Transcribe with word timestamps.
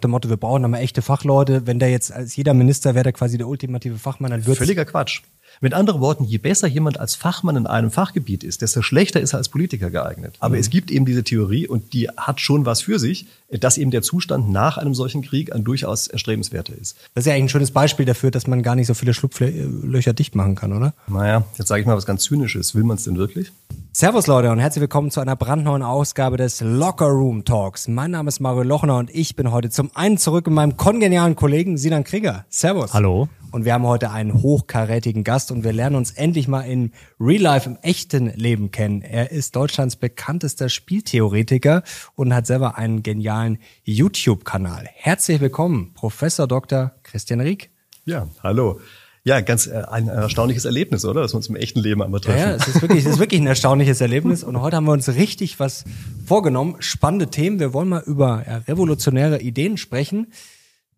dem 0.00 0.10
Motto, 0.12 0.28
wir 0.28 0.36
brauchen 0.36 0.62
nochmal 0.62 0.80
echte 0.80 1.02
Fachleute. 1.02 1.66
Wenn 1.66 1.78
der 1.78 1.90
jetzt 1.90 2.12
als 2.12 2.36
jeder 2.36 2.54
Minister 2.54 2.94
wäre, 2.94 3.04
der 3.04 3.12
quasi 3.12 3.38
der 3.38 3.48
ultimative 3.48 3.98
Fachmann, 3.98 4.30
dann 4.30 4.46
wird 4.46 4.58
Völliger 4.58 4.84
Quatsch. 4.84 5.22
Mit 5.60 5.74
anderen 5.74 6.00
Worten, 6.00 6.24
je 6.24 6.38
besser 6.38 6.68
jemand 6.68 6.98
als 7.00 7.14
Fachmann 7.14 7.56
in 7.56 7.66
einem 7.66 7.90
Fachgebiet 7.90 8.44
ist, 8.44 8.62
desto 8.62 8.82
schlechter 8.82 9.20
ist 9.20 9.34
er 9.34 9.38
als 9.38 9.48
Politiker 9.48 9.90
geeignet. 9.90 10.36
Aber 10.40 10.54
mhm. 10.54 10.60
es 10.60 10.70
gibt 10.70 10.90
eben 10.90 11.04
diese 11.04 11.24
Theorie 11.24 11.66
und 11.66 11.92
die 11.92 12.08
hat 12.08 12.40
schon 12.40 12.66
was 12.66 12.82
für 12.82 12.98
sich, 12.98 13.26
dass 13.50 13.78
eben 13.78 13.90
der 13.90 14.02
Zustand 14.02 14.50
nach 14.50 14.78
einem 14.78 14.94
solchen 14.94 15.22
Krieg 15.22 15.54
ein 15.54 15.64
durchaus 15.64 16.06
erstrebenswerter 16.06 16.74
ist. 16.74 16.96
Das 17.14 17.22
ist 17.22 17.26
ja 17.26 17.32
eigentlich 17.34 17.44
ein 17.44 17.48
schönes 17.48 17.70
Beispiel 17.72 18.06
dafür, 18.06 18.30
dass 18.30 18.46
man 18.46 18.62
gar 18.62 18.76
nicht 18.76 18.86
so 18.86 18.94
viele 18.94 19.12
Schlupflöcher 19.12 20.12
dicht 20.12 20.34
machen 20.34 20.54
kann, 20.54 20.72
oder? 20.72 20.94
Naja, 21.08 21.44
jetzt 21.58 21.68
sage 21.68 21.80
ich 21.80 21.86
mal 21.86 21.96
was 21.96 22.06
ganz 22.06 22.22
Zynisches. 22.22 22.74
Will 22.74 22.84
man 22.84 22.96
es 22.96 23.04
denn 23.04 23.16
wirklich? 23.16 23.52
Servus 23.92 24.28
Leute 24.28 24.52
und 24.52 24.60
herzlich 24.60 24.82
willkommen 24.82 25.10
zu 25.10 25.20
einer 25.20 25.34
brandneuen 25.34 25.82
Ausgabe 25.82 26.36
des 26.36 26.60
Locker 26.60 27.08
Room 27.08 27.44
Talks. 27.44 27.88
Mein 27.88 28.12
Name 28.12 28.28
ist 28.28 28.38
Mario 28.38 28.62
Lochner 28.62 28.98
und 28.98 29.12
ich 29.12 29.34
bin 29.34 29.50
heute 29.50 29.68
zum 29.68 29.90
einen 29.94 30.16
zurück 30.16 30.46
mit 30.46 30.54
meinem 30.54 30.76
kongenialen 30.76 31.34
Kollegen 31.34 31.76
Sinan 31.76 32.04
Krieger. 32.04 32.44
Servus. 32.50 32.94
Hallo. 32.94 33.28
Und 33.50 33.64
wir 33.64 33.74
haben 33.74 33.84
heute 33.84 34.12
einen 34.12 34.42
hochkarätigen 34.42 35.24
Gast 35.24 35.39
und 35.48 35.64
wir 35.64 35.72
lernen 35.72 35.96
uns 35.96 36.10
endlich 36.10 36.48
mal 36.48 36.62
in 36.62 36.92
Real 37.20 37.40
Life 37.40 37.68
im 37.68 37.78
echten 37.82 38.26
Leben 38.34 38.70
kennen. 38.70 39.02
Er 39.02 39.30
ist 39.30 39.54
Deutschlands 39.54 39.94
bekanntester 39.96 40.68
Spieltheoretiker 40.68 41.84
und 42.16 42.34
hat 42.34 42.46
selber 42.46 42.76
einen 42.76 43.02
genialen 43.04 43.58
YouTube-Kanal. 43.84 44.88
Herzlich 44.92 45.40
willkommen, 45.40 45.92
Professor 45.94 46.46
Dr. 46.46 46.92
Christian 47.04 47.40
Rieck. 47.40 47.70
Ja, 48.04 48.28
hallo. 48.42 48.80
Ja, 49.22 49.40
ganz 49.40 49.66
äh, 49.66 49.82
ein 49.88 50.08
erstaunliches 50.08 50.64
Erlebnis, 50.64 51.04
oder? 51.04 51.22
Dass 51.22 51.32
wir 51.32 51.36
uns 51.36 51.48
im 51.48 51.56
echten 51.56 51.80
Leben 51.80 52.02
einmal 52.02 52.20
treffen. 52.20 52.38
Ja, 52.38 52.54
es 52.54 52.68
ist 52.68 52.82
wirklich, 52.82 53.04
es 53.04 53.12
ist 53.12 53.18
wirklich 53.18 53.40
ein 53.40 53.46
erstaunliches 53.46 54.00
Erlebnis. 54.00 54.42
Und 54.42 54.60
heute 54.60 54.76
haben 54.76 54.84
wir 54.84 54.92
uns 54.92 55.08
richtig 55.08 55.60
was 55.60 55.84
vorgenommen. 56.26 56.76
Spannende 56.80 57.28
Themen. 57.28 57.60
Wir 57.60 57.74
wollen 57.74 57.90
mal 57.90 58.02
über 58.06 58.44
ja, 58.46 58.58
revolutionäre 58.58 59.40
Ideen 59.40 59.76
sprechen. 59.76 60.28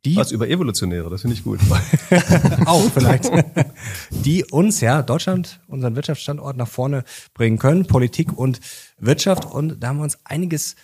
Die, 0.05 0.17
Was 0.17 0.33
über 0.33 0.49
Evolutionäre, 0.49 1.09
das 1.11 1.21
finde 1.21 1.37
ich 1.37 1.45
gut. 1.45 1.61
auch 2.67 2.91
vielleicht. 2.91 3.31
Die 4.11 4.45
uns, 4.45 4.81
ja, 4.81 5.01
Deutschland, 5.01 5.61
unseren 5.69 5.95
Wirtschaftsstandort 5.95 6.57
nach 6.57 6.67
vorne 6.67 7.05
bringen 7.35 7.57
können, 7.57 7.87
Politik 7.87 8.37
und 8.37 8.59
Wirtschaft. 8.99 9.45
Und 9.45 9.81
da 9.81 9.89
haben 9.89 9.99
wir 9.99 10.03
uns 10.03 10.19
einiges 10.25 10.75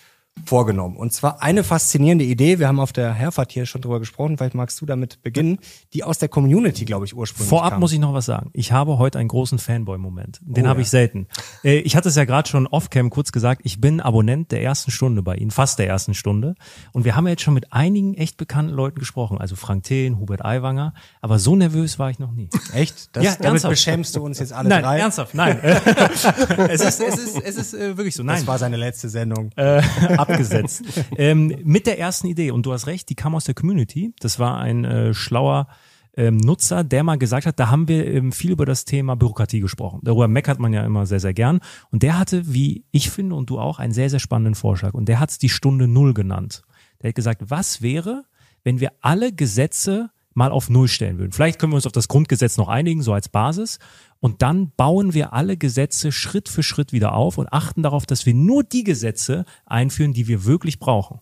vorgenommen. 0.45 0.97
Und 0.97 1.13
zwar 1.13 1.41
eine 1.41 1.63
faszinierende 1.63 2.25
Idee, 2.25 2.59
wir 2.59 2.67
haben 2.67 2.79
auf 2.79 2.93
der 2.93 3.13
Herfahrt 3.13 3.51
hier 3.51 3.65
schon 3.65 3.81
drüber 3.81 3.99
gesprochen, 3.99 4.37
vielleicht 4.37 4.55
magst 4.55 4.79
du 4.81 4.85
damit 4.85 5.21
beginnen, 5.21 5.59
die 5.93 6.03
aus 6.03 6.17
der 6.17 6.29
Community, 6.29 6.85
glaube 6.85 7.05
ich, 7.05 7.15
ursprünglich 7.15 7.49
Vorab 7.49 7.71
kam. 7.71 7.79
muss 7.79 7.91
ich 7.93 7.99
noch 7.99 8.13
was 8.13 8.25
sagen. 8.25 8.49
Ich 8.53 8.71
habe 8.71 8.97
heute 8.97 9.19
einen 9.19 9.29
großen 9.29 9.59
Fanboy-Moment. 9.59 10.39
Den 10.41 10.65
oh, 10.65 10.69
habe 10.69 10.79
ja. 10.79 10.83
ich 10.83 10.89
selten. 10.89 11.27
Äh, 11.63 11.79
ich 11.79 11.95
hatte 11.95 12.09
es 12.09 12.15
ja 12.15 12.25
gerade 12.25 12.49
schon 12.49 12.67
off-cam 12.67 13.09
kurz 13.09 13.31
gesagt, 13.31 13.61
ich 13.63 13.81
bin 13.81 14.01
Abonnent 14.01 14.51
der 14.51 14.63
ersten 14.63 14.91
Stunde 14.91 15.21
bei 15.21 15.35
Ihnen, 15.35 15.51
fast 15.51 15.79
der 15.79 15.87
ersten 15.87 16.13
Stunde. 16.13 16.55
Und 16.91 17.05
wir 17.05 17.15
haben 17.15 17.25
ja 17.25 17.31
jetzt 17.31 17.41
schon 17.41 17.53
mit 17.53 17.71
einigen 17.73 18.13
echt 18.15 18.37
bekannten 18.37 18.73
Leuten 18.73 18.99
gesprochen, 18.99 19.37
also 19.37 19.55
Frank 19.55 19.83
Thelen, 19.83 20.19
Hubert 20.19 20.43
Aiwanger, 20.43 20.93
aber 21.21 21.39
so 21.39 21.55
nervös 21.55 21.99
war 21.99 22.09
ich 22.09 22.19
noch 22.19 22.31
nie. 22.31 22.49
Echt? 22.73 23.15
Das, 23.15 23.23
ja, 23.23 23.31
damit 23.31 23.45
ernsthaft. 23.45 23.71
beschämst 23.71 24.15
du 24.15 24.23
uns 24.23 24.39
jetzt 24.39 24.53
alle 24.53 24.69
nein, 24.69 24.83
drei? 24.83 24.99
ernsthaft, 24.99 25.33
nein. 25.33 25.59
es 25.63 26.81
ist, 26.81 27.01
es 27.01 27.17
ist, 27.17 27.41
es 27.43 27.55
ist 27.55 27.73
äh, 27.73 27.97
wirklich 27.97 28.15
so. 28.15 28.23
Nein. 28.23 28.37
Das 28.37 28.47
war 28.47 28.57
seine 28.57 28.77
letzte 28.77 29.09
Sendung. 29.09 29.51
Äh, 29.55 29.81
abgesetzt. 30.29 30.83
ähm, 31.17 31.55
mit 31.63 31.87
der 31.87 31.99
ersten 31.99 32.27
Idee, 32.27 32.51
und 32.51 32.65
du 32.65 32.73
hast 32.73 32.87
recht, 32.87 33.09
die 33.09 33.15
kam 33.15 33.35
aus 33.35 33.45
der 33.45 33.55
Community. 33.55 34.13
Das 34.19 34.39
war 34.39 34.59
ein 34.59 34.85
äh, 34.85 35.13
schlauer 35.13 35.67
ähm, 36.15 36.37
Nutzer, 36.37 36.83
der 36.83 37.03
mal 37.03 37.17
gesagt 37.17 37.45
hat, 37.45 37.59
da 37.59 37.69
haben 37.69 37.87
wir 37.87 38.05
ähm, 38.05 38.31
viel 38.31 38.51
über 38.51 38.65
das 38.65 38.85
Thema 38.85 39.15
Bürokratie 39.15 39.59
gesprochen. 39.59 40.01
Darüber 40.03 40.27
meckert 40.27 40.59
man 40.59 40.73
ja 40.73 40.83
immer 40.83 41.05
sehr, 41.05 41.19
sehr 41.19 41.33
gern. 41.33 41.59
Und 41.91 42.03
der 42.03 42.19
hatte, 42.19 42.53
wie 42.53 42.83
ich 42.91 43.09
finde 43.09 43.35
und 43.35 43.49
du 43.49 43.59
auch, 43.59 43.79
einen 43.79 43.93
sehr, 43.93 44.09
sehr 44.09 44.19
spannenden 44.19 44.55
Vorschlag. 44.55 44.93
Und 44.93 45.05
der 45.07 45.19
hat 45.19 45.31
es 45.31 45.37
die 45.37 45.49
Stunde 45.49 45.87
Null 45.87 46.13
genannt. 46.13 46.63
Der 47.01 47.09
hat 47.09 47.15
gesagt, 47.15 47.43
was 47.45 47.81
wäre, 47.81 48.25
wenn 48.63 48.79
wir 48.79 48.91
alle 49.01 49.31
Gesetze 49.31 50.09
mal 50.33 50.51
auf 50.51 50.69
Null 50.69 50.87
stellen 50.87 51.17
würden. 51.17 51.31
Vielleicht 51.31 51.59
können 51.59 51.73
wir 51.73 51.75
uns 51.75 51.85
auf 51.85 51.91
das 51.91 52.07
Grundgesetz 52.07 52.57
noch 52.57 52.67
einigen, 52.67 53.01
so 53.01 53.13
als 53.13 53.29
Basis. 53.29 53.79
Und 54.19 54.41
dann 54.41 54.71
bauen 54.75 55.13
wir 55.13 55.33
alle 55.33 55.55
Gesetze 55.55 56.11
Schritt 56.11 56.49
für 56.49 56.63
Schritt 56.63 56.91
wieder 56.91 57.13
auf 57.13 57.37
und 57.37 57.53
achten 57.53 57.83
darauf, 57.83 58.05
dass 58.05 58.25
wir 58.25 58.33
nur 58.33 58.63
die 58.63 58.83
Gesetze 58.83 59.45
einführen, 59.65 60.13
die 60.13 60.27
wir 60.27 60.45
wirklich 60.45 60.79
brauchen. 60.79 61.19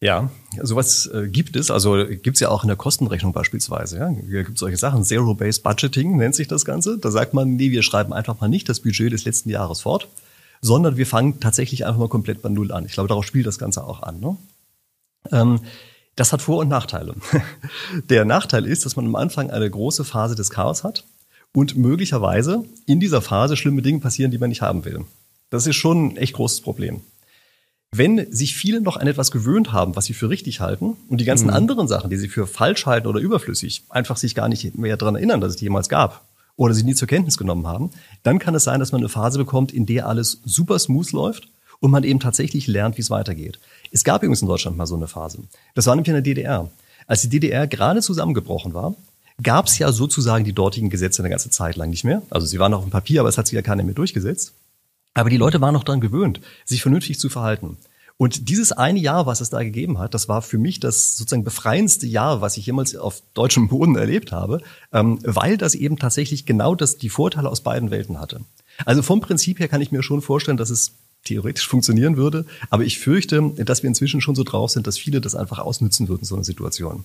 Ja, 0.00 0.30
sowas 0.62 1.06
äh, 1.06 1.28
gibt 1.28 1.56
es. 1.56 1.70
Also 1.70 2.04
gibt 2.06 2.34
es 2.36 2.40
ja 2.40 2.50
auch 2.50 2.64
in 2.64 2.68
der 2.68 2.76
Kostenrechnung 2.76 3.32
beispielsweise. 3.32 3.98
Ja? 3.98 4.10
Gibt 4.10 4.58
solche 4.58 4.76
Sachen. 4.76 5.04
Zero-Based 5.04 5.62
Budgeting 5.62 6.16
nennt 6.16 6.34
sich 6.34 6.48
das 6.48 6.64
Ganze. 6.64 6.98
Da 6.98 7.10
sagt 7.10 7.32
man, 7.32 7.56
nee, 7.56 7.70
wir 7.70 7.82
schreiben 7.82 8.12
einfach 8.12 8.40
mal 8.40 8.48
nicht 8.48 8.68
das 8.68 8.80
Budget 8.80 9.12
des 9.12 9.24
letzten 9.24 9.48
Jahres 9.48 9.80
fort, 9.80 10.08
sondern 10.60 10.96
wir 10.96 11.06
fangen 11.06 11.40
tatsächlich 11.40 11.86
einfach 11.86 12.00
mal 12.00 12.08
komplett 12.08 12.42
bei 12.42 12.50
Null 12.50 12.72
an. 12.72 12.84
Ich 12.84 12.92
glaube, 12.92 13.08
darauf 13.08 13.24
spielt 13.24 13.46
das 13.46 13.58
Ganze 13.58 13.84
auch 13.84 14.02
an. 14.02 14.20
Ne? 14.20 14.36
Ähm, 15.32 15.60
das 16.16 16.32
hat 16.32 16.42
Vor- 16.42 16.60
und 16.60 16.68
Nachteile. 16.68 17.14
Der 18.08 18.24
Nachteil 18.24 18.66
ist, 18.66 18.84
dass 18.84 18.96
man 18.96 19.06
am 19.06 19.14
Anfang 19.14 19.50
eine 19.50 19.70
große 19.70 20.04
Phase 20.04 20.34
des 20.34 20.50
Chaos 20.50 20.82
hat 20.82 21.04
und 21.52 21.76
möglicherweise 21.76 22.64
in 22.86 23.00
dieser 23.00 23.22
Phase 23.22 23.56
schlimme 23.56 23.82
Dinge 23.82 24.00
passieren, 24.00 24.30
die 24.30 24.38
man 24.38 24.48
nicht 24.48 24.62
haben 24.62 24.84
will. 24.84 25.04
Das 25.50 25.66
ist 25.66 25.76
schon 25.76 26.08
ein 26.08 26.16
echt 26.16 26.32
großes 26.32 26.62
Problem. 26.62 27.02
Wenn 27.92 28.30
sich 28.32 28.56
viele 28.56 28.80
noch 28.80 28.96
an 28.96 29.06
etwas 29.06 29.30
gewöhnt 29.30 29.72
haben, 29.72 29.94
was 29.94 30.06
sie 30.06 30.14
für 30.14 30.28
richtig 30.28 30.60
halten 30.60 30.96
und 31.08 31.20
die 31.20 31.24
ganzen 31.24 31.46
mhm. 31.46 31.54
anderen 31.54 31.88
Sachen, 31.88 32.10
die 32.10 32.16
sie 32.16 32.28
für 32.28 32.46
falsch 32.46 32.84
halten 32.84 33.06
oder 33.06 33.20
überflüssig, 33.20 33.84
einfach 33.90 34.16
sich 34.16 34.34
gar 34.34 34.48
nicht 34.48 34.76
mehr 34.76 34.96
daran 34.96 35.14
erinnern, 35.14 35.40
dass 35.40 35.50
es 35.50 35.56
die 35.56 35.64
jemals 35.64 35.88
gab 35.88 36.26
oder 36.56 36.74
sie 36.74 36.82
nie 36.82 36.94
zur 36.94 37.08
Kenntnis 37.08 37.38
genommen 37.38 37.66
haben, 37.66 37.90
dann 38.22 38.38
kann 38.38 38.54
es 38.54 38.64
sein, 38.64 38.80
dass 38.80 38.92
man 38.92 39.00
eine 39.00 39.08
Phase 39.08 39.38
bekommt, 39.38 39.72
in 39.72 39.86
der 39.86 40.08
alles 40.08 40.40
super 40.44 40.78
smooth 40.78 41.12
läuft 41.12 41.48
und 41.80 41.90
man 41.90 42.04
eben 42.04 42.20
tatsächlich 42.20 42.66
lernt, 42.66 42.96
wie 42.96 43.02
es 43.02 43.10
weitergeht. 43.10 43.58
Es 43.90 44.04
gab 44.04 44.22
übrigens 44.22 44.42
in 44.42 44.48
Deutschland 44.48 44.76
mal 44.76 44.86
so 44.86 44.96
eine 44.96 45.08
Phase. 45.08 45.38
Das 45.74 45.86
war 45.86 45.94
nämlich 45.94 46.08
in 46.08 46.14
der 46.14 46.22
DDR. 46.22 46.70
Als 47.06 47.22
die 47.22 47.28
DDR 47.28 47.66
gerade 47.66 48.02
zusammengebrochen 48.02 48.74
war, 48.74 48.94
gab 49.42 49.66
es 49.66 49.78
ja 49.78 49.92
sozusagen 49.92 50.44
die 50.44 50.52
dortigen 50.52 50.90
Gesetze 50.90 51.22
eine 51.22 51.30
ganze 51.30 51.50
Zeit 51.50 51.76
lang 51.76 51.90
nicht 51.90 52.04
mehr. 52.04 52.22
Also 52.30 52.46
sie 52.46 52.58
waren 52.58 52.70
noch 52.72 52.78
auf 52.78 52.86
dem 52.86 52.90
Papier, 52.90 53.20
aber 53.20 53.28
es 53.28 53.38
hat 53.38 53.46
sich 53.46 53.54
ja 53.54 53.62
keiner 53.62 53.82
mehr 53.82 53.94
durchgesetzt. 53.94 54.52
Aber 55.14 55.30
die 55.30 55.36
Leute 55.36 55.60
waren 55.60 55.74
noch 55.74 55.84
daran 55.84 56.00
gewöhnt, 56.00 56.40
sich 56.64 56.82
vernünftig 56.82 57.18
zu 57.18 57.28
verhalten. 57.28 57.76
Und 58.18 58.48
dieses 58.48 58.72
eine 58.72 58.98
Jahr, 58.98 59.26
was 59.26 59.42
es 59.42 59.50
da 59.50 59.62
gegeben 59.62 59.98
hat, 59.98 60.14
das 60.14 60.28
war 60.28 60.40
für 60.40 60.56
mich 60.56 60.80
das 60.80 61.16
sozusagen 61.16 61.44
befreiendste 61.44 62.06
Jahr, 62.06 62.40
was 62.40 62.56
ich 62.56 62.64
jemals 62.64 62.96
auf 62.96 63.22
deutschem 63.34 63.68
Boden 63.68 63.96
erlebt 63.96 64.32
habe, 64.32 64.62
ähm, 64.92 65.18
weil 65.22 65.58
das 65.58 65.74
eben 65.74 65.98
tatsächlich 65.98 66.46
genau 66.46 66.74
das, 66.74 66.96
die 66.96 67.10
Vorteile 67.10 67.50
aus 67.50 67.60
beiden 67.60 67.90
Welten 67.90 68.18
hatte. 68.18 68.40
Also 68.86 69.02
vom 69.02 69.20
Prinzip 69.20 69.58
her 69.58 69.68
kann 69.68 69.82
ich 69.82 69.92
mir 69.92 70.02
schon 70.02 70.22
vorstellen, 70.22 70.56
dass 70.56 70.70
es 70.70 70.92
theoretisch 71.26 71.68
funktionieren 71.68 72.16
würde. 72.16 72.46
Aber 72.70 72.84
ich 72.84 72.98
fürchte, 72.98 73.50
dass 73.56 73.82
wir 73.82 73.88
inzwischen 73.88 74.20
schon 74.20 74.34
so 74.34 74.44
drauf 74.44 74.70
sind, 74.70 74.86
dass 74.86 74.98
viele 74.98 75.20
das 75.20 75.34
einfach 75.34 75.58
ausnützen 75.58 76.08
würden, 76.08 76.24
so 76.24 76.34
eine 76.34 76.44
Situation. 76.44 77.04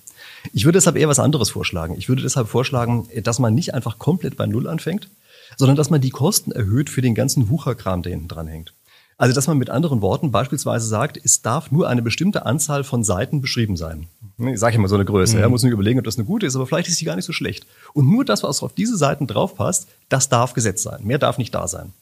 Ich 0.54 0.66
würde 0.66 0.78
deshalb 0.78 0.96
eher 0.96 1.10
was 1.10 1.20
anderes 1.20 1.50
vorschlagen. 1.50 1.96
Ich 1.98 2.10
würde 2.10 2.22
deshalb 2.22 2.48
vorschlagen, 2.48 3.08
dass 3.24 3.40
man 3.40 3.54
nicht 3.54 3.74
einfach 3.74 4.00
komplett 4.00 4.38
bei 4.38 4.48
Null 4.48 4.68
anfängt, 4.68 5.10
sondern 5.58 5.76
dass 5.76 5.90
man 5.90 6.02
die 6.02 6.10
Kosten 6.10 6.52
erhöht 6.52 6.90
für 6.90 7.02
den 7.02 7.16
ganzen 7.16 7.50
Wucherkram, 7.50 8.04
der 8.04 8.14
hinten 8.14 8.28
dran 8.28 8.48
hängt. 8.48 8.74
Also, 9.22 9.36
dass 9.36 9.46
man 9.46 9.60
mit 9.60 9.70
anderen 9.70 10.02
Worten 10.02 10.32
beispielsweise 10.32 10.88
sagt, 10.88 11.20
es 11.24 11.44
darf 11.44 11.70
nur 11.70 11.88
eine 11.88 12.02
bestimmte 12.02 12.48
Anzahl 12.48 12.84
von 12.84 13.04
Seiten 13.04 13.40
beschrieben 13.40 13.78
sein. 13.78 14.08
Ich 14.40 14.60
sage 14.60 14.78
immer 14.78 14.88
so 14.88 14.96
eine 14.96 15.06
Größe. 15.06 15.36
Mhm. 15.36 15.44
Er 15.44 15.50
muss 15.50 15.62
nicht 15.62 15.74
überlegen, 15.74 16.00
ob 16.00 16.06
das 16.06 16.18
eine 16.18 16.26
gute 16.26 16.48
ist, 16.48 16.56
aber 16.56 16.66
vielleicht 16.66 16.88
ist 16.88 16.98
sie 16.98 17.06
gar 17.06 17.16
nicht 17.16 17.26
so 17.26 17.32
schlecht. 17.32 17.68
Und 17.94 18.10
nur 18.10 18.26
das, 18.26 18.42
was 18.42 18.64
auf 18.64 18.74
diese 18.74 18.98
Seiten 18.98 19.28
draufpasst, 19.28 19.88
das 20.10 20.30
darf 20.30 20.54
Gesetz 20.54 20.82
sein. 20.82 21.02
Mehr 21.04 21.20
darf 21.20 21.38
nicht 21.38 21.54
da 21.54 21.68
sein. 21.68 21.94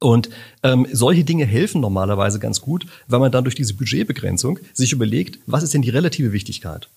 Und 0.00 0.30
ähm, 0.62 0.86
solche 0.92 1.24
Dinge 1.24 1.44
helfen 1.44 1.80
normalerweise 1.80 2.38
ganz 2.38 2.60
gut, 2.60 2.86
weil 3.06 3.20
man 3.20 3.30
dann 3.30 3.44
durch 3.44 3.54
diese 3.54 3.74
Budgetbegrenzung 3.74 4.58
sich 4.72 4.92
überlegt, 4.92 5.38
was 5.46 5.62
ist 5.62 5.74
denn 5.74 5.82
die 5.82 5.90
relative 5.90 6.32
Wichtigkeit? 6.32 6.88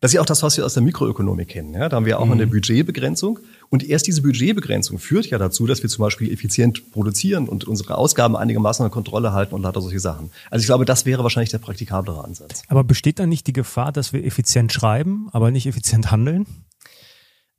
Das 0.00 0.10
ist 0.10 0.14
ja 0.14 0.22
auch 0.22 0.26
das, 0.26 0.42
was 0.42 0.56
wir 0.56 0.64
aus 0.64 0.72
der 0.72 0.82
Mikroökonomik 0.82 1.48
kennen. 1.48 1.74
Ja? 1.74 1.90
Da 1.90 1.96
haben 1.96 2.06
wir 2.06 2.18
auch 2.18 2.24
mhm. 2.24 2.32
eine 2.32 2.46
Budgetbegrenzung. 2.46 3.38
Und 3.68 3.86
erst 3.86 4.06
diese 4.06 4.22
Budgetbegrenzung 4.22 4.98
führt 4.98 5.26
ja 5.26 5.36
dazu, 5.36 5.66
dass 5.66 5.82
wir 5.82 5.90
zum 5.90 6.02
Beispiel 6.02 6.32
effizient 6.32 6.90
produzieren 6.90 7.48
und 7.48 7.64
unsere 7.64 7.98
Ausgaben 7.98 8.34
einigermaßen 8.34 8.82
unter 8.82 8.92
Kontrolle 8.92 9.32
halten 9.32 9.54
und 9.54 9.62
lauter 9.62 9.82
solche 9.82 10.00
Sachen. 10.00 10.30
Also 10.50 10.62
ich 10.62 10.66
glaube, 10.66 10.86
das 10.86 11.04
wäre 11.04 11.22
wahrscheinlich 11.22 11.50
der 11.50 11.58
praktikablere 11.58 12.24
Ansatz. 12.24 12.62
Aber 12.68 12.82
besteht 12.82 13.18
da 13.18 13.26
nicht 13.26 13.46
die 13.46 13.52
Gefahr, 13.52 13.92
dass 13.92 14.14
wir 14.14 14.24
effizient 14.24 14.72
schreiben, 14.72 15.28
aber 15.32 15.50
nicht 15.50 15.66
effizient 15.66 16.10
handeln? 16.10 16.46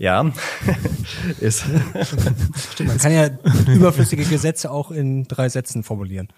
Ja, 0.01 0.33
ist. 1.39 1.63
Stimmt, 2.71 2.89
man 2.89 2.98
kann 2.98 3.13
ja 3.13 3.30
überflüssige 3.68 4.25
Gesetze 4.25 4.71
auch 4.71 4.89
in 4.89 5.27
drei 5.27 5.48
Sätzen 5.48 5.83
formulieren. 5.83 6.30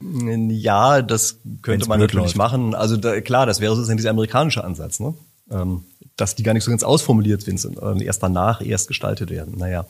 Ja, 0.00 1.02
das 1.02 1.38
könnte 1.62 1.82
Wenn's 1.82 1.86
man 1.86 2.00
natürlich 2.00 2.34
läuft. 2.34 2.36
machen. 2.36 2.74
Also 2.74 2.96
da, 2.96 3.20
klar, 3.20 3.46
das 3.46 3.60
wäre 3.60 3.76
sozusagen 3.76 3.96
dieser 3.96 4.10
amerikanische 4.10 4.64
Ansatz, 4.64 4.98
ne? 4.98 5.14
Ähm, 5.52 5.84
dass 6.16 6.34
die 6.34 6.42
gar 6.42 6.52
nicht 6.52 6.64
so 6.64 6.72
ganz 6.72 6.82
ausformuliert 6.82 7.42
sind, 7.42 7.60
sondern 7.60 8.00
erst 8.00 8.24
danach 8.24 8.60
erst 8.60 8.88
gestaltet 8.88 9.30
werden. 9.30 9.54
Naja, 9.56 9.86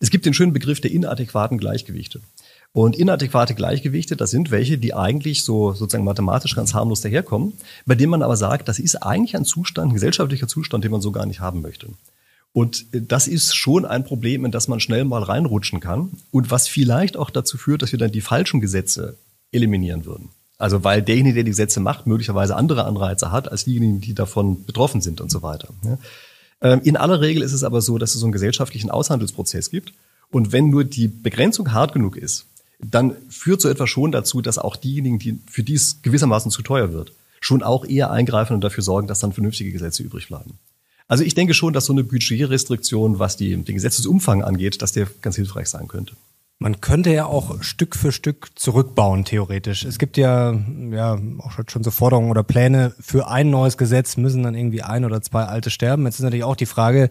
es 0.00 0.10
gibt 0.10 0.26
den 0.26 0.34
schönen 0.34 0.52
Begriff 0.52 0.80
der 0.80 0.90
inadäquaten 0.90 1.58
Gleichgewichte. 1.58 2.22
Und 2.72 2.96
inadäquate 2.96 3.54
Gleichgewichte, 3.54 4.16
das 4.16 4.32
sind 4.32 4.50
welche, 4.50 4.78
die 4.78 4.94
eigentlich 4.94 5.44
so 5.44 5.74
sozusagen 5.74 6.02
mathematisch 6.02 6.56
ganz 6.56 6.74
harmlos 6.74 7.02
daherkommen, 7.02 7.52
bei 7.86 7.94
denen 7.94 8.10
man 8.10 8.24
aber 8.24 8.36
sagt, 8.36 8.66
das 8.66 8.80
ist 8.80 8.96
eigentlich 8.96 9.36
ein 9.36 9.44
Zustand, 9.44 9.92
ein 9.92 9.94
gesellschaftlicher 9.94 10.48
Zustand, 10.48 10.82
den 10.82 10.90
man 10.90 11.00
so 11.00 11.12
gar 11.12 11.24
nicht 11.24 11.38
haben 11.38 11.62
möchte. 11.62 11.86
Und 12.54 12.86
das 12.92 13.26
ist 13.26 13.56
schon 13.56 13.84
ein 13.84 14.04
Problem, 14.04 14.44
in 14.44 14.52
das 14.52 14.68
man 14.68 14.78
schnell 14.78 15.04
mal 15.04 15.24
reinrutschen 15.24 15.80
kann 15.80 16.12
und 16.30 16.52
was 16.52 16.68
vielleicht 16.68 17.16
auch 17.16 17.30
dazu 17.30 17.58
führt, 17.58 17.82
dass 17.82 17.90
wir 17.90 17.98
dann 17.98 18.12
die 18.12 18.20
falschen 18.20 18.60
Gesetze 18.60 19.18
eliminieren 19.50 20.04
würden. 20.04 20.28
Also 20.56 20.84
weil 20.84 21.02
derjenige, 21.02 21.34
der 21.34 21.42
die 21.42 21.50
Gesetze 21.50 21.80
macht, 21.80 22.06
möglicherweise 22.06 22.54
andere 22.54 22.84
Anreize 22.84 23.32
hat 23.32 23.50
als 23.50 23.64
diejenigen, 23.64 24.00
die 24.00 24.14
davon 24.14 24.64
betroffen 24.64 25.00
sind 25.00 25.20
und 25.20 25.32
so 25.32 25.42
weiter. 25.42 25.70
Ähm, 26.60 26.80
in 26.84 26.96
aller 26.96 27.20
Regel 27.20 27.42
ist 27.42 27.52
es 27.52 27.64
aber 27.64 27.80
so, 27.80 27.98
dass 27.98 28.14
es 28.14 28.20
so 28.20 28.26
einen 28.26 28.32
gesellschaftlichen 28.32 28.88
Aushandelsprozess 28.88 29.70
gibt. 29.70 29.92
Und 30.30 30.52
wenn 30.52 30.70
nur 30.70 30.84
die 30.84 31.08
Begrenzung 31.08 31.72
hart 31.72 31.92
genug 31.92 32.16
ist, 32.16 32.46
dann 32.78 33.16
führt 33.28 33.62
so 33.62 33.68
etwas 33.68 33.90
schon 33.90 34.12
dazu, 34.12 34.42
dass 34.42 34.58
auch 34.58 34.76
diejenigen, 34.76 35.18
die, 35.18 35.40
für 35.50 35.64
die 35.64 35.74
es 35.74 36.02
gewissermaßen 36.02 36.52
zu 36.52 36.62
teuer 36.62 36.92
wird, 36.92 37.10
schon 37.40 37.64
auch 37.64 37.84
eher 37.84 38.12
eingreifen 38.12 38.54
und 38.54 38.62
dafür 38.62 38.84
sorgen, 38.84 39.08
dass 39.08 39.18
dann 39.18 39.32
vernünftige 39.32 39.72
Gesetze 39.72 40.04
übrig 40.04 40.28
bleiben. 40.28 40.58
Also 41.06 41.22
ich 41.24 41.34
denke 41.34 41.54
schon, 41.54 41.72
dass 41.72 41.86
so 41.86 41.92
eine 41.92 42.04
Budgetrestriktion, 42.04 43.18
was 43.18 43.36
die, 43.36 43.56
den 43.56 43.74
Gesetzesumfang 43.74 44.42
angeht, 44.42 44.80
dass 44.80 44.92
der 44.92 45.06
ganz 45.20 45.36
hilfreich 45.36 45.68
sein 45.68 45.88
könnte. 45.88 46.14
Man 46.58 46.80
könnte 46.80 47.12
ja 47.12 47.26
auch 47.26 47.62
Stück 47.62 47.96
für 47.96 48.12
Stück 48.12 48.50
zurückbauen, 48.54 49.24
theoretisch. 49.24 49.84
Es 49.84 49.98
gibt 49.98 50.16
ja, 50.16 50.52
ja 50.90 51.18
auch 51.38 51.52
schon 51.68 51.82
so 51.82 51.90
Forderungen 51.90 52.30
oder 52.30 52.42
Pläne, 52.42 52.94
für 53.00 53.28
ein 53.28 53.50
neues 53.50 53.76
Gesetz 53.76 54.16
müssen 54.16 54.44
dann 54.44 54.54
irgendwie 54.54 54.82
ein 54.82 55.04
oder 55.04 55.20
zwei 55.20 55.44
alte 55.44 55.70
sterben. 55.70 56.06
Jetzt 56.06 56.16
ist 56.16 56.22
natürlich 56.22 56.44
auch 56.44 56.56
die 56.56 56.66
Frage, 56.66 57.10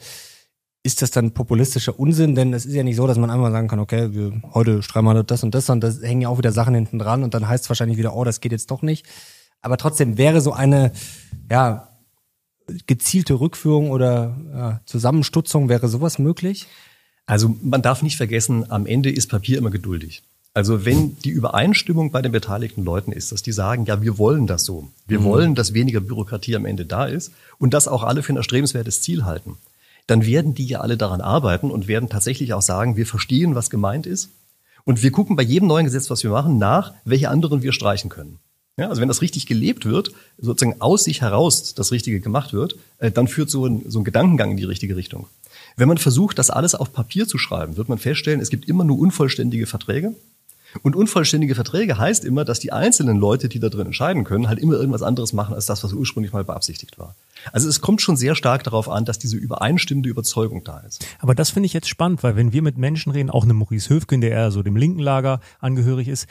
ist 0.81 1.01
das 1.01 1.12
dann 1.12 1.31
populistischer 1.31 2.00
Unsinn? 2.00 2.36
Denn 2.36 2.54
es 2.54 2.66
ist 2.66 2.74
ja 2.74 2.84
nicht 2.84 2.96
so, 2.96 3.06
dass 3.06 3.18
man 3.18 3.30
einmal 3.30 3.51
sagen 3.51 3.68
kann, 3.68 3.80
okay, 3.80 4.13
wir, 4.13 4.42
heute 4.54 4.81
streichen 4.81 5.06
wir 5.06 5.24
das 5.24 5.44
und 5.44 5.54
das 5.54 5.69
und 5.69 5.81
das 5.81 6.01
hängen 6.01 6.22
ja 6.22 6.30
auch 6.30 6.38
wieder 6.38 6.51
Sachen 6.51 6.74
hinten 6.74 6.98
dran 6.98 7.24
und 7.24 7.34
dann 7.34 7.48
heißt 7.48 7.66
es 7.66 7.69
wahrscheinlich 7.69 7.98
wieder, 7.98 8.16
oh, 8.16 8.24
das 8.24 8.42
geht 8.42 8.54
jetzt 8.54 8.72
doch 8.72 8.81
nicht. 8.81 9.06
Aber 9.62 9.78
trotzdem 9.78 10.18
wäre 10.18 10.42
so 10.42 10.51
eine, 10.51 10.92
ja, 11.50 11.89
gezielte 12.88 13.39
Rückführung 13.39 13.92
oder 13.92 14.38
ja, 14.54 14.81
Zusammenstutzung, 14.86 15.69
wäre 15.69 15.88
sowas 15.88 16.19
möglich? 16.19 16.68
Also 17.25 17.56
man 17.62 17.81
darf 17.81 18.04
nicht 18.04 18.18
vergessen, 18.18 18.69
am 18.69 18.86
Ende 18.86 19.10
ist 19.10 19.27
Papier 19.27 19.57
immer 19.57 19.71
geduldig. 19.71 20.24
Also 20.54 20.86
wenn 20.86 21.18
die 21.21 21.30
Übereinstimmung 21.30 22.12
bei 22.12 22.21
den 22.21 22.31
beteiligten 22.31 22.83
Leuten 22.83 23.12
ist, 23.12 23.31
dass 23.31 23.42
die 23.42 23.51
sagen, 23.51 23.86
ja, 23.86 24.01
wir 24.04 24.19
wollen 24.19 24.45
das 24.45 24.65
so, 24.65 24.88
wir 25.07 25.21
mhm. 25.21 25.24
wollen, 25.24 25.56
dass 25.56 25.74
weniger 25.74 26.00
Bürokratie 26.00 26.56
am 26.56 26.65
Ende 26.65 26.86
da 26.86 27.06
ist 27.06 27.31
und 27.57 27.74
das 27.74 27.88
auch 27.88 28.04
alle 28.04 28.21
für 28.21 28.33
ein 28.33 28.38
erstrebenswertes 28.38 29.01
Ziel 29.01 29.25
halten, 29.25 29.57
dann 30.06 30.25
werden 30.25 30.54
die 30.54 30.68
ja 30.68 30.81
alle 30.81 30.98
daran 30.98 31.21
arbeiten 31.21 31.71
und 31.71 31.88
werden 31.88 32.10
tatsächlich 32.10 32.54
auch 32.54 32.62
sagen, 32.62 32.98
wir 32.98 33.07
verstehen, 33.07 33.56
was 33.56 33.71
gemeint 33.71 34.06
ist 34.06 34.30
und 34.83 35.01
wir 35.01 35.12
gucken 35.12 35.36
bei 35.36 35.44
jedem 35.44 35.68
neuen 35.68 35.86
Gesetz, 35.86 36.12
was 36.12 36.24
wir 36.24 36.31
machen, 36.31 36.60
nach, 36.60 36.94
welche 37.04 37.30
anderen 37.30 37.63
wir 37.63 37.74
streichen 37.74 38.10
können. 38.10 38.38
Ja, 38.78 38.90
also 38.90 39.02
wenn 39.02 39.08
das 39.08 39.22
richtig 39.22 39.46
gelebt 39.46 39.86
wird, 39.86 40.12
sozusagen 40.40 40.81
aus 40.81 41.04
sich 41.04 41.22
heraus 41.22 41.75
das 41.75 41.92
Richtige 41.92 42.20
gemacht 42.20 42.54
wird, 42.54 42.75
äh, 42.98 43.12
dann 43.12 43.28
führt 43.28 43.52
so 43.52 43.68
ein, 43.68 43.84
so 43.88 44.00
ein 44.00 44.04
Gedankengang 44.04 44.52
in 44.52 44.58
die 44.58 44.64
richtige 44.64 44.96
Richtung. 44.96 45.28
Wenn 45.78 45.88
man 45.88 46.00
versucht, 46.00 46.40
das 46.40 46.50
alles 46.50 46.74
auf 46.74 46.92
Papier 46.92 47.28
zu 47.28 47.38
schreiben, 47.38 47.78
wird 47.78 47.88
man 47.88 48.00
feststellen, 48.00 48.40
es 48.40 48.50
gibt 48.50 48.68
immer 48.68 48.84
nur 48.84 48.98
unvollständige 48.98 49.68
Verträge. 49.68 50.16
Und 50.81 50.96
unvollständige 50.96 51.54
Verträge 51.54 52.00
heißt 52.00 52.25
immer, 52.25 52.46
dass 52.46 52.60
die 52.60 52.72
einzelnen 52.72 53.18
Leute, 53.18 53.48
die 53.48 53.60
da 53.60 53.70
drin 53.70 53.86
entscheiden 53.86 54.24
können, 54.24 54.48
halt 54.48 54.58
immer 54.58 54.74
irgendwas 54.74 55.04
anderes 55.04 55.31
machen 55.31 55.54
als 55.54 55.68
das, 55.68 55.84
was 55.84 55.94
ursprünglich 55.94 56.34
mal 56.34 56.44
beabsichtigt 56.44 56.98
war. 56.98 57.16
Also 57.52 57.70
es 57.70 57.80
kommt 57.80 58.02
schon 58.02 58.18
sehr 58.18 58.34
stark 58.34 58.64
darauf 58.64 58.90
an, 58.90 59.06
dass 59.06 59.20
diese 59.20 59.38
übereinstimmende 59.38 60.10
Überzeugung 60.10 60.64
da 60.64 60.80
ist. 60.80 61.06
Aber 61.20 61.36
das 61.36 61.52
finde 61.52 61.68
ich 61.68 61.74
jetzt 61.74 61.90
spannend, 61.90 62.24
weil 62.24 62.36
wenn 62.36 62.54
wir 62.54 62.64
mit 62.64 62.80
Menschen 62.80 63.12
reden, 63.12 63.30
auch 63.30 63.44
eine 63.44 63.54
Maurice 63.54 63.90
Höfgen, 63.90 64.22
der 64.22 64.31
eher 64.31 64.50
so 64.50 64.64
dem 64.64 64.75
linken 64.75 65.00
Lager 65.00 65.42
angehörig 65.60 66.08
ist, 66.08 66.25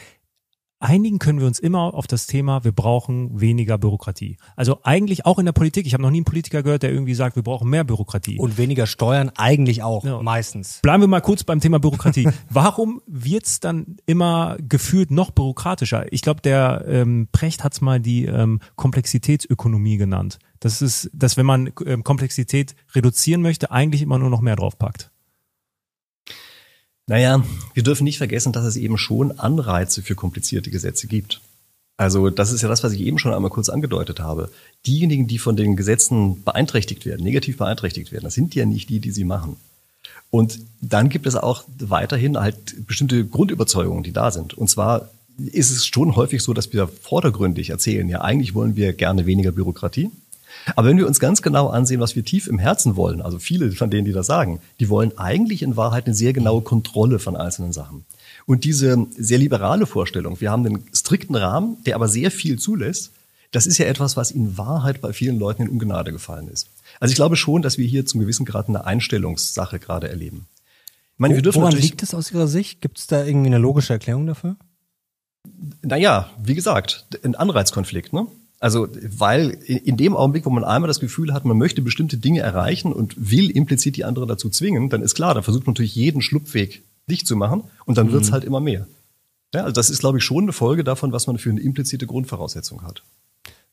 einigen 0.83 1.19
können 1.19 1.41
wir 1.41 1.47
uns 1.47 1.59
immer 1.59 1.95
auf 1.95 2.07
das 2.07 2.27
Thema, 2.27 2.65
wir 2.65 2.73
brauchen 2.73 3.41
weniger 3.41 3.79
Bürokratie. 3.79 4.37
Also 4.57 4.81
eigentlich 4.83 5.25
auch 5.27 5.39
in 5.39 5.47
der 5.47 5.53
Politik. 5.53 5.87
Ich 5.87 5.95
habe 5.95 6.03
noch 6.03 6.11
nie 6.11 6.19
einen 6.19 6.25
Politiker 6.25 6.63
gehört, 6.63 6.83
der 6.83 6.91
irgendwie 6.91 7.15
sagt, 7.15 7.37
wir 7.37 7.43
brauchen 7.43 7.71
mehr 7.71 7.85
Bürokratie. 7.85 8.39
Und 8.39 8.59
weniger 8.59 8.87
Steuern 8.87 9.31
eigentlich 9.37 9.83
auch, 9.83 10.05
ja. 10.05 10.21
meistens. 10.21 10.81
Bleiben 10.83 11.03
wir 11.03 11.09
mal 11.09 11.21
kurz 11.21 11.45
beim 11.45 11.61
Thema 11.61 11.79
Bürokratie. 11.79 12.29
Warum 12.51 13.01
wird's 13.07 13.61
dann 13.61 13.97
immer 14.07 14.57
gefühlt 14.61 15.11
noch 15.11 15.31
bürokratischer? 15.31 16.13
Ich 16.13 16.23
glaube, 16.23 16.41
der 16.41 16.85
ähm, 16.89 17.29
Precht 17.33 17.65
hat's 17.65 17.81
mal 17.81 18.01
die 18.01 18.25
ähm, 18.25 18.61
Komplexitätsökonomie 18.77 19.97
genannt. 19.97 20.39
Das 20.61 20.83
ist, 20.83 21.11
dass 21.13 21.37
wenn 21.37 21.47
man 21.47 21.73
ähm, 21.87 22.05
Komplexität 22.05 22.75
reduzieren 22.95 23.43
möchte, 23.43 23.71
eigentlich 23.71 24.03
immer 24.03 24.19
nur 24.19 24.31
noch 24.31 24.41
mehr 24.41 24.57
draufpackt. 24.57 25.12
Naja, 27.07 27.45
wir 27.75 27.83
dürfen 27.83 28.05
nicht 28.05 28.19
vergessen, 28.19 28.53
dass 28.53 28.65
es 28.65 28.77
eben 28.77 28.97
schon 28.99 29.39
Anreize 29.39 30.03
für 30.03 30.15
komplizierte 30.15 30.71
Gesetze 30.71 31.07
gibt. 31.07 31.41
Also 31.97 32.31
das 32.31 32.53
ist 32.53 32.63
ja 32.63 32.69
das, 32.69 32.83
was 32.83 32.93
ich 32.93 33.01
eben 33.01 33.19
schon 33.19 33.35
einmal 33.35 33.51
kurz 33.51 33.69
angedeutet 33.69 34.21
habe. 34.21 34.51
Diejenigen, 34.87 35.27
die 35.27 35.39
von 35.39 35.57
den 35.57 35.77
Gesetzen 35.77 36.43
beeinträchtigt 36.43 37.07
werden, 37.07 37.23
negativ 37.23 37.59
beeinträchtigt 37.59 38.13
werden, 38.13 38.25
das 38.25 38.35
sind 38.35 38.55
ja 38.55 38.65
nicht 38.65 38.89
die, 38.89 39.01
die 39.01 39.11
sie 39.11 39.25
machen. 39.25 39.57
Und 40.31 40.61
dann 40.81 41.11
gibt 41.11 41.27
es 41.27 41.37
auch 41.37 41.65
weiterhin 41.79 42.39
halt 42.39 42.87
bestimmte 42.87 43.25
Grundüberzeugungen, 43.27 44.03
die 44.03 44.13
da 44.13 44.31
sind. 44.31 44.55
Und 44.55 44.69
zwar 44.69 45.11
ist 45.39 45.71
es 45.71 45.87
schon 45.87 46.17
häufig 46.17 46.43
so, 46.43 46.55
dass 46.55 46.73
wir 46.73 46.89
vordergründig 46.89 47.71
erzählen, 47.71 48.09
ja, 48.09 48.23
eigentlich 48.23 48.55
wollen 48.55 48.75
wir 48.75 48.93
gerne 48.95 49.27
weniger 49.27 49.53
Bürokratie. 49.53 50.11
Aber 50.77 50.89
wenn 50.89 50.97
wir 50.97 51.07
uns 51.07 51.21
ganz 51.21 51.43
genau 51.43 51.69
ansehen, 51.69 52.01
was 52.01 52.17
wir 52.17 52.25
tief 52.25 52.47
im 52.47 52.59
Herzen 52.59 52.97
wollen, 52.97 53.23
also 53.23 53.39
viele 53.39 53.73
von 53.73 53.91
denen, 53.91 54.05
die 54.05 54.13
das 54.13 54.27
sagen, 54.27 54.61
die 54.81 54.89
wollen 54.89 55.17
eigentlich 55.19 55.63
in 55.63 55.77
Wahrheit 55.77 56.07
eine 56.07 56.15
sehr 56.15 56.33
genaue 56.33 56.63
Kontrolle 56.63 57.19
von 57.19 57.37
einzelnen 57.37 57.73
Sachen. 57.73 58.05
Und 58.47 58.65
diese 58.65 59.07
sehr 59.17 59.39
liberale 59.39 59.87
Vorstellung, 59.87 60.41
wir 60.41 60.51
haben 60.51 60.67
einen 60.67 60.85
strikten 60.93 61.37
Rahmen, 61.37 61.77
der 61.85 61.95
aber 61.95 62.09
sehr 62.09 62.31
viel 62.31 62.59
zulässt, 62.59 63.13
das 63.53 63.67
ist 63.67 63.79
ja 63.79 63.87
etwas, 63.87 64.17
was 64.17 64.31
in 64.31 64.57
Wahrheit 64.57 65.01
bei 65.01 65.13
vielen 65.13 65.39
Leuten 65.39 65.63
in 65.63 65.69
Ungnade 65.69 66.11
gefallen 66.11 66.49
ist. 66.49 66.69
Also 67.01 67.13
ich 67.13 67.17
glaube 67.17 67.37
schon, 67.37 67.61
dass 67.61 67.77
wir 67.77 67.87
hier 67.87 68.07
zum 68.07 68.21
gewissen 68.21 68.47
Grad 68.47 68.69
eine 68.69 68.87
Einstellungssache 68.87 69.79
gerade 69.79 70.09
erleben. 70.09 70.47
Ich 71.15 71.19
meine, 71.19 71.35
wir 71.35 71.43
dürfen 71.43 71.61
Woran 71.61 71.77
liegt 71.77 72.03
es 72.03 72.15
aus 72.15 72.33
Ihrer 72.33 72.49
Sicht? 72.49 72.81
Gibt 72.81 72.99
es 72.99 73.07
da 73.07 73.25
irgendwie 73.25 73.49
eine 73.49 73.59
logische 73.59 73.93
Erklärung 73.93 74.27
dafür? 74.27 74.57
Naja, 75.83 76.31
wie 76.43 76.55
gesagt, 76.55 77.07
ein 77.23 77.35
Anreizkonflikt. 77.35 78.13
Ne? 78.13 78.27
Also, 78.63 78.87
weil 79.19 79.51
in 79.67 79.97
dem 79.97 80.15
Augenblick, 80.15 80.47
wo 80.47 80.51
man 80.51 80.63
einmal 80.63 80.87
das 80.87 81.01
Gefühl 81.01 81.35
hat, 81.35 81.45
man 81.45 81.59
möchte 81.59 81.83
bestimmte 81.83 82.17
Dinge 82.17 82.43
erreichen 82.43 82.93
und 82.93 83.17
will 83.19 83.51
implizit 83.51 83.97
die 83.97 84.05
andere 84.05 84.25
dazu 84.25 84.51
zwingen, 84.51 84.89
dann 84.89 85.03
ist 85.03 85.17
klar, 85.17 85.35
da 85.35 85.43
versucht 85.43 85.67
man 85.67 85.73
natürlich 85.73 85.97
jeden 85.97 86.23
Schlupfweg 86.23 86.81
dicht 87.11 87.27
zu 87.27 87.35
machen 87.35 87.65
und 87.87 87.99
dann 87.99 88.07
mhm. 88.07 88.13
wird's 88.13 88.31
halt 88.31 88.45
immer 88.45 88.61
mehr. 88.61 88.87
Ja, 89.53 89.63
also 89.63 89.73
das 89.73 89.91
ist, 89.91 89.99
glaube 89.99 90.19
ich, 90.19 90.25
schon 90.25 90.45
eine 90.45 90.53
Folge 90.53 90.85
davon, 90.85 91.11
was 91.11 91.27
man 91.27 91.39
für 91.39 91.51
eine 91.51 91.61
implizite 91.61 92.07
Grundvoraussetzung 92.07 92.85
hat. 92.85 93.03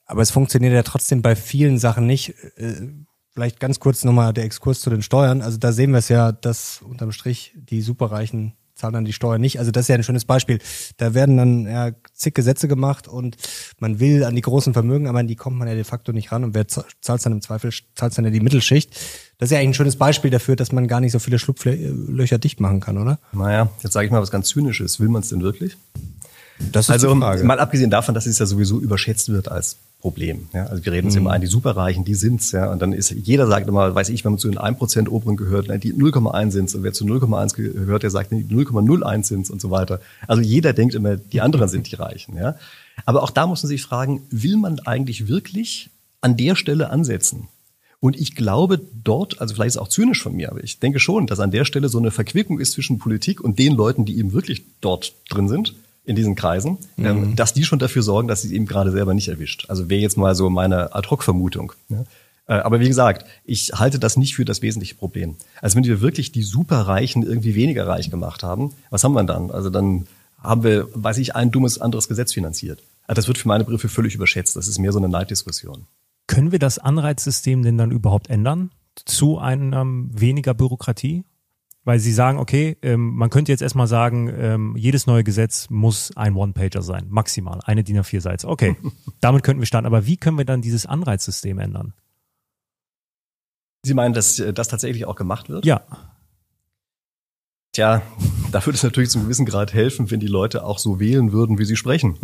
Aber 0.07 0.23
es 0.23 0.31
funktioniert 0.31 0.73
ja 0.73 0.81
trotzdem 0.81 1.21
bei 1.21 1.35
vielen 1.35 1.77
Sachen 1.77 2.07
nicht. 2.07 2.33
Äh, 2.55 2.87
vielleicht 3.31 3.59
ganz 3.59 3.79
kurz 3.79 4.03
nochmal 4.03 4.33
der 4.33 4.45
Exkurs 4.45 4.79
zu 4.81 4.89
den 4.89 5.03
Steuern. 5.03 5.43
Also 5.43 5.59
da 5.59 5.71
sehen 5.71 5.91
wir 5.91 5.99
es 5.99 6.09
ja, 6.09 6.31
dass 6.31 6.81
unterm 6.81 7.11
Strich 7.11 7.53
die 7.55 7.83
Superreichen 7.83 8.53
zahlen 8.79 8.93
dann 8.93 9.05
die 9.05 9.13
Steuer 9.13 9.37
nicht. 9.37 9.59
Also 9.59 9.71
das 9.71 9.83
ist 9.83 9.87
ja 9.89 9.95
ein 9.95 10.03
schönes 10.03 10.25
Beispiel. 10.25 10.59
Da 10.97 11.13
werden 11.13 11.37
dann 11.37 11.65
ja, 11.65 11.91
zig 12.13 12.33
Gesetze 12.33 12.67
gemacht 12.67 13.07
und 13.07 13.35
man 13.79 13.99
will 13.99 14.23
an 14.23 14.35
die 14.35 14.41
großen 14.41 14.73
Vermögen, 14.73 15.07
aber 15.07 15.19
an 15.19 15.27
die 15.27 15.35
kommt 15.35 15.57
man 15.57 15.67
ja 15.67 15.75
de 15.75 15.83
facto 15.83 16.11
nicht 16.11 16.31
ran 16.31 16.43
und 16.43 16.53
wer 16.55 16.67
zahlt 16.67 17.25
dann 17.25 17.33
im 17.33 17.41
Zweifel, 17.41 17.71
zahlt 17.95 18.17
dann 18.17 18.25
ja 18.25 18.31
die 18.31 18.39
Mittelschicht. 18.39 18.91
Das 19.37 19.47
ist 19.47 19.51
ja 19.51 19.59
eigentlich 19.59 19.69
ein 19.69 19.73
schönes 19.75 19.97
Beispiel 19.97 20.31
dafür, 20.31 20.55
dass 20.55 20.71
man 20.71 20.87
gar 20.87 21.01
nicht 21.01 21.11
so 21.11 21.19
viele 21.19 21.39
Schlupflöcher 21.39 22.37
dicht 22.39 22.59
machen 22.59 22.79
kann, 22.79 22.97
oder? 22.97 23.19
Naja, 23.33 23.69
jetzt 23.83 23.93
sage 23.93 24.05
ich 24.05 24.11
mal 24.11 24.21
was 24.21 24.31
ganz 24.31 24.47
Zynisches. 24.49 24.99
Will 24.99 25.09
man 25.09 25.21
es 25.21 25.29
denn 25.29 25.41
wirklich? 25.41 25.77
Das 26.71 26.85
ist 26.85 26.91
also 26.91 27.15
mal 27.15 27.59
abgesehen 27.59 27.89
davon, 27.89 28.13
dass 28.15 28.25
es 28.25 28.39
ja 28.39 28.45
sowieso 28.45 28.79
überschätzt 28.79 29.29
wird 29.29 29.49
als 29.49 29.77
Problem. 30.01 30.47
Ja? 30.53 30.67
Also 30.67 30.85
wir 30.85 30.93
reden 30.93 31.07
uns 31.07 31.15
mhm. 31.15 31.21
immer 31.21 31.31
ein, 31.31 31.41
die 31.41 31.47
Superreichen, 31.47 32.05
die 32.05 32.15
sind's, 32.15 32.53
ja. 32.53 32.71
Und 32.71 32.81
dann 32.81 32.93
ist, 32.93 33.11
jeder 33.11 33.47
sagt 33.47 33.67
immer, 33.67 33.93
weiß 33.93 34.09
ich, 34.09 34.23
wenn 34.23 34.33
man 34.33 34.39
zu 34.39 34.49
den 34.49 34.57
1% 34.57 35.09
oberen 35.09 35.35
gehört, 35.35 35.67
ne, 35.67 35.77
die 35.77 35.93
0,1 35.93 36.51
sind's. 36.51 36.73
Und 36.73 36.83
wer 36.83 36.93
zu 36.93 37.05
0,1 37.05 37.55
gehört, 37.55 38.03
der 38.03 38.09
sagt, 38.09 38.31
die 38.31 38.45
0,01 38.45 39.23
sind's 39.25 39.49
und 39.49 39.59
so 39.59 39.71
weiter. 39.71 39.99
Also 40.27 40.41
jeder 40.41 40.71
denkt 40.71 40.95
immer, 40.95 41.17
die 41.17 41.41
anderen 41.41 41.67
sind 41.67 41.91
die 41.91 41.95
Reichen, 41.95 42.37
ja. 42.37 42.55
Aber 43.05 43.23
auch 43.23 43.29
da 43.29 43.45
muss 43.45 43.63
man 43.63 43.67
sich 43.67 43.81
fragen, 43.81 44.23
will 44.29 44.57
man 44.57 44.79
eigentlich 44.79 45.27
wirklich 45.27 45.89
an 46.21 46.37
der 46.37 46.55
Stelle 46.55 46.89
ansetzen? 46.89 47.49
Und 48.01 48.17
ich 48.17 48.35
glaube 48.35 48.79
dort, 49.03 49.41
also 49.41 49.53
vielleicht 49.53 49.69
ist 49.69 49.75
es 49.75 49.81
auch 49.81 49.89
zynisch 49.89 50.23
von 50.23 50.33
mir, 50.33 50.49
aber 50.49 50.63
ich 50.63 50.79
denke 50.79 50.99
schon, 50.99 51.27
dass 51.27 51.41
an 51.41 51.51
der 51.51 51.65
Stelle 51.65 51.89
so 51.89 51.97
eine 51.97 52.11
Verquickung 52.11 52.59
ist 52.59 52.71
zwischen 52.71 52.97
Politik 52.99 53.41
und 53.41 53.59
den 53.59 53.73
Leuten, 53.73 54.05
die 54.05 54.17
eben 54.17 54.31
wirklich 54.31 54.63
dort 54.79 55.13
drin 55.29 55.49
sind 55.49 55.75
in 56.09 56.15
diesen 56.15 56.33
Kreisen, 56.33 56.79
mhm. 56.97 57.05
ähm, 57.05 57.35
dass 57.35 57.53
die 57.53 57.63
schon 57.63 57.77
dafür 57.77 58.01
sorgen, 58.01 58.27
dass 58.27 58.41
sie 58.41 58.55
eben 58.55 58.65
gerade 58.65 58.91
selber 58.91 59.13
nicht 59.13 59.27
erwischt. 59.27 59.65
Also 59.69 59.89
wäre 59.89 60.01
jetzt 60.01 60.17
mal 60.17 60.33
so 60.33 60.49
meine 60.49 60.95
Ad-Hoc-Vermutung. 60.95 61.73
Ja? 61.89 62.03
Äh, 62.47 62.53
aber 62.61 62.79
wie 62.79 62.87
gesagt, 62.87 63.27
ich 63.45 63.73
halte 63.75 63.99
das 63.99 64.17
nicht 64.17 64.35
für 64.35 64.43
das 64.43 64.63
wesentliche 64.63 64.95
Problem. 64.95 65.35
Also 65.61 65.77
wenn 65.77 65.83
wir 65.83 66.01
wirklich 66.01 66.31
die 66.31 66.41
Superreichen 66.41 67.21
irgendwie 67.21 67.53
weniger 67.53 67.87
reich 67.87 68.09
gemacht 68.09 68.41
haben, 68.41 68.73
was 68.89 69.03
haben 69.03 69.13
wir 69.13 69.23
dann? 69.23 69.51
Also 69.51 69.69
dann 69.69 70.07
haben 70.41 70.63
wir, 70.63 70.87
weiß 70.93 71.19
ich, 71.19 71.35
ein 71.35 71.51
dummes 71.51 71.79
anderes 71.79 72.07
Gesetz 72.07 72.33
finanziert. 72.33 72.81
Also 73.05 73.19
das 73.19 73.27
wird 73.27 73.37
für 73.37 73.47
meine 73.47 73.63
Begriffe 73.63 73.87
völlig 73.87 74.15
überschätzt. 74.15 74.55
Das 74.55 74.67
ist 74.67 74.79
mehr 74.79 74.91
so 74.91 74.97
eine 74.97 75.09
Neiddiskussion. 75.09 75.85
Können 76.25 76.51
wir 76.51 76.59
das 76.59 76.79
Anreizsystem 76.79 77.61
denn 77.61 77.77
dann 77.77 77.91
überhaupt 77.91 78.29
ändern 78.29 78.71
zu 79.05 79.37
einem 79.37 80.09
weniger 80.19 80.55
Bürokratie? 80.55 81.23
Weil 81.89 81.99
sie 81.99 82.13
sagen, 82.13 82.37
okay, 82.37 82.77
ähm, 82.83 83.15
man 83.15 83.31
könnte 83.31 83.51
jetzt 83.51 83.63
erstmal 83.63 83.87
sagen, 83.87 84.31
ähm, 84.37 84.75
jedes 84.77 85.07
neue 85.07 85.23
Gesetz 85.23 85.71
muss 85.71 86.15
ein 86.15 86.35
One-Pager 86.35 86.83
sein, 86.83 87.07
maximal, 87.09 87.61
eine 87.65 87.83
DIN 87.83 87.99
A4-Seite. 87.99 88.47
Okay, 88.47 88.75
damit 89.21 89.41
könnten 89.41 89.59
wir 89.59 89.65
starten. 89.65 89.87
Aber 89.87 90.05
wie 90.05 90.15
können 90.15 90.37
wir 90.37 90.45
dann 90.45 90.61
dieses 90.61 90.85
Anreizsystem 90.85 91.57
ändern? 91.57 91.93
Sie 93.83 93.95
meinen, 93.95 94.13
dass 94.13 94.37
äh, 94.37 94.53
das 94.53 94.67
tatsächlich 94.67 95.05
auch 95.05 95.15
gemacht 95.15 95.49
wird? 95.49 95.65
Ja. 95.65 95.81
Tja, 97.73 98.03
da 98.51 98.63
würde 98.63 98.75
es 98.75 98.83
natürlich 98.83 99.09
zum 99.09 99.23
gewissen 99.23 99.47
Grad 99.47 99.73
helfen, 99.73 100.11
wenn 100.11 100.19
die 100.19 100.27
Leute 100.27 100.65
auch 100.65 100.77
so 100.77 100.99
wählen 100.99 101.31
würden, 101.31 101.57
wie 101.57 101.65
sie 101.65 101.75
sprechen. 101.75 102.19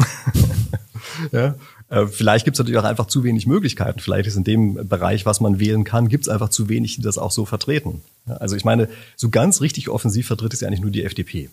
ja. 1.32 1.56
Äh, 1.90 2.06
vielleicht 2.06 2.46
gibt 2.46 2.54
es 2.54 2.60
natürlich 2.60 2.80
auch 2.80 2.84
einfach 2.84 3.08
zu 3.08 3.24
wenig 3.24 3.48
Möglichkeiten. 3.48 4.00
Vielleicht 4.00 4.28
ist 4.28 4.36
in 4.36 4.44
dem 4.44 4.88
Bereich, 4.88 5.26
was 5.26 5.42
man 5.42 5.60
wählen 5.60 5.86
kann, 5.86 6.08
gibt 6.08 6.26
es 6.26 6.30
einfach 6.30 6.50
zu 6.50 6.70
wenig, 6.70 6.98
die 6.98 7.02
das 7.02 7.18
auch 7.18 7.32
so 7.32 7.46
vertreten. 7.46 8.04
Also 8.26 8.56
ich 8.56 8.66
meine, 8.66 8.90
so 9.16 9.30
ganz 9.30 9.62
richtig 9.62 9.90
offensiv 9.90 10.28
vertritt 10.28 10.54
es 10.54 10.62
ja 10.62 10.68
eigentlich 10.68 10.82
nur 10.82 10.92
die 10.92 11.04
FDP. 11.04 11.50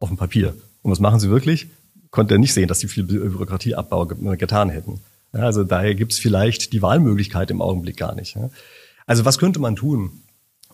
Auf 0.00 0.08
dem 0.08 0.18
Papier. 0.18 0.54
Und 0.82 0.90
was 0.90 1.00
machen 1.00 1.20
sie 1.20 1.30
wirklich? 1.30 1.68
Konnte 2.10 2.34
er 2.34 2.38
nicht 2.38 2.54
sehen, 2.54 2.68
dass 2.68 2.80
sie 2.80 2.88
viel 2.88 3.04
Bürokratieabbau 3.04 4.06
getan 4.06 4.70
hätten. 4.70 5.00
Also 5.32 5.64
daher 5.64 5.94
gibt 5.94 6.12
es 6.12 6.18
vielleicht 6.18 6.72
die 6.72 6.82
Wahlmöglichkeit 6.82 7.50
im 7.50 7.60
Augenblick 7.60 7.96
gar 7.96 8.14
nicht. 8.14 8.36
Also 9.06 9.24
was 9.24 9.38
könnte 9.38 9.58
man 9.58 9.76
tun? 9.76 10.22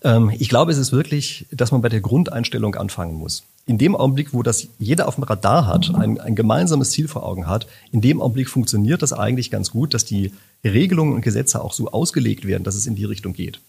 Ähm, 0.02 0.31
ich 0.38 0.49
glaube, 0.49 0.73
es 0.73 0.79
ist 0.79 0.93
wirklich, 0.93 1.47
dass 1.50 1.73
man 1.73 1.83
bei 1.83 1.88
der 1.88 2.00
Grundeinstellung 2.00 2.75
anfangen 2.75 3.14
muss. 3.14 3.45
In 3.67 3.79
dem 3.79 3.95
Augenblick, 3.95 4.33
wo 4.33 4.43
das 4.43 4.69
jeder 4.79 5.09
auf 5.09 5.14
dem 5.17 5.25
Radar 5.25 5.67
hat, 5.67 5.95
ein, 5.95 6.19
ein 6.21 6.35
gemeinsames 6.35 6.90
Ziel 6.90 7.09
vor 7.09 7.25
Augen 7.25 7.47
hat, 7.47 7.67
in 7.93 8.00
dem 8.00 8.21
Augenblick 8.21 8.49
funktioniert 8.49 9.02
das 9.02 9.12
eigentlich 9.12 9.50
ganz 9.50 9.71
gut, 9.71 9.95
dass 9.95 10.05
die 10.05 10.33
Regelungen 10.64 11.14
und 11.14 11.21
Gesetze 11.23 11.62
auch 11.62 11.73
so 11.73 11.90
ausgelegt 11.90 12.47
werden, 12.47 12.64
dass 12.64 12.75
es 12.75 12.87
in 12.87 12.97
die 12.97 13.05
Richtung 13.05 13.33
geht. 13.33 13.61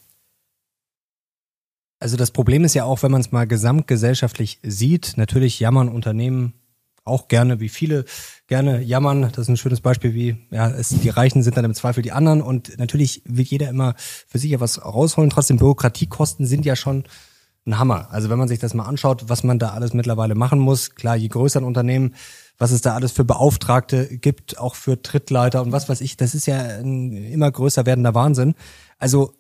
Also 2.02 2.18
das 2.18 2.32
Problem 2.32 2.64
ist 2.64 2.74
ja 2.74 2.84
auch, 2.84 3.04
wenn 3.04 3.12
man 3.12 3.22
es 3.22 3.32
mal 3.32 3.46
gesamtgesellschaftlich 3.46 4.60
sieht, 4.64 5.14
natürlich 5.18 5.60
jammern 5.60 5.88
Unternehmen 5.88 6.54
auch 7.04 7.28
gerne, 7.28 7.60
wie 7.60 7.70
viele 7.70 8.06
gerne 8.48 8.82
jammern. 8.82 9.22
Das 9.22 9.38
ist 9.38 9.50
ein 9.50 9.58
schönes 9.58 9.82
Beispiel, 9.82 10.16
wie 10.16 10.36
ja, 10.50 10.68
es, 10.68 10.90
die 10.90 11.10
Reichen 11.10 11.44
sind 11.44 11.58
dann 11.58 11.66
im 11.66 11.76
Zweifel 11.76 12.02
die 12.02 12.12
anderen 12.12 12.42
und 12.42 12.76
natürlich 12.80 13.22
will 13.26 13.46
jeder 13.46 13.70
immer 13.70 13.94
für 13.98 14.40
sich 14.40 14.50
ja 14.50 14.60
was 14.60 14.84
rausholen. 14.84 15.30
Trotzdem 15.30 15.58
Bürokratiekosten 15.58 16.48
sind 16.48 16.66
ja 16.66 16.76
schon 16.76 17.04
ein 17.68 17.78
Hammer. 17.78 18.08
Also 18.10 18.32
wenn 18.32 18.40
man 18.40 18.48
sich 18.48 18.58
das 18.58 18.74
mal 18.74 18.86
anschaut, 18.86 19.30
was 19.30 19.44
man 19.44 19.60
da 19.60 19.70
alles 19.70 19.94
mittlerweile 19.94 20.34
machen 20.34 20.58
muss, 20.58 20.96
klar, 20.96 21.16
je 21.16 21.28
größer 21.28 21.60
ein 21.60 21.66
Unternehmen, 21.66 22.16
was 22.58 22.72
es 22.72 22.82
da 22.82 22.96
alles 22.96 23.12
für 23.12 23.26
Beauftragte 23.26 24.18
gibt, 24.18 24.58
auch 24.58 24.74
für 24.74 25.04
Trittleiter 25.04 25.62
und 25.62 25.72
was 25.72 25.88
weiß 25.88 26.02
ich, 26.02 26.18
das 26.18 26.34
ist 26.34 26.48
ja 26.48 26.58
ein 26.58 27.12
immer 27.12 27.52
größer 27.52 27.86
werdender 27.86 28.16
Wahnsinn. 28.16 28.56
Also 28.98 29.36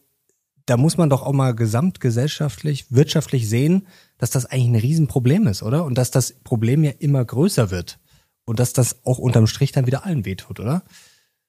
da 0.71 0.77
muss 0.77 0.95
man 0.95 1.09
doch 1.09 1.23
auch 1.23 1.33
mal 1.33 1.53
gesamtgesellschaftlich, 1.53 2.85
wirtschaftlich 2.91 3.49
sehen, 3.49 3.87
dass 4.17 4.29
das 4.29 4.45
eigentlich 4.45 4.69
ein 4.69 4.75
Riesenproblem 4.77 5.47
ist, 5.47 5.63
oder? 5.63 5.83
Und 5.83 5.97
dass 5.97 6.11
das 6.11 6.31
Problem 6.45 6.85
ja 6.85 6.91
immer 6.97 7.25
größer 7.25 7.71
wird. 7.71 7.99
Und 8.45 8.57
dass 8.61 8.71
das 8.71 8.95
auch 9.03 9.17
unterm 9.17 9.47
Strich 9.47 9.73
dann 9.73 9.85
wieder 9.85 10.05
allen 10.05 10.23
wehtut, 10.23 10.61
oder? 10.61 10.83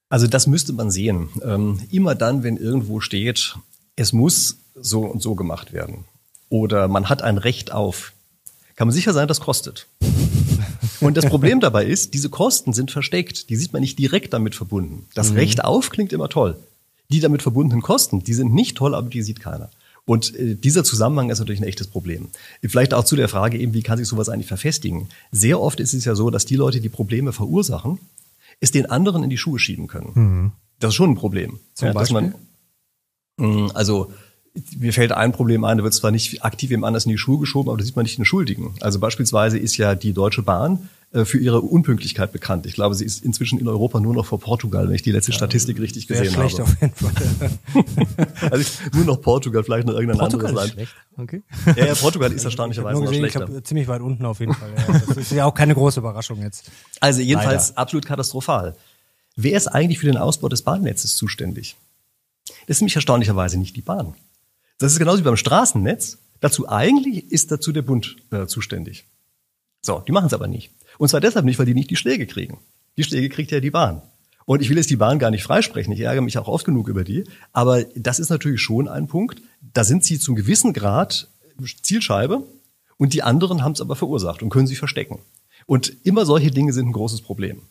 Also 0.09 0.27
das 0.27 0.49
müsste 0.49 0.73
man 0.73 0.91
sehen. 0.91 1.29
Ähm, 1.45 1.79
immer 1.93 2.17
dann, 2.17 2.43
wenn 2.43 2.57
irgendwo 2.57 2.99
steht, 2.99 3.55
es 3.95 4.13
muss 4.13 4.57
so 4.75 5.03
und 5.05 5.23
so 5.23 5.37
gemacht 5.37 5.73
werden. 5.73 6.05
Oder 6.49 6.89
man 6.89 7.09
hat 7.09 7.23
ein 7.23 7.39
Recht 7.39 7.71
auf, 7.71 8.15
kann 8.75 8.89
man 8.89 8.93
sicher 8.93 9.13
sein, 9.13 9.29
das 9.29 9.39
kostet. 9.39 9.87
Und 11.01 11.17
das 11.17 11.27
Problem 11.27 11.61
dabei 11.61 11.85
ist, 11.85 12.13
diese 12.13 12.29
Kosten 12.29 12.73
sind 12.73 12.91
versteckt. 12.91 13.51
Die 13.51 13.57
sieht 13.57 13.73
man 13.73 13.83
nicht 13.83 13.99
direkt 13.99 14.33
damit 14.33 14.57
verbunden. 14.57 15.07
Das 15.15 15.31
mhm. 15.31 15.37
Recht 15.37 15.65
auf 15.65 15.91
klingt 15.91 16.13
immer 16.13 16.29
toll. 16.29 16.57
Die 17.13 17.21
damit 17.21 17.43
verbundenen 17.43 17.83
Kosten, 17.83 18.25
die 18.25 18.35
sind 18.35 18.53
nicht 18.53 18.77
toll, 18.77 18.95
aber 18.95 19.09
die 19.09 19.23
sieht 19.23 19.41
keiner. 19.41 19.71
Und 20.05 20.35
äh, 20.35 20.57
dieser 20.57 20.83
Zusammenhang 20.83 21.31
ist 21.31 21.39
natürlich 21.39 21.61
ein 21.61 21.69
echtes 21.69 21.87
Problem. 21.87 22.29
Vielleicht 22.63 22.95
auch 22.95 23.05
zu 23.05 23.15
der 23.15 23.29
Frage 23.29 23.59
eben, 23.59 23.75
wie 23.75 23.83
kann 23.83 23.99
sich 23.99 24.09
sowas 24.09 24.29
eigentlich 24.29 24.49
verfestigen? 24.49 25.09
Sehr 25.31 25.61
oft 25.61 25.79
ist 25.79 25.95
es 25.95 26.05
ja 26.05 26.15
so, 26.15 26.31
dass 26.31 26.45
die 26.45 26.57
Leute, 26.57 26.81
die 26.81 26.89
Probleme 26.89 27.33
verursachen, 27.33 28.01
es 28.61 28.71
den 28.71 28.87
anderen 28.87 29.23
in 29.23 29.31
die 29.31 29.39
Schuhe 29.39 29.59
schieben 29.59 29.87
können. 29.87 30.11
Mhm. 30.15 30.53
Das 30.81 30.91
ist 30.91 30.95
schon 30.97 31.11
ein 31.11 31.17
Problem. 31.17 31.61
Zum 31.75 31.89
ja, 31.89 31.95
Beispiel? 31.95 32.35
Man, 33.37 33.71
also 33.73 34.13
mir 34.77 34.93
fällt 34.93 35.13
ein 35.13 35.33
Problem 35.33 35.65
ein, 35.65 35.79
da 35.79 35.85
wird 35.85 35.95
zwar 35.95 36.11
nicht 36.11 36.45
aktiv 36.45 36.71
jemand 36.71 36.89
anders 36.89 37.07
in 37.07 37.11
die 37.11 37.19
Schuhe 37.19 37.39
geschoben, 37.39 37.71
aber 37.71 37.79
da 37.79 37.85
sieht 37.85 37.97
man 37.97 38.03
nicht 38.03 38.19
den 38.19 38.25
Schuldigen. 38.25 38.75
Also 38.81 38.99
beispielsweise 38.99 39.59
ist 39.59 39.77
ja 39.77 39.95
die 39.95 40.13
Deutsche 40.13 40.43
Bahn 40.43 40.89
für 41.13 41.39
ihre 41.39 41.61
Unpünktlichkeit 41.61 42.33
bekannt. 42.33 42.65
Ich 42.65 42.73
glaube, 42.73 42.95
sie 42.95 43.05
ist 43.05 43.23
inzwischen 43.23 43.59
in 43.59 43.69
Europa 43.69 44.01
nur 44.01 44.15
noch 44.15 44.25
vor 44.25 44.41
Portugal, 44.41 44.89
wenn 44.89 44.95
ich 44.95 45.03
die 45.03 45.13
letzte 45.13 45.33
ja, 45.33 45.37
Statistik 45.37 45.79
richtig 45.79 46.09
gesehen 46.09 46.33
schlecht 46.33 46.59
habe. 46.59 46.71
Auf 46.71 46.81
jeden 46.81 46.95
Fall. 46.95 48.31
also 48.51 48.71
nur 48.95 49.05
noch 49.05 49.21
Portugal, 49.21 49.63
vielleicht 49.63 49.87
noch 49.87 49.95
irgendein 49.95 50.19
Portugal 50.19 50.49
anderes 50.49 50.69
Land. 50.69 50.73
Schlecht. 50.73 50.95
Okay. 51.19 51.43
Ja, 51.77 51.87
ja, 51.87 51.95
Portugal 51.95 52.33
ist 52.33 52.45
erstaunlicherweise 52.45 53.03
noch 53.03 53.13
schlechter. 53.13 53.41
Ich 53.41 53.47
glaube, 53.47 53.63
ziemlich 53.63 53.89
weit 53.89 54.01
unten 54.01 54.25
auf 54.25 54.41
jeden 54.41 54.55
Fall. 54.55 54.71
Ja. 54.75 55.01
Das 55.07 55.17
ist 55.17 55.33
ja 55.33 55.45
auch 55.45 55.55
keine 55.55 55.75
große 55.75 56.01
Überraschung 56.01 56.41
jetzt. 56.41 56.71
Also 57.01 57.21
jedenfalls 57.21 57.69
Leider. 57.69 57.79
absolut 57.79 58.07
katastrophal. 58.07 58.75
Wer 59.37 59.57
ist 59.57 59.69
eigentlich 59.69 59.99
für 59.99 60.07
den 60.07 60.17
Ausbau 60.17 60.49
des 60.49 60.63
Bahnnetzes 60.63 61.17
zuständig? 61.17 61.77
Das 62.67 62.77
ist 62.77 62.81
nämlich 62.81 62.97
erstaunlicherweise 62.97 63.59
nicht 63.59 63.77
die 63.77 63.83
Bahn. 63.83 64.15
Das 64.79 64.93
ist 64.93 64.99
genauso 64.99 65.19
wie 65.19 65.25
beim 65.25 65.37
Straßennetz. 65.37 66.19
Dazu 66.41 66.69
eigentlich 66.69 67.31
ist 67.31 67.53
dazu 67.53 67.71
der 67.71 67.83
Bund 67.83 68.17
äh, 68.31 68.47
zuständig. 68.47 69.05
So, 69.85 70.01
die 70.01 70.13
machen 70.13 70.27
es 70.27 70.33
aber 70.33 70.47
nicht. 70.47 70.71
Und 70.99 71.09
zwar 71.09 71.21
deshalb 71.21 71.45
nicht, 71.45 71.59
weil 71.59 71.67
die 71.67 71.75
nicht 71.75 71.91
die 71.91 71.97
Schläge 71.97 72.27
kriegen. 72.27 72.59
Die 72.97 73.05
Schläge 73.05 73.29
kriegt 73.29 73.51
ja 73.51 73.61
die 73.61 73.71
Bahn. 73.71 74.03
Und 74.45 74.63
ich 74.63 74.69
will 74.71 74.77
jetzt 74.77 74.91
die 74.91 74.97
Bahn 74.97 75.19
gar 75.19 75.31
nicht 75.31 75.43
freisprechen. 75.43 75.93
Ich 75.93 76.01
ärgere 76.01 76.23
mich 76.23 76.39
auch 76.39 76.49
oft 76.49 76.65
genug 76.65 76.89
über 76.89 77.05
die. 77.05 77.25
Aber 77.53 77.85
das 77.95 78.19
ist 78.19 78.31
natürlich 78.31 78.61
schon 78.61 78.89
ein 78.89 79.07
Punkt. 79.07 79.41
Da 79.61 79.85
sind 79.85 80.05
sie 80.05 80.19
zum 80.19 80.35
gewissen 80.35 80.73
Grad 80.73 81.29
Zielscheibe 81.83 82.43
und 82.97 83.13
die 83.13 83.23
anderen 83.23 83.63
haben 83.63 83.73
es 83.73 83.81
aber 83.81 83.95
verursacht 83.95 84.43
und 84.43 84.51
können 84.51 84.67
sich 84.67 84.79
verstecken. 84.79 85.19
Und 85.67 85.97
immer 86.05 86.27
solche 86.27 86.51
Dinge 86.51 86.73
sind 86.73 86.89
ein 86.89 86.93
großes 86.93 87.23
Problem. 87.23 87.63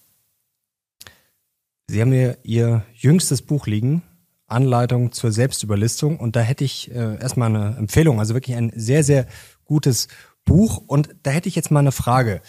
Sie 1.87 1.99
haben 1.99 2.09
mir 2.09 2.37
Ihr 2.43 2.85
jüngstes 2.95 3.41
Buch 3.41 3.67
liegen, 3.67 4.01
Anleitung 4.47 5.11
zur 5.11 5.31
Selbstüberlistung. 5.31 6.19
Und 6.19 6.35
da 6.35 6.41
hätte 6.41 6.63
ich 6.63 6.89
äh, 6.91 7.19
erstmal 7.19 7.53
eine 7.53 7.75
Empfehlung, 7.77 8.19
also 8.19 8.33
wirklich 8.33 8.55
ein 8.55 8.71
sehr, 8.75 9.03
sehr 9.03 9.27
gutes 9.65 10.07
Buch. 10.45 10.77
Und 10.77 11.09
da 11.23 11.31
hätte 11.31 11.49
ich 11.49 11.55
jetzt 11.55 11.71
mal 11.71 11.79
eine 11.79 11.91
Frage. 11.91 12.41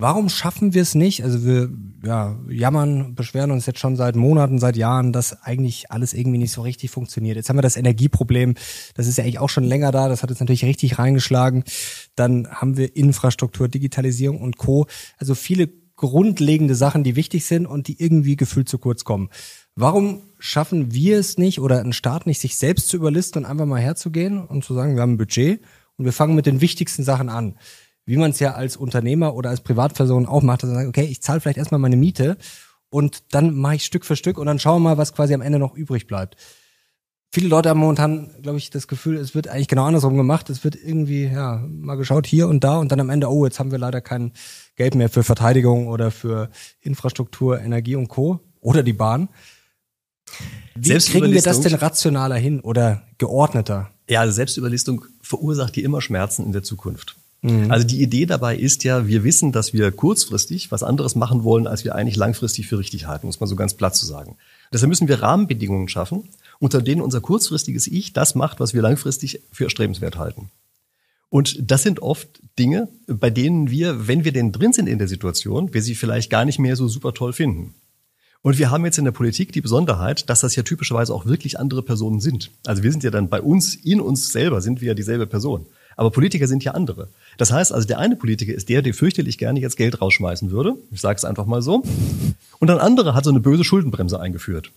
Warum 0.00 0.30
schaffen 0.30 0.72
wir 0.72 0.80
es 0.80 0.94
nicht? 0.94 1.22
Also 1.24 1.44
wir 1.44 1.70
ja, 2.02 2.38
jammern, 2.48 3.14
beschweren 3.14 3.50
uns 3.50 3.66
jetzt 3.66 3.80
schon 3.80 3.96
seit 3.96 4.16
Monaten, 4.16 4.58
seit 4.58 4.78
Jahren, 4.78 5.12
dass 5.12 5.42
eigentlich 5.42 5.90
alles 5.90 6.14
irgendwie 6.14 6.38
nicht 6.38 6.52
so 6.52 6.62
richtig 6.62 6.90
funktioniert. 6.90 7.36
Jetzt 7.36 7.50
haben 7.50 7.58
wir 7.58 7.62
das 7.62 7.76
Energieproblem, 7.76 8.54
das 8.94 9.06
ist 9.06 9.18
ja 9.18 9.24
eigentlich 9.24 9.40
auch 9.40 9.50
schon 9.50 9.64
länger 9.64 9.92
da, 9.92 10.08
das 10.08 10.22
hat 10.22 10.30
uns 10.30 10.40
natürlich 10.40 10.64
richtig 10.64 10.98
reingeschlagen. 10.98 11.64
Dann 12.14 12.48
haben 12.48 12.78
wir 12.78 12.96
Infrastruktur, 12.96 13.68
Digitalisierung 13.68 14.40
und 14.40 14.56
Co. 14.56 14.86
Also 15.18 15.34
viele 15.34 15.68
grundlegende 15.96 16.74
Sachen, 16.74 17.04
die 17.04 17.14
wichtig 17.14 17.44
sind 17.44 17.66
und 17.66 17.86
die 17.86 18.02
irgendwie 18.02 18.36
gefühlt 18.36 18.70
zu 18.70 18.78
kurz 18.78 19.04
kommen. 19.04 19.28
Warum 19.74 20.22
schaffen 20.38 20.94
wir 20.94 21.18
es 21.18 21.36
nicht 21.36 21.60
oder 21.60 21.80
ein 21.80 21.92
Staat 21.92 22.26
nicht, 22.26 22.40
sich 22.40 22.56
selbst 22.56 22.88
zu 22.88 22.96
überlisten 22.96 23.44
und 23.44 23.50
einfach 23.50 23.66
mal 23.66 23.80
herzugehen 23.80 24.42
und 24.42 24.64
zu 24.64 24.72
sagen, 24.72 24.94
wir 24.94 25.02
haben 25.02 25.12
ein 25.12 25.18
Budget 25.18 25.60
und 26.00 26.06
wir 26.06 26.14
fangen 26.14 26.34
mit 26.34 26.46
den 26.46 26.62
wichtigsten 26.62 27.04
Sachen 27.04 27.28
an? 27.28 27.58
Wie 28.06 28.16
man 28.16 28.30
es 28.30 28.40
ja 28.40 28.54
als 28.54 28.78
Unternehmer 28.78 29.34
oder 29.34 29.50
als 29.50 29.60
Privatperson 29.60 30.24
auch 30.24 30.42
macht, 30.42 30.62
dass 30.62 30.70
man 30.70 30.78
sagt, 30.78 30.88
okay, 30.88 31.04
ich 31.04 31.22
zahle 31.22 31.40
vielleicht 31.40 31.58
erstmal 31.58 31.78
meine 31.78 31.96
Miete 31.96 32.38
und 32.88 33.34
dann 33.34 33.54
mache 33.54 33.74
ich 33.74 33.84
Stück 33.84 34.06
für 34.06 34.16
Stück 34.16 34.38
und 34.38 34.46
dann 34.46 34.58
schauen 34.58 34.82
wir 34.82 34.90
mal, 34.90 34.98
was 34.98 35.12
quasi 35.12 35.34
am 35.34 35.42
Ende 35.42 35.58
noch 35.58 35.76
übrig 35.76 36.06
bleibt. 36.06 36.36
Viele 37.30 37.48
Leute 37.48 37.68
haben 37.68 37.80
momentan, 37.80 38.30
glaube 38.40 38.56
ich, 38.56 38.70
das 38.70 38.88
Gefühl, 38.88 39.18
es 39.18 39.34
wird 39.34 39.46
eigentlich 39.46 39.68
genau 39.68 39.84
andersrum 39.84 40.16
gemacht. 40.16 40.48
Es 40.48 40.64
wird 40.64 40.74
irgendwie, 40.74 41.26
ja, 41.26 41.62
mal 41.68 41.96
geschaut 41.96 42.26
hier 42.26 42.48
und 42.48 42.64
da 42.64 42.78
und 42.78 42.90
dann 42.90 42.98
am 42.98 43.10
Ende, 43.10 43.30
oh, 43.30 43.44
jetzt 43.44 43.60
haben 43.60 43.70
wir 43.70 43.78
leider 43.78 44.00
kein 44.00 44.32
Geld 44.76 44.94
mehr 44.94 45.10
für 45.10 45.22
Verteidigung 45.22 45.88
oder 45.88 46.10
für 46.10 46.48
Infrastruktur, 46.80 47.60
Energie 47.60 47.94
und 47.94 48.08
Co. 48.08 48.40
oder 48.60 48.82
die 48.82 48.94
Bahn. 48.94 49.28
Wie 50.74 50.96
kriegen 50.96 51.30
wir 51.30 51.42
das 51.42 51.60
denn 51.60 51.74
rationaler 51.74 52.36
hin 52.36 52.60
oder 52.60 53.02
geordneter? 53.18 53.90
Ja, 54.10 54.20
also 54.20 54.32
Selbstüberlistung 54.32 55.04
verursacht 55.22 55.76
dir 55.76 55.84
immer 55.84 56.00
Schmerzen 56.00 56.44
in 56.44 56.50
der 56.50 56.64
Zukunft. 56.64 57.14
Mhm. 57.42 57.70
Also 57.70 57.86
die 57.86 58.02
Idee 58.02 58.26
dabei 58.26 58.56
ist 58.56 58.82
ja, 58.82 59.06
wir 59.06 59.22
wissen, 59.22 59.52
dass 59.52 59.72
wir 59.72 59.92
kurzfristig 59.92 60.72
was 60.72 60.82
anderes 60.82 61.14
machen 61.14 61.44
wollen, 61.44 61.68
als 61.68 61.84
wir 61.84 61.94
eigentlich 61.94 62.16
langfristig 62.16 62.66
für 62.66 62.78
richtig 62.78 63.06
halten, 63.06 63.28
muss 63.28 63.38
man 63.38 63.48
so 63.48 63.54
ganz 63.54 63.74
platt 63.74 63.94
zu 63.94 64.04
sagen. 64.04 64.36
Deshalb 64.72 64.88
müssen 64.88 65.06
wir 65.06 65.22
Rahmenbedingungen 65.22 65.88
schaffen, 65.88 66.28
unter 66.58 66.82
denen 66.82 67.00
unser 67.00 67.20
kurzfristiges 67.20 67.86
Ich 67.86 68.12
das 68.12 68.34
macht, 68.34 68.58
was 68.58 68.74
wir 68.74 68.82
langfristig 68.82 69.42
für 69.52 69.64
erstrebenswert 69.64 70.16
halten. 70.16 70.50
Und 71.28 71.70
das 71.70 71.84
sind 71.84 72.02
oft 72.02 72.28
Dinge, 72.58 72.88
bei 73.06 73.30
denen 73.30 73.70
wir, 73.70 74.08
wenn 74.08 74.24
wir 74.24 74.32
denn 74.32 74.50
drin 74.50 74.72
sind 74.72 74.88
in 74.88 74.98
der 74.98 75.06
Situation, 75.06 75.72
wir 75.72 75.82
sie 75.82 75.94
vielleicht 75.94 76.30
gar 76.30 76.44
nicht 76.44 76.58
mehr 76.58 76.74
so 76.74 76.88
super 76.88 77.14
toll 77.14 77.32
finden. 77.32 77.74
Und 78.42 78.58
wir 78.58 78.70
haben 78.70 78.86
jetzt 78.86 78.96
in 78.96 79.04
der 79.04 79.12
Politik 79.12 79.52
die 79.52 79.60
Besonderheit, 79.60 80.30
dass 80.30 80.40
das 80.40 80.56
ja 80.56 80.62
typischerweise 80.62 81.12
auch 81.12 81.26
wirklich 81.26 81.58
andere 81.58 81.82
Personen 81.82 82.20
sind. 82.20 82.50
Also 82.64 82.82
wir 82.82 82.90
sind 82.90 83.04
ja 83.04 83.10
dann 83.10 83.28
bei 83.28 83.42
uns, 83.42 83.74
in 83.74 84.00
uns 84.00 84.32
selber 84.32 84.62
sind 84.62 84.80
wir 84.80 84.88
ja 84.88 84.94
dieselbe 84.94 85.26
Person. 85.26 85.66
Aber 85.96 86.10
Politiker 86.10 86.46
sind 86.46 86.64
ja 86.64 86.72
andere. 86.72 87.08
Das 87.36 87.52
heißt 87.52 87.70
also, 87.72 87.86
der 87.86 87.98
eine 87.98 88.16
Politiker 88.16 88.54
ist 88.54 88.70
der, 88.70 88.80
der 88.80 88.94
fürchterlich 88.94 89.36
gerne 89.36 89.60
jetzt 89.60 89.76
Geld 89.76 90.00
rausschmeißen 90.00 90.50
würde. 90.50 90.76
Ich 90.90 91.02
sage 91.02 91.16
es 91.16 91.26
einfach 91.26 91.44
mal 91.44 91.60
so. 91.60 91.82
Und 92.58 92.70
ein 92.70 92.78
anderer 92.78 93.14
hat 93.14 93.24
so 93.24 93.30
eine 93.30 93.40
böse 93.40 93.64
Schuldenbremse 93.64 94.18
eingeführt. 94.18 94.72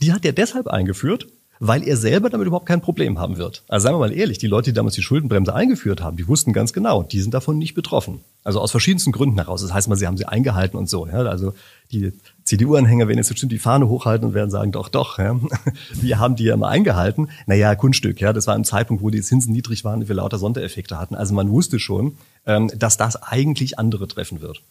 Die 0.00 0.14
hat 0.14 0.24
er 0.24 0.32
deshalb 0.32 0.68
eingeführt, 0.68 1.26
weil 1.60 1.86
er 1.86 1.96
selber 1.96 2.30
damit 2.30 2.46
überhaupt 2.46 2.66
kein 2.66 2.80
Problem 2.80 3.18
haben 3.18 3.36
wird. 3.36 3.62
Also 3.68 3.84
sagen 3.84 3.96
wir 3.96 4.00
mal 4.00 4.12
ehrlich, 4.12 4.38
die 4.38 4.46
Leute, 4.46 4.70
die 4.70 4.74
damals 4.74 4.94
die 4.94 5.02
Schuldenbremse 5.02 5.54
eingeführt 5.54 6.02
haben, 6.02 6.16
die 6.16 6.28
wussten 6.28 6.52
ganz 6.52 6.72
genau, 6.72 7.02
die 7.02 7.20
sind 7.20 7.34
davon 7.34 7.58
nicht 7.58 7.74
betroffen. 7.74 8.20
Also 8.42 8.60
aus 8.60 8.70
verschiedensten 8.70 9.12
Gründen 9.12 9.38
heraus. 9.38 9.62
Das 9.62 9.72
heißt 9.72 9.88
mal, 9.88 9.96
sie 9.96 10.06
haben 10.06 10.16
sie 10.16 10.26
eingehalten 10.26 10.76
und 10.76 10.88
so. 10.88 11.06
Ja? 11.06 11.22
Also 11.22 11.54
die 11.92 12.12
CDU-Anhänger 12.44 13.08
werden 13.08 13.18
jetzt 13.18 13.28
bestimmt 13.28 13.52
die 13.52 13.58
Fahne 13.58 13.88
hochhalten 13.88 14.28
und 14.28 14.34
werden 14.34 14.50
sagen, 14.50 14.72
doch, 14.72 14.88
doch, 14.88 15.18
ja, 15.18 15.38
wir 15.94 16.18
haben 16.18 16.36
die 16.36 16.44
ja 16.44 16.56
mal 16.56 16.68
eingehalten. 16.68 17.30
Naja, 17.46 17.74
Kunststück, 17.74 18.20
ja, 18.20 18.32
das 18.32 18.46
war 18.46 18.54
ein 18.54 18.64
Zeitpunkt, 18.64 19.02
wo 19.02 19.10
die 19.10 19.22
Zinsen 19.22 19.52
niedrig 19.52 19.84
waren 19.84 20.00
und 20.00 20.08
wir 20.08 20.16
lauter 20.16 20.38
Sondereffekte 20.38 20.98
hatten. 20.98 21.14
Also 21.14 21.34
man 21.34 21.50
wusste 21.50 21.78
schon, 21.78 22.16
ähm, 22.46 22.70
dass 22.76 22.96
das 22.96 23.22
eigentlich 23.22 23.78
andere 23.78 24.08
treffen 24.08 24.40
wird. 24.40 24.62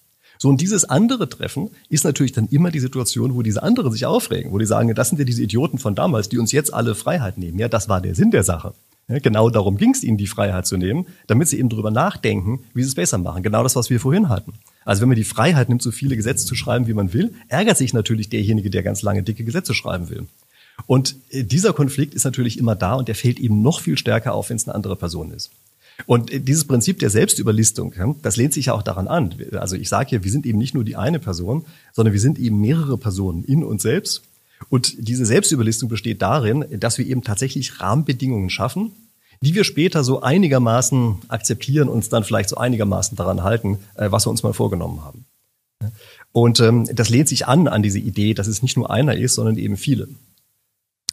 So, 0.44 0.50
und 0.50 0.60
dieses 0.60 0.84
andere 0.84 1.30
Treffen 1.30 1.70
ist 1.88 2.04
natürlich 2.04 2.34
dann 2.34 2.50
immer 2.50 2.70
die 2.70 2.82
Situation, 2.82 3.34
wo 3.34 3.44
diese 3.44 3.64
anderen 3.64 3.94
sich 3.94 4.06
aufregen, 4.06 4.52
wo 4.52 4.58
die 4.58 4.66
sagen, 4.66 4.94
das 4.94 5.08
sind 5.08 5.18
ja 5.18 5.24
diese 5.24 5.42
Idioten 5.42 5.78
von 5.78 5.96
damals, 5.96 6.28
die 6.28 6.38
uns 6.38 6.52
jetzt 6.52 6.74
alle 6.74 6.96
Freiheit 6.96 7.38
nehmen. 7.38 7.60
Ja, 7.60 7.70
das 7.70 7.88
war 7.88 8.02
der 8.02 8.14
Sinn 8.14 8.30
der 8.30 8.44
Sache. 8.44 8.74
Ja, 9.08 9.20
genau 9.20 9.50
darum 9.50 9.78
ging 9.78 9.92
es 9.92 10.04
ihnen, 10.04 10.18
die 10.18 10.28
Freiheit 10.28 10.68
zu 10.68 10.76
nehmen, 10.76 11.06
damit 11.28 11.48
sie 11.48 11.60
eben 11.60 11.70
drüber 11.70 11.92
nachdenken, 11.92 12.60
wie 12.74 12.84
sie 12.84 12.90
es 12.90 12.96
besser 12.96 13.20
machen. 13.20 13.42
Genau 13.42 13.64
das, 13.64 13.78
was 13.78 13.90
wir 13.90 14.02
vorhin 14.02 14.28
hatten. 14.28 14.52
Also 14.84 15.02
wenn 15.02 15.08
man 15.08 15.16
die 15.16 15.24
Freiheit 15.24 15.70
nimmt, 15.70 15.82
so 15.82 15.92
viele 15.92 16.18
Gesetze 16.18 16.46
zu 16.46 16.56
schreiben, 16.56 16.88
wie 16.88 16.94
man 16.94 17.14
will, 17.14 17.34
ärgert 17.48 17.78
sich 17.78 17.94
natürlich 17.94 18.28
derjenige, 18.28 18.70
der 18.70 18.84
ganz 18.84 19.02
lange 19.02 19.24
dicke 19.24 19.46
Gesetze 19.46 19.74
schreiben 19.74 20.10
will. 20.10 20.28
Und 20.88 21.16
äh, 21.30 21.46
dieser 21.46 21.72
Konflikt 21.72 22.16
ist 22.16 22.26
natürlich 22.26 22.58
immer 22.60 22.76
da 22.76 22.96
und 22.96 23.08
der 23.08 23.16
fällt 23.16 23.40
eben 23.40 23.62
noch 23.62 23.80
viel 23.80 23.98
stärker 23.98 24.34
auf, 24.34 24.50
wenn 24.50 24.58
es 24.58 24.68
eine 24.68 24.76
andere 24.76 24.98
Person 24.98 25.32
ist. 25.32 25.52
Und 26.06 26.32
äh, 26.32 26.40
dieses 26.40 26.66
Prinzip 26.66 27.00
der 27.00 27.10
Selbstüberlistung, 27.10 27.94
das 28.22 28.38
lehnt 28.38 28.54
sich 28.54 28.68
ja 28.68 28.74
auch 28.74 28.84
daran 28.84 29.08
an. 29.08 29.36
Also 29.54 29.76
ich 29.76 29.90
sage 29.90 30.16
ja, 30.16 30.24
wir 30.24 30.32
sind 30.32 30.46
eben 30.46 30.58
nicht 30.58 30.74
nur 30.74 30.84
die 30.84 30.96
eine 30.96 31.20
Person, 31.20 31.66
sondern 31.92 32.14
wir 32.14 32.22
sind 32.22 32.40
eben 32.40 32.60
mehrere 32.60 32.98
Personen 32.98 33.44
in 33.44 33.64
uns 33.64 33.84
selbst. 33.84 34.24
Und 34.70 34.96
diese 35.08 35.26
Selbstüberlistung 35.26 35.90
besteht 35.90 36.22
darin, 36.22 36.66
dass 36.80 36.98
wir 36.98 37.06
eben 37.06 37.24
tatsächlich 37.24 37.82
Rahmenbedingungen 37.82 38.50
schaffen, 38.50 38.92
die 39.42 39.56
wir 39.56 39.66
später 39.66 40.04
so 40.04 40.22
einigermaßen 40.22 41.16
akzeptieren 41.28 41.90
und 41.90 41.96
uns 41.96 42.10
dann 42.10 42.24
vielleicht 42.24 42.50
so 42.50 42.58
einigermaßen 42.58 43.18
daran 43.18 43.44
halten, 43.44 43.80
äh, 43.96 44.10
was 44.10 44.26
wir 44.26 44.30
uns 44.30 44.44
mal 44.44 44.54
vorgenommen 44.54 45.04
haben. 45.04 45.26
Und 46.32 46.62
ähm, 46.62 46.88
das 46.94 47.10
lehnt 47.10 47.28
sich 47.28 47.48
an 47.48 47.68
an 47.68 47.84
diese 47.84 48.00
Idee, 48.00 48.34
dass 48.34 48.48
es 48.48 48.62
nicht 48.62 48.78
nur 48.78 48.90
einer 48.90 49.16
ist, 49.16 49.36
sondern 49.36 49.58
eben 49.58 49.76
viele. 49.76 50.08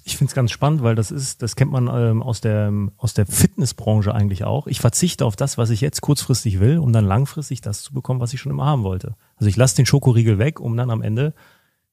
Ich 0.05 0.17
finde 0.17 0.31
es 0.31 0.35
ganz 0.35 0.51
spannend, 0.51 0.83
weil 0.83 0.95
das 0.95 1.11
ist, 1.11 1.43
das 1.43 1.57
kennt 1.57 1.71
man 1.71 1.89
ähm, 1.89 2.23
aus 2.23 2.41
der 2.41 2.73
aus 2.97 3.15
der 3.15 3.27
Fitnessbranche 3.27 4.15
eigentlich 4.15 4.45
auch. 4.45 4.67
Ich 4.67 4.81
verzichte 4.81 5.25
auf 5.25 5.37
das, 5.37 5.59
was 5.59 5.71
ich 5.71 5.81
jetzt 5.81 6.01
kurzfristig 6.01 6.61
will, 6.61 6.79
um 6.79 6.93
dann 6.93 7.05
langfristig 7.05 7.61
das 7.61 7.83
zu 7.83 7.93
bekommen, 7.93 8.21
was 8.21 8.33
ich 8.33 8.41
schon 8.41 8.53
immer 8.53 8.67
haben 8.67 8.83
wollte. 8.83 9.15
Also 9.37 9.49
ich 9.49 9.57
lasse 9.57 9.77
den 9.77 9.87
Schokoriegel 9.87 10.39
weg, 10.39 10.61
um 10.61 10.77
dann 10.77 10.91
am 10.91 11.03
Ende 11.03 11.35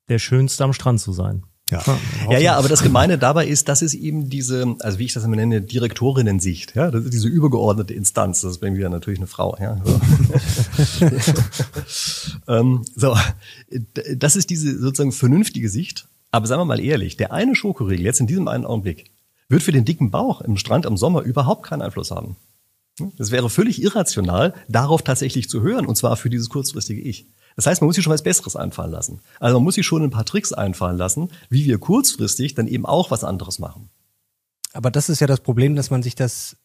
der 0.09 0.19
Schönste 0.19 0.63
am 0.63 0.73
Strand 0.73 0.99
zu 0.99 1.11
sein. 1.11 1.43
Ja. 1.69 1.83
ja, 2.29 2.39
ja, 2.39 2.57
aber 2.57 2.69
das 2.69 2.81
Gemeine 2.81 3.17
dabei 3.17 3.45
ist, 3.45 3.67
das 3.67 3.81
ist 3.81 3.93
eben 3.93 4.29
diese, 4.29 4.75
also 4.79 4.99
wie 4.99 5.05
ich 5.05 5.11
das 5.11 5.25
immer 5.25 5.35
nenne, 5.35 5.61
Direktorinnen-Sicht. 5.61 6.75
Ja, 6.75 6.91
das 6.91 7.03
ist 7.03 7.13
diese 7.13 7.27
übergeordnete 7.27 7.93
Instanz. 7.93 8.39
Das 8.39 8.51
ist 8.51 8.59
bei 8.59 8.71
mir 8.71 8.87
natürlich 8.87 9.19
eine 9.19 9.27
Frau. 9.27 9.57
Ja. 9.59 9.77
So. 9.83 9.99
ähm, 12.47 12.85
so, 12.95 13.17
das 14.15 14.37
ist 14.37 14.49
diese 14.49 14.79
sozusagen 14.79 15.11
vernünftige 15.11 15.67
Sicht. 15.67 16.07
Aber 16.31 16.47
sagen 16.47 16.61
wir 16.61 16.65
mal 16.65 16.79
ehrlich, 16.79 17.17
der 17.17 17.31
eine 17.31 17.55
Schokoriegel 17.55 18.05
jetzt 18.05 18.19
in 18.19 18.27
diesem 18.27 18.47
einen 18.47 18.65
Augenblick 18.65 19.11
wird 19.49 19.63
für 19.63 19.71
den 19.71 19.85
dicken 19.85 20.11
Bauch 20.11 20.41
im 20.41 20.57
Strand 20.57 20.85
im 20.85 20.97
Sommer 20.97 21.21
überhaupt 21.21 21.63
keinen 21.63 21.81
Einfluss 21.81 22.11
haben. 22.11 22.35
Es 23.17 23.31
wäre 23.31 23.49
völlig 23.49 23.81
irrational, 23.81 24.53
darauf 24.67 25.03
tatsächlich 25.03 25.49
zu 25.49 25.61
hören, 25.61 25.85
und 25.85 25.95
zwar 25.95 26.17
für 26.17 26.29
dieses 26.29 26.49
kurzfristige 26.49 27.01
Ich. 27.01 27.27
Das 27.55 27.65
heißt, 27.65 27.81
man 27.81 27.87
muss 27.87 27.95
sich 27.95 28.03
schon 28.03 28.13
was 28.13 28.23
Besseres 28.23 28.55
einfallen 28.55 28.91
lassen. 28.91 29.21
Also 29.39 29.57
man 29.57 29.63
muss 29.63 29.75
sich 29.75 29.85
schon 29.85 30.03
ein 30.03 30.09
paar 30.09 30.25
Tricks 30.25 30.51
einfallen 30.51 30.97
lassen, 30.97 31.29
wie 31.49 31.65
wir 31.65 31.77
kurzfristig 31.77 32.55
dann 32.55 32.67
eben 32.67 32.85
auch 32.85 33.11
was 33.11 33.23
anderes 33.23 33.59
machen. 33.59 33.89
Aber 34.73 34.91
das 34.91 35.09
ist 35.09 35.21
ja 35.21 35.27
das 35.27 35.41
Problem, 35.41 35.75
dass 35.75 35.89
man 35.89 36.03
sich 36.03 36.15
das 36.15 36.57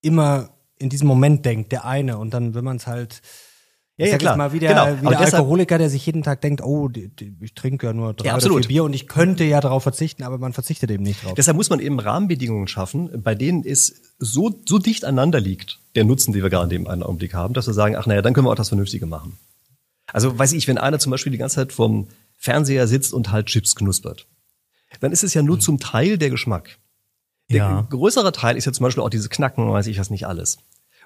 immer 0.00 0.50
in 0.78 0.90
diesem 0.90 1.08
Moment 1.08 1.44
denkt, 1.44 1.72
der 1.72 1.84
eine, 1.84 2.18
und 2.18 2.34
dann, 2.34 2.54
wenn 2.54 2.64
man 2.64 2.76
es 2.76 2.86
halt 2.86 3.20
ja, 3.98 4.06
ja, 4.06 4.18
klar. 4.18 4.36
mal 4.36 4.52
wie 4.52 4.60
der, 4.60 4.70
genau. 4.70 5.10
wie 5.10 5.16
der 5.16 5.20
Alkoholiker, 5.20 5.76
der 5.76 5.90
sich 5.90 6.06
jeden 6.06 6.22
Tag 6.22 6.40
denkt, 6.40 6.62
oh, 6.62 6.86
die, 6.86 7.08
die, 7.08 7.34
ich 7.40 7.54
trinke 7.54 7.88
ja 7.88 7.92
nur 7.92 8.14
drei 8.14 8.28
ja, 8.28 8.36
oder 8.36 8.48
vier 8.48 8.68
Bier 8.68 8.84
und 8.84 8.92
ich 8.92 9.08
könnte 9.08 9.42
ja 9.42 9.60
darauf 9.60 9.82
verzichten, 9.82 10.22
aber 10.22 10.38
man 10.38 10.52
verzichtet 10.52 10.88
eben 10.92 11.02
nicht 11.02 11.24
drauf. 11.24 11.34
Deshalb 11.34 11.56
muss 11.56 11.68
man 11.68 11.80
eben 11.80 11.98
Rahmenbedingungen 11.98 12.68
schaffen, 12.68 13.22
bei 13.22 13.34
denen 13.34 13.64
es 13.64 14.00
so, 14.20 14.54
so 14.66 14.78
dicht 14.78 15.04
aneinander 15.04 15.40
liegt, 15.40 15.80
der 15.96 16.04
Nutzen, 16.04 16.32
den 16.32 16.44
wir 16.44 16.50
gerade 16.50 16.64
in 16.64 16.70
dem 16.70 16.86
einen 16.86 17.02
Augenblick 17.02 17.34
haben, 17.34 17.54
dass 17.54 17.66
wir 17.66 17.74
sagen, 17.74 17.96
ach 17.96 18.06
naja, 18.06 18.22
dann 18.22 18.34
können 18.34 18.46
wir 18.46 18.52
auch 18.52 18.56
das 18.56 18.68
Vernünftige 18.68 19.06
machen. 19.06 19.36
Also 20.12 20.38
weiß 20.38 20.52
ich, 20.52 20.68
wenn 20.68 20.78
einer 20.78 21.00
zum 21.00 21.10
Beispiel 21.10 21.32
die 21.32 21.38
ganze 21.38 21.56
Zeit 21.56 21.72
vorm 21.72 22.06
Fernseher 22.36 22.86
sitzt 22.86 23.12
und 23.12 23.32
halt 23.32 23.46
Chips 23.46 23.74
knuspert, 23.74 24.26
dann 25.00 25.10
ist 25.10 25.24
es 25.24 25.34
ja 25.34 25.42
nur 25.42 25.56
mhm. 25.56 25.60
zum 25.60 25.80
Teil 25.80 26.18
der 26.18 26.30
Geschmack. 26.30 26.78
Der 27.50 27.56
ja. 27.56 27.86
größere 27.90 28.30
Teil 28.30 28.56
ist 28.56 28.66
ja 28.66 28.72
zum 28.72 28.84
Beispiel 28.84 29.02
auch 29.02 29.10
dieses 29.10 29.30
Knacken, 29.30 29.70
weiß 29.70 29.86
ich 29.88 29.98
was 29.98 30.10
nicht 30.10 30.26
alles. 30.26 30.58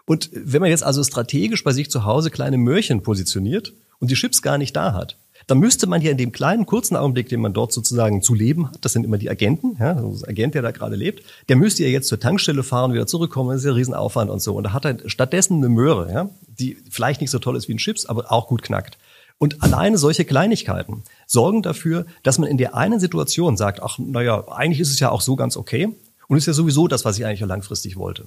Und 0.06 0.30
wenn 0.32 0.60
man 0.60 0.70
jetzt 0.70 0.84
also 0.84 1.02
strategisch 1.04 1.62
bei 1.64 1.72
sich 1.72 1.90
zu 1.90 2.04
Hause 2.04 2.30
kleine 2.30 2.58
Möhrchen 2.58 3.02
positioniert 3.02 3.72
und 3.98 4.10
die 4.10 4.14
Chips 4.14 4.42
gar 4.42 4.58
nicht 4.58 4.74
da 4.74 4.94
hat, 4.94 5.16
dann 5.46 5.58
müsste 5.58 5.86
man 5.86 6.02
ja 6.02 6.10
in 6.10 6.16
dem 6.16 6.32
kleinen 6.32 6.66
kurzen 6.66 6.96
Augenblick, 6.96 7.28
den 7.28 7.40
man 7.40 7.52
dort 7.52 7.72
sozusagen 7.72 8.22
zu 8.22 8.34
leben 8.34 8.68
hat, 8.68 8.84
das 8.84 8.92
sind 8.92 9.04
immer 9.04 9.18
die 9.18 9.30
Agenten, 9.30 9.76
ja, 9.78 9.96
also 9.96 10.24
Agent, 10.26 10.54
der 10.54 10.62
da 10.62 10.70
gerade 10.70 10.96
lebt, 10.96 11.24
der 11.48 11.56
müsste 11.56 11.82
ja 11.82 11.88
jetzt 11.88 12.08
zur 12.08 12.20
Tankstelle 12.20 12.62
fahren, 12.62 12.92
wieder 12.92 13.06
zurückkommen, 13.06 13.50
das 13.50 13.58
ist 13.58 13.64
ja 13.64 13.72
ein 13.72 13.76
Riesenaufwand 13.76 14.30
und 14.30 14.40
so. 14.40 14.54
Und 14.54 14.64
da 14.64 14.72
hat 14.72 14.84
er 14.84 14.98
stattdessen 15.08 15.58
eine 15.58 15.68
Möhre, 15.68 16.12
ja, 16.12 16.30
die 16.46 16.76
vielleicht 16.90 17.20
nicht 17.20 17.30
so 17.30 17.38
toll 17.38 17.56
ist 17.56 17.68
wie 17.68 17.74
ein 17.74 17.78
Chips, 17.78 18.06
aber 18.06 18.30
auch 18.30 18.48
gut 18.48 18.62
knackt. 18.62 18.98
Und 19.38 19.62
alleine 19.62 19.98
solche 19.98 20.24
Kleinigkeiten 20.24 21.02
sorgen 21.26 21.62
dafür, 21.62 22.06
dass 22.22 22.38
man 22.38 22.48
in 22.48 22.58
der 22.58 22.76
einen 22.76 23.00
Situation 23.00 23.56
sagt, 23.56 23.82
ach, 23.82 23.98
naja, 23.98 24.46
eigentlich 24.48 24.78
ist 24.78 24.90
es 24.90 25.00
ja 25.00 25.10
auch 25.10 25.20
so 25.20 25.34
ganz 25.34 25.56
okay 25.56 25.88
und 26.28 26.36
ist 26.36 26.46
ja 26.46 26.52
sowieso 26.52 26.86
das, 26.86 27.04
was 27.04 27.18
ich 27.18 27.26
eigentlich 27.26 27.40
langfristig 27.40 27.96
wollte. 27.96 28.26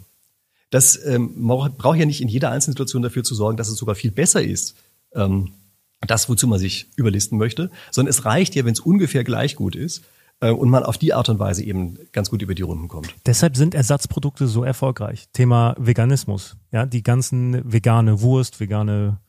Das 0.76 1.00
ähm, 1.06 1.48
braucht 1.48 2.00
ja 2.00 2.06
nicht 2.06 2.20
in 2.20 2.28
jeder 2.28 2.52
einzelnen 2.52 2.74
Situation 2.74 3.02
dafür 3.02 3.24
zu 3.24 3.34
sorgen, 3.34 3.56
dass 3.56 3.70
es 3.70 3.78
sogar 3.78 3.96
viel 3.96 4.12
besser 4.12 4.44
ist, 4.44 4.76
ähm, 5.14 5.54
das, 6.06 6.28
wozu 6.28 6.48
man 6.48 6.60
sich 6.60 6.90
überlisten 6.98 7.38
möchte, 7.38 7.72
sondern 7.92 8.10
es 8.10 8.26
reicht 8.26 8.56
ja, 8.56 8.66
wenn 8.66 8.74
es 8.74 8.82
ungefähr 8.82 9.24
gleich 9.24 9.56
gut 9.56 9.74
ist 9.78 10.04
äh, 10.42 10.52
und 10.52 10.70
man 10.70 10.84
auf 10.84 10.98
die 10.98 11.14
Art 11.14 11.30
und 11.30 11.40
Weise 11.40 11.64
eben 11.64 11.98
ganz 12.12 12.30
gut 12.30 12.42
über 12.42 12.56
die 12.56 12.62
Runden 12.62 12.90
kommt. 12.90 13.16
Deshalb 13.26 13.56
sind 13.56 13.74
Ersatzprodukte 13.74 14.48
so 14.48 14.66
erfolgreich. 14.66 15.30
Thema 15.32 15.78
Veganismus, 15.80 16.58
ja, 16.74 16.86
die 16.86 17.04
ganzen 17.04 17.62
vegane 17.64 18.20
Wurst, 18.20 18.60
vegane 18.60 19.22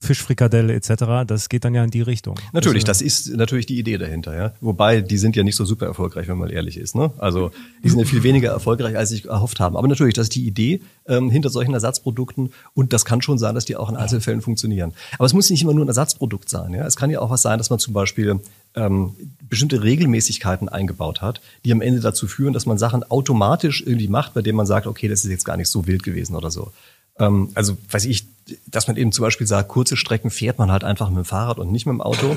Fischfrikadelle 0.00 0.74
etc., 0.74 1.26
das 1.26 1.48
geht 1.48 1.64
dann 1.64 1.74
ja 1.74 1.82
in 1.82 1.90
die 1.90 2.02
Richtung. 2.02 2.38
Natürlich, 2.52 2.84
das 2.84 3.02
ist 3.02 3.34
natürlich 3.36 3.66
die 3.66 3.78
Idee 3.78 3.98
dahinter, 3.98 4.36
ja. 4.36 4.52
Wobei, 4.60 5.00
die 5.00 5.18
sind 5.18 5.34
ja 5.34 5.42
nicht 5.42 5.56
so 5.56 5.64
super 5.64 5.86
erfolgreich, 5.86 6.28
wenn 6.28 6.38
man 6.38 6.50
ehrlich 6.50 6.76
ist. 6.76 6.94
Ne? 6.94 7.10
Also 7.18 7.50
die 7.82 7.88
sind 7.88 7.98
ja 7.98 8.04
viel 8.04 8.22
weniger 8.22 8.50
erfolgreich, 8.50 8.96
als 8.96 9.08
sich 9.08 9.26
erhofft 9.26 9.58
haben. 9.58 9.76
Aber 9.76 9.88
natürlich, 9.88 10.14
das 10.14 10.26
ist 10.26 10.36
die 10.36 10.46
Idee 10.46 10.82
ähm, 11.06 11.30
hinter 11.30 11.50
solchen 11.50 11.74
Ersatzprodukten 11.74 12.52
und 12.74 12.92
das 12.92 13.04
kann 13.04 13.22
schon 13.22 13.38
sein, 13.38 13.56
dass 13.56 13.64
die 13.64 13.74
auch 13.74 13.90
in 13.90 13.96
Einzelfällen 13.96 14.40
funktionieren. 14.40 14.92
Aber 15.18 15.26
es 15.26 15.32
muss 15.32 15.50
nicht 15.50 15.62
immer 15.62 15.74
nur 15.74 15.84
ein 15.84 15.88
Ersatzprodukt 15.88 16.48
sein. 16.48 16.74
Ja? 16.74 16.86
Es 16.86 16.94
kann 16.94 17.10
ja 17.10 17.20
auch 17.20 17.30
was 17.30 17.42
sein, 17.42 17.58
dass 17.58 17.70
man 17.70 17.80
zum 17.80 17.92
Beispiel 17.92 18.40
ähm, 18.76 19.14
bestimmte 19.48 19.82
Regelmäßigkeiten 19.82 20.68
eingebaut 20.68 21.22
hat, 21.22 21.40
die 21.64 21.72
am 21.72 21.80
Ende 21.80 22.00
dazu 22.00 22.28
führen, 22.28 22.52
dass 22.52 22.66
man 22.66 22.78
Sachen 22.78 23.02
automatisch 23.02 23.82
irgendwie 23.84 24.08
macht, 24.08 24.34
bei 24.34 24.42
denen 24.42 24.56
man 24.56 24.66
sagt, 24.66 24.86
okay, 24.86 25.08
das 25.08 25.24
ist 25.24 25.30
jetzt 25.30 25.44
gar 25.44 25.56
nicht 25.56 25.68
so 25.68 25.86
wild 25.88 26.04
gewesen 26.04 26.36
oder 26.36 26.50
so. 26.50 26.72
Ähm, 27.18 27.50
also 27.54 27.76
weiß 27.90 28.04
ich, 28.06 28.26
dass 28.66 28.86
man 28.86 28.96
eben 28.96 29.12
zum 29.12 29.22
Beispiel 29.22 29.46
sagt, 29.46 29.68
kurze 29.68 29.96
Strecken 29.96 30.30
fährt 30.30 30.58
man 30.58 30.70
halt 30.70 30.84
einfach 30.84 31.08
mit 31.10 31.18
dem 31.18 31.24
Fahrrad 31.24 31.58
und 31.58 31.70
nicht 31.70 31.86
mit 31.86 31.92
dem 31.92 32.00
Auto. 32.00 32.36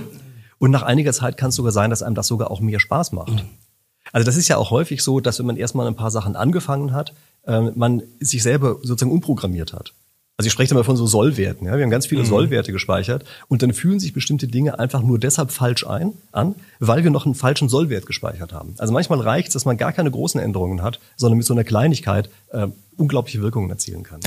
Und 0.59 0.71
nach 0.71 0.83
einiger 0.83 1.13
Zeit 1.13 1.37
kann 1.37 1.49
es 1.49 1.55
sogar 1.55 1.71
sein, 1.71 1.89
dass 1.89 2.03
einem 2.03 2.15
das 2.15 2.27
sogar 2.27 2.51
auch 2.51 2.59
mehr 2.59 2.79
Spaß 2.79 3.13
macht. 3.13 3.43
Also 4.11 4.25
das 4.25 4.35
ist 4.35 4.47
ja 4.47 4.57
auch 4.57 4.71
häufig 4.71 5.01
so, 5.03 5.19
dass 5.19 5.39
wenn 5.39 5.45
man 5.45 5.57
erstmal 5.57 5.87
ein 5.87 5.95
paar 5.95 6.11
Sachen 6.11 6.35
angefangen 6.35 6.93
hat, 6.93 7.13
äh, 7.47 7.61
man 7.61 8.03
sich 8.19 8.43
selber 8.43 8.77
sozusagen 8.83 9.11
umprogrammiert 9.11 9.73
hat. 9.73 9.93
Also 10.37 10.47
ich 10.47 10.53
spreche 10.53 10.73
immer 10.73 10.83
von 10.83 10.97
so 10.97 11.05
Sollwerten. 11.05 11.67
Ja? 11.67 11.77
Wir 11.77 11.83
haben 11.83 11.91
ganz 11.91 12.07
viele 12.07 12.23
mhm. 12.23 12.27
Sollwerte 12.27 12.71
gespeichert 12.71 13.25
und 13.47 13.61
dann 13.61 13.73
fühlen 13.73 13.99
sich 13.99 14.11
bestimmte 14.11 14.47
Dinge 14.47 14.79
einfach 14.79 15.03
nur 15.03 15.19
deshalb 15.19 15.51
falsch 15.51 15.85
ein, 15.85 16.13
an, 16.31 16.55
weil 16.79 17.03
wir 17.03 17.11
noch 17.11 17.25
einen 17.25 17.35
falschen 17.35 17.69
Sollwert 17.69 18.07
gespeichert 18.07 18.51
haben. 18.51 18.73
Also 18.79 18.91
manchmal 18.91 19.19
reicht 19.19 19.49
es, 19.49 19.53
dass 19.53 19.65
man 19.65 19.77
gar 19.77 19.93
keine 19.93 20.09
großen 20.09 20.41
Änderungen 20.41 20.81
hat, 20.81 20.99
sondern 21.15 21.37
mit 21.37 21.45
so 21.45 21.53
einer 21.53 21.63
Kleinigkeit 21.63 22.29
äh, 22.49 22.67
unglaubliche 22.97 23.41
Wirkungen 23.41 23.69
erzielen 23.69 24.01
kann. 24.03 24.19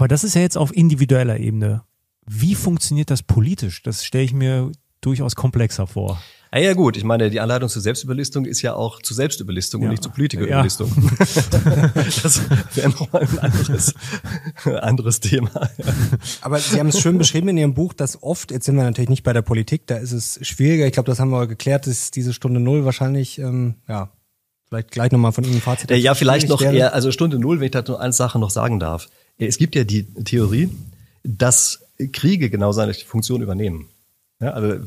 Aber 0.00 0.08
das 0.08 0.24
ist 0.24 0.34
ja 0.34 0.40
jetzt 0.40 0.56
auf 0.56 0.74
individueller 0.74 1.38
Ebene. 1.38 1.82
Wie 2.26 2.54
funktioniert 2.54 3.10
das 3.10 3.22
politisch? 3.22 3.82
Das 3.82 4.02
stelle 4.02 4.24
ich 4.24 4.32
mir 4.32 4.72
durchaus 5.02 5.36
komplexer 5.36 5.86
vor. 5.86 6.22
Ah 6.50 6.58
ja 6.58 6.72
gut, 6.72 6.96
ich 6.96 7.04
meine, 7.04 7.28
die 7.28 7.38
Anleitung 7.38 7.68
zur 7.68 7.82
Selbstüberlistung 7.82 8.46
ist 8.46 8.62
ja 8.62 8.74
auch 8.74 9.02
zur 9.02 9.14
Selbstüberlistung 9.14 9.82
ja. 9.82 9.88
und 9.88 9.90
nicht 9.90 10.02
zur 10.02 10.12
Politikerüberlistung. 10.12 10.90
Ja. 10.90 11.88
das 12.22 12.40
wäre 12.74 12.88
nochmal 12.88 13.28
ein 13.28 13.38
anderes, 13.40 13.94
anderes 14.80 15.20
Thema. 15.20 15.50
Aber 16.40 16.58
Sie 16.58 16.80
haben 16.80 16.88
es 16.88 16.98
schön 16.98 17.18
beschrieben 17.18 17.48
in 17.48 17.58
Ihrem 17.58 17.74
Buch, 17.74 17.92
dass 17.92 18.22
oft, 18.22 18.52
jetzt 18.52 18.64
sind 18.64 18.76
wir 18.76 18.84
natürlich 18.84 19.10
nicht 19.10 19.22
bei 19.22 19.34
der 19.34 19.42
Politik, 19.42 19.86
da 19.86 19.98
ist 19.98 20.12
es 20.12 20.40
schwieriger. 20.40 20.86
Ich 20.86 20.92
glaube, 20.94 21.08
das 21.08 21.20
haben 21.20 21.30
wir 21.30 21.46
geklärt, 21.46 21.86
dass 21.86 22.10
diese 22.10 22.32
Stunde 22.32 22.58
Null 22.58 22.86
wahrscheinlich, 22.86 23.38
ähm, 23.38 23.74
ja, 23.86 24.10
vielleicht 24.66 24.92
gleich 24.92 25.12
nochmal 25.12 25.32
von 25.32 25.44
Ihnen 25.44 25.56
ein 25.56 25.60
Fazit. 25.60 25.90
Ja, 25.90 26.14
vielleicht 26.14 26.48
noch 26.48 26.62
eher, 26.62 26.94
also 26.94 27.12
Stunde 27.12 27.38
Null, 27.38 27.60
wenn 27.60 27.66
ich 27.66 27.72
da 27.72 27.84
nur 27.86 28.00
eine 28.00 28.14
Sache 28.14 28.38
noch 28.38 28.50
sagen 28.50 28.80
darf. 28.80 29.08
Es 29.48 29.58
gibt 29.58 29.74
ja 29.74 29.84
die 29.84 30.04
Theorie, 30.04 30.70
dass 31.22 31.86
Kriege 32.12 32.50
genau 32.50 32.72
seine 32.72 32.94
Funktion 32.94 33.42
übernehmen. 33.42 33.86
Ja, 34.40 34.50
also 34.50 34.86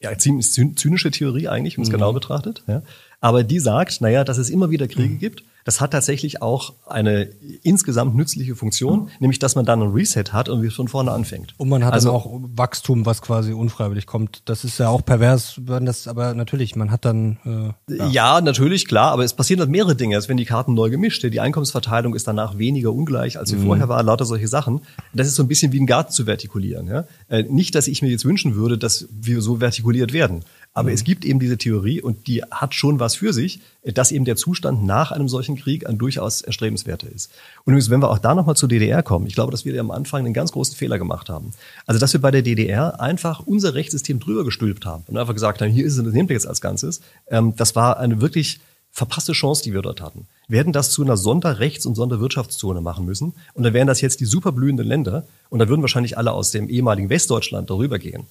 ja, 0.00 0.16
ziemlich 0.18 0.52
zynische 0.52 1.10
Theorie 1.10 1.48
eigentlich, 1.48 1.76
wenn 1.76 1.82
es 1.82 1.88
mhm. 1.88 1.94
genau 1.94 2.12
betrachtet. 2.12 2.62
Ja. 2.66 2.82
Aber 3.20 3.44
die 3.44 3.60
sagt, 3.60 4.00
naja, 4.00 4.24
dass 4.24 4.38
es 4.38 4.50
immer 4.50 4.70
wieder 4.70 4.88
Kriege 4.88 5.14
mhm. 5.14 5.18
gibt, 5.18 5.44
das 5.64 5.80
hat 5.80 5.92
tatsächlich 5.92 6.42
auch 6.42 6.74
eine 6.86 7.30
insgesamt 7.62 8.14
nützliche 8.14 8.56
Funktion, 8.56 9.10
nämlich 9.20 9.38
dass 9.38 9.54
man 9.54 9.64
dann 9.64 9.82
ein 9.82 9.90
Reset 9.90 10.24
hat 10.32 10.48
und 10.48 10.62
wie 10.62 10.70
von 10.70 10.88
vorne 10.88 11.12
anfängt. 11.12 11.54
Und 11.58 11.68
man 11.68 11.84
hat 11.84 11.92
also 11.92 12.08
dann 12.08 12.16
auch 12.16 12.40
Wachstum, 12.56 13.06
was 13.06 13.22
quasi 13.22 13.52
unfreiwillig 13.52 14.06
kommt. 14.06 14.42
Das 14.46 14.64
ist 14.64 14.78
ja 14.78 14.88
auch 14.88 15.04
pervers, 15.04 15.60
wenn 15.64 15.86
das, 15.86 16.08
aber 16.08 16.34
natürlich, 16.34 16.76
man 16.76 16.90
hat 16.90 17.04
dann 17.04 17.74
äh, 17.88 17.94
ja. 17.94 18.06
ja. 18.08 18.40
natürlich, 18.40 18.86
klar, 18.86 19.12
aber 19.12 19.24
es 19.24 19.34
passieren 19.34 19.60
halt 19.60 19.70
mehrere 19.70 19.94
Dinge. 19.94 20.16
Es 20.16 20.28
werden 20.28 20.38
die 20.38 20.44
Karten 20.44 20.74
neu 20.74 20.90
gemischt, 20.90 21.22
die 21.22 21.40
Einkommensverteilung 21.40 22.14
ist 22.14 22.26
danach 22.26 22.58
weniger 22.58 22.92
ungleich, 22.92 23.38
als 23.38 23.50
sie 23.50 23.56
mhm. 23.56 23.66
vorher 23.66 23.88
war, 23.88 24.02
lauter 24.02 24.24
solche 24.24 24.48
Sachen. 24.48 24.80
Das 25.12 25.26
ist 25.26 25.36
so 25.36 25.42
ein 25.42 25.48
bisschen 25.48 25.72
wie 25.72 25.80
ein 25.80 25.86
Garten 25.86 26.12
zu 26.12 26.24
vertikulieren. 26.24 26.86
Ja? 26.88 27.04
Äh, 27.28 27.44
nicht, 27.44 27.74
dass 27.74 27.86
ich 27.86 28.02
mir 28.02 28.10
jetzt 28.10 28.24
wünschen 28.24 28.54
würde, 28.54 28.78
dass 28.78 29.08
wir 29.10 29.40
so 29.40 29.56
vertikuliert 29.56 30.12
werden. 30.12 30.44
Aber 30.74 30.88
mhm. 30.88 30.94
es 30.94 31.04
gibt 31.04 31.24
eben 31.24 31.38
diese 31.38 31.58
Theorie 31.58 32.00
und 32.00 32.26
die 32.26 32.42
hat 32.44 32.74
schon 32.74 32.98
was 32.98 33.14
für 33.14 33.32
sich, 33.32 33.60
dass 33.84 34.10
eben 34.10 34.24
der 34.24 34.36
Zustand 34.36 34.84
nach 34.84 35.12
einem 35.12 35.28
solchen 35.28 35.56
Krieg 35.56 35.86
ein 35.86 35.98
durchaus 35.98 36.40
erstrebenswerter 36.40 37.10
ist. 37.10 37.30
Und 37.64 37.72
übrigens, 37.72 37.90
wenn 37.90 38.00
wir 38.00 38.10
auch 38.10 38.18
da 38.18 38.34
nochmal 38.34 38.56
zur 38.56 38.68
DDR 38.68 39.02
kommen, 39.02 39.26
ich 39.26 39.34
glaube, 39.34 39.50
dass 39.50 39.64
wir 39.64 39.78
am 39.78 39.90
Anfang 39.90 40.24
einen 40.24 40.34
ganz 40.34 40.52
großen 40.52 40.76
Fehler 40.76 40.98
gemacht 40.98 41.28
haben. 41.28 41.52
Also, 41.86 42.00
dass 42.00 42.12
wir 42.12 42.20
bei 42.20 42.30
der 42.30 42.42
DDR 42.42 43.00
einfach 43.00 43.40
unser 43.40 43.74
Rechtssystem 43.74 44.20
drüber 44.20 44.44
gestülpt 44.44 44.86
haben 44.86 45.04
und 45.08 45.18
einfach 45.18 45.34
gesagt 45.34 45.60
haben, 45.60 45.70
hier 45.70 45.84
ist 45.84 45.98
es, 45.98 46.04
das 46.04 46.12
nehmt 46.12 46.30
ihr 46.30 46.34
jetzt 46.34 46.46
als 46.46 46.60
Ganzes. 46.60 47.00
Ähm, 47.28 47.54
das 47.56 47.76
war 47.76 47.98
eine 47.98 48.20
wirklich 48.20 48.60
verpasste 48.92 49.32
Chance, 49.32 49.62
die 49.62 49.72
wir 49.72 49.82
dort 49.82 50.00
hatten. 50.00 50.26
Wir 50.52 50.58
hätten 50.58 50.72
das 50.72 50.90
zu 50.90 51.00
einer 51.00 51.16
Sonderrechts- 51.16 51.86
und 51.86 51.94
Sonderwirtschaftszone 51.94 52.82
machen 52.82 53.06
müssen. 53.06 53.32
Und 53.54 53.62
dann 53.62 53.72
wären 53.72 53.86
das 53.86 54.02
jetzt 54.02 54.20
die 54.20 54.26
superblühenden 54.26 54.86
Länder. 54.86 55.24
Und 55.48 55.60
da 55.60 55.68
würden 55.70 55.80
wahrscheinlich 55.80 56.18
alle 56.18 56.32
aus 56.32 56.50
dem 56.50 56.68
ehemaligen 56.68 57.08
Westdeutschland 57.08 57.70
darüber 57.70 57.98
gehen. 57.98 58.26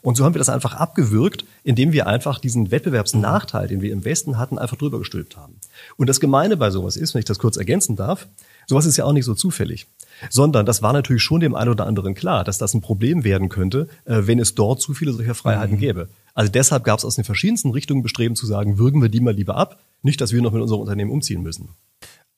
Und 0.00 0.16
so 0.16 0.24
haben 0.24 0.32
wir 0.32 0.38
das 0.38 0.48
einfach 0.48 0.72
abgewürgt, 0.72 1.44
indem 1.64 1.92
wir 1.92 2.06
einfach 2.06 2.38
diesen 2.38 2.70
Wettbewerbsnachteil, 2.70 3.68
den 3.68 3.82
wir 3.82 3.92
im 3.92 4.06
Westen 4.06 4.38
hatten, 4.38 4.56
einfach 4.58 4.78
drüber 4.78 4.98
gestülpt 4.98 5.36
haben. 5.36 5.56
Und 5.98 6.08
das 6.08 6.20
Gemeine 6.20 6.56
bei 6.56 6.70
sowas 6.70 6.96
ist, 6.96 7.12
wenn 7.12 7.18
ich 7.18 7.26
das 7.26 7.38
kurz 7.38 7.58
ergänzen 7.58 7.96
darf, 7.96 8.28
sowas 8.66 8.86
ist 8.86 8.96
ja 8.96 9.04
auch 9.04 9.12
nicht 9.12 9.26
so 9.26 9.34
zufällig. 9.34 9.88
Sondern 10.30 10.64
das 10.64 10.80
war 10.80 10.94
natürlich 10.94 11.22
schon 11.22 11.40
dem 11.40 11.54
einen 11.54 11.70
oder 11.70 11.86
anderen 11.86 12.14
klar, 12.14 12.44
dass 12.44 12.56
das 12.56 12.72
ein 12.72 12.80
Problem 12.80 13.24
werden 13.24 13.50
könnte, 13.50 13.90
äh, 14.06 14.22
wenn 14.22 14.38
es 14.38 14.54
dort 14.54 14.80
zu 14.80 14.94
viele 14.94 15.12
solcher 15.12 15.34
Freiheiten 15.34 15.76
mhm. 15.76 15.80
gäbe. 15.80 16.08
Also 16.38 16.52
deshalb 16.52 16.84
gab 16.84 17.00
es 17.00 17.04
aus 17.04 17.16
den 17.16 17.24
verschiedensten 17.24 17.72
Richtungen 17.72 18.04
Bestreben 18.04 18.36
zu 18.36 18.46
sagen, 18.46 18.78
würgen 18.78 19.02
wir 19.02 19.08
die 19.08 19.18
mal 19.18 19.34
lieber 19.34 19.56
ab, 19.56 19.80
nicht, 20.02 20.20
dass 20.20 20.30
wir 20.30 20.40
noch 20.40 20.52
mit 20.52 20.62
unserem 20.62 20.82
Unternehmen 20.82 21.10
umziehen 21.10 21.42
müssen. 21.42 21.70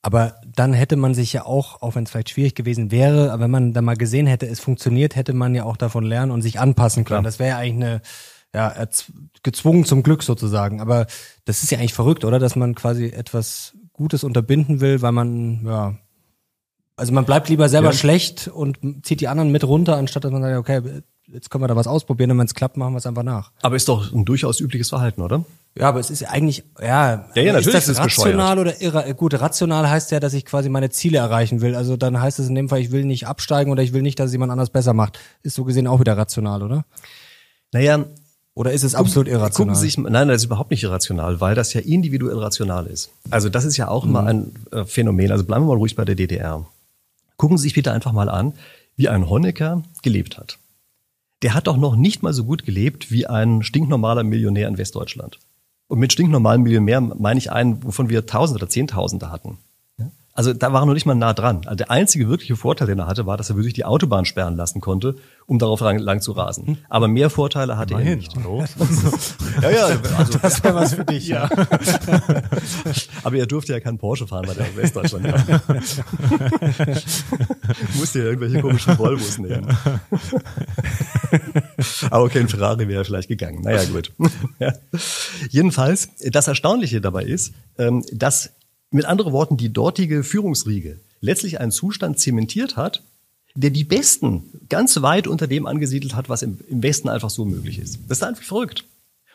Aber 0.01 0.37
dann 0.47 0.73
hätte 0.73 0.97
man 0.97 1.13
sich 1.13 1.35
ja 1.35 1.45
auch, 1.45 1.83
auch 1.83 1.97
wenn 1.97 2.05
es 2.05 2.11
vielleicht 2.11 2.31
schwierig 2.31 2.55
gewesen 2.55 2.91
wäre, 2.91 3.31
aber 3.31 3.43
wenn 3.43 3.51
man 3.51 3.73
da 3.75 3.83
mal 3.83 3.99
gesehen 3.99 4.27
hätte, 4.27 4.47
es 4.47 4.59
funktioniert, 4.59 5.17
hätte 5.17 5.35
man 5.35 5.55
ja 5.55 5.65
auch 5.65 5.77
davon 5.77 6.05
lernen 6.05 6.33
und 6.33 6.41
sich 6.41 6.59
anpassen 6.59 7.05
können. 7.05 7.21
Klar. 7.21 7.23
Das 7.25 7.39
wäre 7.39 7.51
ja 7.51 7.59
eigentlich 7.59 7.89
eine, 7.89 8.03
ja, 8.55 8.89
gezwungen 9.43 9.85
zum 9.85 10.03
Glück 10.03 10.23
sozusagen. 10.23 10.81
Aber 10.81 11.07
das 11.45 11.63
ist 11.63 11.71
ja 11.71 11.77
eigentlich 11.77 11.93
verrückt, 11.93 12.25
oder? 12.25 12.39
Dass 12.39 12.57
man 12.57 12.75
quasi 12.75 13.09
etwas 13.09 13.77
Gutes 13.93 14.25
unterbinden 14.25 14.81
will, 14.81 15.03
weil 15.03 15.13
man, 15.13 15.67
ja, 15.67 15.99
also 16.97 17.13
man 17.13 17.27
bleibt 17.27 17.51
lieber 17.51 17.69
selber 17.69 17.91
ja. 17.91 17.93
schlecht 17.93 18.49
und 18.49 18.79
zieht 19.03 19.21
die 19.21 19.29
anderen 19.29 19.53
mit 19.53 19.63
runter, 19.63 19.99
anstatt 19.99 20.25
dass 20.25 20.33
man 20.33 20.41
sagt, 20.41 20.57
okay, 20.57 21.03
jetzt 21.33 21.51
können 21.51 21.65
wir 21.65 21.69
da 21.69 21.77
was 21.77 21.87
ausprobieren 21.87 22.31
und 22.33 22.39
wenn 22.39 22.47
es 22.47 22.55
klappt, 22.55 22.77
machen 22.77 22.93
wir 22.95 22.99
es 22.99 23.07
einfach 23.07 23.23
nach. 23.23 23.53
Aber 23.63 23.77
ist 23.77 23.89
doch 23.89 24.13
ein 24.13 24.25
durchaus 24.25 24.61
übliches 24.61 24.89
Verhalten, 24.89 25.23
oder? 25.23 25.45
Ja, 25.79 25.89
aber 25.89 26.01
es 26.01 26.11
ist 26.11 26.25
eigentlich, 26.25 26.65
ja, 26.81 27.29
ja, 27.35 27.43
ja 27.43 27.53
natürlich 27.53 27.67
ist 27.67 27.75
das 27.75 27.89
ist 27.89 27.99
rational 27.99 28.57
bescheuert. 28.57 28.83
oder 28.83 28.83
irra 28.83 29.13
gut, 29.13 29.41
rational 29.41 29.89
heißt 29.89 30.11
ja, 30.11 30.19
dass 30.19 30.35
ich 30.35 30.45
quasi 30.45 30.69
meine 30.69 30.91
Ziele 30.91 31.19
erreichen 31.19 31.61
will. 31.61 31.77
Also 31.77 31.97
dann 31.97 32.21
heißt 32.21 32.39
es 32.41 32.49
in 32.49 32.55
dem 32.55 32.69
Fall, 32.69 32.81
ich 32.81 32.91
will 32.91 33.05
nicht 33.05 33.27
absteigen 33.27 33.71
oder 33.71 33.83
ich 33.83 33.93
will 33.93 34.03
nicht, 34.03 34.19
dass 34.19 34.27
es 34.27 34.33
jemand 34.33 34.51
anders 34.51 34.71
besser 34.71 34.95
macht. 34.95 35.19
Ist 35.43 35.55
so 35.55 35.65
gesehen 35.65 35.87
auch 35.87 36.01
wieder 36.01 36.17
rational, 36.17 36.63
oder? 36.63 36.85
Naja, 37.73 38.05
oder 38.55 38.73
ist 38.73 38.83
es 38.83 38.97
absolut 38.97 39.29
irrational? 39.29 39.53
Gucken 39.53 39.75
Sie 39.77 39.83
sich, 39.83 39.97
nein, 39.97 40.27
das 40.27 40.39
ist 40.39 40.47
überhaupt 40.47 40.73
nicht 40.73 40.83
irrational, 40.83 41.41
weil 41.41 41.55
das 41.55 41.73
ja 41.73 41.81
individuell 41.81 42.39
rational 42.39 42.87
ist. 42.87 43.11
Also 43.31 43.49
das 43.49 43.65
ist 43.65 43.77
ja 43.77 43.87
auch 43.89 44.05
mhm. 44.05 44.11
immer 44.11 44.27
ein 44.27 44.53
äh, 44.73 44.85
Phänomen. 44.85 45.31
Also 45.31 45.45
bleiben 45.45 45.65
wir 45.65 45.69
mal 45.69 45.77
ruhig 45.77 45.95
bei 45.95 46.05
der 46.05 46.17
DDR. 46.17 46.67
Gucken 47.37 47.59
Sie 47.59 47.63
sich 47.63 47.75
bitte 47.75 47.93
einfach 47.93 48.13
mal 48.13 48.29
an, 48.29 48.55
wie 48.97 49.09
ein 49.09 49.31
Honecker 49.31 49.83
gelebt 50.03 50.37
hat 50.37 50.59
der 51.43 51.55
hat 51.55 51.67
doch 51.67 51.77
noch 51.77 51.97
nicht 51.97 52.23
mal 52.23 52.33
so 52.33 52.45
gut 52.45 52.65
gelebt 52.65 53.11
wie 53.11 53.27
ein 53.27 53.63
stinknormaler 53.63 54.25
Millionär 54.25 54.69
in 54.69 54.79
Westdeutschland. 54.79 55.39
Und 55.89 55.99
mit 55.99 56.13
stinknormalem 56.13 56.63
Millionär 56.63 57.01
meine 57.01 57.39
ich 57.39 57.51
einen, 57.51 57.83
wovon 57.83 58.09
wir 58.09 58.27
Tausende 58.27 58.63
oder 58.63 58.71
Zehntausende 58.71 59.33
hatten. 59.33 59.59
Also 60.41 60.55
da 60.55 60.73
war 60.73 60.85
er 60.85 60.87
noch 60.87 60.95
nicht 60.95 61.05
mal 61.05 61.15
nah 61.15 61.35
dran. 61.35 61.61
Also 61.67 61.75
der 61.75 61.91
einzige 61.91 62.31
wirkliche 62.31 62.57
Vorteil, 62.57 62.87
den 62.87 62.99
er 62.99 63.07
hatte, 63.07 63.27
war, 63.27 63.37
dass 63.37 63.51
er 63.51 63.57
wirklich 63.57 63.75
die 63.75 63.85
Autobahn 63.85 64.25
sperren 64.25 64.57
lassen 64.57 64.81
konnte, 64.81 65.17
um 65.45 65.59
darauf 65.59 65.81
lang, 65.81 65.99
lang 65.99 66.23
zu 66.23 66.33
rasen. 66.33 66.79
Aber 66.89 67.09
mehr 67.09 67.29
Vorteile 67.29 67.77
hatte 67.77 67.93
Immerhin. 67.93 68.13
er 68.13 68.17
nicht. 68.17 68.35
Ja, 69.61 69.71
ja, 69.71 70.01
also 70.17 70.39
das 70.43 70.65
wäre 70.65 70.75
was 70.77 70.95
für 70.95 71.05
dich. 71.05 71.29
Ja. 71.29 71.51
Aber 73.23 73.37
er 73.37 73.47
durfte 73.47 73.75
ja 73.75 73.81
keinen 73.81 73.99
Porsche 73.99 74.27
fahren, 74.27 74.47
weil 74.49 74.57
er 74.57 74.67
in 74.67 74.77
Westdeutschland 74.79 75.27
war. 75.31 75.61
Musste 77.99 78.21
ja 78.21 78.25
irgendwelche 78.25 78.63
komischen 78.63 78.97
Volvos 78.97 79.37
nehmen. 79.37 79.67
Aber 82.09 82.25
okay, 82.25 82.41
ein 82.41 82.49
Ferrari 82.49 82.89
wäre 82.89 83.05
vielleicht 83.05 83.29
gegangen. 83.29 83.61
Naja, 83.61 83.85
gut. 83.85 84.11
Ja. 84.59 84.73
Jedenfalls, 85.51 86.09
das 86.31 86.49
Erstaunliche 86.49 87.03
dabei 87.03 87.25
ist, 87.25 87.53
ähm, 87.77 88.03
dass 88.11 88.55
mit 88.91 89.05
anderen 89.05 89.33
Worten, 89.33 89.57
die 89.57 89.73
dortige 89.73 90.25
Führungsriege 90.25 91.01
letztlich 91.21 91.61
einen 91.61 91.71
Zustand 91.71 92.19
zementiert 92.19 92.77
hat, 92.77 93.03
der 93.55 93.71
die 93.71 93.85
Besten 93.85 94.45
ganz 94.69 95.03
weit 95.03 95.27
unter 95.27 95.47
dem 95.47 95.67
angesiedelt 95.67 96.15
hat, 96.15 96.29
was 96.29 96.43
im, 96.43 96.59
im 96.69 96.83
Westen 96.83 97.09
einfach 97.09 97.31
so 97.31 97.45
möglich 97.45 97.79
ist. 97.79 97.99
Das 98.09 98.19
ist 98.19 98.25
einfach 98.25 98.43
verrückt. 98.43 98.85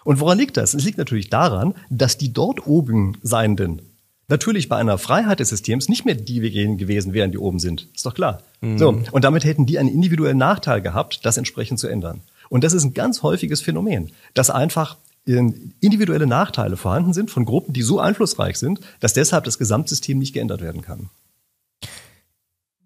Und 0.03 0.19
woran 0.19 0.37
liegt 0.37 0.57
das? 0.57 0.73
Es 0.73 0.83
liegt 0.83 0.97
natürlich 0.97 1.29
daran, 1.29 1.73
dass 1.89 2.17
die 2.17 2.31
dort 2.31 2.65
oben 2.67 3.17
Seienden 3.23 3.81
natürlich 4.27 4.69
bei 4.69 4.77
einer 4.77 4.97
Freiheit 4.97 5.39
des 5.39 5.49
Systems 5.49 5.89
nicht 5.89 6.05
mehr 6.05 6.15
die 6.15 6.39
gewesen 6.39 7.13
wären, 7.13 7.31
die 7.31 7.37
oben 7.37 7.59
sind. 7.59 7.87
Ist 7.95 8.05
doch 8.05 8.13
klar. 8.13 8.41
Mhm. 8.61 8.77
So. 8.77 9.01
Und 9.11 9.23
damit 9.23 9.43
hätten 9.43 9.65
die 9.65 9.77
einen 9.77 9.89
individuellen 9.89 10.37
Nachteil 10.37 10.81
gehabt, 10.81 11.25
das 11.25 11.37
entsprechend 11.37 11.79
zu 11.79 11.87
ändern. 11.87 12.21
Und 12.49 12.63
das 12.63 12.73
ist 12.73 12.83
ein 12.83 12.93
ganz 12.93 13.23
häufiges 13.23 13.61
Phänomen, 13.61 14.11
dass 14.33 14.49
einfach 14.49 14.97
individuelle 15.25 16.27
Nachteile 16.27 16.77
vorhanden 16.77 17.13
sind 17.13 17.31
von 17.31 17.45
Gruppen, 17.45 17.73
die 17.73 17.81
so 17.81 17.99
einflussreich 17.99 18.57
sind, 18.57 18.79
dass 18.99 19.13
deshalb 19.13 19.43
das 19.43 19.57
Gesamtsystem 19.57 20.19
nicht 20.19 20.33
geändert 20.33 20.61
werden 20.61 20.81
kann. 20.81 21.09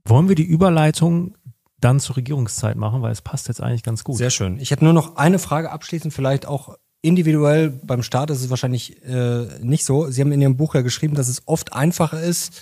Wollen 0.05 0.29
wir 0.29 0.35
die 0.35 0.45
Überleitung 0.45 1.35
dann 1.79 1.99
zur 1.99 2.17
Regierungszeit 2.17 2.77
machen, 2.77 3.01
weil 3.01 3.11
es 3.11 3.21
passt 3.21 3.47
jetzt 3.47 3.61
eigentlich 3.61 3.83
ganz 3.83 4.03
gut. 4.03 4.17
Sehr 4.17 4.29
schön. 4.29 4.59
Ich 4.59 4.71
hätte 4.71 4.83
nur 4.83 4.93
noch 4.93 5.17
eine 5.17 5.39
Frage 5.39 5.71
abschließend, 5.71 6.13
vielleicht 6.13 6.45
auch 6.45 6.77
individuell 7.01 7.69
beim 7.69 8.03
Staat 8.03 8.29
ist 8.29 8.41
es 8.41 8.49
wahrscheinlich 8.49 9.03
äh, 9.03 9.47
nicht 9.61 9.85
so. 9.85 10.09
Sie 10.09 10.21
haben 10.21 10.31
in 10.31 10.41
Ihrem 10.41 10.57
Buch 10.57 10.75
ja 10.75 10.81
geschrieben, 10.81 11.15
dass 11.15 11.29
es 11.29 11.43
oft 11.45 11.73
einfacher 11.73 12.21
ist, 12.21 12.61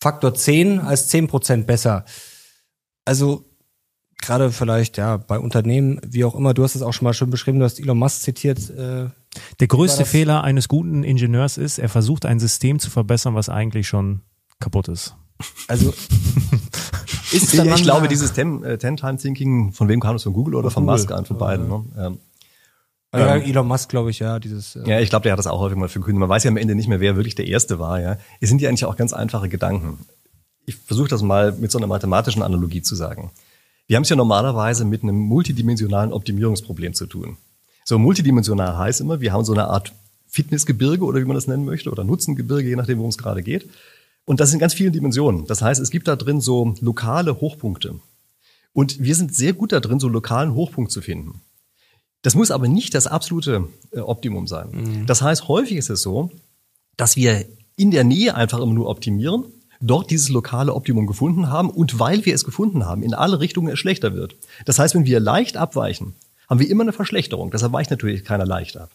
Faktor 0.00 0.34
10 0.34 0.80
als 0.80 1.08
10 1.08 1.28
Prozent 1.28 1.66
besser. 1.66 2.04
Also 3.04 3.44
gerade 4.22 4.50
vielleicht 4.52 4.96
ja 4.96 5.16
bei 5.16 5.38
Unternehmen, 5.38 6.00
wie 6.06 6.24
auch 6.24 6.34
immer, 6.34 6.54
du 6.54 6.62
hast 6.62 6.74
es 6.74 6.82
auch 6.82 6.92
schon 6.92 7.04
mal 7.04 7.14
schön 7.14 7.30
beschrieben, 7.30 7.58
du 7.58 7.64
hast 7.64 7.80
Elon 7.80 7.98
Musk 7.98 8.22
zitiert. 8.22 8.70
Äh, 8.70 9.08
Der 9.60 9.66
größte 9.66 10.04
Fehler 10.04 10.44
eines 10.44 10.68
guten 10.68 11.04
Ingenieurs 11.04 11.58
ist, 11.58 11.78
er 11.78 11.88
versucht 11.88 12.26
ein 12.26 12.40
System 12.40 12.78
zu 12.78 12.90
verbessern, 12.90 13.34
was 13.34 13.48
eigentlich 13.48 13.88
schon 13.88 14.20
kaputt 14.58 14.88
ist. 14.88 15.16
Also 15.68 15.94
ist 17.32 17.54
ja, 17.54 17.64
ich 17.64 17.82
glaube, 17.82 18.08
dieses 18.08 18.36
äh, 18.36 18.78
Ten-Time-Thinking, 18.78 19.72
von 19.72 19.88
wem 19.88 20.00
kam 20.00 20.16
es? 20.16 20.24
Von 20.24 20.32
Google 20.32 20.54
oder 20.54 20.70
von, 20.70 20.84
von 20.84 20.94
Musk 20.94 21.10
an? 21.12 21.24
Von 21.24 21.38
beiden. 21.38 21.68
Ne? 21.68 21.84
Ähm, 21.96 22.18
ja, 23.14 23.36
ähm, 23.36 23.42
Elon 23.42 23.66
Musk, 23.66 23.88
glaube 23.88 24.10
ich, 24.10 24.20
ja, 24.20 24.38
dieses. 24.38 24.76
Äh 24.76 24.88
ja, 24.88 25.00
ich 25.00 25.10
glaube, 25.10 25.24
der 25.24 25.32
hat 25.32 25.38
das 25.38 25.46
auch 25.46 25.58
häufig 25.58 25.76
mal 25.76 25.88
verkündet. 25.88 26.20
Man 26.20 26.28
weiß 26.28 26.44
ja 26.44 26.50
am 26.50 26.56
Ende 26.56 26.74
nicht 26.74 26.88
mehr, 26.88 27.00
wer 27.00 27.16
wirklich 27.16 27.34
der 27.34 27.46
Erste 27.46 27.78
war. 27.78 28.00
Ja, 28.00 28.18
es 28.40 28.48
sind 28.48 28.60
ja 28.60 28.68
eigentlich 28.68 28.84
auch 28.84 28.96
ganz 28.96 29.12
einfache 29.12 29.48
Gedanken. 29.48 29.98
Ich 30.66 30.76
versuche 30.76 31.08
das 31.08 31.22
mal 31.22 31.52
mit 31.52 31.72
so 31.72 31.78
einer 31.78 31.88
mathematischen 31.88 32.42
Analogie 32.42 32.82
zu 32.82 32.94
sagen. 32.94 33.30
Wir 33.90 33.96
haben 33.96 34.04
es 34.04 34.08
ja 34.08 34.14
normalerweise 34.14 34.84
mit 34.84 35.02
einem 35.02 35.16
multidimensionalen 35.16 36.12
Optimierungsproblem 36.12 36.94
zu 36.94 37.06
tun. 37.06 37.38
So 37.84 37.98
multidimensional 37.98 38.78
heißt 38.78 39.00
immer, 39.00 39.20
wir 39.20 39.32
haben 39.32 39.44
so 39.44 39.52
eine 39.52 39.66
Art 39.66 39.92
Fitnessgebirge 40.28 41.04
oder 41.04 41.18
wie 41.18 41.24
man 41.24 41.34
das 41.34 41.48
nennen 41.48 41.64
möchte 41.64 41.90
oder 41.90 42.04
Nutzengebirge, 42.04 42.68
je 42.68 42.76
nachdem, 42.76 42.98
worum 42.98 43.10
es 43.10 43.18
gerade 43.18 43.42
geht. 43.42 43.68
Und 44.26 44.38
das 44.38 44.50
sind 44.50 44.60
ganz 44.60 44.74
viele 44.74 44.92
Dimensionen. 44.92 45.44
Das 45.48 45.60
heißt, 45.60 45.80
es 45.80 45.90
gibt 45.90 46.06
da 46.06 46.14
drin 46.14 46.40
so 46.40 46.76
lokale 46.80 47.40
Hochpunkte. 47.40 47.98
Und 48.72 49.02
wir 49.02 49.16
sind 49.16 49.34
sehr 49.34 49.54
gut 49.54 49.72
da 49.72 49.80
drin, 49.80 49.98
so 49.98 50.06
lokalen 50.06 50.54
Hochpunkt 50.54 50.92
zu 50.92 51.02
finden. 51.02 51.40
Das 52.22 52.36
muss 52.36 52.52
aber 52.52 52.68
nicht 52.68 52.94
das 52.94 53.08
absolute 53.08 53.70
äh, 53.90 53.98
Optimum 53.98 54.46
sein. 54.46 54.68
Mhm. 54.70 55.06
Das 55.06 55.20
heißt, 55.20 55.48
häufig 55.48 55.78
ist 55.78 55.90
es 55.90 56.00
so, 56.00 56.30
dass 56.96 57.16
wir 57.16 57.44
in 57.74 57.90
der 57.90 58.04
Nähe 58.04 58.36
einfach 58.36 58.60
immer 58.60 58.72
nur 58.72 58.88
optimieren 58.88 59.46
dort 59.80 60.10
dieses 60.10 60.28
lokale 60.28 60.74
Optimum 60.74 61.06
gefunden 61.06 61.48
haben 61.48 61.70
und 61.70 61.98
weil 61.98 62.24
wir 62.26 62.34
es 62.34 62.44
gefunden 62.44 62.84
haben, 62.84 63.02
in 63.02 63.14
alle 63.14 63.40
Richtungen 63.40 63.72
es 63.72 63.78
schlechter 63.78 64.14
wird. 64.14 64.36
Das 64.66 64.78
heißt, 64.78 64.94
wenn 64.94 65.06
wir 65.06 65.20
leicht 65.20 65.56
abweichen, 65.56 66.14
haben 66.48 66.60
wir 66.60 66.68
immer 66.68 66.82
eine 66.82 66.92
Verschlechterung. 66.92 67.50
Deshalb 67.50 67.72
weicht 67.72 67.90
natürlich 67.90 68.24
keiner 68.24 68.44
leicht 68.44 68.76
ab. 68.76 68.90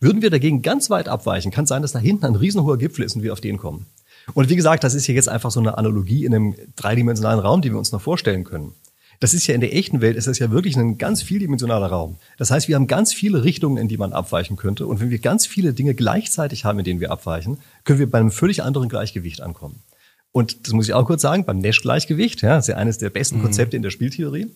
Würden 0.00 0.22
wir 0.22 0.30
dagegen 0.30 0.62
ganz 0.62 0.90
weit 0.90 1.08
abweichen, 1.08 1.52
kann 1.52 1.64
es 1.64 1.68
sein, 1.68 1.82
dass 1.82 1.92
da 1.92 1.98
hinten 1.98 2.24
ein 2.24 2.34
riesenhoher 2.34 2.78
Gipfel 2.78 3.04
ist 3.04 3.14
und 3.14 3.22
wir 3.22 3.32
auf 3.32 3.40
den 3.40 3.58
kommen. 3.58 3.86
Und 4.32 4.48
wie 4.48 4.56
gesagt, 4.56 4.82
das 4.82 4.94
ist 4.94 5.04
hier 5.04 5.14
jetzt 5.14 5.28
einfach 5.28 5.50
so 5.50 5.60
eine 5.60 5.76
Analogie 5.76 6.24
in 6.24 6.34
einem 6.34 6.54
dreidimensionalen 6.76 7.40
Raum, 7.40 7.60
die 7.60 7.70
wir 7.70 7.78
uns 7.78 7.92
noch 7.92 8.00
vorstellen 8.00 8.44
können. 8.44 8.72
Das 9.20 9.34
ist 9.34 9.46
ja 9.46 9.54
in 9.54 9.60
der 9.60 9.74
echten 9.76 10.00
Welt, 10.00 10.16
ist 10.16 10.26
das 10.26 10.38
ja 10.38 10.50
wirklich 10.50 10.76
ein 10.76 10.98
ganz 10.98 11.22
vieldimensionaler 11.22 11.86
Raum. 11.86 12.16
Das 12.36 12.50
heißt, 12.50 12.68
wir 12.68 12.74
haben 12.74 12.86
ganz 12.86 13.12
viele 13.12 13.44
Richtungen, 13.44 13.76
in 13.76 13.86
die 13.86 13.96
man 13.96 14.12
abweichen 14.12 14.56
könnte. 14.56 14.86
Und 14.86 15.00
wenn 15.00 15.10
wir 15.10 15.18
ganz 15.18 15.46
viele 15.46 15.72
Dinge 15.72 15.94
gleichzeitig 15.94 16.64
haben, 16.64 16.78
in 16.80 16.84
denen 16.84 17.00
wir 17.00 17.12
abweichen, 17.12 17.58
können 17.84 17.98
wir 17.98 18.10
bei 18.10 18.18
einem 18.18 18.32
völlig 18.32 18.62
anderen 18.62 18.88
Gleichgewicht 18.88 19.40
ankommen. 19.40 19.82
Und 20.34 20.66
das 20.66 20.72
muss 20.72 20.88
ich 20.88 20.94
auch 20.94 21.06
kurz 21.06 21.22
sagen, 21.22 21.44
beim 21.44 21.60
Nash-Gleichgewicht, 21.60 22.42
ja, 22.42 22.56
das 22.56 22.64
ist 22.64 22.72
ja 22.72 22.76
eines 22.76 22.98
der 22.98 23.08
besten 23.08 23.38
mhm. 23.38 23.42
Konzepte 23.42 23.76
in 23.76 23.82
der 23.82 23.90
Spieltheorie. 23.90 24.48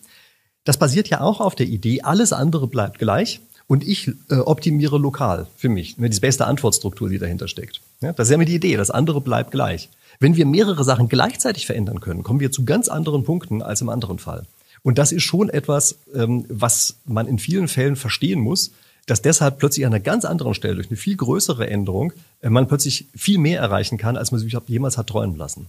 Das 0.64 0.76
basiert 0.76 1.08
ja 1.08 1.20
auch 1.20 1.40
auf 1.40 1.54
der 1.54 1.66
Idee, 1.66 2.02
alles 2.02 2.32
andere 2.32 2.66
bleibt 2.66 2.98
gleich 2.98 3.40
und 3.68 3.86
ich 3.86 4.10
äh, 4.28 4.34
optimiere 4.34 4.98
lokal 4.98 5.46
für 5.56 5.68
mich. 5.68 5.94
Die 5.96 6.20
beste 6.20 6.46
Antwortstruktur, 6.46 7.08
die 7.08 7.18
dahinter 7.18 7.46
steckt. 7.46 7.80
Ja, 8.00 8.12
das 8.12 8.26
ist 8.26 8.30
ja 8.32 8.34
immer 8.34 8.44
die 8.44 8.56
Idee, 8.56 8.76
das 8.76 8.90
andere 8.90 9.20
bleibt 9.20 9.52
gleich. 9.52 9.88
Wenn 10.18 10.34
wir 10.34 10.46
mehrere 10.46 10.82
Sachen 10.82 11.08
gleichzeitig 11.08 11.64
verändern 11.64 12.00
können, 12.00 12.24
kommen 12.24 12.40
wir 12.40 12.50
zu 12.50 12.64
ganz 12.64 12.88
anderen 12.88 13.22
Punkten 13.22 13.62
als 13.62 13.80
im 13.80 13.88
anderen 13.88 14.18
Fall. 14.18 14.46
Und 14.82 14.98
das 14.98 15.12
ist 15.12 15.22
schon 15.22 15.48
etwas, 15.48 16.00
ähm, 16.12 16.44
was 16.48 16.96
man 17.04 17.28
in 17.28 17.38
vielen 17.38 17.68
Fällen 17.68 17.94
verstehen 17.94 18.40
muss, 18.40 18.72
dass 19.10 19.22
deshalb 19.22 19.58
plötzlich 19.58 19.86
an 19.86 19.92
einer 19.92 20.02
ganz 20.02 20.24
anderen 20.24 20.54
Stelle 20.54 20.76
durch 20.76 20.88
eine 20.88 20.96
viel 20.96 21.16
größere 21.16 21.68
Änderung 21.68 22.12
äh, 22.40 22.50
man 22.50 22.68
plötzlich 22.68 23.08
viel 23.14 23.38
mehr 23.38 23.60
erreichen 23.60 23.98
kann, 23.98 24.16
als 24.16 24.30
man 24.30 24.40
sich 24.40 24.56
jemals 24.66 24.98
hat 24.98 25.08
träumen 25.08 25.36
lassen. 25.36 25.66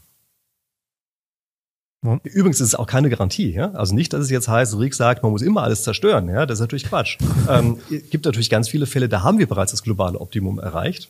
Übrigens 2.23 2.61
ist 2.61 2.67
es 2.67 2.75
auch 2.75 2.87
keine 2.87 3.09
Garantie. 3.09 3.51
Ja? 3.51 3.71
Also 3.71 3.93
nicht, 3.93 4.13
dass 4.13 4.21
es 4.21 4.29
jetzt 4.29 4.47
heißt, 4.47 4.77
Rick 4.77 4.93
sagt, 4.93 5.21
man 5.21 5.33
muss 5.33 5.41
immer 5.41 5.63
alles 5.63 5.83
zerstören. 5.83 6.29
Ja? 6.29 6.45
Das 6.45 6.57
ist 6.57 6.61
natürlich 6.61 6.85
Quatsch. 6.85 7.17
ähm, 7.49 7.77
gibt 8.09 8.25
natürlich 8.25 8.49
ganz 8.49 8.69
viele 8.69 8.85
Fälle, 8.85 9.09
da 9.09 9.23
haben 9.23 9.37
wir 9.37 9.47
bereits 9.47 9.71
das 9.71 9.83
globale 9.83 10.19
Optimum 10.19 10.59
erreicht. 10.59 11.09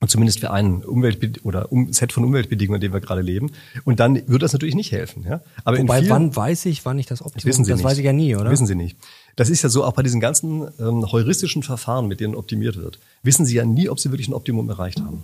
Und 0.00 0.10
zumindest 0.10 0.38
für 0.38 0.52
einen 0.52 0.84
Umwelt 0.84 1.44
oder 1.44 1.72
um 1.72 1.92
Set 1.92 2.12
von 2.12 2.24
Umweltbedingungen, 2.24 2.76
in 2.76 2.82
denen 2.82 2.94
wir 2.94 3.00
gerade 3.00 3.20
leben. 3.20 3.50
Und 3.84 3.98
dann 3.98 4.28
wird 4.28 4.42
das 4.42 4.52
natürlich 4.52 4.76
nicht 4.76 4.92
helfen. 4.92 5.24
Ja? 5.28 5.40
Aber 5.64 5.78
Wobei, 5.78 6.00
vielen, 6.00 6.10
wann 6.10 6.36
weiß 6.36 6.66
ich, 6.66 6.84
wann 6.84 6.98
ich 7.00 7.06
das 7.06 7.20
Optimum? 7.20 7.40
Das 7.40 7.44
wissen 7.46 7.64
Sie 7.64 7.70
das 7.70 7.78
nicht. 7.78 7.84
weiß 7.86 7.98
ich 7.98 8.04
ja 8.04 8.12
nie, 8.12 8.36
oder? 8.36 8.50
Wissen 8.50 8.66
Sie 8.66 8.76
nicht. 8.76 8.96
Das 9.38 9.50
ist 9.50 9.62
ja 9.62 9.68
so, 9.68 9.84
auch 9.84 9.92
bei 9.92 10.02
diesen 10.02 10.18
ganzen 10.18 10.66
ähm, 10.80 11.12
heuristischen 11.12 11.62
Verfahren, 11.62 12.08
mit 12.08 12.18
denen 12.18 12.34
optimiert 12.34 12.76
wird, 12.76 12.98
wissen 13.22 13.46
Sie 13.46 13.54
ja 13.54 13.64
nie, 13.64 13.88
ob 13.88 14.00
Sie 14.00 14.10
wirklich 14.10 14.26
ein 14.26 14.34
Optimum 14.34 14.68
erreicht 14.68 15.00
haben. 15.00 15.22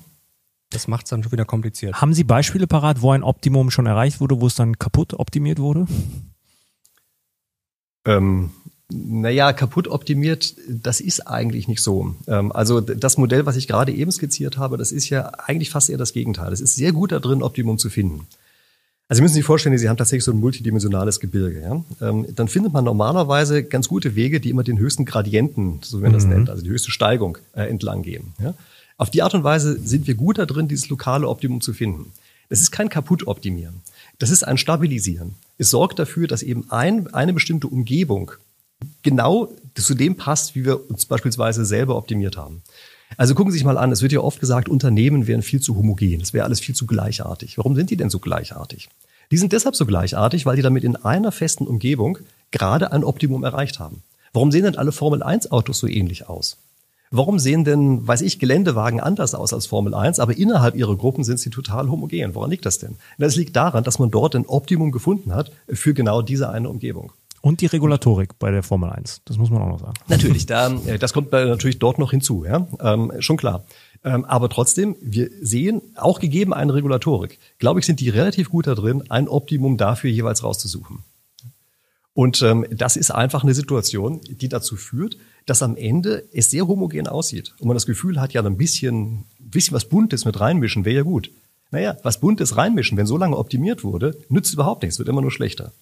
Das 0.70 0.86
macht 0.86 1.06
es 1.06 1.10
dann 1.10 1.24
schon 1.24 1.32
wieder 1.32 1.44
kompliziert. 1.44 2.00
Haben 2.00 2.14
Sie 2.14 2.22
Beispiele 2.22 2.68
parat, 2.68 3.02
wo 3.02 3.10
ein 3.10 3.24
Optimum 3.24 3.72
schon 3.72 3.86
erreicht 3.86 4.20
wurde, 4.20 4.40
wo 4.40 4.46
es 4.46 4.54
dann 4.54 4.78
kaputt 4.78 5.14
optimiert 5.14 5.58
wurde? 5.58 5.86
Ähm, 8.06 8.52
naja, 8.92 9.52
kaputt 9.52 9.88
optimiert, 9.88 10.54
das 10.68 11.00
ist 11.00 11.26
eigentlich 11.26 11.66
nicht 11.66 11.80
so. 11.80 12.14
Ähm, 12.28 12.52
also 12.52 12.80
das 12.80 13.18
Modell, 13.18 13.46
was 13.46 13.56
ich 13.56 13.66
gerade 13.66 13.90
eben 13.90 14.12
skizziert 14.12 14.58
habe, 14.58 14.76
das 14.76 14.92
ist 14.92 15.08
ja 15.08 15.26
eigentlich 15.44 15.70
fast 15.70 15.90
eher 15.90 15.98
das 15.98 16.12
Gegenteil. 16.12 16.52
Es 16.52 16.60
ist 16.60 16.76
sehr 16.76 16.92
gut 16.92 17.10
da 17.10 17.18
drin, 17.18 17.42
Optimum 17.42 17.78
zu 17.78 17.90
finden. 17.90 18.28
Also 19.08 19.18
Sie 19.18 19.22
müssen 19.22 19.34
sich 19.34 19.44
vorstellen, 19.44 19.76
Sie 19.76 19.88
haben 19.88 19.96
tatsächlich 19.96 20.24
so 20.24 20.32
ein 20.32 20.40
multidimensionales 20.40 21.20
Gebirge. 21.20 21.60
Ja? 21.60 22.08
Ähm, 22.08 22.26
dann 22.34 22.48
findet 22.48 22.72
man 22.72 22.84
normalerweise 22.84 23.62
ganz 23.62 23.88
gute 23.88 24.14
Wege, 24.14 24.40
die 24.40 24.50
immer 24.50 24.64
den 24.64 24.78
höchsten 24.78 25.04
Gradienten, 25.04 25.80
so 25.82 25.98
wie 25.98 26.02
man 26.04 26.12
das 26.12 26.24
mhm. 26.24 26.30
nennt, 26.30 26.50
also 26.50 26.62
die 26.62 26.70
höchste 26.70 26.90
Steigung 26.90 27.38
äh, 27.54 27.68
entlang 27.68 28.02
gehen. 28.02 28.32
Ja? 28.38 28.54
Auf 28.96 29.10
die 29.10 29.22
Art 29.22 29.34
und 29.34 29.44
Weise 29.44 29.78
sind 29.78 30.06
wir 30.06 30.14
gut 30.14 30.38
da 30.38 30.46
drin, 30.46 30.68
dieses 30.68 30.88
lokale 30.88 31.28
Optimum 31.28 31.60
zu 31.60 31.74
finden. 31.74 32.12
Das 32.48 32.60
ist 32.60 32.70
kein 32.70 32.88
Kaputt-Optimieren. 32.88 33.82
Das 34.18 34.30
ist 34.30 34.44
ein 34.44 34.58
Stabilisieren. 34.58 35.34
Es 35.58 35.70
sorgt 35.70 35.98
dafür, 35.98 36.26
dass 36.26 36.42
eben 36.42 36.70
ein, 36.70 37.12
eine 37.12 37.32
bestimmte 37.32 37.66
Umgebung 37.66 38.32
genau 39.02 39.52
zu 39.74 39.94
dem 39.94 40.16
passt, 40.16 40.54
wie 40.54 40.64
wir 40.64 40.88
uns 40.90 41.06
beispielsweise 41.06 41.64
selber 41.64 41.96
optimiert 41.96 42.36
haben. 42.36 42.62
Also 43.16 43.34
gucken 43.34 43.52
Sie 43.52 43.58
sich 43.58 43.64
mal 43.64 43.78
an, 43.78 43.92
es 43.92 44.02
wird 44.02 44.12
ja 44.12 44.20
oft 44.20 44.40
gesagt, 44.40 44.68
Unternehmen 44.68 45.26
wären 45.26 45.42
viel 45.42 45.60
zu 45.60 45.76
homogen, 45.76 46.20
es 46.20 46.32
wäre 46.32 46.44
alles 46.44 46.60
viel 46.60 46.74
zu 46.74 46.86
gleichartig. 46.86 47.58
Warum 47.58 47.74
sind 47.74 47.90
die 47.90 47.96
denn 47.96 48.10
so 48.10 48.18
gleichartig? 48.18 48.88
Die 49.30 49.36
sind 49.36 49.52
deshalb 49.52 49.76
so 49.76 49.86
gleichartig, 49.86 50.46
weil 50.46 50.56
die 50.56 50.62
damit 50.62 50.84
in 50.84 50.96
einer 50.96 51.32
festen 51.32 51.66
Umgebung 51.66 52.18
gerade 52.50 52.92
ein 52.92 53.04
Optimum 53.04 53.44
erreicht 53.44 53.78
haben. 53.78 54.02
Warum 54.32 54.50
sehen 54.50 54.64
denn 54.64 54.76
alle 54.76 54.92
Formel 54.92 55.22
1 55.22 55.50
Autos 55.52 55.78
so 55.78 55.86
ähnlich 55.86 56.28
aus? 56.28 56.58
Warum 57.10 57.38
sehen 57.38 57.64
denn, 57.64 58.06
weiß 58.06 58.22
ich, 58.22 58.40
Geländewagen 58.40 58.98
anders 58.98 59.36
aus 59.36 59.52
als 59.52 59.66
Formel 59.66 59.94
1, 59.94 60.18
aber 60.18 60.36
innerhalb 60.36 60.74
ihrer 60.74 60.96
Gruppen 60.96 61.22
sind 61.22 61.38
sie 61.38 61.50
total 61.50 61.88
homogen? 61.88 62.34
Woran 62.34 62.50
liegt 62.50 62.66
das 62.66 62.78
denn? 62.78 62.96
Das 63.18 63.36
liegt 63.36 63.54
daran, 63.54 63.84
dass 63.84 64.00
man 64.00 64.10
dort 64.10 64.34
ein 64.34 64.46
Optimum 64.46 64.90
gefunden 64.90 65.32
hat 65.32 65.52
für 65.68 65.94
genau 65.94 66.22
diese 66.22 66.48
eine 66.48 66.68
Umgebung. 66.68 67.12
Und 67.44 67.60
die 67.60 67.66
Regulatorik 67.66 68.38
bei 68.38 68.50
der 68.50 68.62
Formel 68.62 68.88
1. 68.88 69.20
Das 69.26 69.36
muss 69.36 69.50
man 69.50 69.60
auch 69.60 69.68
noch 69.68 69.78
sagen. 69.78 69.92
Natürlich, 70.08 70.46
da, 70.46 70.72
äh, 70.86 70.98
das 70.98 71.12
kommt 71.12 71.30
natürlich 71.30 71.78
dort 71.78 71.98
noch 71.98 72.10
hinzu, 72.10 72.46
ja, 72.46 72.66
ähm, 72.80 73.12
schon 73.18 73.36
klar. 73.36 73.66
Ähm, 74.02 74.24
aber 74.24 74.48
trotzdem, 74.48 74.96
wir 75.02 75.28
sehen, 75.42 75.82
auch 75.94 76.20
gegeben 76.20 76.54
eine 76.54 76.72
Regulatorik, 76.72 77.38
glaube 77.58 77.80
ich, 77.80 77.84
sind 77.84 78.00
die 78.00 78.08
relativ 78.08 78.48
gut 78.48 78.66
da 78.66 78.74
drin, 78.74 79.04
ein 79.10 79.28
Optimum 79.28 79.76
dafür 79.76 80.08
jeweils 80.08 80.42
rauszusuchen. 80.42 81.00
Und 82.14 82.40
ähm, 82.40 82.64
das 82.70 82.96
ist 82.96 83.10
einfach 83.10 83.42
eine 83.42 83.52
Situation, 83.52 84.22
die 84.26 84.48
dazu 84.48 84.76
führt, 84.76 85.18
dass 85.44 85.62
am 85.62 85.76
Ende 85.76 86.24
es 86.32 86.50
sehr 86.50 86.66
homogen 86.66 87.08
aussieht. 87.08 87.52
Und 87.58 87.68
man 87.68 87.76
das 87.76 87.84
Gefühl 87.84 88.22
hat, 88.22 88.32
ja, 88.32 88.42
ein 88.42 88.56
bisschen, 88.56 89.26
ein 89.38 89.50
bisschen 89.50 89.74
was 89.74 89.84
Buntes 89.84 90.24
mit 90.24 90.40
reinmischen 90.40 90.86
wäre 90.86 90.96
ja 90.96 91.02
gut. 91.02 91.30
Naja, 91.70 91.98
was 92.02 92.20
Buntes 92.20 92.56
reinmischen, 92.56 92.96
wenn 92.96 93.04
so 93.04 93.18
lange 93.18 93.36
optimiert 93.36 93.84
wurde, 93.84 94.16
nützt 94.30 94.54
überhaupt 94.54 94.82
nichts, 94.82 94.98
wird 94.98 95.10
immer 95.10 95.20
nur 95.20 95.30
schlechter 95.30 95.72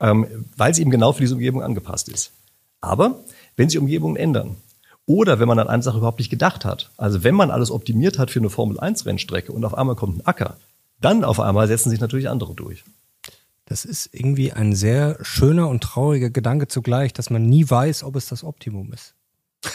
ähm, 0.00 0.46
weil 0.56 0.74
sie 0.74 0.82
eben 0.82 0.90
genau 0.90 1.12
für 1.12 1.22
diese 1.22 1.34
Umgebung 1.34 1.62
angepasst 1.62 2.08
ist. 2.08 2.32
Aber 2.80 3.20
wenn 3.56 3.68
sich 3.68 3.78
Umgebungen 3.78 4.16
ändern 4.16 4.56
oder 5.06 5.40
wenn 5.40 5.48
man 5.48 5.58
an 5.58 5.68
eine 5.68 5.82
Sache 5.82 5.98
überhaupt 5.98 6.18
nicht 6.18 6.30
gedacht 6.30 6.64
hat, 6.64 6.90
also 6.96 7.24
wenn 7.24 7.34
man 7.34 7.50
alles 7.50 7.70
optimiert 7.70 8.18
hat 8.18 8.30
für 8.30 8.38
eine 8.38 8.50
Formel-1-Rennstrecke 8.50 9.52
und 9.52 9.64
auf 9.64 9.76
einmal 9.76 9.96
kommt 9.96 10.18
ein 10.18 10.26
Acker, 10.26 10.56
dann 11.00 11.24
auf 11.24 11.40
einmal 11.40 11.68
setzen 11.68 11.90
sich 11.90 12.00
natürlich 12.00 12.28
andere 12.28 12.54
durch. 12.54 12.84
Das 13.64 13.84
ist 13.84 14.08
irgendwie 14.12 14.52
ein 14.52 14.74
sehr 14.74 15.18
schöner 15.20 15.68
und 15.68 15.82
trauriger 15.82 16.30
Gedanke 16.30 16.68
zugleich, 16.68 17.12
dass 17.12 17.28
man 17.28 17.46
nie 17.46 17.68
weiß, 17.68 18.02
ob 18.02 18.16
es 18.16 18.26
das 18.26 18.44
Optimum 18.44 18.92
ist. 18.92 19.14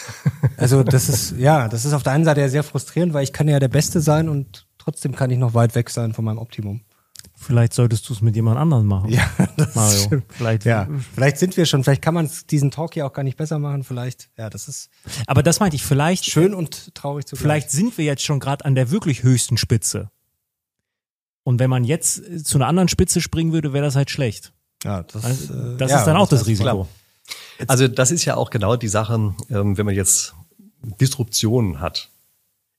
Also 0.56 0.82
das 0.82 1.08
ist, 1.08 1.36
ja, 1.36 1.68
das 1.68 1.84
ist 1.84 1.94
auf 1.94 2.02
der 2.02 2.12
einen 2.12 2.24
Seite 2.24 2.40
ja 2.40 2.48
sehr 2.48 2.62
frustrierend, 2.62 3.12
weil 3.12 3.24
ich 3.24 3.32
kann 3.32 3.48
ja 3.48 3.58
der 3.58 3.68
Beste 3.68 4.00
sein 4.00 4.28
und 4.28 4.66
trotzdem 4.78 5.14
kann 5.14 5.30
ich 5.30 5.38
noch 5.38 5.54
weit 5.54 5.74
weg 5.74 5.90
sein 5.90 6.12
von 6.12 6.24
meinem 6.24 6.38
Optimum. 6.38 6.82
Vielleicht 7.44 7.74
solltest 7.74 8.08
du 8.08 8.14
es 8.14 8.22
mit 8.22 8.34
jemand 8.36 8.58
anderem 8.58 8.86
machen. 8.86 9.10
Ja, 9.10 9.28
das 9.56 9.74
Mario. 9.74 9.98
Stimmt. 9.98 10.24
Vielleicht, 10.30 10.64
ja, 10.64 10.88
vielleicht 11.14 11.38
sind 11.38 11.56
wir 11.56 11.66
schon, 11.66 11.84
vielleicht 11.84 12.00
kann 12.00 12.14
man 12.14 12.30
diesen 12.50 12.70
Talk 12.70 12.94
hier 12.94 13.06
auch 13.06 13.12
gar 13.12 13.22
nicht 13.22 13.36
besser 13.36 13.58
machen, 13.58 13.84
vielleicht. 13.84 14.30
Ja, 14.38 14.48
das 14.48 14.66
ist. 14.66 14.88
Aber 15.26 15.42
das 15.42 15.60
meinte 15.60 15.76
ich, 15.76 15.84
vielleicht. 15.84 16.24
Schön 16.24 16.54
und 16.54 16.94
traurig 16.94 17.26
zugleich. 17.26 17.42
Vielleicht 17.42 17.70
sind 17.70 17.98
wir 17.98 18.04
jetzt 18.04 18.22
schon 18.22 18.40
gerade 18.40 18.64
an 18.64 18.74
der 18.74 18.90
wirklich 18.90 19.22
höchsten 19.22 19.58
Spitze. 19.58 20.10
Und 21.42 21.58
wenn 21.58 21.68
man 21.68 21.84
jetzt 21.84 22.46
zu 22.46 22.56
einer 22.56 22.66
anderen 22.66 22.88
Spitze 22.88 23.20
springen 23.20 23.52
würde, 23.52 23.74
wäre 23.74 23.84
das 23.84 23.94
halt 23.94 24.10
schlecht. 24.10 24.52
Ja, 24.82 25.02
das, 25.02 25.24
also, 25.24 25.76
das 25.76 25.90
ja, 25.90 25.98
ist 25.98 26.04
dann 26.06 26.16
auch 26.16 26.28
das, 26.28 26.40
das 26.40 26.48
Risiko. 26.48 26.88
Also 27.68 27.88
das 27.88 28.10
ist 28.10 28.24
ja 28.24 28.36
auch 28.36 28.50
genau 28.50 28.76
die 28.76 28.88
Sache, 28.88 29.34
ähm, 29.50 29.76
wenn 29.76 29.86
man 29.86 29.94
jetzt 29.94 30.34
Disruptionen 31.00 31.80
hat, 31.80 32.10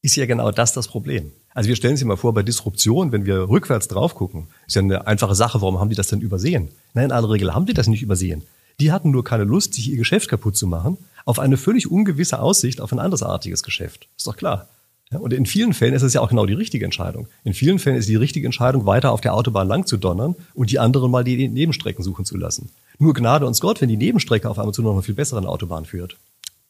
ist 0.02 0.16
ja 0.16 0.26
genau 0.26 0.52
das 0.52 0.74
das 0.74 0.88
Problem. 0.88 1.32
Also 1.56 1.70
wir 1.70 1.78
stellen 1.78 1.96
sich 1.96 2.06
mal 2.06 2.18
vor, 2.18 2.34
bei 2.34 2.44
Disruption, 2.44 3.14
wenn 3.14 3.26
wir 3.26 3.48
rückwärts 3.50 3.88
drauf 3.88 4.14
gucken, 4.14 4.48
ist 4.68 4.76
ja 4.76 4.82
eine 4.82 5.08
einfache 5.08 5.36
Sache, 5.36 5.62
warum 5.62 5.80
haben 5.80 5.90
die 5.90 5.96
das 5.96 6.10
denn 6.10 6.20
übersehen? 6.20 6.70
Nein, 6.94 7.06
in 7.06 7.12
aller 7.14 7.30
Regel 7.30 7.56
haben 7.56 7.66
die 7.66 7.74
das 7.74 7.88
nicht 7.88 8.04
übersehen. 8.04 8.44
Die 8.82 8.92
hatten 8.92 9.12
nur 9.12 9.24
keine 9.24 9.46
Lust, 9.46 9.74
sich 9.74 9.90
ihr 9.90 9.96
Geschäft 9.96 10.30
kaputt 10.30 10.58
zu 10.58 10.68
machen, 10.68 10.98
auf 11.24 11.40
eine 11.40 11.56
völlig 11.56 11.90
ungewisse 11.90 12.40
Aussicht 12.40 12.82
auf 12.82 12.92
ein 12.92 13.00
andersartiges 13.00 13.64
Geschäft. 13.64 14.10
Ist 14.18 14.28
doch 14.28 14.36
klar. 14.36 14.68
Und 15.12 15.32
in 15.32 15.46
vielen 15.46 15.74
Fällen 15.74 15.94
ist 15.94 16.02
es 16.02 16.14
ja 16.14 16.20
auch 16.20 16.28
genau 16.28 16.46
die 16.46 16.54
richtige 16.54 16.84
Entscheidung. 16.84 17.28
In 17.46 17.54
vielen 17.54 17.80
Fällen 17.80 17.96
ist 17.96 18.10
die 18.10 18.18
richtige 18.18 18.46
Entscheidung, 18.46 18.86
weiter 18.86 19.14
auf 19.14 19.22
der 19.22 19.34
Autobahn 19.34 19.70
lang 19.70 19.86
zu 19.86 19.96
donnern 19.96 20.36
und 20.56 20.72
die 20.72 20.80
anderen 20.80 21.10
mal 21.10 21.24
die 21.24 21.48
Nebenstrecken 21.48 22.04
suchen 22.04 22.26
zu 22.26 22.36
lassen. 22.36 22.70
Nur 23.00 23.14
Gnade 23.14 23.46
uns 23.46 23.62
Gott, 23.62 23.80
wenn 23.80 23.90
die 23.90 23.98
Nebenstrecke 23.98 24.50
auf 24.50 24.60
einmal 24.60 24.74
zu 24.74 24.82
noch 24.82 24.92
einer 24.92 25.04
viel 25.04 25.16
besseren 25.16 25.46
Autobahn 25.46 25.86
führt. 25.86 26.18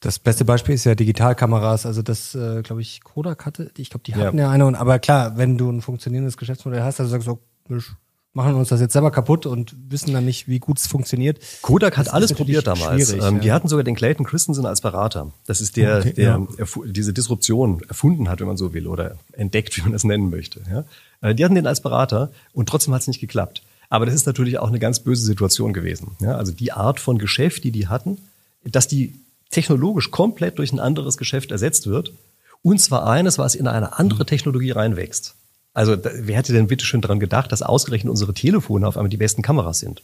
Das 0.05 0.19
beste 0.19 0.45
Beispiel 0.45 0.75
ist 0.75 0.83
ja 0.83 0.93
Digitalkameras. 0.93 1.87
Also 1.87 2.03
das, 2.03 2.35
äh, 2.35 2.61
glaube 2.61 2.83
ich, 2.83 3.03
Kodak 3.03 3.47
hatte. 3.47 3.71
Ich 3.75 3.89
glaube, 3.89 4.03
die 4.05 4.13
hatten 4.13 4.37
ja. 4.37 4.45
ja 4.45 4.51
eine. 4.51 4.67
Und, 4.67 4.75
aber 4.75 4.99
klar, 4.99 5.35
wenn 5.35 5.57
du 5.57 5.67
ein 5.71 5.81
funktionierendes 5.81 6.37
Geschäftsmodell 6.37 6.83
hast, 6.83 6.99
also 6.99 7.09
sagst 7.09 7.27
du, 7.27 7.39
wir 7.67 7.81
machen 8.33 8.53
uns 8.53 8.69
das 8.69 8.81
jetzt 8.81 8.93
selber 8.93 9.09
kaputt 9.09 9.47
und 9.47 9.75
wissen 9.89 10.13
dann 10.13 10.23
nicht, 10.23 10.47
wie 10.47 10.59
gut 10.59 10.77
es 10.77 10.85
funktioniert. 10.85 11.39
Kodak 11.63 11.97
hat 11.97 12.13
alles 12.13 12.33
probiert 12.33 12.67
damals. 12.67 13.13
Ähm, 13.13 13.19
ja. 13.19 13.31
Die 13.31 13.51
hatten 13.51 13.67
sogar 13.67 13.83
den 13.83 13.95
Clayton 13.95 14.27
Christensen 14.27 14.67
als 14.67 14.81
Berater. 14.81 15.31
Das 15.47 15.59
ist 15.59 15.75
der, 15.75 15.97
okay, 15.97 16.13
der 16.13 16.47
ja. 16.59 16.65
diese 16.85 17.11
Disruption 17.11 17.81
erfunden 17.87 18.29
hat, 18.29 18.41
wenn 18.41 18.47
man 18.47 18.57
so 18.57 18.75
will, 18.75 18.85
oder 18.85 19.15
entdeckt, 19.31 19.75
wie 19.75 19.81
man 19.81 19.93
das 19.93 20.03
nennen 20.03 20.29
möchte. 20.29 20.61
Ja? 20.69 20.83
Äh, 21.27 21.33
die 21.33 21.43
hatten 21.43 21.55
den 21.55 21.65
als 21.65 21.81
Berater 21.81 22.31
und 22.53 22.69
trotzdem 22.69 22.93
hat 22.93 23.01
es 23.01 23.07
nicht 23.07 23.21
geklappt. 23.21 23.63
Aber 23.89 24.05
das 24.05 24.13
ist 24.13 24.27
natürlich 24.27 24.59
auch 24.59 24.67
eine 24.67 24.77
ganz 24.77 24.99
böse 24.99 25.25
Situation 25.25 25.73
gewesen. 25.73 26.11
Ja? 26.19 26.37
Also 26.37 26.51
die 26.51 26.73
Art 26.73 26.99
von 26.99 27.17
Geschäft, 27.17 27.63
die 27.63 27.71
die 27.71 27.87
hatten, 27.87 28.19
dass 28.65 28.87
die 28.87 29.15
technologisch 29.55 30.11
komplett 30.11 30.59
durch 30.59 30.73
ein 30.73 30.79
anderes 30.79 31.17
Geschäft 31.17 31.51
ersetzt 31.51 31.87
wird. 31.87 32.13
Und 32.61 32.79
zwar 32.79 33.07
eines, 33.07 33.37
was 33.37 33.55
in 33.55 33.67
eine 33.67 33.97
andere 33.97 34.23
mhm. 34.23 34.27
Technologie 34.27 34.71
reinwächst. 34.71 35.35
Also 35.73 35.97
wer 35.97 36.37
hätte 36.37 36.53
denn 36.53 36.67
bitte 36.67 36.85
schön 36.85 37.01
daran 37.01 37.19
gedacht, 37.19 37.51
dass 37.51 37.61
ausgerechnet 37.61 38.09
unsere 38.09 38.33
Telefone 38.33 38.87
auf 38.87 38.97
einmal 38.97 39.09
die 39.09 39.17
besten 39.17 39.41
Kameras 39.41 39.79
sind? 39.79 40.03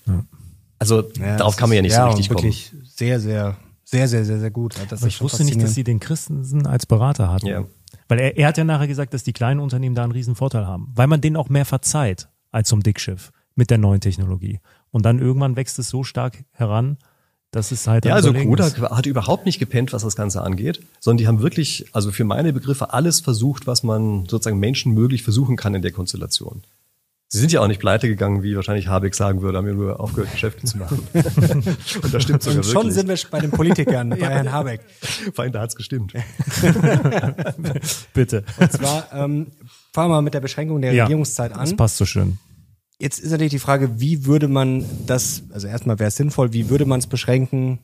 Also 0.79 1.03
ja, 1.17 1.37
darauf 1.37 1.55
kann 1.55 1.69
man 1.69 1.77
ja 1.77 1.81
nicht 1.81 1.93
ja, 1.93 2.03
so 2.03 2.07
richtig 2.09 2.29
wirklich 2.29 2.71
kommen. 2.71 2.83
Sehr, 2.85 3.19
sehr, 3.19 3.57
sehr, 3.83 4.07
sehr, 4.07 4.25
sehr, 4.25 4.39
sehr 4.39 4.51
gut. 4.51 4.75
Das 4.89 5.03
ich 5.03 5.21
wusste 5.21 5.45
nicht, 5.45 5.61
dass 5.61 5.73
sie 5.73 5.83
den 5.83 5.99
Christensen 5.99 6.67
als 6.67 6.85
Berater 6.85 7.31
hatten. 7.31 7.47
Ja. 7.47 7.65
Weil 8.07 8.19
er, 8.19 8.37
er 8.37 8.47
hat 8.47 8.57
ja 8.57 8.63
nachher 8.63 8.87
gesagt, 8.87 9.13
dass 9.13 9.23
die 9.23 9.33
kleinen 9.33 9.59
Unternehmen 9.59 9.95
da 9.95 10.03
einen 10.03 10.11
riesen 10.11 10.35
Vorteil 10.35 10.67
haben. 10.67 10.91
Weil 10.93 11.07
man 11.07 11.21
denen 11.21 11.35
auch 11.37 11.49
mehr 11.49 11.65
verzeiht 11.65 12.27
als 12.51 12.67
zum 12.67 12.83
Dickschiff 12.83 13.31
mit 13.55 13.69
der 13.69 13.77
neuen 13.77 14.01
Technologie. 14.01 14.59
Und 14.91 15.05
dann 15.05 15.19
irgendwann 15.19 15.55
wächst 15.55 15.79
es 15.79 15.89
so 15.89 16.03
stark 16.03 16.43
heran, 16.51 16.97
dass 17.51 17.71
es 17.71 17.87
halt 17.87 18.05
Ja, 18.05 18.15
also 18.15 18.33
Koda 18.33 18.67
ist. 18.67 18.79
hat 18.79 19.05
überhaupt 19.05 19.45
nicht 19.45 19.59
gepennt, 19.59 19.93
was 19.93 20.03
das 20.03 20.15
Ganze 20.15 20.41
angeht, 20.41 20.81
sondern 20.99 21.17
die 21.17 21.27
haben 21.27 21.41
wirklich, 21.41 21.85
also 21.91 22.11
für 22.11 22.23
meine 22.23 22.53
Begriffe, 22.53 22.93
alles 22.93 23.19
versucht, 23.19 23.67
was 23.67 23.83
man 23.83 24.25
sozusagen 24.27 24.59
Menschen 24.59 24.93
möglich 24.93 25.23
versuchen 25.23 25.57
kann 25.57 25.75
in 25.75 25.81
der 25.81 25.91
Konstellation. 25.91 26.63
Sie 27.33 27.39
sind 27.39 27.53
ja 27.53 27.61
auch 27.61 27.67
nicht 27.67 27.79
pleite 27.79 28.09
gegangen, 28.09 28.43
wie 28.43 28.57
wahrscheinlich 28.57 28.89
Habeck 28.89 29.15
sagen 29.15 29.41
würde, 29.41 29.57
haben 29.57 29.65
ja 29.67 29.73
nur 29.73 30.01
aufgehört, 30.01 30.33
Geschäfte 30.33 30.65
zu 30.65 30.77
machen. 30.77 30.99
Und 31.13 32.13
das 32.13 32.23
stimmt 32.23 32.43
sogar 32.43 32.57
Und 32.57 32.65
schon 32.65 32.73
wirklich. 32.87 32.93
sind 32.93 33.07
wir 33.07 33.17
bei 33.31 33.39
den 33.39 33.51
Politikern, 33.51 34.09
bei 34.09 34.17
Herrn 34.17 34.51
Habeck. 34.51 34.81
Vor 35.33 35.43
allem, 35.43 35.53
da 35.53 35.61
hat's 35.61 35.77
gestimmt. 35.77 36.11
Bitte. 38.13 38.43
Und 38.59 38.71
zwar, 38.71 39.07
ähm, 39.13 39.47
fangen 39.93 40.09
wir 40.09 40.15
mal 40.15 40.21
mit 40.21 40.33
der 40.33 40.41
Beschränkung 40.41 40.81
der 40.81 40.93
Ja, 40.93 41.03
Regierungszeit 41.05 41.51
Das 41.51 41.71
an. 41.71 41.77
passt 41.77 41.97
so 41.97 42.05
schön. 42.05 42.37
Jetzt 43.01 43.19
ist 43.19 43.31
natürlich 43.31 43.49
die 43.49 43.57
Frage, 43.57 43.99
wie 43.99 44.27
würde 44.27 44.47
man 44.47 44.85
das, 45.07 45.41
also 45.51 45.65
erstmal 45.65 45.97
wäre 45.97 46.09
es 46.09 46.17
sinnvoll, 46.17 46.53
wie 46.53 46.69
würde 46.69 46.85
man 46.85 46.99
es 46.99 47.07
beschränken 47.07 47.79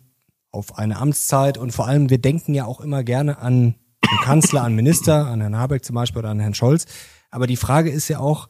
auf 0.52 0.78
eine 0.78 0.98
Amtszeit? 0.98 1.58
Und 1.58 1.72
vor 1.72 1.88
allem, 1.88 2.12
wir 2.12 2.20
denken 2.20 2.54
ja 2.54 2.66
auch 2.66 2.82
immer 2.82 3.04
gerne 3.04 3.40
an 3.40 3.74
den 4.04 4.18
Kanzler, 4.24 4.62
an 4.62 4.76
Minister, 4.76 5.26
an 5.26 5.42
Herrn 5.42 5.58
Habeck 5.58 5.84
zum 5.84 5.96
Beispiel 5.96 6.20
oder 6.20 6.30
an 6.30 6.40
Herrn 6.40 6.54
Scholz. 6.54 6.86
Aber 7.32 7.48
die 7.48 7.56
Frage 7.56 7.90
ist 7.90 8.10
ja 8.10 8.20
auch, 8.20 8.48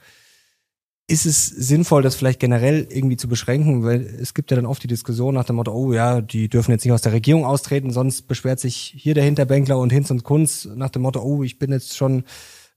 ist 1.08 1.26
es 1.26 1.48
sinnvoll, 1.48 2.02
das 2.02 2.16
vielleicht 2.16 2.42
generell 2.42 2.86
irgendwie 2.90 3.16
zu 3.16 3.30
beschränken? 3.30 3.86
Weil 3.86 4.02
es 4.02 4.34
gibt 4.34 4.52
ja 4.52 4.58
dann 4.58 4.66
oft 4.66 4.84
die 4.84 4.90
Diskussion 4.90 5.36
nach 5.36 5.46
dem 5.46 5.56
Motto, 5.56 5.72
oh 5.72 5.94
ja, 5.94 6.20
die 6.20 6.50
dürfen 6.50 6.72
jetzt 6.72 6.84
nicht 6.84 6.92
aus 6.92 7.02
der 7.02 7.14
Regierung 7.14 7.46
austreten, 7.46 7.92
sonst 7.92 8.28
beschwert 8.28 8.60
sich 8.60 8.94
hier 8.94 9.14
der 9.14 9.24
Hinterbänkler 9.24 9.80
und 9.80 9.94
Hinz 9.94 10.12
und 10.12 10.26
Kunz 10.26 10.68
nach 10.76 10.90
dem 10.90 11.04
Motto, 11.04 11.22
oh, 11.22 11.44
ich 11.44 11.60
bin 11.60 11.72
jetzt 11.72 11.96
schon 11.96 12.26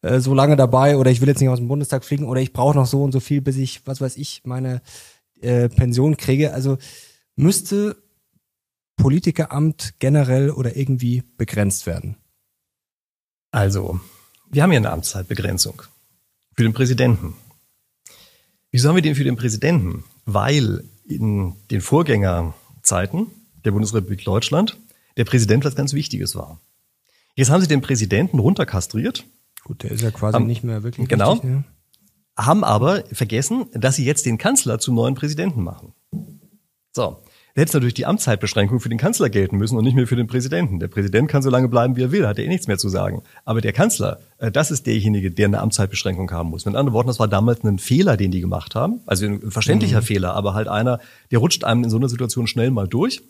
äh, 0.03 0.21
so 0.21 0.35
lange 0.35 0.57
dabei 0.57 0.97
oder 0.97 1.11
ich 1.11 1.21
will 1.21 1.29
jetzt 1.29 1.41
nicht 1.41 1.49
aus 1.49 1.59
dem 1.59 1.69
Bundestag 1.69 2.05
fliegen 2.05 2.27
oder 2.27 2.41
ich 2.41 2.53
brauche 2.53 2.77
noch 2.77 2.87
so 2.87 3.03
und 3.03 3.13
so 3.13 3.21
viel, 3.21 3.41
bis 3.41 3.57
ich, 3.57 3.87
was 3.87 4.01
weiß 4.01 4.17
ich, 4.17 4.43
meine 4.45 4.83
äh, 5.41 5.69
Pension 5.69 6.17
kriege. 6.17 6.53
Also 6.55 6.79
müsste 7.37 7.97
Politikeramt 8.97 9.95
generell 9.99 10.51
oder 10.51 10.77
irgendwie 10.77 11.23
begrenzt 11.39 11.87
werden. 11.87 12.17
Also, 13.51 13.99
wir 14.51 14.63
haben 14.63 14.73
ja 14.73 14.79
eine 14.79 14.91
Amtszeitbegrenzung 14.91 15.83
für 16.55 16.63
den 16.63 16.75
Präsidenten. 16.75 17.35
Wieso 18.71 18.89
haben 18.89 18.97
wir 18.97 19.03
den 19.03 19.15
für 19.15 19.25
den 19.25 19.37
Präsidenten? 19.37 20.05
Weil 20.27 20.85
in 21.05 21.55
den 21.71 21.81
Vorgängerzeiten 21.81 23.29
der 23.65 23.73
Bundesrepublik 23.73 24.25
Deutschland 24.25 24.79
der 25.17 25.25
Präsident 25.25 25.65
was 25.65 25.75
ganz 25.75 25.93
Wichtiges 25.93 26.37
war. 26.37 26.61
Jetzt 27.35 27.51
haben 27.51 27.61
sie 27.61 27.69
den 27.69 27.81
Präsidenten 27.81 28.39
runterkastriert, 28.39 29.25
Gut, 29.65 29.83
der 29.83 29.91
ist 29.91 30.03
ja 30.03 30.11
quasi 30.11 30.37
Am- 30.37 30.47
nicht 30.47 30.65
mehr 30.65 30.83
wirklich 30.83 31.09
genau. 31.09 31.35
wichtig, 31.35 31.51
ne? 31.51 31.65
haben 32.37 32.65
aber 32.65 33.05
vergessen, 33.13 33.67
dass 33.73 33.97
sie 33.97 34.05
jetzt 34.05 34.27
den 34.27 34.39
Kanzler 34.39 34.79
zum 34.79 34.95
neuen 34.95 35.15
Präsidenten 35.15 35.63
machen. 35.63 35.93
So. 36.93 37.23
Da 37.55 37.63
hätte 37.63 37.77
natürlich 37.77 37.95
die 37.95 38.07
Amtszeitbeschränkung 38.07 38.79
für 38.79 38.89
den 38.89 38.99
Kanzler 38.99 39.29
gelten 39.29 39.57
müssen 39.57 39.77
und 39.77 39.83
nicht 39.85 39.97
mehr 39.97 40.07
für 40.07 40.15
den 40.15 40.29
Präsidenten. 40.29 40.79
Der 40.79 40.87
Präsident 40.87 41.29
kann 41.29 41.43
so 41.43 41.51
lange 41.51 41.69
bleiben, 41.69 41.97
wie 41.97 42.03
er 42.05 42.13
will, 42.13 42.27
hat 42.27 42.39
er 42.39 42.45
eh 42.45 42.49
nichts 42.49 42.69
mehr 42.69 42.79
zu 42.79 42.89
sagen. 42.89 43.23
Aber 43.45 43.61
der 43.61 43.73
Kanzler, 43.73 44.21
äh, 44.39 44.53
das 44.53 44.71
ist 44.71 44.87
derjenige, 44.87 45.33
der 45.33 45.47
eine 45.47 45.61
Amtszeitbeschränkung 45.61 46.31
haben 46.31 46.51
muss. 46.51 46.65
Mit 46.65 46.77
anderen 46.77 46.95
Worten, 46.95 47.09
das 47.09 47.19
war 47.19 47.27
damals 47.27 47.65
ein 47.65 47.81
Fehler, 47.81 48.17
den 48.17 48.31
die 48.31 48.41
gemacht 48.41 48.77
haben. 48.77 49.01
Also 49.05 49.27
ein 49.27 49.51
verständlicher 49.51 50.01
Fehler, 50.01 50.35
aber 50.35 50.55
halt 50.55 50.69
einer, 50.69 51.01
der 51.33 51.41
rutscht 51.41 51.65
einem 51.65 51.83
in 51.83 51.91
so 51.91 51.97
einer 51.97 52.09
Situation 52.09 52.47
schnell 52.47 52.71
mal 52.71 52.87
durch. 52.87 53.21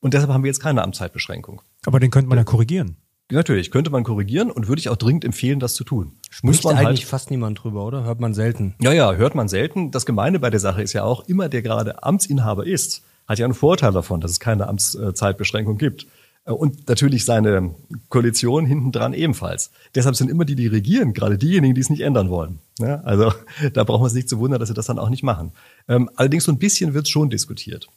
Und 0.00 0.12
deshalb 0.12 0.32
haben 0.32 0.42
wir 0.42 0.48
jetzt 0.48 0.60
keine 0.60 0.82
Amtszeitbeschränkung. 0.82 1.62
Aber 1.86 2.00
den 2.00 2.10
könnte 2.10 2.28
man 2.28 2.36
ja 2.36 2.44
korrigieren. 2.44 2.96
Natürlich, 3.30 3.70
könnte 3.70 3.90
man 3.90 4.04
korrigieren 4.04 4.50
und 4.50 4.68
würde 4.68 4.80
ich 4.80 4.88
auch 4.88 4.96
dringend 4.96 5.24
empfehlen, 5.24 5.60
das 5.60 5.74
zu 5.74 5.84
tun. 5.84 6.12
Spricht 6.30 6.64
man 6.64 6.76
halt 6.76 6.88
eigentlich 6.88 7.06
fast 7.06 7.30
niemand 7.30 7.62
drüber, 7.62 7.84
oder? 7.84 8.04
Hört 8.04 8.20
man 8.20 8.32
selten. 8.32 8.74
Ja, 8.80 8.92
ja, 8.92 9.12
hört 9.14 9.34
man 9.34 9.48
selten. 9.48 9.90
Das 9.90 10.06
Gemeine 10.06 10.38
bei 10.38 10.48
der 10.48 10.60
Sache 10.60 10.82
ist 10.82 10.94
ja 10.94 11.04
auch, 11.04 11.28
immer 11.28 11.50
der 11.50 11.60
gerade 11.60 12.02
Amtsinhaber 12.02 12.66
ist, 12.66 13.02
hat 13.26 13.38
ja 13.38 13.44
einen 13.44 13.54
Vorteil 13.54 13.92
davon, 13.92 14.22
dass 14.22 14.30
es 14.30 14.40
keine 14.40 14.66
Amtszeitbeschränkung 14.68 15.76
gibt. 15.76 16.06
Äh, 16.46 16.52
Und 16.52 16.88
natürlich 16.88 17.26
seine 17.26 17.74
Koalition 18.08 18.64
hinten 18.64 18.92
dran 18.92 19.12
ebenfalls. 19.12 19.70
Deshalb 19.94 20.16
sind 20.16 20.30
immer 20.30 20.46
die, 20.46 20.54
die 20.54 20.66
regieren, 20.66 21.12
gerade 21.12 21.36
diejenigen, 21.36 21.74
die 21.74 21.82
es 21.82 21.90
nicht 21.90 22.00
ändern 22.00 22.30
wollen. 22.30 22.60
Ja, 22.78 23.02
also 23.02 23.32
da 23.74 23.84
braucht 23.84 24.00
man 24.00 24.08
es 24.08 24.14
nicht 24.14 24.30
zu 24.30 24.38
wundern, 24.38 24.58
dass 24.58 24.68
sie 24.70 24.74
das 24.74 24.86
dann 24.86 24.98
auch 24.98 25.10
nicht 25.10 25.22
machen. 25.22 25.52
Ähm, 25.86 26.08
Allerdings 26.16 26.44
so 26.44 26.52
ein 26.52 26.58
bisschen 26.58 26.94
wird 26.94 27.04
es 27.04 27.10
schon 27.10 27.28
diskutiert. 27.28 27.88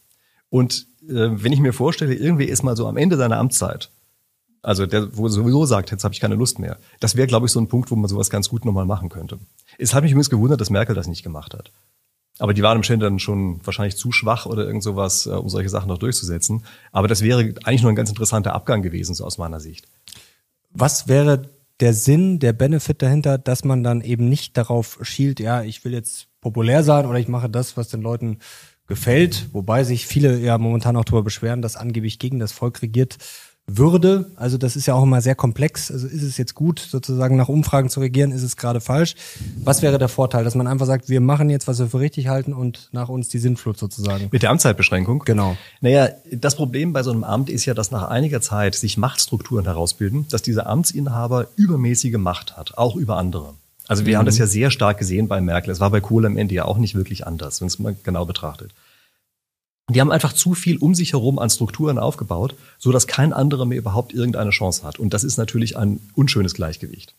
Und 0.50 0.88
äh, 1.08 1.30
wenn 1.32 1.54
ich 1.54 1.62
mir 1.62 1.72
vorstelle, 1.72 2.14
irgendwie 2.14 2.46
ist 2.46 2.64
mal 2.64 2.76
so 2.76 2.86
am 2.88 2.98
Ende 2.98 3.16
seiner 3.16 3.38
Amtszeit, 3.38 3.90
also 4.64 4.86
der, 4.86 5.18
wo 5.18 5.28
sowieso 5.28 5.66
sagt, 5.66 5.92
jetzt 5.92 6.04
habe 6.04 6.14
ich 6.14 6.20
keine 6.20 6.36
Lust 6.36 6.60
mehr. 6.60 6.78
Das 7.00 7.16
wäre, 7.16 7.28
glaube 7.28 7.48
ich, 7.48 7.52
so 7.52 7.60
ein 7.60 7.68
Punkt, 7.68 7.90
wo 7.90 7.96
man 7.96 8.08
sowas 8.08 8.30
ganz 8.30 8.50
gut 8.50 8.64
nochmal 8.64 8.86
machen 8.86 9.10
könnte. 9.10 9.40
Es 9.78 9.94
hat 9.94 10.04
mich 10.04 10.12
übrigens 10.12 10.30
gewundert, 10.30 10.62
dass 10.62 10.70
Merkel 10.70 10.96
das 10.96 11.08
nicht 11.08 11.24
gemacht 11.24 11.54
hat. 11.54 11.72
Aber 12.38 12.54
die 12.54 12.64
waren 12.64 12.78
im 12.78 12.84
Stände 12.84 13.06
dann 13.06 13.20
schon 13.20 13.60
wahrscheinlich 13.66 13.98
zu 13.98 14.12
schwach 14.12 14.46
oder 14.46 14.66
irgend 14.66 14.84
sowas, 14.84 15.26
äh, 15.26 15.32
um 15.32 15.50
solche 15.50 15.70
Sachen 15.70 15.88
noch 15.88 15.98
durchzusetzen. 15.98 16.64
Aber 16.92 17.08
das 17.08 17.22
wäre 17.22 17.54
eigentlich 17.64 17.82
nur 17.82 17.92
ein 17.92 17.96
ganz 17.96 18.10
interessanter 18.10 18.54
Abgang 18.54 18.82
gewesen, 18.82 19.14
so 19.16 19.26
aus 19.26 19.38
meiner 19.38 19.60
Sicht. 19.60 19.88
Was 20.72 21.08
wäre 21.08 21.50
der 21.80 21.94
Sinn, 21.94 22.40
der 22.40 22.54
Benefit 22.54 23.02
dahinter, 23.02 23.38
dass 23.38 23.64
man 23.64 23.84
dann 23.84 24.02
eben 24.02 24.30
nicht 24.30 24.56
darauf 24.58 25.00
schielt, 25.02 25.40
ja, 25.40 25.64
ich 25.64 25.84
will 25.84 25.94
jetzt 25.94 26.28
populär 26.40 26.84
sein 26.84 27.06
oder 27.06 27.20
ich 27.20 27.28
mache 27.28 27.50
das, 27.50 27.78
was 27.78 27.90
den 27.90 28.02
Leuten 28.02 28.38
gefällt, 28.88 29.50
wobei 29.54 29.84
sich 29.84 30.06
viele 30.06 30.40
ja 30.40 30.58
momentan 30.58 30.96
auch 30.96 31.06
darüber 31.06 31.24
beschweren, 31.24 31.62
dass 31.62 31.76
angeblich 31.76 32.20
gegen 32.20 32.40
das 32.40 32.52
Volk 32.52 32.82
regiert 32.82 33.18
würde. 33.78 34.32
Also 34.36 34.58
das 34.58 34.76
ist 34.76 34.86
ja 34.86 34.94
auch 34.94 35.04
immer 35.04 35.22
sehr 35.22 35.36
komplex. 35.36 35.92
Also 35.92 36.08
ist 36.08 36.24
es 36.24 36.38
jetzt 36.38 36.56
gut, 36.56 36.80
sozusagen 36.80 37.36
nach 37.36 37.50
Umfragen 37.50 37.90
zu 37.90 38.00
regieren, 38.00 38.32
ist 38.32 38.44
es 38.44 38.58
gerade 38.58 38.82
falsch? 38.82 39.16
Was 39.64 39.82
wäre 39.82 39.98
der 39.98 40.08
Vorteil, 40.08 40.44
dass 40.44 40.56
man 40.56 40.68
einfach 40.68 40.86
sagt, 40.86 41.10
wir 41.10 41.22
machen 41.22 41.50
jetzt, 41.50 41.68
was 41.68 41.80
wir 41.80 41.88
für 41.88 42.00
richtig 42.00 42.28
halten 42.28 42.54
und 42.54 42.90
nach 42.92 43.10
uns 43.10 43.30
die 43.30 43.40
Sinnflut 43.40 43.78
sozusagen? 43.78 44.30
Mit 44.32 44.44
der 44.44 44.50
Amtszeitbeschränkung? 44.50 45.20
Genau. 45.26 45.58
Naja, 45.82 46.10
das 46.32 46.56
Problem 46.56 46.94
bei 46.94 47.04
so 47.04 47.12
einem 47.12 47.24
Amt 47.24 47.50
ist 47.50 47.66
ja, 47.66 47.74
dass 47.74 47.92
nach 47.92 48.10
einiger 48.10 48.42
Zeit 48.42 48.76
sich 48.76 48.98
Machtstrukturen 48.98 49.66
herausbilden, 49.66 50.28
dass 50.30 50.42
dieser 50.42 50.68
Amtsinhaber 50.68 51.48
übermäßige 51.56 52.18
Macht 52.18 52.58
hat, 52.58 52.78
auch 52.78 52.96
über 52.96 53.18
andere. 53.18 53.54
Also 53.88 54.06
wir 54.06 54.18
haben 54.18 54.26
das 54.26 54.38
ja 54.38 54.48
sehr 54.48 54.72
stark 54.72 55.00
gesehen 55.00 55.28
bei 55.28 55.42
Merkel. 55.42 55.70
Es 55.72 55.82
war 55.82 55.90
bei 55.90 56.00
Kohl 56.00 56.26
am 56.26 56.38
Ende 56.38 56.56
ja 56.56 56.64
auch 56.64 56.78
nicht 56.78 56.96
wirklich 56.96 57.28
anders, 57.28 57.60
wenn 57.60 57.68
es 57.68 57.78
mal 57.78 57.96
genau 58.04 58.26
betrachtet. 58.26 58.72
Die 59.90 60.00
haben 60.00 60.12
einfach 60.12 60.34
zu 60.34 60.54
viel 60.54 60.78
um 60.78 60.96
sich 60.96 61.14
herum 61.14 61.40
an 61.40 61.50
Strukturen 61.50 61.98
aufgebaut, 61.98 62.56
so 62.78 62.92
dass 62.92 63.08
kein 63.08 63.34
anderer 63.34 63.66
mehr 63.66 63.78
überhaupt 63.78 64.14
irgendeine 64.14 64.52
Chance 64.52 64.84
hat. 64.84 65.00
Und 65.00 65.14
das 65.14 65.24
ist 65.24 65.38
natürlich 65.38 65.78
ein 65.78 66.00
unschönes 66.16 66.54
Gleichgewicht. 66.54 67.16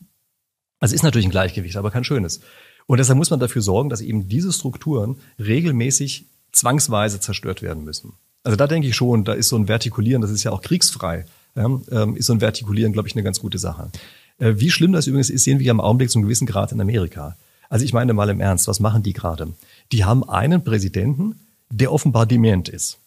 Also 0.79 0.93
es 0.93 0.99
ist 0.99 1.03
natürlich 1.03 1.27
ein 1.27 1.31
Gleichgewicht, 1.31 1.77
aber 1.77 1.91
kein 1.91 2.03
schönes. 2.03 2.41
Und 2.87 2.97
deshalb 2.97 3.17
muss 3.17 3.29
man 3.29 3.39
dafür 3.39 3.61
sorgen, 3.61 3.89
dass 3.89 4.01
eben 4.01 4.27
diese 4.27 4.51
Strukturen 4.51 5.17
regelmäßig 5.39 6.25
zwangsweise 6.51 7.19
zerstört 7.19 7.61
werden 7.61 7.83
müssen. 7.83 8.13
Also 8.43 8.57
da 8.57 8.67
denke 8.67 8.87
ich 8.87 8.95
schon, 8.95 9.23
da 9.23 9.33
ist 9.33 9.49
so 9.49 9.55
ein 9.55 9.67
Vertikulieren, 9.67 10.21
das 10.21 10.31
ist 10.31 10.43
ja 10.43 10.51
auch 10.51 10.61
kriegsfrei, 10.61 11.25
ja, 11.55 11.65
ähm, 11.91 12.15
ist 12.15 12.25
so 12.25 12.33
ein 12.33 12.39
Vertikulieren, 12.39 12.91
glaube 12.91 13.07
ich, 13.07 13.15
eine 13.15 13.23
ganz 13.23 13.39
gute 13.39 13.57
Sache. 13.57 13.89
Äh, 14.37 14.55
wie 14.57 14.69
schlimm 14.69 14.91
das 14.91 15.07
übrigens 15.07 15.29
ist, 15.29 15.43
sehen 15.43 15.59
wir 15.59 15.71
im 15.71 15.79
Augenblick 15.79 16.09
zu 16.09 16.19
einem 16.19 16.25
gewissen 16.25 16.47
Grad 16.47 16.71
in 16.71 16.81
Amerika. 16.81 17.37
Also 17.69 17.85
ich 17.85 17.93
meine 17.93 18.13
mal 18.13 18.29
im 18.29 18.41
Ernst, 18.41 18.67
was 18.67 18.79
machen 18.79 19.03
die 19.03 19.13
gerade? 19.13 19.53
Die 19.91 20.03
haben 20.03 20.27
einen 20.27 20.63
Präsidenten, 20.63 21.35
der 21.73 21.91
offenbar 21.91 22.25
dement 22.25 22.69
ist. 22.69 22.99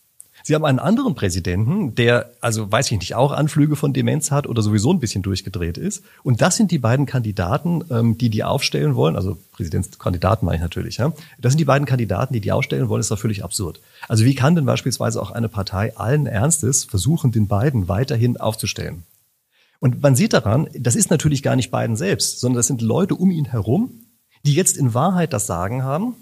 Sie 0.43 0.55
haben 0.55 0.65
einen 0.65 0.79
anderen 0.79 1.17
Präsidenten, 1.17 1.97
der, 1.97 2.31
also 2.41 2.71
weiß 2.71 2.93
ich 2.93 3.01
nicht, 3.01 3.17
auch 3.17 3.33
Anflüge 3.33 3.75
von 3.75 3.93
Demenz 3.93 4.31
hat 4.31 4.47
oder 4.47 4.63
sowieso 4.63 4.93
ein 4.93 5.01
bisschen 5.01 5.23
durchgedreht 5.23 5.77
ist. 5.77 6.05
Und 6.23 6.41
das 6.41 6.57
sind 6.57 6.71
die 6.71 6.79
beiden 6.79 7.05
Kandidaten, 7.05 7.83
ähm, 7.91 8.17
die 8.17 8.31
die 8.31 8.45
aufstellen 8.45 8.95
wollen. 8.95 9.17
Also 9.17 9.39
Präsidentskandidaten 9.53 10.47
meine 10.47 10.57
ich 10.57 10.63
natürlich. 10.63 10.99
Ja? 10.99 11.13
Das 11.39 11.53
sind 11.53 11.59
die 11.59 11.65
beiden 11.65 11.85
Kandidaten, 11.85 12.33
die 12.33 12.41
die 12.41 12.53
aufstellen 12.53 12.89
wollen. 12.89 13.01
Das 13.01 13.07
ist 13.07 13.11
doch 13.11 13.19
völlig 13.19 13.43
absurd. 13.43 13.81
Also 14.07 14.25
wie 14.25 14.37
kann 14.37 14.55
denn 14.55 14.67
beispielsweise 14.67 15.21
auch 15.21 15.33
eine 15.33 15.49
Partei 15.49 15.97
allen 15.97 16.27
Ernstes 16.27 16.85
versuchen, 16.85 17.33
den 17.33 17.49
beiden 17.49 17.89
weiterhin 17.89 18.37
aufzustellen? 18.37 19.03
Und 19.81 20.01
man 20.01 20.15
sieht 20.15 20.33
daran, 20.33 20.69
das 20.79 20.95
ist 20.95 21.11
natürlich 21.11 21.43
gar 21.43 21.57
nicht 21.57 21.73
Biden 21.73 21.97
selbst, 21.97 22.39
sondern 22.39 22.59
das 22.59 22.69
sind 22.69 22.83
Leute 22.83 23.17
um 23.17 23.33
ihn 23.33 23.47
herum, 23.47 23.91
die 24.45 24.55
jetzt 24.55 24.77
in 24.77 24.95
Wahrheit 24.95 25.33
das 25.33 25.47
Sagen 25.47 25.83
haben, 25.83 26.15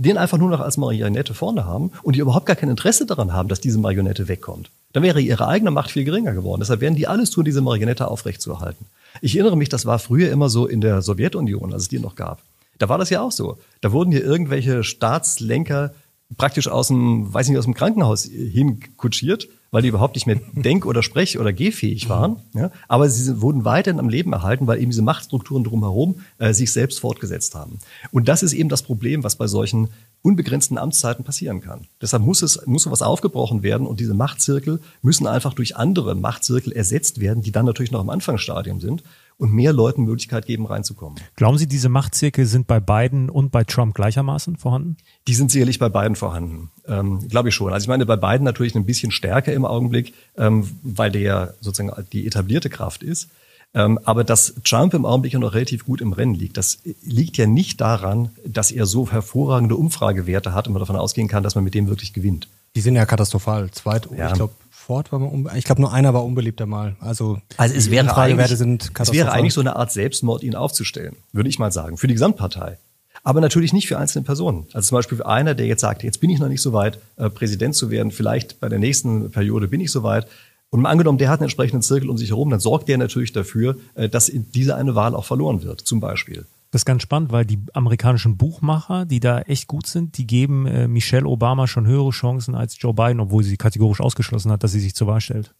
den 0.00 0.16
einfach 0.16 0.38
nur 0.38 0.48
noch 0.48 0.60
als 0.60 0.78
Marionette 0.78 1.34
vorne 1.34 1.66
haben 1.66 1.92
und 2.02 2.16
die 2.16 2.20
überhaupt 2.20 2.46
gar 2.46 2.56
kein 2.56 2.70
Interesse 2.70 3.04
daran 3.04 3.32
haben, 3.32 3.48
dass 3.48 3.60
diese 3.60 3.78
Marionette 3.78 4.28
wegkommt. 4.28 4.70
Dann 4.92 5.02
wäre 5.02 5.20
ihre 5.20 5.46
eigene 5.46 5.70
Macht 5.70 5.90
viel 5.90 6.04
geringer 6.04 6.32
geworden. 6.32 6.60
Deshalb 6.60 6.80
werden 6.80 6.96
die 6.96 7.06
alles 7.06 7.30
tun, 7.30 7.44
diese 7.44 7.60
Marionette 7.60 8.08
aufrechtzuerhalten. 8.08 8.86
Ich 9.20 9.36
erinnere 9.36 9.56
mich, 9.56 9.68
das 9.68 9.84
war 9.84 9.98
früher 9.98 10.30
immer 10.30 10.48
so 10.48 10.66
in 10.66 10.80
der 10.80 11.02
Sowjetunion, 11.02 11.74
als 11.74 11.82
es 11.82 11.88
die 11.88 11.98
noch 11.98 12.14
gab. 12.14 12.42
Da 12.78 12.88
war 12.88 12.96
das 12.96 13.10
ja 13.10 13.20
auch 13.20 13.30
so. 13.30 13.58
Da 13.82 13.92
wurden 13.92 14.10
hier 14.10 14.24
irgendwelche 14.24 14.84
Staatslenker 14.84 15.92
praktisch 16.38 16.68
aus 16.68 16.88
dem, 16.88 17.32
weiß 17.32 17.48
nicht, 17.48 17.58
aus 17.58 17.64
dem 17.64 17.74
Krankenhaus 17.74 18.24
hinkutschiert, 18.24 19.48
weil 19.70 19.82
die 19.82 19.88
überhaupt 19.88 20.16
nicht 20.16 20.26
mehr 20.26 20.40
denk- 20.52 20.86
oder 20.86 21.02
sprech- 21.02 21.38
oder 21.38 21.52
gehfähig 21.52 22.08
waren. 22.08 22.36
Ja? 22.54 22.70
Aber 22.88 23.08
sie 23.08 23.40
wurden 23.40 23.64
weiterhin 23.64 24.00
am 24.00 24.08
Leben 24.08 24.32
erhalten, 24.32 24.66
weil 24.66 24.80
eben 24.80 24.90
diese 24.90 25.02
Machtstrukturen 25.02 25.64
drumherum 25.64 26.20
äh, 26.38 26.52
sich 26.52 26.72
selbst 26.72 27.00
fortgesetzt 27.00 27.54
haben. 27.54 27.78
Und 28.10 28.28
das 28.28 28.42
ist 28.42 28.52
eben 28.52 28.68
das 28.68 28.82
Problem, 28.82 29.22
was 29.22 29.36
bei 29.36 29.46
solchen 29.46 29.88
unbegrenzten 30.22 30.76
Amtszeiten 30.76 31.24
passieren 31.24 31.60
kann. 31.60 31.86
Deshalb 32.00 32.22
muss 32.22 32.42
es 32.42 32.66
muss 32.66 32.82
sowas 32.82 33.00
aufgebrochen 33.00 33.62
werden 33.62 33.86
und 33.86 34.00
diese 34.00 34.14
Machtzirkel 34.14 34.80
müssen 35.02 35.26
einfach 35.26 35.54
durch 35.54 35.76
andere 35.76 36.14
Machtzirkel 36.14 36.72
ersetzt 36.72 37.20
werden, 37.20 37.42
die 37.42 37.52
dann 37.52 37.64
natürlich 37.64 37.90
noch 37.90 38.02
im 38.02 38.10
Anfangsstadium 38.10 38.80
sind. 38.80 39.02
Und 39.40 39.52
mehr 39.52 39.72
Leuten 39.72 40.04
Möglichkeit 40.04 40.46
geben, 40.46 40.66
reinzukommen. 40.66 41.18
Glauben 41.36 41.58
Sie, 41.58 41.66
diese 41.66 41.88
Machtzirkel 41.88 42.46
sind 42.46 42.66
bei 42.66 42.78
Biden 42.78 43.30
und 43.30 43.50
bei 43.50 43.64
Trump 43.64 43.94
gleichermaßen 43.94 44.56
vorhanden? 44.56 44.96
Die 45.26 45.34
sind 45.34 45.50
sicherlich 45.50 45.78
bei 45.78 45.88
beiden 45.88 46.14
vorhanden, 46.14 46.70
ähm, 46.86 47.26
glaube 47.28 47.48
ich 47.48 47.54
schon. 47.54 47.72
Also 47.72 47.84
ich 47.84 47.88
meine, 47.88 48.06
bei 48.06 48.16
beiden 48.16 48.44
natürlich 48.44 48.74
ein 48.74 48.84
bisschen 48.86 49.10
stärker 49.10 49.52
im 49.52 49.64
Augenblick, 49.64 50.12
ähm, 50.36 50.68
weil 50.82 51.10
der 51.10 51.54
sozusagen 51.60 51.90
die 52.12 52.26
etablierte 52.26 52.68
Kraft 52.70 53.02
ist. 53.02 53.28
Ähm, 53.72 53.98
aber 54.04 54.24
dass 54.24 54.54
Trump 54.64 54.94
im 54.94 55.04
Augenblick 55.06 55.32
ja 55.32 55.38
noch 55.38 55.54
relativ 55.54 55.84
gut 55.86 56.00
im 56.00 56.12
Rennen 56.12 56.34
liegt, 56.34 56.56
das 56.56 56.80
liegt 57.04 57.36
ja 57.36 57.46
nicht 57.46 57.80
daran, 57.80 58.30
dass 58.44 58.72
er 58.72 58.84
so 58.84 59.10
hervorragende 59.10 59.76
Umfragewerte 59.76 60.52
hat 60.54 60.66
und 60.66 60.72
man 60.74 60.80
davon 60.80 60.96
ausgehen 60.96 61.28
kann, 61.28 61.42
dass 61.44 61.54
man 61.54 61.62
mit 61.64 61.74
dem 61.74 61.86
wirklich 61.88 62.12
gewinnt. 62.12 62.48
Die 62.74 62.80
sind 62.80 62.96
ja 62.96 63.06
katastrophal. 63.06 63.70
Zweit, 63.70 64.08
Ja. 64.16 64.28
ich 64.28 64.34
glaube, 64.34 64.52
Ford 64.90 65.12
war 65.12 65.20
mal 65.20 65.56
ich 65.56 65.64
glaube 65.64 65.80
nur 65.80 65.92
einer 65.92 66.12
war 66.14 66.24
unbeliebter 66.24 66.66
mal. 66.66 66.96
Also, 66.98 67.40
Also 67.56 67.76
es 67.76 67.92
wäre, 67.92 68.16
eigentlich, 68.16 68.48
sind 68.48 68.90
es 68.98 69.12
wäre 69.12 69.30
eigentlich 69.30 69.54
so 69.54 69.60
eine 69.60 69.76
Art 69.76 69.92
Selbstmord, 69.92 70.42
ihn 70.42 70.56
aufzustellen, 70.56 71.14
würde 71.30 71.48
ich 71.48 71.60
mal 71.60 71.70
sagen, 71.70 71.96
für 71.96 72.08
die 72.08 72.14
Gesamtpartei. 72.14 72.76
Aber 73.22 73.40
natürlich 73.40 73.72
nicht 73.72 73.86
für 73.86 73.98
einzelne 73.98 74.24
Personen. 74.24 74.66
Also 74.72 74.88
zum 74.88 74.96
Beispiel 74.96 75.18
für 75.18 75.26
einer, 75.26 75.54
der 75.54 75.66
jetzt 75.66 75.82
sagt, 75.82 76.02
jetzt 76.02 76.20
bin 76.20 76.28
ich 76.28 76.40
noch 76.40 76.48
nicht 76.48 76.60
so 76.60 76.72
weit, 76.72 76.98
äh, 77.18 77.30
Präsident 77.30 77.76
zu 77.76 77.92
werden, 77.92 78.10
vielleicht 78.10 78.58
bei 78.58 78.68
der 78.68 78.80
nächsten 78.80 79.30
Periode 79.30 79.68
bin 79.68 79.80
ich 79.80 79.92
so 79.92 80.02
weit. 80.02 80.26
Und 80.70 80.80
mal 80.80 80.90
angenommen, 80.90 81.18
der 81.18 81.28
hat 81.28 81.38
einen 81.38 81.44
entsprechenden 81.44 81.82
Zirkel 81.82 82.10
um 82.10 82.18
sich 82.18 82.30
herum, 82.30 82.50
dann 82.50 82.58
sorgt 82.58 82.88
der 82.88 82.98
natürlich 82.98 83.32
dafür, 83.32 83.76
äh, 83.94 84.08
dass 84.08 84.28
diese 84.34 84.74
eine 84.74 84.96
Wahl 84.96 85.14
auch 85.14 85.24
verloren 85.24 85.62
wird, 85.62 85.82
zum 85.82 86.00
Beispiel. 86.00 86.46
Das 86.70 86.82
ist 86.82 86.86
ganz 86.86 87.02
spannend, 87.02 87.32
weil 87.32 87.44
die 87.44 87.58
amerikanischen 87.74 88.36
Buchmacher, 88.36 89.04
die 89.04 89.18
da 89.18 89.40
echt 89.40 89.66
gut 89.66 89.86
sind, 89.86 90.16
die 90.18 90.26
geben 90.26 90.66
äh, 90.66 90.86
Michelle 90.86 91.26
Obama 91.26 91.66
schon 91.66 91.86
höhere 91.86 92.10
Chancen 92.10 92.54
als 92.54 92.80
Joe 92.80 92.94
Biden, 92.94 93.18
obwohl 93.20 93.42
sie 93.42 93.56
kategorisch 93.56 94.00
ausgeschlossen 94.00 94.52
hat, 94.52 94.62
dass 94.62 94.72
sie 94.72 94.80
sich 94.80 94.94
zur 94.94 95.08
Wahl 95.08 95.20
stellt. 95.20 95.52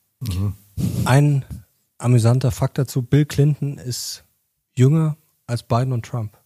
Ein 1.05 1.45
amüsanter 1.99 2.51
Fakt 2.53 2.79
dazu, 2.79 3.03
Bill 3.03 3.25
Clinton 3.25 3.79
ist 3.79 4.25
jünger 4.75 5.17
als 5.47 5.63
Biden 5.65 5.93
und 5.93 6.05
Trump. 6.07 6.37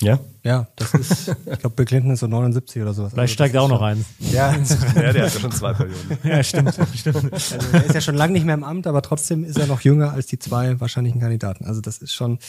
Ja? 0.00 0.18
Ja, 0.42 0.66
das 0.74 0.94
ist, 0.94 1.28
ich 1.28 1.58
glaube, 1.60 1.76
Bill 1.76 1.84
Clinton 1.84 2.10
ist 2.12 2.20
so 2.20 2.26
79 2.26 2.82
oder 2.82 2.92
sowas. 2.92 3.12
Vielleicht 3.12 3.22
Also 3.22 3.34
steigt 3.34 3.54
er 3.54 3.62
auch 3.62 3.68
noch 3.68 3.82
ein. 3.82 4.04
Ja, 4.18 4.52
Ja, 4.96 5.12
der 5.12 5.24
hat 5.24 5.34
ja 5.34 5.40
schon 5.40 5.52
zwei 5.52 5.74
Perioden. 5.74 6.18
Ja, 6.24 6.42
stimmt, 6.42 6.76
stimmt. 6.96 7.32
also 7.32 7.56
er 7.72 7.84
ist 7.84 7.94
ja 7.94 8.00
schon 8.00 8.16
lange 8.16 8.32
nicht 8.32 8.44
mehr 8.44 8.54
im 8.56 8.64
Amt, 8.64 8.88
aber 8.88 9.02
trotzdem 9.02 9.44
ist 9.44 9.58
er 9.58 9.68
noch 9.68 9.82
jünger 9.82 10.12
als 10.12 10.26
die 10.26 10.40
zwei 10.40 10.80
wahrscheinlichen 10.80 11.20
Kandidaten. 11.20 11.66
Also 11.66 11.80
das 11.80 11.98
ist 11.98 12.14
schon 12.14 12.40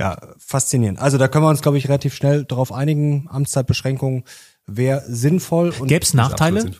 ja 0.00 0.18
faszinierend. 0.38 0.98
Also 0.98 1.16
da 1.18 1.28
können 1.28 1.44
wir 1.44 1.50
uns, 1.50 1.62
glaube 1.62 1.78
ich, 1.78 1.86
relativ 1.88 2.14
schnell 2.14 2.44
darauf 2.44 2.72
einigen. 2.72 3.28
Amtszeitbeschränkung 3.30 4.24
wäre 4.66 5.02
sinnvoll. 5.06 5.72
Gäbe 5.84 6.02
es 6.04 6.14
Nachteile? 6.14 6.70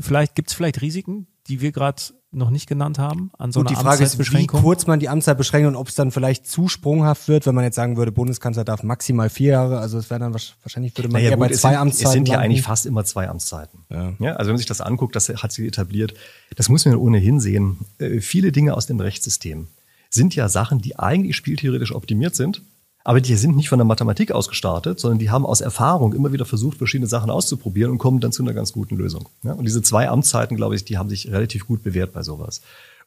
Vielleicht 0.00 0.34
gibt 0.34 0.48
es 0.50 0.54
vielleicht 0.54 0.80
Risiken, 0.80 1.26
die 1.48 1.60
wir 1.60 1.72
gerade 1.72 2.02
noch 2.32 2.50
nicht 2.50 2.68
genannt 2.68 3.00
haben 3.00 3.32
an 3.38 3.50
so 3.50 3.58
Gut, 3.58 3.70
die 3.70 3.74
einer 3.74 3.82
Frage 3.82 4.04
ist, 4.04 4.16
wie 4.32 4.46
kurz 4.46 4.86
man 4.86 5.00
die 5.00 5.08
Amtszeit 5.08 5.36
beschränkt 5.36 5.66
und 5.66 5.74
ob 5.74 5.88
es 5.88 5.96
dann 5.96 6.12
vielleicht 6.12 6.46
zu 6.46 6.68
sprunghaft 6.68 7.26
wird, 7.26 7.44
wenn 7.44 7.56
man 7.56 7.64
jetzt 7.64 7.74
sagen 7.74 7.96
würde, 7.96 8.12
Bundeskanzler 8.12 8.62
darf 8.62 8.84
maximal 8.84 9.28
vier 9.28 9.50
Jahre. 9.54 9.80
Also 9.80 9.98
es 9.98 10.10
wäre 10.10 10.20
dann 10.20 10.32
wahrsch- 10.32 10.52
wahrscheinlich 10.62 10.96
würde 10.96 11.08
man 11.08 11.20
Naja, 11.20 11.30
eher 11.32 11.36
bei 11.36 11.48
gut, 11.48 11.56
zwei 11.56 11.70
sind, 11.70 11.78
Amtszeiten 11.80 12.06
Es 12.06 12.12
sind 12.12 12.28
ja 12.28 12.34
landen. 12.34 12.44
eigentlich 12.44 12.62
fast 12.62 12.86
immer 12.86 13.04
zwei 13.04 13.28
Amtszeiten. 13.28 13.80
Ja. 13.90 14.34
also 14.36 14.46
wenn 14.46 14.52
man 14.52 14.56
sich 14.58 14.66
das 14.66 14.80
anguckt, 14.80 15.16
das 15.16 15.28
hat 15.28 15.50
sich 15.50 15.66
etabliert. 15.66 16.14
Das 16.54 16.68
muss 16.68 16.84
man 16.84 16.94
ohnehin 16.94 17.40
sehen. 17.40 17.78
Äh, 17.98 18.20
viele 18.20 18.52
Dinge 18.52 18.74
aus 18.74 18.86
dem 18.86 19.00
Rechtssystem 19.00 19.66
sind 20.08 20.36
ja 20.36 20.48
Sachen, 20.48 20.80
die 20.80 21.00
eigentlich 21.00 21.34
spieltheoretisch 21.34 21.92
optimiert 21.92 22.36
sind, 22.36 22.62
aber 23.04 23.20
die 23.20 23.34
sind 23.34 23.56
nicht 23.56 23.68
von 23.68 23.78
der 23.78 23.86
Mathematik 23.86 24.32
ausgestartet, 24.32 25.00
sondern 25.00 25.18
die 25.18 25.30
haben 25.30 25.46
aus 25.46 25.60
Erfahrung 25.60 26.12
immer 26.12 26.32
wieder 26.32 26.44
versucht, 26.44 26.78
verschiedene 26.78 27.08
Sachen 27.08 27.30
auszuprobieren 27.30 27.90
und 27.90 27.98
kommen 27.98 28.20
dann 28.20 28.32
zu 28.32 28.42
einer 28.42 28.52
ganz 28.52 28.72
guten 28.72 28.96
Lösung. 28.96 29.28
Ja, 29.42 29.52
und 29.52 29.64
diese 29.64 29.82
zwei 29.82 30.08
Amtszeiten, 30.08 30.56
glaube 30.56 30.74
ich, 30.74 30.84
die 30.84 30.98
haben 30.98 31.08
sich 31.08 31.30
relativ 31.30 31.66
gut 31.66 31.82
bewährt 31.82 32.12
bei 32.12 32.22
sowas. 32.22 32.60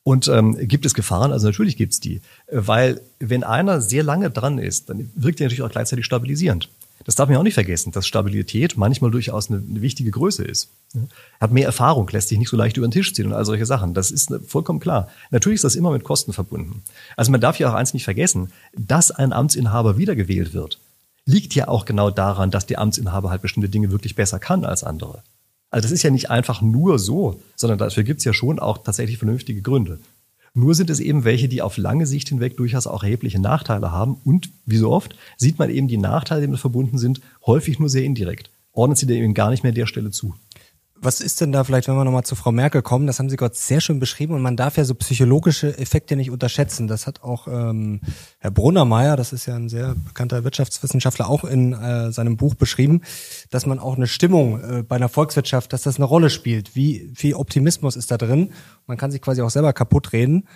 Und 0.03 0.27
ähm, 0.27 0.57
gibt 0.67 0.85
es 0.85 0.93
Gefahren? 0.93 1.31
Also 1.31 1.47
natürlich 1.47 1.77
gibt 1.77 1.93
es 1.93 1.99
die. 1.99 2.21
Weil 2.51 3.01
wenn 3.19 3.43
einer 3.43 3.79
sehr 3.79 4.03
lange 4.03 4.29
dran 4.29 4.57
ist, 4.57 4.89
dann 4.89 5.09
wirkt 5.15 5.39
er 5.39 5.45
natürlich 5.45 5.61
auch 5.61 5.71
gleichzeitig 5.71 6.05
stabilisierend. 6.05 6.69
Das 7.05 7.15
darf 7.15 7.29
man 7.29 7.37
auch 7.37 7.43
nicht 7.43 7.53
vergessen, 7.53 7.91
dass 7.91 8.07
Stabilität 8.07 8.77
manchmal 8.77 9.11
durchaus 9.11 9.49
eine, 9.49 9.61
eine 9.67 9.81
wichtige 9.81 10.11
Größe 10.11 10.43
ist. 10.43 10.69
Hat 11.39 11.51
mehr 11.51 11.65
Erfahrung, 11.65 12.07
lässt 12.09 12.29
sich 12.29 12.37
nicht 12.37 12.49
so 12.49 12.57
leicht 12.57 12.77
über 12.77 12.87
den 12.87 12.91
Tisch 12.91 13.13
ziehen 13.13 13.27
und 13.27 13.33
all 13.33 13.45
solche 13.45 13.65
Sachen. 13.65 13.93
Das 13.93 14.11
ist 14.11 14.31
äh, 14.31 14.39
vollkommen 14.39 14.79
klar. 14.79 15.09
Natürlich 15.31 15.55
ist 15.55 15.63
das 15.63 15.75
immer 15.75 15.91
mit 15.91 16.03
Kosten 16.03 16.33
verbunden. 16.33 16.83
Also 17.17 17.31
man 17.31 17.41
darf 17.41 17.59
ja 17.59 17.69
auch 17.69 17.75
eins 17.75 17.93
nicht 17.93 18.03
vergessen, 18.03 18.51
dass 18.77 19.11
ein 19.11 19.33
Amtsinhaber 19.33 19.97
wiedergewählt 19.97 20.53
wird, 20.53 20.79
liegt 21.25 21.55
ja 21.55 21.67
auch 21.67 21.85
genau 21.85 22.09
daran, 22.09 22.51
dass 22.51 22.65
der 22.65 22.79
Amtsinhaber 22.79 23.29
halt 23.29 23.41
bestimmte 23.41 23.69
Dinge 23.69 23.91
wirklich 23.91 24.15
besser 24.15 24.39
kann 24.39 24.65
als 24.65 24.83
andere. 24.83 25.23
Also 25.71 25.85
das 25.87 25.91
ist 25.91 26.03
ja 26.03 26.11
nicht 26.11 26.29
einfach 26.29 26.61
nur 26.61 26.99
so, 26.99 27.41
sondern 27.55 27.79
dafür 27.79 28.03
gibt's 28.03 28.25
ja 28.25 28.33
schon 28.33 28.59
auch 28.59 28.77
tatsächlich 28.77 29.17
vernünftige 29.17 29.61
Gründe. 29.61 29.99
Nur 30.55 30.75
sind 30.75 30.91
es 30.91 30.99
eben 30.99 31.23
welche, 31.23 31.47
die 31.47 31.63
auf 31.63 31.77
lange 31.77 32.05
Sicht 32.05 32.29
hinweg 32.29 32.57
durchaus 32.57 32.85
auch 32.85 33.01
erhebliche 33.01 33.39
Nachteile 33.39 33.91
haben. 33.91 34.17
Und 34.23 34.51
wie 34.65 34.77
so 34.77 34.91
oft 34.91 35.15
sieht 35.35 35.57
man 35.57 35.71
eben 35.71 35.87
die 35.87 35.97
Nachteile, 35.97 36.41
die 36.41 36.47
damit 36.47 36.59
verbunden 36.59 36.99
sind, 36.99 37.21
häufig 37.45 37.79
nur 37.79 37.89
sehr 37.89 38.03
indirekt. 38.03 38.51
Ordnet 38.71 38.99
sie 38.99 39.11
eben 39.11 39.33
gar 39.33 39.49
nicht 39.49 39.63
mehr 39.63 39.71
der 39.71 39.87
Stelle 39.87 40.11
zu. 40.11 40.35
Was 41.03 41.19
ist 41.19 41.41
denn 41.41 41.51
da 41.51 41.65
vielleicht, 41.65 41.89
wenn 41.89 41.95
wir 41.95 42.05
nochmal 42.05 42.23
zu 42.23 42.33
Frau 42.33 42.53
Merkel 42.53 42.81
kommen, 42.81 43.07
das 43.07 43.19
haben 43.19 43.29
Sie 43.29 43.35
gerade 43.35 43.53
sehr 43.55 43.81
schön 43.81 43.99
beschrieben 43.99 44.35
und 44.35 44.41
man 44.41 44.55
darf 44.55 44.77
ja 44.77 44.85
so 44.85 44.95
psychologische 44.95 45.77
Effekte 45.77 46.15
nicht 46.15 46.31
unterschätzen. 46.31 46.87
Das 46.87 47.07
hat 47.07 47.23
auch 47.23 47.45
ähm, 47.49 47.99
Herr 48.39 48.51
Brunnermeier, 48.51 49.17
das 49.17 49.33
ist 49.33 49.45
ja 49.45 49.55
ein 49.55 49.67
sehr 49.67 49.95
bekannter 49.95 50.45
Wirtschaftswissenschaftler, 50.45 51.27
auch 51.27 51.43
in 51.43 51.73
äh, 51.73 52.13
seinem 52.13 52.37
Buch 52.37 52.55
beschrieben, 52.55 53.01
dass 53.51 53.65
man 53.65 53.79
auch 53.79 53.97
eine 53.97 54.07
Stimmung 54.07 54.61
äh, 54.61 54.83
bei 54.83 54.95
einer 54.95 55.09
Volkswirtschaft, 55.09 55.73
dass 55.73 55.81
das 55.81 55.97
eine 55.97 56.05
Rolle 56.05 56.29
spielt. 56.29 56.73
Wie 56.73 57.11
viel 57.13 57.33
Optimismus 57.33 57.97
ist 57.97 58.09
da 58.09 58.17
drin? 58.17 58.53
Man 58.87 58.95
kann 58.95 59.11
sich 59.11 59.21
quasi 59.21 59.41
auch 59.41 59.49
selber 59.49 59.73
kaputt 59.73 60.13
reden. 60.13 60.47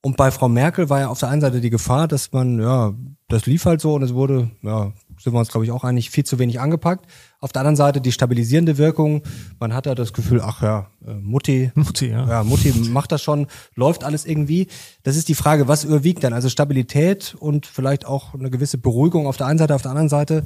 Und 0.00 0.16
bei 0.16 0.30
Frau 0.30 0.48
Merkel 0.48 0.88
war 0.88 1.00
ja 1.00 1.08
auf 1.08 1.20
der 1.20 1.28
einen 1.28 1.42
Seite 1.42 1.60
die 1.60 1.68
Gefahr, 1.68 2.08
dass 2.08 2.32
man, 2.32 2.58
ja, 2.58 2.94
das 3.28 3.44
lief 3.44 3.66
halt 3.66 3.82
so 3.82 3.92
und 3.94 4.02
es 4.02 4.14
wurde, 4.14 4.50
ja, 4.62 4.92
sind 5.18 5.34
wir 5.34 5.38
uns, 5.38 5.50
glaube 5.50 5.66
ich, 5.66 5.72
auch 5.72 5.84
eigentlich 5.84 6.08
viel 6.08 6.24
zu 6.24 6.38
wenig 6.38 6.58
angepackt. 6.58 7.06
Auf 7.42 7.52
der 7.52 7.60
anderen 7.60 7.76
Seite 7.76 8.02
die 8.02 8.12
stabilisierende 8.12 8.76
Wirkung. 8.76 9.22
Man 9.58 9.72
hat 9.72 9.86
da 9.86 9.94
das 9.94 10.12
Gefühl, 10.12 10.42
ach 10.42 10.62
ja, 10.62 10.90
äh, 11.06 11.14
Mutti, 11.14 11.72
Mutti, 11.74 12.08
ja. 12.08 12.28
ja, 12.28 12.44
Mutti 12.44 12.70
macht 12.90 13.12
das 13.12 13.22
schon, 13.22 13.46
läuft 13.74 14.04
alles 14.04 14.26
irgendwie. 14.26 14.66
Das 15.04 15.16
ist 15.16 15.28
die 15.28 15.34
Frage, 15.34 15.66
was 15.66 15.84
überwiegt 15.84 16.22
dann? 16.22 16.34
Also 16.34 16.50
Stabilität 16.50 17.34
und 17.38 17.64
vielleicht 17.64 18.04
auch 18.04 18.34
eine 18.34 18.50
gewisse 18.50 18.76
Beruhigung 18.76 19.26
auf 19.26 19.38
der 19.38 19.46
einen 19.46 19.58
Seite, 19.58 19.74
auf 19.74 19.80
der 19.82 19.90
anderen 19.90 20.10
Seite 20.10 20.44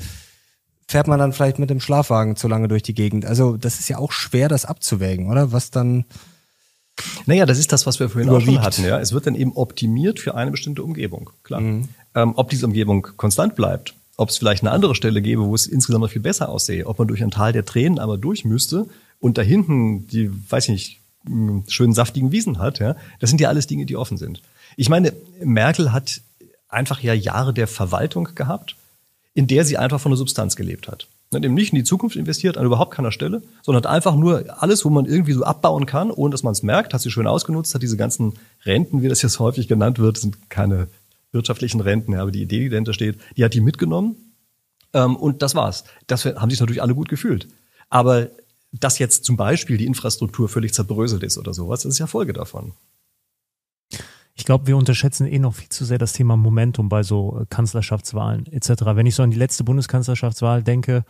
fährt 0.87 1.09
man 1.09 1.19
dann 1.19 1.33
vielleicht 1.33 1.59
mit 1.59 1.71
dem 1.71 1.81
Schlafwagen 1.81 2.37
zu 2.37 2.47
lange 2.47 2.69
durch 2.69 2.83
die 2.83 2.95
Gegend. 2.95 3.25
Also 3.25 3.57
das 3.57 3.81
ist 3.81 3.89
ja 3.89 3.99
auch 3.99 4.13
schwer, 4.13 4.49
das 4.49 4.65
abzuwägen, 4.65 5.29
oder? 5.31 5.51
Was 5.51 5.71
dann 5.71 6.05
Naja, 7.27 7.45
das 7.45 7.59
ist 7.59 7.73
das, 7.73 7.87
was 7.87 7.99
wir 7.99 8.09
vorhin 8.09 8.31
auch 8.31 8.35
schon 8.35 8.43
Überwiegt. 8.55 8.65
hatten. 8.65 8.85
Ja. 8.85 9.01
Es 9.01 9.13
wird 9.13 9.27
dann 9.27 9.35
eben 9.35 9.53
optimiert 9.53 10.21
für 10.21 10.37
eine 10.37 10.53
bestimmte 10.53 10.85
Umgebung. 10.85 11.31
Klar. 11.43 11.61
Ähm, 11.61 11.89
ob 12.15 12.51
diese 12.51 12.67
Umgebung 12.67 13.03
konstant 13.17 13.57
bleibt, 13.57 13.95
ob 14.17 14.29
es 14.29 14.39
vielleicht 14.39 14.63
eine 14.63 14.71
andere 14.71 14.95
Stelle 14.95 15.23
gäbe, 15.23 15.43
wo 15.43 15.55
es 15.55 15.67
insgesamt 15.67 16.03
noch 16.03 16.11
viel 16.11 16.23
besser 16.23 16.49
aussehe, 16.49 16.87
ob 16.87 16.99
man 16.99 17.09
durch 17.09 17.23
ein 17.23 17.31
Tal 17.31 17.53
der 17.53 17.65
Tränen 17.65 17.99
aber 17.99 18.17
durch 18.17 18.45
müsste 18.45 18.87
und 19.21 19.39
da 19.39 19.43
hinten 19.43 20.07
die, 20.07 20.31
weiß 20.51 20.69
ich 20.69 20.71
nicht, 20.71 21.01
schönen 21.69 21.95
saftigen 21.95 22.33
Wiesen 22.33 22.59
hat, 22.59 22.79
ja, 22.81 22.97
das 23.19 23.31
sind 23.31 23.41
ja 23.41 23.49
alles 23.49 23.67
Dinge, 23.67 23.87
die 23.87 23.97
offen 23.97 24.19
sind. 24.19 24.43
Ich 24.77 24.89
meine, 24.89 25.13
Merkel 25.43 25.93
hat 25.93 26.21
einfach 26.69 27.01
ja 27.01 27.15
Jahre 27.15 27.55
der 27.55 27.67
Verwaltung 27.67 28.29
gehabt, 28.35 28.77
in 29.33 29.47
der 29.47 29.65
sie 29.65 29.79
einfach 29.79 30.01
von 30.01 30.13
der 30.13 30.17
Substanz 30.17 30.57
gelebt 30.57 30.89
hat. 30.89 31.09
Und 31.31 31.45
eben 31.45 31.55
nicht 31.55 31.73
in 31.73 31.79
die 31.79 31.85
Zukunft 31.85 32.17
investiert, 32.17 32.57
an 32.57 32.67
überhaupt 32.67 32.95
keiner 32.95 33.11
Stelle, 33.11 33.43
sondern 33.63 33.85
hat 33.85 33.91
einfach 33.91 34.15
nur 34.15 34.63
alles, 34.63 34.85
wo 34.85 34.91
man 34.91 35.07
irgendwie 35.07 35.33
so 35.33 35.43
abbauen 35.43 35.87
kann, 35.87 36.11
ohne 36.11 36.31
dass 36.31 36.45
man 36.45 36.53
es 36.53 36.63
merkt, 36.63 36.95
hat 36.95 37.01
sie 37.01 37.11
schön 37.11 37.27
ausgenutzt, 37.27 37.75
hat 37.75 37.83
diese 37.83 37.97
ganzen 37.97 38.35
Renten, 38.65 39.03
wie 39.03 39.09
das 39.09 39.23
jetzt 39.23 39.41
häufig 39.41 39.67
genannt 39.67 39.99
wird, 39.99 40.19
sind 40.19 40.51
keine 40.51 40.87
wirtschaftlichen 41.35 41.81
Renten, 41.81 42.13
ja, 42.13 42.23
aber 42.23 42.31
die 42.31 42.43
Idee, 42.43 42.61
die 42.61 42.69
dahinter 42.71 42.95
steht, 42.95 43.19
die 43.37 43.45
hat 43.45 43.55
die 43.55 43.61
mitgenommen 43.61 44.17
ähm, 44.95 45.17
und 45.17 45.43
das 45.43 45.55
war's. 45.55 45.85
Das 46.07 46.25
haben 46.25 46.51
sich 46.51 46.61
natürlich 46.61 46.83
alle 46.83 46.95
gut 46.95 47.09
gefühlt. 47.09 47.49
Aber 47.91 48.31
dass 48.73 48.99
jetzt 48.99 49.25
zum 49.25 49.37
Beispiel 49.37 49.77
die 49.77 49.87
Infrastruktur 49.87 50.49
völlig 50.49 50.73
zerbröselt 50.75 51.23
ist 51.23 51.39
oder 51.39 51.53
sowas, 51.53 51.83
das 51.83 51.93
ist 51.93 51.99
ja 51.99 52.07
Folge 52.07 52.33
davon. 52.33 52.73
Ich 54.37 54.45
glaube, 54.45 54.67
wir 54.67 54.77
unterschätzen 54.77 55.27
eh 55.27 55.39
noch 55.39 55.55
viel 55.55 55.69
zu 55.69 55.85
sehr 55.85 55.99
das 55.99 56.13
Thema 56.13 56.37
Momentum 56.37 56.89
bei 56.89 57.03
so 57.03 57.41
äh, 57.41 57.47
Kanzlerschaftswahlen 57.49 58.47
etc. 58.47 58.83
Wenn 58.95 59.07
ich 59.07 59.15
so 59.15 59.23
an 59.23 59.31
die 59.31 59.39
letzte 59.39 59.63
Bundeskanzlerschaftswahl 59.63 60.63
denke, 60.63 61.05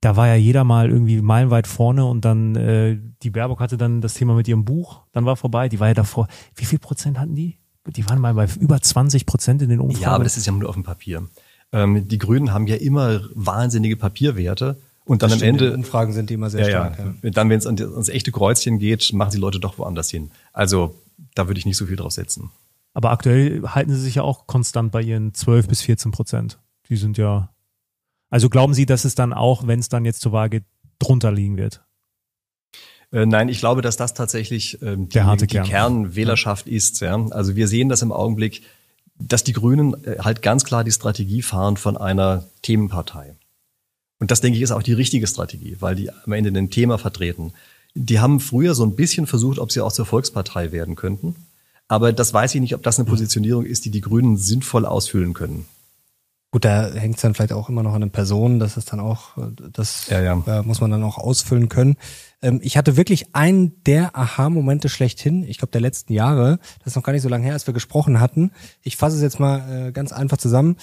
da 0.00 0.16
war 0.16 0.26
ja 0.26 0.34
jeder 0.34 0.64
mal 0.64 0.90
irgendwie 0.90 1.20
meilenweit 1.22 1.66
vorne 1.66 2.04
und 2.04 2.24
dann 2.24 2.56
äh, 2.56 2.98
die 3.22 3.30
Baerbock 3.30 3.60
hatte 3.60 3.76
dann 3.76 4.00
das 4.00 4.14
Thema 4.14 4.34
mit 4.34 4.48
ihrem 4.48 4.64
Buch, 4.64 5.02
dann 5.12 5.24
war 5.24 5.36
vorbei. 5.36 5.68
Die 5.68 5.80
war 5.80 5.88
ja 5.88 5.94
davor. 5.94 6.28
Wie 6.54 6.64
viel 6.64 6.78
Prozent 6.78 7.18
hatten 7.18 7.34
die? 7.34 7.56
Die 7.88 8.08
waren 8.08 8.20
mal 8.20 8.34
bei 8.34 8.48
über 8.60 8.80
20 8.80 9.26
Prozent 9.26 9.62
in 9.62 9.68
den 9.68 9.80
Umfragen. 9.80 10.02
Ja, 10.02 10.12
aber 10.12 10.24
das 10.24 10.36
ist 10.36 10.46
ja 10.46 10.52
nur 10.52 10.68
auf 10.68 10.74
dem 10.74 10.84
Papier. 10.84 11.28
Ähm, 11.72 12.08
die 12.08 12.18
Grünen 12.18 12.52
haben 12.52 12.66
ja 12.66 12.76
immer 12.76 13.20
wahnsinnige 13.34 13.96
Papierwerte 13.96 14.78
und 15.04 15.22
dann 15.22 15.30
am 15.30 15.38
Stimmt, 15.38 15.60
Ende 15.60 15.74
Umfragen 15.74 16.12
sind 16.12 16.30
die 16.30 16.34
immer 16.34 16.50
sehr 16.50 16.68
ja, 16.68 16.94
stark. 16.94 16.98
ja. 17.22 17.30
Dann, 17.30 17.48
wenn 17.48 17.58
es 17.58 17.66
ans 17.66 18.08
echte 18.08 18.32
Kreuzchen 18.32 18.78
geht, 18.78 19.12
machen 19.12 19.30
die 19.30 19.38
Leute 19.38 19.60
doch 19.60 19.78
woanders 19.78 20.10
hin. 20.10 20.30
Also 20.52 20.96
da 21.34 21.46
würde 21.46 21.58
ich 21.58 21.66
nicht 21.66 21.76
so 21.76 21.86
viel 21.86 21.96
drauf 21.96 22.12
setzen. 22.12 22.50
Aber 22.92 23.10
aktuell 23.10 23.62
halten 23.62 23.92
sie 23.92 24.00
sich 24.00 24.16
ja 24.16 24.22
auch 24.22 24.46
konstant 24.46 24.90
bei 24.90 25.02
ihren 25.02 25.32
12 25.32 25.68
bis 25.68 25.82
14 25.82 26.10
Prozent. 26.10 26.58
Die 26.88 26.96
sind 26.96 27.18
ja. 27.18 27.50
Also 28.30 28.48
glauben 28.48 28.74
Sie, 28.74 28.86
dass 28.86 29.04
es 29.04 29.14
dann 29.14 29.32
auch, 29.32 29.66
wenn 29.66 29.78
es 29.78 29.88
dann 29.88 30.04
jetzt 30.04 30.20
zur 30.20 30.32
Wahl 30.32 30.50
geht, 30.50 30.64
drunter 30.98 31.30
liegen 31.30 31.56
wird? 31.56 31.84
Äh, 33.12 33.26
nein, 33.26 33.48
ich 33.48 33.58
glaube, 33.58 33.82
dass 33.82 33.96
das 33.96 34.14
tatsächlich 34.14 34.82
ähm, 34.82 35.08
die, 35.08 35.20
die 35.40 35.46
Kern. 35.46 35.66
Kernwählerschaft 35.66 36.66
ist. 36.66 37.00
Ja? 37.00 37.24
Also 37.30 37.56
wir 37.56 37.68
sehen 37.68 37.88
das 37.88 38.02
im 38.02 38.12
Augenblick. 38.12 38.62
dass 39.18 39.44
die 39.44 39.52
Grünen 39.52 39.94
äh, 40.04 40.18
halt 40.20 40.42
ganz 40.42 40.64
klar 40.64 40.84
die 40.84 40.92
Strategie 40.92 41.42
fahren 41.42 41.76
von 41.76 41.96
einer 41.96 42.44
Themenpartei. 42.62 43.34
Und 44.18 44.30
das, 44.30 44.40
denke 44.40 44.56
ich, 44.56 44.62
ist 44.62 44.72
auch 44.72 44.82
die 44.82 44.92
richtige 44.92 45.26
Strategie, 45.26 45.76
weil 45.80 45.94
die 45.94 46.10
am 46.10 46.32
Ende 46.32 46.50
ein 46.58 46.70
Thema 46.70 46.98
vertreten. 46.98 47.52
Die 47.94 48.20
haben 48.20 48.40
früher 48.40 48.74
so 48.74 48.84
ein 48.84 48.96
bisschen 48.96 49.26
versucht, 49.26 49.58
ob 49.58 49.72
sie 49.72 49.80
auch 49.80 49.92
zur 49.92 50.06
Volkspartei 50.06 50.72
werden 50.72 50.96
könnten. 50.96 51.34
Aber 51.88 52.12
das 52.12 52.34
weiß 52.34 52.54
ich 52.54 52.60
nicht, 52.60 52.74
ob 52.74 52.82
das 52.82 52.98
eine 52.98 53.08
Positionierung 53.08 53.64
ist, 53.64 53.84
die 53.84 53.90
die 53.90 54.00
Grünen 54.00 54.36
sinnvoll 54.36 54.86
ausfüllen 54.86 55.34
können. 55.34 55.66
Gut, 56.56 56.64
da 56.64 56.90
hängt 56.90 57.16
es 57.16 57.20
dann 57.20 57.34
vielleicht 57.34 57.52
auch 57.52 57.68
immer 57.68 57.82
noch 57.82 57.92
an 57.92 58.00
den 58.00 58.12
Personen, 58.12 58.58
das 58.58 58.78
ist 58.78 58.90
dann 58.90 58.98
auch, 58.98 59.36
das 59.74 60.08
ja, 60.08 60.22
ja. 60.22 60.42
Äh, 60.46 60.62
muss 60.62 60.80
man 60.80 60.90
dann 60.90 61.02
auch 61.02 61.18
ausfüllen 61.18 61.68
können. 61.68 61.96
Ähm, 62.40 62.60
ich 62.62 62.78
hatte 62.78 62.96
wirklich 62.96 63.34
einen 63.34 63.84
der 63.84 64.16
Aha-Momente 64.16 64.88
schlechthin, 64.88 65.44
ich 65.44 65.58
glaube 65.58 65.72
der 65.72 65.82
letzten 65.82 66.14
Jahre, 66.14 66.58
das 66.78 66.86
ist 66.92 66.96
noch 66.96 67.02
gar 67.02 67.12
nicht 67.12 67.20
so 67.20 67.28
lange 67.28 67.44
her, 67.44 67.52
als 67.52 67.66
wir 67.66 67.74
gesprochen 67.74 68.20
hatten. 68.20 68.52
Ich 68.80 68.96
fasse 68.96 69.16
es 69.16 69.22
jetzt 69.22 69.38
mal 69.38 69.88
äh, 69.88 69.92
ganz 69.92 70.12
einfach 70.12 70.38
zusammen. 70.38 70.78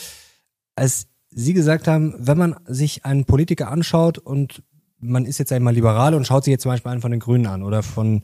Als 0.76 1.08
Sie 1.32 1.56
gesagt 1.56 1.88
haben, 1.88 2.14
wenn 2.20 2.38
man 2.38 2.56
sich 2.68 3.04
einen 3.04 3.26
Politiker 3.26 3.72
anschaut 3.72 4.20
und 4.20 4.62
man 5.00 5.26
ist 5.26 5.40
jetzt 5.40 5.52
einmal 5.52 5.74
liberal 5.74 6.14
und 6.14 6.28
schaut 6.28 6.44
sich 6.44 6.52
jetzt 6.52 6.62
zum 6.62 6.72
Beispiel 6.72 6.92
einen 6.92 7.02
von 7.02 7.10
den 7.10 7.20
Grünen 7.20 7.48
an 7.48 7.64
oder 7.64 7.82
von 7.82 8.22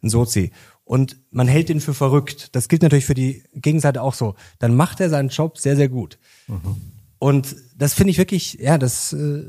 einem 0.00 0.08
Sozi 0.08 0.50
und 0.86 1.18
man 1.30 1.48
hält 1.48 1.68
ihn 1.68 1.80
für 1.80 1.92
verrückt. 1.92 2.54
Das 2.54 2.68
gilt 2.68 2.80
natürlich 2.80 3.04
für 3.04 3.14
die 3.14 3.42
Gegenseite 3.52 4.00
auch 4.00 4.14
so. 4.14 4.34
Dann 4.60 4.74
macht 4.74 5.00
er 5.00 5.10
seinen 5.10 5.28
Job 5.28 5.58
sehr, 5.58 5.76
sehr 5.76 5.90
gut. 5.90 6.16
Mhm. 6.46 6.76
Und 7.18 7.56
das 7.76 7.94
finde 7.94 8.10
ich 8.10 8.18
wirklich, 8.18 8.54
ja, 8.54 8.78
das 8.78 9.12
äh, 9.12 9.44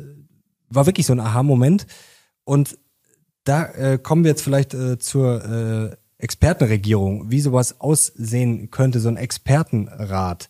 war 0.70 0.86
wirklich 0.86 1.06
so 1.06 1.14
ein 1.14 1.20
Aha-Moment. 1.20 1.88
Und 2.44 2.78
da 3.44 3.66
äh, 3.66 3.98
kommen 3.98 4.24
wir 4.24 4.32
jetzt 4.32 4.42
vielleicht 4.42 4.74
äh, 4.74 4.98
zur 4.98 5.44
äh, 5.44 5.98
Expertenregierung, 6.18 7.30
wie 7.30 7.42
sowas 7.42 7.80
aussehen 7.80 8.72
könnte, 8.72 9.00
so 9.00 9.10
ein 9.10 9.18
Expertenrat. 9.18 10.50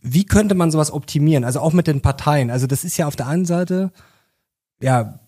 Wie 0.00 0.26
könnte 0.26 0.54
man 0.54 0.70
sowas 0.70 0.90
optimieren? 0.90 1.44
Also 1.44 1.60
auch 1.60 1.72
mit 1.72 1.86
den 1.86 2.02
Parteien. 2.02 2.50
Also 2.50 2.66
das 2.66 2.84
ist 2.84 2.96
ja 2.98 3.06
auf 3.06 3.16
der 3.16 3.26
einen 3.26 3.46
Seite, 3.46 3.92
ja, 4.80 5.20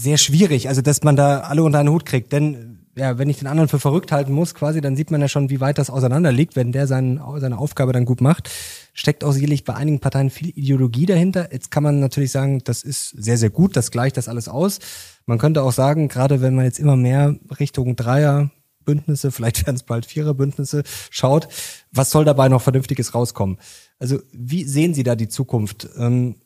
sehr 0.00 0.16
schwierig, 0.16 0.68
also 0.68 0.80
dass 0.80 1.02
man 1.02 1.16
da 1.16 1.40
alle 1.40 1.62
unter 1.62 1.78
einen 1.78 1.90
Hut 1.90 2.06
kriegt. 2.06 2.32
Denn 2.32 2.79
ja, 3.00 3.16
wenn 3.16 3.30
ich 3.30 3.38
den 3.38 3.46
anderen 3.46 3.68
für 3.68 3.80
verrückt 3.80 4.12
halten 4.12 4.32
muss, 4.32 4.54
quasi, 4.54 4.82
dann 4.82 4.94
sieht 4.94 5.10
man 5.10 5.22
ja 5.22 5.28
schon, 5.28 5.48
wie 5.48 5.60
weit 5.60 5.78
das 5.78 5.88
auseinander 5.88 6.32
liegt. 6.32 6.54
Wenn 6.54 6.70
der 6.70 6.86
seinen, 6.86 7.18
seine 7.38 7.56
Aufgabe 7.56 7.94
dann 7.94 8.04
gut 8.04 8.20
macht, 8.20 8.50
steckt 8.92 9.24
auch 9.24 9.32
sicherlich 9.32 9.64
bei 9.64 9.74
einigen 9.74 10.00
Parteien 10.00 10.28
viel 10.28 10.50
Ideologie 10.50 11.06
dahinter. 11.06 11.50
Jetzt 11.50 11.70
kann 11.70 11.82
man 11.82 11.98
natürlich 11.98 12.30
sagen, 12.30 12.60
das 12.62 12.82
ist 12.82 13.08
sehr, 13.08 13.38
sehr 13.38 13.48
gut, 13.48 13.74
das 13.74 13.90
gleicht 13.90 14.18
das 14.18 14.28
alles 14.28 14.48
aus. 14.48 14.80
Man 15.24 15.38
könnte 15.38 15.62
auch 15.62 15.72
sagen, 15.72 16.08
gerade 16.08 16.42
wenn 16.42 16.54
man 16.54 16.66
jetzt 16.66 16.78
immer 16.78 16.94
mehr 16.94 17.36
Richtung 17.58 17.96
Dreier, 17.96 18.50
Bündnisse, 18.84 19.30
vielleicht 19.32 19.66
werden 19.66 19.76
es 19.76 19.82
bald 19.82 20.04
Viererbündnisse, 20.04 20.82
schaut, 21.08 21.48
was 21.90 22.10
soll 22.10 22.26
dabei 22.26 22.50
noch 22.50 22.60
Vernünftiges 22.60 23.14
rauskommen? 23.14 23.56
Also 23.98 24.18
wie 24.30 24.64
sehen 24.64 24.92
Sie 24.92 25.04
da 25.04 25.16
die 25.16 25.28
Zukunft? 25.28 25.88
Ähm, 25.96 26.36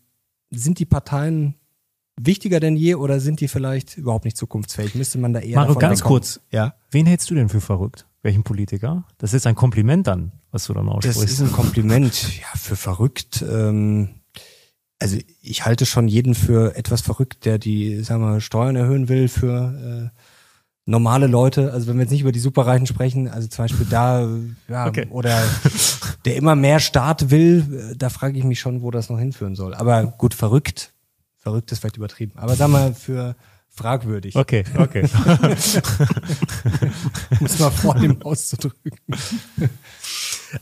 sind 0.50 0.78
die 0.78 0.86
Parteien 0.86 1.56
wichtiger 2.20 2.60
denn 2.60 2.76
je 2.76 2.94
oder 2.94 3.20
sind 3.20 3.40
die 3.40 3.48
vielleicht 3.48 3.96
überhaupt 3.96 4.24
nicht 4.24 4.36
zukunftsfähig? 4.36 4.94
Müsste 4.94 5.18
man 5.18 5.32
da 5.32 5.40
eher 5.40 5.56
Mario, 5.56 5.74
ganz 5.74 6.00
wegkommen? 6.00 6.20
kurz. 6.20 6.40
Ja. 6.50 6.74
Wen 6.90 7.06
hältst 7.06 7.30
du 7.30 7.34
denn 7.34 7.48
für 7.48 7.60
verrückt? 7.60 8.06
Welchen 8.22 8.42
Politiker? 8.42 9.04
Das 9.18 9.34
ist 9.34 9.46
ein 9.46 9.54
Kompliment 9.54 10.06
dann, 10.06 10.32
was 10.50 10.64
du 10.66 10.72
dann 10.72 10.88
aussprichst. 10.88 11.22
Das 11.22 11.30
ist 11.30 11.40
ein 11.40 11.52
Kompliment, 11.52 12.40
ja, 12.40 12.46
für 12.54 12.76
verrückt. 12.76 13.44
Ähm, 13.46 14.20
also 14.98 15.18
ich 15.42 15.66
halte 15.66 15.84
schon 15.84 16.08
jeden 16.08 16.34
für 16.34 16.76
etwas 16.76 17.02
verrückt, 17.02 17.44
der 17.44 17.58
die, 17.58 18.02
sagen 18.02 18.22
wir, 18.22 18.40
Steuern 18.40 18.76
erhöhen 18.76 19.08
will 19.10 19.28
für 19.28 20.10
äh, 20.14 20.20
normale 20.86 21.26
Leute, 21.26 21.72
also 21.72 21.86
wenn 21.86 21.96
wir 21.96 22.02
jetzt 22.02 22.12
nicht 22.12 22.22
über 22.22 22.32
die 22.32 22.40
Superreichen 22.40 22.86
sprechen, 22.86 23.28
also 23.28 23.48
zum 23.48 23.64
Beispiel 23.64 23.86
da, 23.90 24.26
ja, 24.68 24.86
okay. 24.86 25.06
oder 25.10 25.42
der 26.24 26.36
immer 26.36 26.56
mehr 26.56 26.80
Staat 26.80 27.30
will, 27.30 27.90
äh, 27.92 27.96
da 27.96 28.08
frage 28.08 28.38
ich 28.38 28.44
mich 28.44 28.60
schon, 28.60 28.80
wo 28.80 28.90
das 28.90 29.10
noch 29.10 29.18
hinführen 29.18 29.54
soll. 29.54 29.74
Aber 29.74 30.04
gut, 30.06 30.32
verrückt, 30.32 30.93
verrückt 31.44 31.70
ist 31.70 31.78
vielleicht 31.80 31.98
übertrieben. 31.98 32.32
Aber 32.36 32.56
sag 32.56 32.68
mal, 32.68 32.94
für 32.94 33.36
fragwürdig. 33.68 34.34
Okay, 34.34 34.64
okay. 34.78 35.02
Muss 37.40 37.58
mal 37.58 37.70
vor 37.70 37.94
dem 37.96 38.22
auszudrücken. 38.22 38.98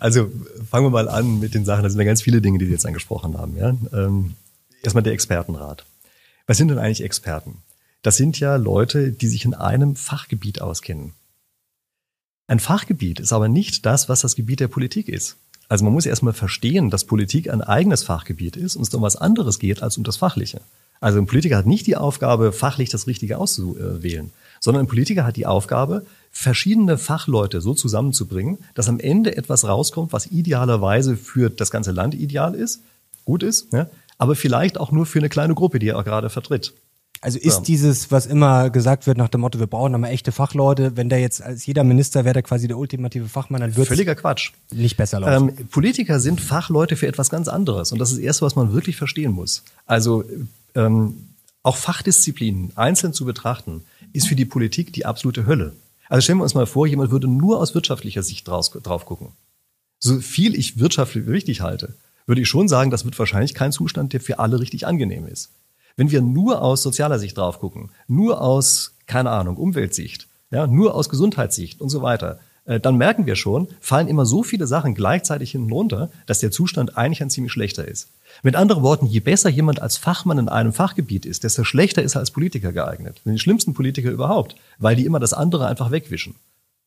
Also 0.00 0.30
fangen 0.68 0.86
wir 0.86 0.90
mal 0.90 1.08
an 1.08 1.38
mit 1.38 1.54
den 1.54 1.64
Sachen. 1.64 1.84
Das 1.84 1.92
sind 1.92 2.00
ja 2.00 2.06
ganz 2.06 2.20
viele 2.20 2.40
Dinge, 2.40 2.58
die 2.58 2.66
Sie 2.66 2.72
jetzt 2.72 2.84
angesprochen 2.84 3.38
haben. 3.38 3.56
Ja? 3.56 3.76
Ähm, 3.92 4.34
erstmal 4.82 5.04
der 5.04 5.12
Expertenrat. 5.12 5.86
Was 6.48 6.56
sind 6.56 6.68
denn 6.68 6.78
eigentlich 6.78 7.04
Experten? 7.04 7.62
Das 8.02 8.16
sind 8.16 8.40
ja 8.40 8.56
Leute, 8.56 9.12
die 9.12 9.28
sich 9.28 9.44
in 9.44 9.54
einem 9.54 9.94
Fachgebiet 9.94 10.60
auskennen. 10.60 11.12
Ein 12.48 12.58
Fachgebiet 12.58 13.20
ist 13.20 13.32
aber 13.32 13.46
nicht 13.46 13.86
das, 13.86 14.08
was 14.08 14.22
das 14.22 14.34
Gebiet 14.34 14.58
der 14.58 14.68
Politik 14.68 15.08
ist. 15.08 15.36
Also 15.72 15.86
man 15.86 15.94
muss 15.94 16.04
erstmal 16.04 16.34
verstehen, 16.34 16.90
dass 16.90 17.06
Politik 17.06 17.48
ein 17.48 17.62
eigenes 17.62 18.02
Fachgebiet 18.04 18.58
ist 18.58 18.76
und 18.76 18.86
es 18.86 18.92
um 18.92 19.00
was 19.00 19.16
anderes 19.16 19.58
geht 19.58 19.82
als 19.82 19.96
um 19.96 20.04
das 20.04 20.18
Fachliche. 20.18 20.60
Also 21.00 21.18
ein 21.18 21.24
Politiker 21.24 21.56
hat 21.56 21.64
nicht 21.64 21.86
die 21.86 21.96
Aufgabe, 21.96 22.52
fachlich 22.52 22.90
das 22.90 23.06
Richtige 23.06 23.38
auszuwählen, 23.38 24.32
sondern 24.60 24.84
ein 24.84 24.86
Politiker 24.86 25.24
hat 25.24 25.36
die 25.36 25.46
Aufgabe, 25.46 26.04
verschiedene 26.30 26.98
Fachleute 26.98 27.62
so 27.62 27.72
zusammenzubringen, 27.72 28.58
dass 28.74 28.90
am 28.90 29.00
Ende 29.00 29.34
etwas 29.34 29.64
rauskommt, 29.64 30.12
was 30.12 30.26
idealerweise 30.26 31.16
für 31.16 31.48
das 31.48 31.70
ganze 31.70 31.92
Land 31.92 32.12
ideal 32.12 32.54
ist, 32.54 32.82
gut 33.24 33.42
ist, 33.42 33.72
ja, 33.72 33.88
aber 34.18 34.34
vielleicht 34.34 34.76
auch 34.78 34.92
nur 34.92 35.06
für 35.06 35.20
eine 35.20 35.30
kleine 35.30 35.54
Gruppe, 35.54 35.78
die 35.78 35.88
er 35.88 36.04
gerade 36.04 36.28
vertritt. 36.28 36.74
Also 37.22 37.38
ist 37.38 37.58
ja. 37.58 37.62
dieses, 37.62 38.10
was 38.10 38.26
immer 38.26 38.68
gesagt 38.68 39.06
wird 39.06 39.16
nach 39.16 39.28
dem 39.28 39.42
Motto, 39.42 39.60
wir 39.60 39.68
brauchen 39.68 39.94
aber 39.94 40.10
echte 40.10 40.32
Fachleute, 40.32 40.96
wenn 40.96 41.08
der 41.08 41.20
jetzt 41.20 41.40
als 41.40 41.64
jeder 41.64 41.84
Minister 41.84 42.24
wäre 42.24 42.34
der 42.34 42.42
quasi 42.42 42.66
der 42.66 42.76
ultimative 42.76 43.28
Fachmann, 43.28 43.60
dann 43.60 43.76
wird 43.76 43.86
Völliger 43.86 44.16
Quatsch. 44.16 44.50
Nicht 44.72 44.96
besser 44.96 45.20
laufen. 45.20 45.50
Ähm, 45.50 45.68
Politiker 45.68 46.18
sind 46.18 46.40
Fachleute 46.40 46.96
für 46.96 47.06
etwas 47.06 47.30
ganz 47.30 47.46
anderes 47.46 47.92
und 47.92 48.00
das 48.00 48.10
ist 48.10 48.18
das 48.18 48.24
Erste, 48.24 48.44
was 48.44 48.56
man 48.56 48.72
wirklich 48.72 48.96
verstehen 48.96 49.30
muss. 49.30 49.62
Also 49.86 50.24
ähm, 50.74 51.28
auch 51.62 51.76
Fachdisziplinen 51.76 52.72
einzeln 52.74 53.12
zu 53.12 53.24
betrachten, 53.24 53.84
ist 54.12 54.26
für 54.26 54.34
die 54.34 54.44
Politik 54.44 54.92
die 54.92 55.06
absolute 55.06 55.46
Hölle. 55.46 55.74
Also 56.08 56.24
stellen 56.24 56.38
wir 56.38 56.44
uns 56.44 56.54
mal 56.54 56.66
vor, 56.66 56.88
jemand 56.88 57.12
würde 57.12 57.28
nur 57.28 57.60
aus 57.60 57.72
wirtschaftlicher 57.76 58.24
Sicht 58.24 58.48
draus, 58.48 58.70
drauf 58.70 59.06
gucken. 59.06 59.28
So 60.00 60.18
viel 60.18 60.56
ich 60.58 60.80
wirtschaftlich 60.80 61.28
wichtig 61.28 61.60
halte, 61.60 61.94
würde 62.26 62.40
ich 62.40 62.48
schon 62.48 62.66
sagen, 62.66 62.90
das 62.90 63.04
wird 63.04 63.16
wahrscheinlich 63.16 63.54
kein 63.54 63.70
Zustand, 63.70 64.12
der 64.12 64.20
für 64.20 64.40
alle 64.40 64.58
richtig 64.58 64.88
angenehm 64.88 65.28
ist. 65.28 65.50
Wenn 65.96 66.10
wir 66.10 66.22
nur 66.22 66.62
aus 66.62 66.82
sozialer 66.82 67.18
Sicht 67.18 67.36
drauf 67.36 67.60
gucken, 67.60 67.90
nur 68.08 68.40
aus, 68.40 68.94
keine 69.06 69.30
Ahnung, 69.30 69.56
Umweltsicht, 69.56 70.28
ja, 70.50 70.66
nur 70.66 70.94
aus 70.94 71.08
Gesundheitssicht 71.08 71.80
und 71.80 71.88
so 71.88 72.02
weiter, 72.02 72.38
äh, 72.64 72.78
dann 72.78 72.96
merken 72.96 73.26
wir 73.26 73.36
schon, 73.36 73.68
fallen 73.80 74.08
immer 74.08 74.24
so 74.24 74.42
viele 74.42 74.66
Sachen 74.66 74.94
gleichzeitig 74.94 75.52
hinten 75.52 75.72
runter, 75.72 76.10
dass 76.26 76.40
der 76.40 76.50
Zustand 76.50 76.96
eigentlich 76.96 77.22
ein 77.22 77.30
ziemlich 77.30 77.52
schlechter 77.52 77.86
ist. 77.86 78.08
Mit 78.42 78.56
anderen 78.56 78.82
Worten, 78.82 79.06
je 79.06 79.20
besser 79.20 79.50
jemand 79.50 79.82
als 79.82 79.96
Fachmann 79.96 80.38
in 80.38 80.48
einem 80.48 80.72
Fachgebiet 80.72 81.26
ist, 81.26 81.44
desto 81.44 81.64
schlechter 81.64 82.02
ist 82.02 82.14
er 82.14 82.20
als 82.20 82.30
Politiker 82.30 82.72
geeignet. 82.72 83.20
Den 83.24 83.38
schlimmsten 83.38 83.74
Politiker 83.74 84.10
überhaupt, 84.10 84.56
weil 84.78 84.96
die 84.96 85.06
immer 85.06 85.20
das 85.20 85.32
andere 85.32 85.66
einfach 85.66 85.90
wegwischen. 85.90 86.36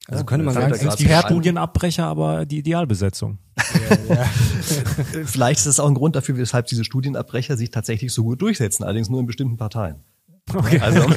Also 0.08 0.22
ja, 0.22 0.26
könnte 0.26 0.46
man 0.46 0.54
sagen, 0.54 0.72
ist 0.72 1.00
die 1.00 1.10
Studienabbrecher 1.10 2.06
aber 2.06 2.46
die 2.46 2.60
Idealbesetzung. 2.60 3.40
Ja, 3.58 4.16
ja. 4.16 4.24
Vielleicht 5.26 5.60
ist 5.60 5.66
das 5.66 5.80
auch 5.80 5.88
ein 5.88 5.96
Grund 5.96 6.16
dafür, 6.16 6.38
weshalb 6.38 6.68
diese 6.68 6.84
Studienabbrecher 6.84 7.58
sich 7.58 7.72
tatsächlich 7.72 8.14
so 8.14 8.24
gut 8.24 8.42
durchsetzen, 8.42 8.84
allerdings 8.84 9.10
nur 9.10 9.20
in 9.20 9.26
bestimmten 9.26 9.58
Parteien. 9.58 10.04
Okay. 10.54 10.80
Also 10.80 11.02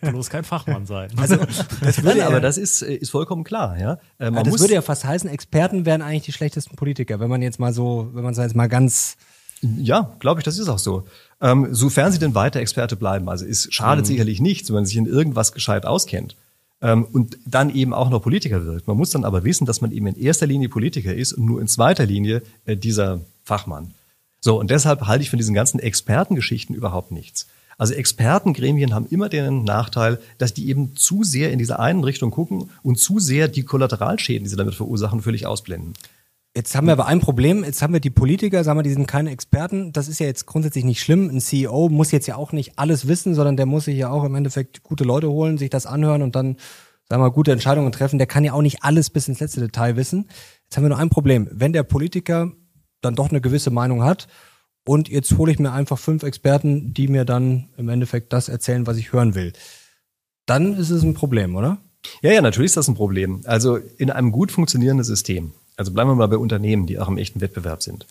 bloß 0.00 0.30
kein 0.30 0.44
Fachmann 0.44 0.86
sein. 0.86 1.10
Also 1.16 1.38
das 1.80 2.02
würde 2.04 2.20
Nein, 2.20 2.28
aber 2.28 2.40
das 2.40 2.56
ist 2.56 2.82
ist 2.82 3.10
vollkommen 3.10 3.42
klar, 3.42 3.76
ja. 3.80 3.98
Äh, 4.20 4.30
man 4.30 4.44
das 4.44 4.60
würde 4.60 4.74
ja 4.74 4.82
fast 4.82 5.04
heißen, 5.04 5.28
Experten 5.28 5.84
wären 5.84 6.02
eigentlich 6.02 6.22
die 6.22 6.32
schlechtesten 6.32 6.76
Politiker, 6.76 7.18
wenn 7.18 7.28
man 7.28 7.42
jetzt 7.42 7.58
mal 7.58 7.72
so, 7.72 8.10
wenn 8.12 8.22
man 8.22 8.32
es 8.32 8.38
jetzt 8.38 8.54
mal 8.54 8.68
ganz 8.68 9.16
ja, 9.60 10.14
glaube 10.18 10.40
ich, 10.40 10.44
das 10.44 10.58
ist 10.58 10.68
auch 10.68 10.78
so. 10.78 11.04
Ähm, 11.40 11.68
sofern 11.70 12.10
sie 12.12 12.18
denn 12.18 12.34
weiter 12.34 12.60
Experte 12.60 12.96
bleiben, 12.96 13.28
also 13.28 13.44
ist 13.44 13.72
schadet 13.72 14.04
mhm. 14.04 14.08
sicherlich 14.08 14.40
nichts, 14.40 14.68
wenn 14.68 14.76
man 14.76 14.86
sich 14.86 14.96
in 14.96 15.06
irgendwas 15.06 15.52
gescheit 15.52 15.84
auskennt 15.84 16.36
und 16.82 17.38
dann 17.46 17.70
eben 17.70 17.94
auch 17.94 18.10
noch 18.10 18.22
Politiker 18.22 18.64
wird. 18.64 18.86
Man 18.86 18.96
muss 18.96 19.10
dann 19.10 19.24
aber 19.24 19.44
wissen, 19.44 19.66
dass 19.66 19.80
man 19.80 19.92
eben 19.92 20.08
in 20.08 20.16
erster 20.16 20.46
Linie 20.46 20.68
Politiker 20.68 21.14
ist 21.14 21.32
und 21.32 21.46
nur 21.46 21.60
in 21.60 21.68
zweiter 21.68 22.06
Linie 22.06 22.42
äh, 22.66 22.76
dieser 22.76 23.20
Fachmann. 23.44 23.94
So, 24.40 24.58
und 24.58 24.70
deshalb 24.70 25.06
halte 25.06 25.22
ich 25.22 25.30
von 25.30 25.38
diesen 25.38 25.54
ganzen 25.54 25.78
Expertengeschichten 25.78 26.74
überhaupt 26.74 27.12
nichts. 27.12 27.46
Also 27.78 27.94
Expertengremien 27.94 28.94
haben 28.94 29.06
immer 29.06 29.28
den 29.28 29.64
Nachteil, 29.64 30.20
dass 30.38 30.54
die 30.54 30.68
eben 30.68 30.96
zu 30.96 31.24
sehr 31.24 31.52
in 31.52 31.58
diese 31.58 31.78
einen 31.78 32.04
Richtung 32.04 32.30
gucken 32.30 32.70
und 32.82 32.98
zu 32.98 33.18
sehr 33.18 33.48
die 33.48 33.62
Kollateralschäden, 33.62 34.44
die 34.44 34.50
sie 34.50 34.56
damit 34.56 34.74
verursachen, 34.74 35.22
völlig 35.22 35.46
ausblenden. 35.46 35.94
Jetzt 36.54 36.74
haben 36.74 36.86
wir 36.86 36.92
aber 36.92 37.06
ein 37.06 37.20
Problem. 37.20 37.64
Jetzt 37.64 37.80
haben 37.80 37.94
wir 37.94 38.00
die 38.00 38.10
Politiker, 38.10 38.62
sagen 38.62 38.78
wir, 38.78 38.82
die 38.82 38.92
sind 38.92 39.06
keine 39.06 39.30
Experten. 39.30 39.92
Das 39.92 40.06
ist 40.06 40.20
ja 40.20 40.26
jetzt 40.26 40.44
grundsätzlich 40.44 40.84
nicht 40.84 41.00
schlimm. 41.00 41.30
Ein 41.30 41.40
CEO 41.40 41.88
muss 41.88 42.10
jetzt 42.10 42.26
ja 42.26 42.36
auch 42.36 42.52
nicht 42.52 42.78
alles 42.78 43.08
wissen, 43.08 43.34
sondern 43.34 43.56
der 43.56 43.64
muss 43.64 43.86
sich 43.86 43.96
ja 43.96 44.10
auch 44.10 44.24
im 44.24 44.34
Endeffekt 44.34 44.82
gute 44.82 45.04
Leute 45.04 45.30
holen, 45.30 45.56
sich 45.56 45.70
das 45.70 45.86
anhören 45.86 46.20
und 46.20 46.36
dann, 46.36 46.58
sagen 47.08 47.22
wir, 47.22 47.30
gute 47.30 47.52
Entscheidungen 47.52 47.90
treffen. 47.90 48.18
Der 48.18 48.26
kann 48.26 48.44
ja 48.44 48.52
auch 48.52 48.60
nicht 48.60 48.84
alles 48.84 49.08
bis 49.08 49.28
ins 49.28 49.40
letzte 49.40 49.60
Detail 49.60 49.96
wissen. 49.96 50.28
Jetzt 50.64 50.76
haben 50.76 50.84
wir 50.84 50.90
nur 50.90 50.98
ein 50.98 51.08
Problem. 51.08 51.48
Wenn 51.50 51.72
der 51.72 51.84
Politiker 51.84 52.52
dann 53.00 53.14
doch 53.14 53.30
eine 53.30 53.40
gewisse 53.40 53.70
Meinung 53.70 54.04
hat 54.04 54.28
und 54.84 55.08
jetzt 55.08 55.36
hole 55.38 55.52
ich 55.52 55.58
mir 55.58 55.72
einfach 55.72 55.98
fünf 55.98 56.22
Experten, 56.22 56.92
die 56.92 57.08
mir 57.08 57.24
dann 57.24 57.70
im 57.78 57.88
Endeffekt 57.88 58.30
das 58.34 58.50
erzählen, 58.50 58.86
was 58.86 58.98
ich 58.98 59.14
hören 59.14 59.34
will, 59.34 59.54
dann 60.44 60.74
ist 60.76 60.90
es 60.90 61.02
ein 61.02 61.14
Problem, 61.14 61.56
oder? 61.56 61.78
Ja, 62.20 62.32
ja, 62.32 62.42
natürlich 62.42 62.70
ist 62.70 62.76
das 62.76 62.88
ein 62.88 62.94
Problem. 62.94 63.40
Also 63.44 63.76
in 63.76 64.10
einem 64.10 64.32
gut 64.32 64.52
funktionierenden 64.52 65.04
System, 65.04 65.52
also 65.82 65.92
bleiben 65.92 66.10
wir 66.10 66.14
mal 66.14 66.28
bei 66.28 66.36
Unternehmen, 66.36 66.86
die 66.86 67.00
auch 67.00 67.08
im 67.08 67.18
echten 67.18 67.40
Wettbewerb 67.40 67.82
sind. 67.82 68.06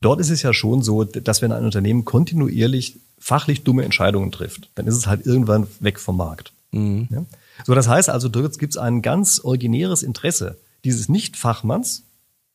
Dort 0.00 0.18
ist 0.20 0.30
es 0.30 0.42
ja 0.42 0.52
schon 0.52 0.82
so, 0.82 1.04
dass 1.04 1.40
wenn 1.40 1.52
ein 1.52 1.64
Unternehmen 1.64 2.04
kontinuierlich 2.04 2.98
fachlich 3.16 3.62
dumme 3.62 3.84
Entscheidungen 3.84 4.32
trifft, 4.32 4.70
dann 4.74 4.88
ist 4.88 4.96
es 4.96 5.06
halt 5.06 5.24
irgendwann 5.24 5.68
weg 5.78 6.00
vom 6.00 6.16
Markt. 6.16 6.52
Mhm. 6.72 7.06
Ja? 7.10 7.24
So, 7.64 7.74
das 7.76 7.86
heißt 7.86 8.10
also, 8.10 8.28
dort 8.28 8.58
gibt 8.58 8.72
es 8.72 8.78
ein 8.78 9.02
ganz 9.02 9.38
originäres 9.38 10.02
Interesse 10.02 10.58
dieses 10.82 11.08
Nicht-Fachmanns, 11.08 12.02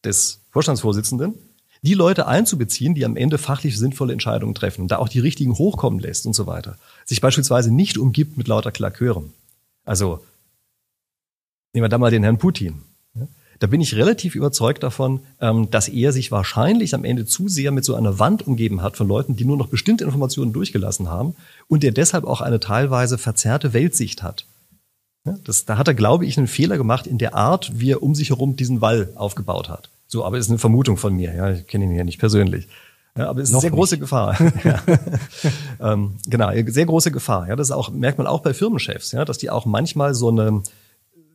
des 0.03 0.41
Vorstandsvorsitzenden, 0.51 1.35
die 1.81 1.93
Leute 1.93 2.27
einzubeziehen, 2.27 2.93
die 2.93 3.05
am 3.05 3.15
Ende 3.15 3.37
fachlich 3.37 3.77
sinnvolle 3.77 4.11
Entscheidungen 4.11 4.53
treffen, 4.53 4.89
da 4.89 4.97
auch 4.97 5.07
die 5.07 5.19
richtigen 5.19 5.57
hochkommen 5.57 5.99
lässt 5.99 6.25
und 6.25 6.33
so 6.33 6.45
weiter. 6.45 6.77
Sich 7.05 7.21
beispielsweise 7.21 7.73
nicht 7.73 7.97
umgibt 7.97 8.37
mit 8.37 8.49
lauter 8.49 8.71
Klakeuren. 8.71 9.33
Also, 9.85 10.25
nehmen 11.73 11.85
wir 11.85 11.89
da 11.89 11.97
mal 11.97 12.11
den 12.11 12.23
Herrn 12.23 12.37
Putin. 12.37 12.83
Da 13.59 13.67
bin 13.67 13.81
ich 13.81 13.95
relativ 13.95 14.35
überzeugt 14.35 14.83
davon, 14.83 15.21
ähm, 15.41 15.69
dass 15.71 15.87
er 15.87 16.11
sich 16.11 16.31
wahrscheinlich 16.31 16.93
am 16.93 17.03
Ende 17.03 17.25
zu 17.25 17.47
sehr 17.47 17.71
mit 17.71 17.85
so 17.85 17.95
einer 17.95 18.19
Wand 18.19 18.45
umgeben 18.45 18.81
hat 18.81 18.97
von 18.97 19.07
Leuten, 19.07 19.35
die 19.35 19.45
nur 19.45 19.57
noch 19.57 19.67
bestimmte 19.67 20.03
Informationen 20.03 20.53
durchgelassen 20.53 21.09
haben 21.09 21.35
und 21.67 21.83
der 21.83 21.91
deshalb 21.91 22.25
auch 22.25 22.41
eine 22.41 22.59
teilweise 22.59 23.17
verzerrte 23.17 23.73
Weltsicht 23.73 24.23
hat. 24.23 24.45
Das, 25.43 25.65
da 25.65 25.77
hat 25.77 25.87
er, 25.87 25.93
glaube 25.93 26.25
ich, 26.25 26.37
einen 26.37 26.47
Fehler 26.47 26.77
gemacht 26.77 27.07
in 27.07 27.17
der 27.17 27.35
Art, 27.35 27.71
wie 27.75 27.91
er 27.91 28.03
um 28.03 28.15
sich 28.15 28.29
herum 28.29 28.55
diesen 28.55 28.81
Wall 28.81 29.09
aufgebaut 29.15 29.69
hat. 29.69 29.89
So, 30.07 30.23
aber 30.23 30.37
ist 30.37 30.49
eine 30.49 30.57
Vermutung 30.57 30.95
von 30.95 31.13
mir. 31.13 31.33
Ja, 31.33 31.51
ich 31.51 31.67
kenne 31.67 31.85
ihn 31.85 31.95
ja 31.95 32.03
nicht 32.03 32.19
persönlich. 32.19 32.67
Ja, 33.17 33.29
aber 33.29 33.41
es 33.41 33.49
ist 33.49 33.55
eine 33.55 33.61
sehr 33.61 33.71
nicht. 33.71 33.77
große 33.77 33.97
Gefahr. 33.97 34.37
ja. 34.63 34.81
ähm, 35.81 36.13
genau, 36.27 36.51
sehr 36.67 36.85
große 36.85 37.11
Gefahr. 37.11 37.47
Ja, 37.49 37.55
das 37.55 37.69
ist 37.69 37.75
auch, 37.75 37.89
merkt 37.89 38.19
man 38.19 38.27
auch 38.27 38.41
bei 38.41 38.53
Firmenchefs, 38.53 39.11
ja, 39.11 39.25
dass 39.25 39.37
die 39.37 39.49
auch 39.49 39.65
manchmal 39.65 40.13
so 40.13 40.29
eine, 40.29 40.61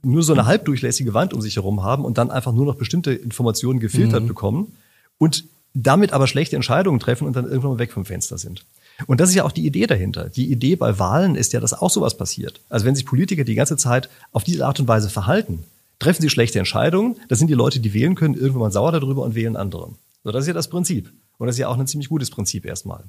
nur 0.02 0.22
so 0.22 0.32
eine 0.32 0.46
halbdurchlässige 0.46 1.14
Wand 1.14 1.32
um 1.32 1.40
sich 1.40 1.56
herum 1.56 1.82
haben 1.82 2.04
und 2.04 2.18
dann 2.18 2.30
einfach 2.30 2.52
nur 2.52 2.66
noch 2.66 2.74
bestimmte 2.74 3.12
Informationen 3.12 3.80
gefiltert 3.80 4.24
mhm. 4.24 4.28
bekommen 4.28 4.76
und 5.18 5.44
damit 5.74 6.12
aber 6.12 6.26
schlechte 6.26 6.56
Entscheidungen 6.56 7.00
treffen 7.00 7.26
und 7.26 7.34
dann 7.34 7.46
irgendwann 7.46 7.72
mal 7.72 7.78
weg 7.78 7.92
vom 7.92 8.04
Fenster 8.04 8.38
sind. 8.38 8.64
Und 9.06 9.20
das 9.20 9.30
ist 9.30 9.34
ja 9.34 9.44
auch 9.44 9.52
die 9.52 9.66
Idee 9.66 9.86
dahinter. 9.86 10.28
Die 10.28 10.50
Idee 10.50 10.76
bei 10.76 10.98
Wahlen 10.98 11.34
ist 11.34 11.52
ja, 11.52 11.60
dass 11.60 11.72
auch 11.72 11.90
sowas 11.90 12.16
passiert. 12.16 12.60
Also 12.68 12.84
wenn 12.84 12.94
sich 12.94 13.06
Politiker 13.06 13.44
die 13.44 13.54
ganze 13.54 13.76
Zeit 13.76 14.10
auf 14.32 14.44
diese 14.44 14.66
Art 14.66 14.80
und 14.80 14.88
Weise 14.88 15.08
verhalten, 15.08 15.64
treffen 15.98 16.22
sie 16.22 16.30
schlechte 16.30 16.58
Entscheidungen, 16.58 17.16
das 17.28 17.38
sind 17.38 17.48
die 17.48 17.54
Leute, 17.54 17.80
die 17.80 17.94
wählen 17.94 18.14
können, 18.14 18.34
irgendwann 18.34 18.60
mal 18.60 18.72
sauer 18.72 18.92
darüber 18.92 19.22
und 19.22 19.34
wählen 19.34 19.56
andere. 19.56 19.90
So, 20.24 20.30
das 20.30 20.44
ist 20.44 20.48
ja 20.48 20.54
das 20.54 20.68
Prinzip. 20.68 21.10
Und 21.42 21.48
das 21.48 21.56
ist 21.56 21.58
ja 21.58 21.66
auch 21.66 21.76
ein 21.76 21.88
ziemlich 21.88 22.08
gutes 22.08 22.30
Prinzip 22.30 22.64
erstmal. 22.64 23.02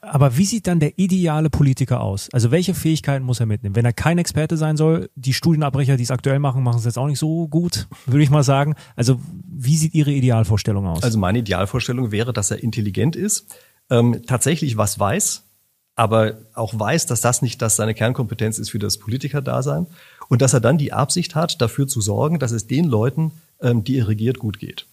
Aber 0.00 0.38
wie 0.38 0.46
sieht 0.46 0.66
dann 0.66 0.80
der 0.80 0.98
ideale 0.98 1.50
Politiker 1.50 2.00
aus? 2.00 2.30
Also 2.32 2.50
welche 2.50 2.72
Fähigkeiten 2.72 3.22
muss 3.22 3.38
er 3.38 3.44
mitnehmen? 3.44 3.76
Wenn 3.76 3.84
er 3.84 3.92
kein 3.92 4.16
Experte 4.16 4.56
sein 4.56 4.78
soll, 4.78 5.10
die 5.14 5.34
Studienabbrecher, 5.34 5.98
die 5.98 6.02
es 6.04 6.10
aktuell 6.10 6.38
machen, 6.38 6.62
machen 6.62 6.78
es 6.78 6.86
jetzt 6.86 6.96
auch 6.96 7.06
nicht 7.06 7.18
so 7.18 7.48
gut, 7.48 7.86
würde 8.06 8.22
ich 8.22 8.30
mal 8.30 8.44
sagen. 8.44 8.76
Also 8.96 9.20
wie 9.46 9.76
sieht 9.76 9.92
Ihre 9.92 10.10
Idealvorstellung 10.10 10.86
aus? 10.86 11.02
Also 11.02 11.18
meine 11.18 11.40
Idealvorstellung 11.40 12.12
wäre, 12.12 12.32
dass 12.32 12.50
er 12.50 12.62
intelligent 12.62 13.14
ist, 13.14 13.54
ähm, 13.90 14.22
tatsächlich 14.26 14.78
was 14.78 14.98
weiß, 14.98 15.44
aber 15.96 16.38
auch 16.54 16.72
weiß, 16.78 17.04
dass 17.04 17.20
das 17.20 17.42
nicht 17.42 17.60
das 17.60 17.76
seine 17.76 17.92
Kernkompetenz 17.92 18.58
ist 18.58 18.70
für 18.70 18.78
das 18.78 18.96
Politikerdasein 18.96 19.86
und 20.30 20.40
dass 20.40 20.54
er 20.54 20.60
dann 20.60 20.78
die 20.78 20.94
Absicht 20.94 21.34
hat, 21.34 21.60
dafür 21.60 21.86
zu 21.86 22.00
sorgen, 22.00 22.38
dass 22.38 22.52
es 22.52 22.66
den 22.66 22.86
Leuten, 22.86 23.32
ähm, 23.60 23.84
die 23.84 23.98
er 23.98 24.08
regiert, 24.08 24.38
gut 24.38 24.58
geht. 24.58 24.86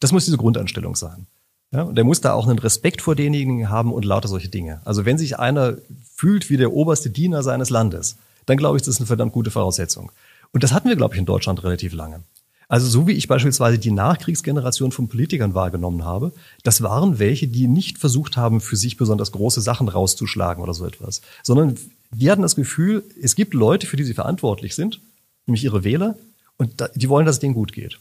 Das 0.00 0.12
muss 0.12 0.24
diese 0.24 0.38
Grundeinstellung 0.38 0.96
sein. 0.96 1.26
Ja, 1.72 1.82
und 1.82 1.98
er 1.98 2.04
muss 2.04 2.20
da 2.20 2.32
auch 2.32 2.46
einen 2.46 2.58
Respekt 2.58 3.02
vor 3.02 3.14
denjenigen 3.16 3.68
haben 3.68 3.92
und 3.92 4.04
lauter 4.04 4.28
solche 4.28 4.48
Dinge. 4.48 4.80
Also 4.84 5.04
wenn 5.04 5.18
sich 5.18 5.38
einer 5.38 5.76
fühlt 6.14 6.48
wie 6.48 6.56
der 6.56 6.72
oberste 6.72 7.10
Diener 7.10 7.42
seines 7.42 7.70
Landes, 7.70 8.16
dann 8.46 8.56
glaube 8.56 8.76
ich, 8.76 8.82
das 8.82 8.94
ist 8.94 9.00
eine 9.00 9.06
verdammt 9.06 9.32
gute 9.32 9.50
Voraussetzung. 9.50 10.12
Und 10.52 10.62
das 10.62 10.72
hatten 10.72 10.88
wir, 10.88 10.96
glaube 10.96 11.14
ich, 11.14 11.20
in 11.20 11.26
Deutschland 11.26 11.62
relativ 11.64 11.92
lange. 11.92 12.22
Also 12.68 12.88
so 12.88 13.06
wie 13.06 13.12
ich 13.12 13.28
beispielsweise 13.28 13.78
die 13.78 13.92
Nachkriegsgeneration 13.92 14.90
von 14.90 15.08
Politikern 15.08 15.54
wahrgenommen 15.54 16.04
habe, 16.04 16.32
das 16.64 16.82
waren 16.82 17.18
welche, 17.18 17.46
die 17.46 17.68
nicht 17.68 17.98
versucht 17.98 18.36
haben, 18.36 18.60
für 18.60 18.76
sich 18.76 18.96
besonders 18.96 19.30
große 19.32 19.60
Sachen 19.60 19.88
rauszuschlagen 19.88 20.62
oder 20.62 20.74
so 20.74 20.84
etwas, 20.84 21.22
sondern 21.44 21.76
die 22.10 22.30
hatten 22.30 22.42
das 22.42 22.56
Gefühl, 22.56 23.04
es 23.20 23.36
gibt 23.36 23.54
Leute, 23.54 23.86
für 23.86 23.96
die 23.96 24.04
sie 24.04 24.14
verantwortlich 24.14 24.74
sind, 24.74 25.00
nämlich 25.46 25.62
ihre 25.62 25.84
Wähler, 25.84 26.16
und 26.56 26.90
die 26.94 27.08
wollen, 27.08 27.26
dass 27.26 27.36
es 27.36 27.40
denen 27.40 27.54
gut 27.54 27.72
geht. 27.72 28.00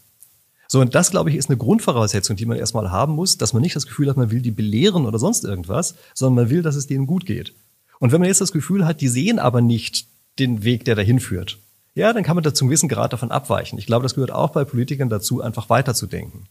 So, 0.68 0.82
und 0.82 0.95
das, 0.95 1.11
glaube 1.11 1.30
ich, 1.30 1.36
ist 1.36 1.49
eine 1.49 1.57
Grundvoraussetzung, 1.57 2.36
die 2.36 2.45
man 2.45 2.57
erstmal 2.57 2.91
haben 2.91 3.13
muss, 3.13 3.38
dass 3.38 3.53
man 3.53 3.61
nicht 3.61 3.76
das 3.76 3.86
Gefühl 3.86 4.09
hat, 4.09 4.18
man 4.18 4.32
will 4.32 4.41
die 4.41 4.51
belehren 4.51 5.05
oder 5.05 5.20
sonst 5.20 5.43
irgendwas, 5.43 5.95
sondern 6.13 6.45
man 6.45 6.49
will, 6.49 6.61
dass 6.61 6.76
es 6.76 6.88
denen 6.88 7.07
gut 7.07 7.26
geht. 7.26 7.53
Und 7.99 8.11
wenn 8.11 8.20
man 8.20 8.28
jetzt 8.28 8.41
das 8.41 8.51
Gefühl 8.51 8.86
hat, 8.86 9.01
die 9.01 9.07
sehen 9.07 9.39
aber 9.39 9.61
nicht 9.61 10.07
den 10.39 10.63
Weg, 10.63 10.86
der 10.86 10.95
dahin 10.95 11.20
führt, 11.20 11.59
ja, 11.93 12.11
dann 12.11 12.24
kann 12.24 12.36
man 12.36 12.43
da 12.43 12.53
zum 12.53 12.68
gewissen 12.68 12.89
Grad 12.89 13.13
davon 13.13 13.32
abweichen. 13.32 13.80
Ich 13.80 13.86
glaube, 13.86 14.03
das 14.03 14.16
gehört 14.16 14.32
auch 14.32 14.49
bei 14.49 14.66
Politikern 14.66 15.09
dazu, 15.09 15.41
einfach 15.41 15.70
weiterzudenken. 15.70 16.47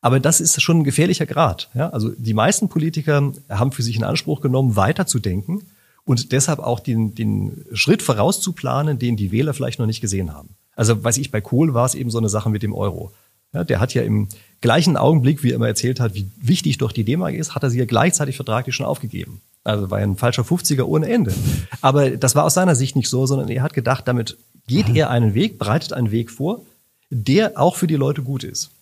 Aber 0.00 0.20
das 0.20 0.40
ist 0.40 0.60
schon 0.62 0.78
ein 0.78 0.84
gefährlicher 0.84 1.26
Grad. 1.26 1.68
Ja? 1.74 1.90
Also 1.90 2.10
die 2.16 2.34
meisten 2.34 2.68
Politiker 2.68 3.32
haben 3.48 3.72
für 3.72 3.82
sich 3.82 3.96
in 3.96 4.04
Anspruch 4.04 4.40
genommen, 4.40 4.76
weiterzudenken 4.76 5.62
und 6.04 6.32
deshalb 6.32 6.60
auch 6.60 6.80
den, 6.80 7.14
den 7.14 7.64
Schritt 7.72 8.02
vorauszuplanen, 8.02 8.98
den 8.98 9.16
die 9.16 9.32
Wähler 9.32 9.52
vielleicht 9.52 9.78
noch 9.78 9.86
nicht 9.86 10.00
gesehen 10.00 10.32
haben. 10.32 10.50
Also 10.76 11.02
weiß 11.02 11.18
ich, 11.18 11.30
bei 11.30 11.40
Kohl 11.40 11.74
war 11.74 11.86
es 11.86 11.94
eben 11.94 12.10
so 12.10 12.18
eine 12.18 12.28
Sache 12.28 12.50
mit 12.50 12.62
dem 12.62 12.72
Euro. 12.72 13.12
Ja, 13.56 13.64
der 13.64 13.80
hat 13.80 13.94
ja 13.94 14.02
im 14.02 14.28
gleichen 14.60 14.98
Augenblick, 14.98 15.42
wie 15.42 15.50
er 15.50 15.54
immer 15.54 15.66
erzählt 15.66 15.98
hat, 15.98 16.14
wie 16.14 16.30
wichtig 16.38 16.76
doch 16.76 16.92
die 16.92 17.04
D-Mark 17.04 17.34
ist, 17.34 17.54
hat 17.54 17.62
er 17.62 17.70
sie 17.70 17.78
ja 17.78 17.86
gleichzeitig 17.86 18.36
vertraglich 18.36 18.76
schon 18.76 18.84
aufgegeben. 18.84 19.40
Also 19.64 19.90
war 19.90 19.98
ja 19.98 20.06
ein 20.06 20.18
falscher 20.18 20.42
50er 20.42 20.82
ohne 20.82 21.08
Ende. 21.08 21.32
Aber 21.80 22.10
das 22.10 22.34
war 22.34 22.44
aus 22.44 22.52
seiner 22.52 22.74
Sicht 22.74 22.96
nicht 22.96 23.08
so, 23.08 23.24
sondern 23.24 23.48
er 23.48 23.62
hat 23.62 23.72
gedacht, 23.72 24.06
damit 24.06 24.36
geht 24.66 24.94
er 24.94 25.08
einen 25.08 25.32
Weg, 25.32 25.58
bereitet 25.58 25.94
einen 25.94 26.10
Weg 26.10 26.30
vor, 26.30 26.60
der 27.08 27.58
auch 27.58 27.76
für 27.76 27.86
die 27.86 27.96
Leute 27.96 28.22
gut 28.22 28.44
ist. 28.44 28.72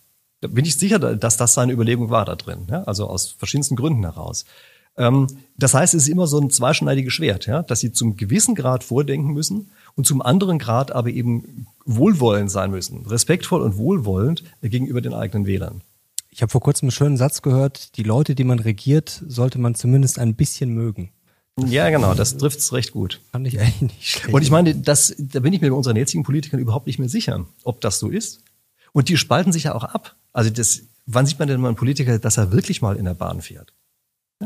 Da 0.41 0.49
bin 0.49 0.65
ich 0.65 0.77
sicher, 0.77 0.99
dass 0.99 1.37
das 1.37 1.55
seine 1.55 1.73
Überlegung 1.73 2.11
war 2.11 2.25
da 2.25 2.35
drin. 2.35 2.67
Ja? 2.69 2.83
Also 2.83 3.07
aus 3.07 3.29
verschiedensten 3.29 3.77
Gründen 3.77 4.03
heraus. 4.03 4.45
Ähm, 4.97 5.29
das 5.57 5.73
heißt, 5.75 5.95
es 5.95 6.03
ist 6.03 6.09
immer 6.09 6.27
so 6.27 6.41
ein 6.41 6.51
zweischneidiges 6.51 7.13
Schwert, 7.13 7.47
ja? 7.47 7.63
dass 7.63 7.79
sie 7.79 7.93
zum 7.93 8.17
gewissen 8.17 8.57
Grad 8.57 8.83
vordenken 8.83 9.33
müssen 9.33 9.71
und 9.95 10.05
zum 10.05 10.21
anderen 10.21 10.59
Grad 10.59 10.91
aber 10.91 11.11
eben 11.11 11.69
wohlwollend 11.85 12.51
sein 12.51 12.71
müssen, 12.71 13.07
respektvoll 13.07 13.63
und 13.63 13.77
wohlwollend 13.77 14.45
gegenüber 14.63 15.01
den 15.01 15.15
eigenen 15.15 15.47
Wählern. 15.47 15.83
Ich 16.31 16.43
habe 16.43 16.51
vor 16.51 16.61
kurzem 16.61 16.87
einen 16.87 16.93
schönen 16.93 17.17
Satz 17.17 17.43
gehört, 17.43 17.97
die 17.97 18.03
Leute, 18.03 18.35
die 18.35 18.45
man 18.45 18.59
regiert, 18.59 19.23
sollte 19.27 19.61
man 19.61 19.75
zumindest 19.75 20.19
ein 20.19 20.35
bisschen 20.35 20.71
mögen. 20.71 21.11
Ja, 21.57 21.89
genau, 21.91 22.15
das 22.15 22.37
trifft's 22.37 22.73
recht 22.73 22.93
gut. 22.93 23.21
Fand 23.31 23.47
ich 23.47 23.61
eigentlich 23.61 23.83
nicht 23.83 24.09
schlecht. 24.09 24.35
Und 24.35 24.43
ich 24.43 24.51
meine, 24.51 24.75
das, 24.75 25.15
da 25.19 25.41
bin 25.41 25.53
ich 25.53 25.61
mir 25.61 25.71
bei 25.71 25.77
unseren 25.77 25.97
jetzigen 25.97 26.25
Politikern 26.25 26.59
überhaupt 26.59 26.87
nicht 26.87 26.99
mehr 26.99 27.09
sicher, 27.09 27.47
ob 27.63 27.81
das 27.81 28.01
so 28.01 28.09
ist. 28.09 28.43
Und 28.93 29.09
die 29.09 29.17
spalten 29.17 29.53
sich 29.53 29.65
ja 29.65 29.75
auch 29.75 29.85
ab. 29.85 30.17
Also 30.33 30.51
das, 30.51 30.83
wann 31.07 31.27
sieht 31.27 31.39
man 31.39 31.49
denn 31.49 31.61
mal 31.61 31.69
einen 31.69 31.77
Politiker, 31.77 32.19
dass 32.19 32.37
er 32.37 32.51
wirklich 32.51 32.83
mal 32.83 32.97
in 32.97 33.05
der 33.05 33.15
Bahn 33.15 33.41
fährt? 33.41 33.74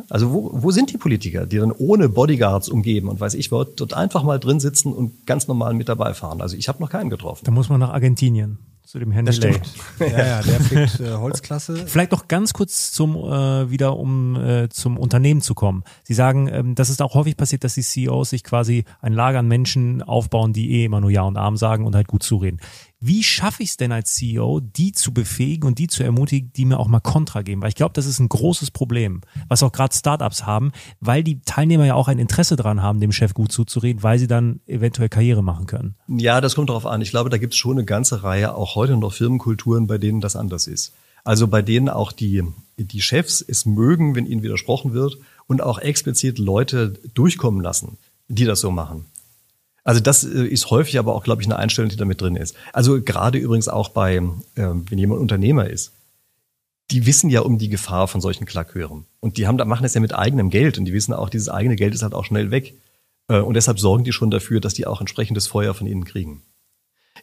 Also 0.08 0.32
wo, 0.32 0.50
wo 0.52 0.70
sind 0.70 0.92
die 0.92 0.98
Politiker, 0.98 1.46
die 1.46 1.58
dann 1.58 1.72
ohne 1.72 2.08
Bodyguards 2.08 2.68
umgeben 2.68 3.08
und 3.08 3.20
weiß 3.20 3.34
ich, 3.34 3.48
dort 3.50 3.94
einfach 3.94 4.22
mal 4.22 4.38
drin 4.38 4.60
sitzen 4.60 4.92
und 4.92 5.26
ganz 5.26 5.48
normal 5.48 5.74
mit 5.74 5.88
dabei 5.88 6.14
fahren? 6.14 6.40
Also 6.40 6.56
ich 6.56 6.68
habe 6.68 6.80
noch 6.82 6.90
keinen 6.90 7.10
getroffen. 7.10 7.44
Da 7.44 7.50
muss 7.50 7.68
man 7.68 7.80
nach 7.80 7.90
Argentinien 7.90 8.58
zu 8.88 8.98
dem 8.98 9.10
Herrn 9.10 9.26
das 9.26 9.38
Delay. 9.38 9.60
ja, 10.00 10.06
ja, 10.08 10.42
der 10.42 10.60
fliegt 10.60 11.00
äh, 11.00 11.12
Holzklasse. 11.12 11.86
Vielleicht 11.86 12.10
noch 12.10 12.26
ganz 12.26 12.54
kurz 12.54 12.90
zum 12.90 13.16
äh, 13.16 13.70
wieder 13.70 13.98
um 13.98 14.34
äh, 14.36 14.70
zum 14.70 14.96
Unternehmen 14.96 15.42
zu 15.42 15.54
kommen. 15.54 15.84
Sie 16.04 16.14
sagen, 16.14 16.48
ähm, 16.50 16.74
dass 16.74 16.88
es 16.88 16.98
auch 17.02 17.14
häufig 17.14 17.36
passiert, 17.36 17.64
dass 17.64 17.74
die 17.74 17.82
CEOs 17.82 18.30
sich 18.30 18.42
quasi 18.42 18.84
ein 19.02 19.12
Lager 19.12 19.40
an 19.40 19.46
Menschen 19.46 20.00
aufbauen, 20.00 20.54
die 20.54 20.70
eh 20.72 20.86
immer 20.86 21.02
nur 21.02 21.10
Ja 21.10 21.24
und 21.24 21.36
Arm 21.36 21.58
sagen 21.58 21.84
und 21.84 21.94
halt 21.94 22.08
gut 22.08 22.22
zureden. 22.22 22.60
Wie 23.00 23.22
schaffe 23.22 23.62
ich 23.62 23.70
es 23.70 23.76
denn 23.76 23.92
als 23.92 24.14
CEO, 24.14 24.58
die 24.58 24.90
zu 24.90 25.14
befähigen 25.14 25.68
und 25.68 25.78
die 25.78 25.86
zu 25.86 26.02
ermutigen, 26.02 26.52
die 26.56 26.64
mir 26.64 26.80
auch 26.80 26.88
mal 26.88 26.98
Kontra 26.98 27.42
geben? 27.42 27.62
Weil 27.62 27.68
ich 27.68 27.76
glaube, 27.76 27.92
das 27.94 28.06
ist 28.06 28.18
ein 28.18 28.28
großes 28.28 28.72
Problem, 28.72 29.20
was 29.48 29.62
auch 29.62 29.70
gerade 29.70 29.94
Startups 29.94 30.46
haben, 30.46 30.72
weil 30.98 31.22
die 31.22 31.40
Teilnehmer 31.40 31.86
ja 31.86 31.94
auch 31.94 32.08
ein 32.08 32.18
Interesse 32.18 32.56
daran 32.56 32.82
haben, 32.82 32.98
dem 32.98 33.12
Chef 33.12 33.34
gut 33.34 33.52
zuzureden, 33.52 34.02
weil 34.02 34.18
sie 34.18 34.26
dann 34.26 34.60
eventuell 34.66 35.08
Karriere 35.08 35.42
machen 35.42 35.66
können. 35.66 35.94
Ja, 36.08 36.40
das 36.40 36.56
kommt 36.56 36.70
darauf 36.70 36.86
an. 36.86 37.00
Ich 37.00 37.10
glaube, 37.10 37.30
da 37.30 37.38
gibt 37.38 37.52
es 37.52 37.58
schon 37.58 37.78
eine 37.78 37.84
ganze 37.84 38.24
Reihe, 38.24 38.56
auch 38.56 38.74
heute 38.74 38.96
noch 38.96 39.12
Firmenkulturen, 39.12 39.86
bei 39.86 39.98
denen 39.98 40.20
das 40.20 40.34
anders 40.34 40.66
ist. 40.66 40.92
Also 41.22 41.46
bei 41.46 41.62
denen 41.62 41.88
auch 41.88 42.10
die, 42.10 42.42
die 42.78 43.00
Chefs 43.00 43.44
es 43.46 43.64
mögen, 43.64 44.16
wenn 44.16 44.26
ihnen 44.26 44.42
widersprochen 44.42 44.92
wird 44.92 45.18
und 45.46 45.62
auch 45.62 45.78
explizit 45.78 46.38
Leute 46.38 46.94
durchkommen 47.14 47.60
lassen, 47.60 47.98
die 48.26 48.44
das 48.44 48.60
so 48.60 48.72
machen. 48.72 49.04
Also 49.84 50.00
das 50.00 50.24
äh, 50.24 50.44
ist 50.44 50.70
häufig 50.70 50.98
aber 50.98 51.14
auch, 51.14 51.24
glaube 51.24 51.42
ich, 51.42 51.48
eine 51.48 51.56
Einstellung, 51.56 51.90
die 51.90 51.96
da 51.96 52.04
mit 52.04 52.20
drin 52.20 52.36
ist. 52.36 52.54
Also 52.72 53.00
gerade 53.00 53.38
übrigens 53.38 53.68
auch 53.68 53.90
bei, 53.90 54.16
äh, 54.16 54.22
wenn 54.54 54.98
jemand 54.98 55.20
Unternehmer 55.20 55.68
ist, 55.68 55.92
die 56.90 57.06
wissen 57.06 57.30
ja 57.30 57.40
um 57.40 57.58
die 57.58 57.68
Gefahr 57.68 58.08
von 58.08 58.20
solchen 58.20 58.46
Klakeuren. 58.46 59.04
Und 59.20 59.36
die 59.36 59.46
haben, 59.46 59.56
machen 59.68 59.82
das 59.82 59.94
ja 59.94 60.00
mit 60.00 60.14
eigenem 60.14 60.50
Geld 60.50 60.78
und 60.78 60.86
die 60.86 60.92
wissen 60.92 61.12
auch, 61.12 61.28
dieses 61.28 61.48
eigene 61.48 61.76
Geld 61.76 61.94
ist 61.94 62.02
halt 62.02 62.14
auch 62.14 62.24
schnell 62.24 62.50
weg. 62.50 62.74
Äh, 63.28 63.40
und 63.40 63.54
deshalb 63.54 63.78
sorgen 63.78 64.04
die 64.04 64.12
schon 64.12 64.30
dafür, 64.30 64.60
dass 64.60 64.74
die 64.74 64.86
auch 64.86 65.00
entsprechendes 65.00 65.46
Feuer 65.46 65.74
von 65.74 65.86
ihnen 65.86 66.04
kriegen. 66.04 66.42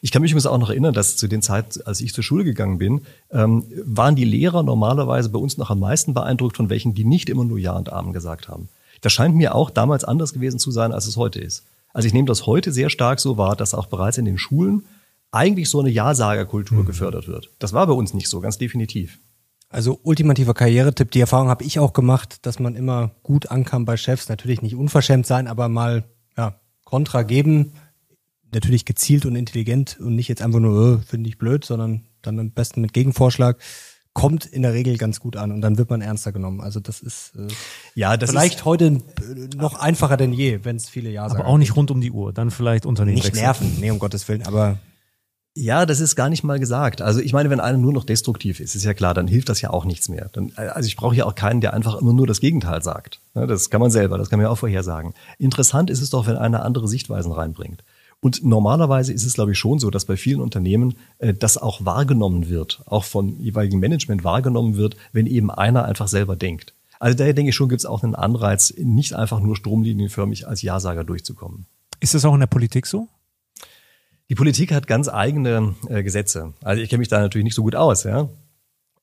Ich 0.02 0.12
kann 0.12 0.22
mich 0.22 0.30
übrigens 0.30 0.46
auch 0.46 0.58
noch 0.58 0.70
erinnern, 0.70 0.92
dass 0.92 1.16
zu 1.16 1.26
den 1.26 1.42
Zeit, 1.42 1.86
als 1.86 2.00
ich 2.00 2.12
zur 2.12 2.22
Schule 2.22 2.44
gegangen 2.44 2.78
bin, 2.78 3.02
ähm, 3.30 3.64
waren 3.84 4.14
die 4.14 4.24
Lehrer 4.24 4.62
normalerweise 4.62 5.30
bei 5.30 5.38
uns 5.38 5.56
noch 5.56 5.70
am 5.70 5.80
meisten 5.80 6.14
beeindruckt 6.14 6.56
von 6.56 6.68
welchen, 6.68 6.94
die 6.94 7.04
nicht 7.04 7.28
immer 7.28 7.44
nur 7.44 7.58
Ja 7.58 7.72
und 7.76 7.92
Amen 7.92 8.12
gesagt 8.12 8.48
haben. 8.48 8.68
Das 9.00 9.12
scheint 9.12 9.36
mir 9.36 9.54
auch 9.54 9.70
damals 9.70 10.04
anders 10.04 10.32
gewesen 10.32 10.58
zu 10.58 10.70
sein, 10.70 10.92
als 10.92 11.06
es 11.06 11.16
heute 11.16 11.40
ist. 11.40 11.64
Also 11.96 12.08
ich 12.08 12.12
nehme 12.12 12.26
das 12.26 12.44
heute 12.44 12.72
sehr 12.72 12.90
stark 12.90 13.20
so 13.20 13.38
wahr, 13.38 13.56
dass 13.56 13.72
auch 13.72 13.86
bereits 13.86 14.18
in 14.18 14.26
den 14.26 14.36
Schulen 14.36 14.84
eigentlich 15.30 15.70
so 15.70 15.80
eine 15.80 15.88
Ja-Sager-Kultur 15.88 16.82
mhm. 16.82 16.84
gefördert 16.84 17.26
wird. 17.26 17.54
Das 17.58 17.72
war 17.72 17.86
bei 17.86 17.94
uns 17.94 18.12
nicht 18.12 18.28
so, 18.28 18.40
ganz 18.40 18.58
definitiv. 18.58 19.18
Also 19.70 19.98
ultimativer 20.02 20.52
Karrieretipp, 20.52 21.10
die 21.10 21.20
Erfahrung 21.20 21.48
habe 21.48 21.64
ich 21.64 21.78
auch 21.78 21.94
gemacht, 21.94 22.44
dass 22.44 22.58
man 22.58 22.74
immer 22.74 23.12
gut 23.22 23.50
ankam 23.50 23.86
bei 23.86 23.96
Chefs, 23.96 24.28
natürlich 24.28 24.60
nicht 24.60 24.74
unverschämt 24.74 25.26
sein, 25.26 25.46
aber 25.46 25.70
mal 25.70 26.04
ja, 26.36 26.60
Kontra 26.84 27.22
geben, 27.22 27.72
natürlich 28.52 28.84
gezielt 28.84 29.24
und 29.24 29.34
intelligent 29.34 29.98
und 29.98 30.16
nicht 30.16 30.28
jetzt 30.28 30.42
einfach 30.42 30.60
nur, 30.60 30.98
äh, 30.98 31.02
finde 31.02 31.30
ich 31.30 31.38
blöd, 31.38 31.64
sondern 31.64 32.04
dann 32.20 32.38
am 32.38 32.50
besten 32.50 32.82
mit 32.82 32.92
Gegenvorschlag 32.92 33.56
kommt 34.16 34.46
in 34.46 34.62
der 34.62 34.72
Regel 34.72 34.96
ganz 34.96 35.20
gut 35.20 35.36
an 35.36 35.52
und 35.52 35.60
dann 35.60 35.76
wird 35.76 35.90
man 35.90 36.00
ernster 36.00 36.32
genommen. 36.32 36.62
Also 36.62 36.80
das 36.80 37.00
ist 37.00 37.32
äh, 37.36 37.48
ja 37.94 38.16
das 38.16 38.30
vielleicht 38.30 38.60
ist, 38.60 38.64
heute 38.64 38.86
äh, 38.86 39.00
noch 39.56 39.78
einfacher 39.78 40.16
denn 40.16 40.32
je, 40.32 40.60
wenn 40.62 40.76
es 40.76 40.88
viele 40.88 41.10
Jahre 41.10 41.32
Aber 41.32 41.46
auch 41.46 41.58
nicht 41.58 41.76
rund 41.76 41.90
um 41.90 42.00
die 42.00 42.10
Uhr, 42.10 42.32
dann 42.32 42.50
vielleicht 42.50 42.86
Unternehmen 42.86 43.16
Nicht 43.16 43.34
nerven, 43.34 43.76
nee, 43.78 43.90
um 43.90 43.98
Gottes 43.98 44.26
Willen, 44.26 44.46
aber 44.46 44.78
ja, 45.54 45.84
das 45.84 46.00
ist 46.00 46.16
gar 46.16 46.30
nicht 46.30 46.44
mal 46.44 46.58
gesagt. 46.58 47.02
Also 47.02 47.20
ich 47.20 47.34
meine, 47.34 47.50
wenn 47.50 47.60
einer 47.60 47.76
nur 47.76 47.92
noch 47.92 48.04
destruktiv 48.04 48.58
ist, 48.58 48.74
ist 48.74 48.84
ja 48.84 48.94
klar, 48.94 49.12
dann 49.12 49.26
hilft 49.26 49.50
das 49.50 49.60
ja 49.60 49.68
auch 49.68 49.84
nichts 49.84 50.08
mehr. 50.08 50.30
Dann, 50.32 50.52
also 50.56 50.86
ich 50.86 50.96
brauche 50.96 51.14
ja 51.14 51.26
auch 51.26 51.34
keinen, 51.34 51.60
der 51.60 51.74
einfach 51.74 51.96
immer 51.96 52.14
nur 52.14 52.26
das 52.26 52.40
Gegenteil 52.40 52.82
sagt. 52.82 53.20
Das 53.34 53.68
kann 53.68 53.82
man 53.82 53.90
selber, 53.90 54.16
das 54.16 54.30
kann 54.30 54.38
man 54.38 54.44
ja 54.44 54.50
auch 54.50 54.58
vorhersagen. 54.58 55.12
Interessant 55.38 55.88
ist 55.90 56.00
es 56.00 56.08
doch, 56.08 56.26
wenn 56.26 56.36
einer 56.36 56.62
andere 56.62 56.88
Sichtweisen 56.88 57.32
reinbringt. 57.32 57.84
Und 58.20 58.44
normalerweise 58.44 59.12
ist 59.12 59.24
es, 59.24 59.34
glaube 59.34 59.52
ich, 59.52 59.58
schon 59.58 59.78
so, 59.78 59.90
dass 59.90 60.06
bei 60.06 60.16
vielen 60.16 60.40
Unternehmen 60.40 60.96
äh, 61.18 61.34
das 61.34 61.58
auch 61.58 61.84
wahrgenommen 61.84 62.48
wird, 62.48 62.82
auch 62.86 63.04
von 63.04 63.38
jeweiligen 63.40 63.78
Management 63.78 64.24
wahrgenommen 64.24 64.76
wird, 64.76 64.96
wenn 65.12 65.26
eben 65.26 65.50
einer 65.50 65.84
einfach 65.84 66.08
selber 66.08 66.34
denkt. 66.34 66.74
Also 66.98 67.16
daher 67.16 67.34
denke 67.34 67.50
ich 67.50 67.56
schon, 67.56 67.68
gibt 67.68 67.80
es 67.80 67.86
auch 67.86 68.02
einen 68.02 68.14
Anreiz, 68.14 68.72
nicht 68.78 69.14
einfach 69.14 69.40
nur 69.40 69.54
stromlinienförmig 69.54 70.48
als 70.48 70.62
Ja-Sager 70.62 71.04
durchzukommen. 71.04 71.66
Ist 72.00 72.14
das 72.14 72.24
auch 72.24 72.34
in 72.34 72.40
der 72.40 72.46
Politik 72.46 72.86
so? 72.86 73.08
Die 74.28 74.34
Politik 74.34 74.72
hat 74.72 74.86
ganz 74.86 75.08
eigene 75.08 75.74
äh, 75.88 76.02
Gesetze. 76.02 76.54
Also 76.62 76.82
ich 76.82 76.88
kenne 76.88 77.00
mich 77.00 77.08
da 77.08 77.20
natürlich 77.20 77.44
nicht 77.44 77.54
so 77.54 77.62
gut 77.62 77.76
aus, 77.76 78.04
ja. 78.04 78.28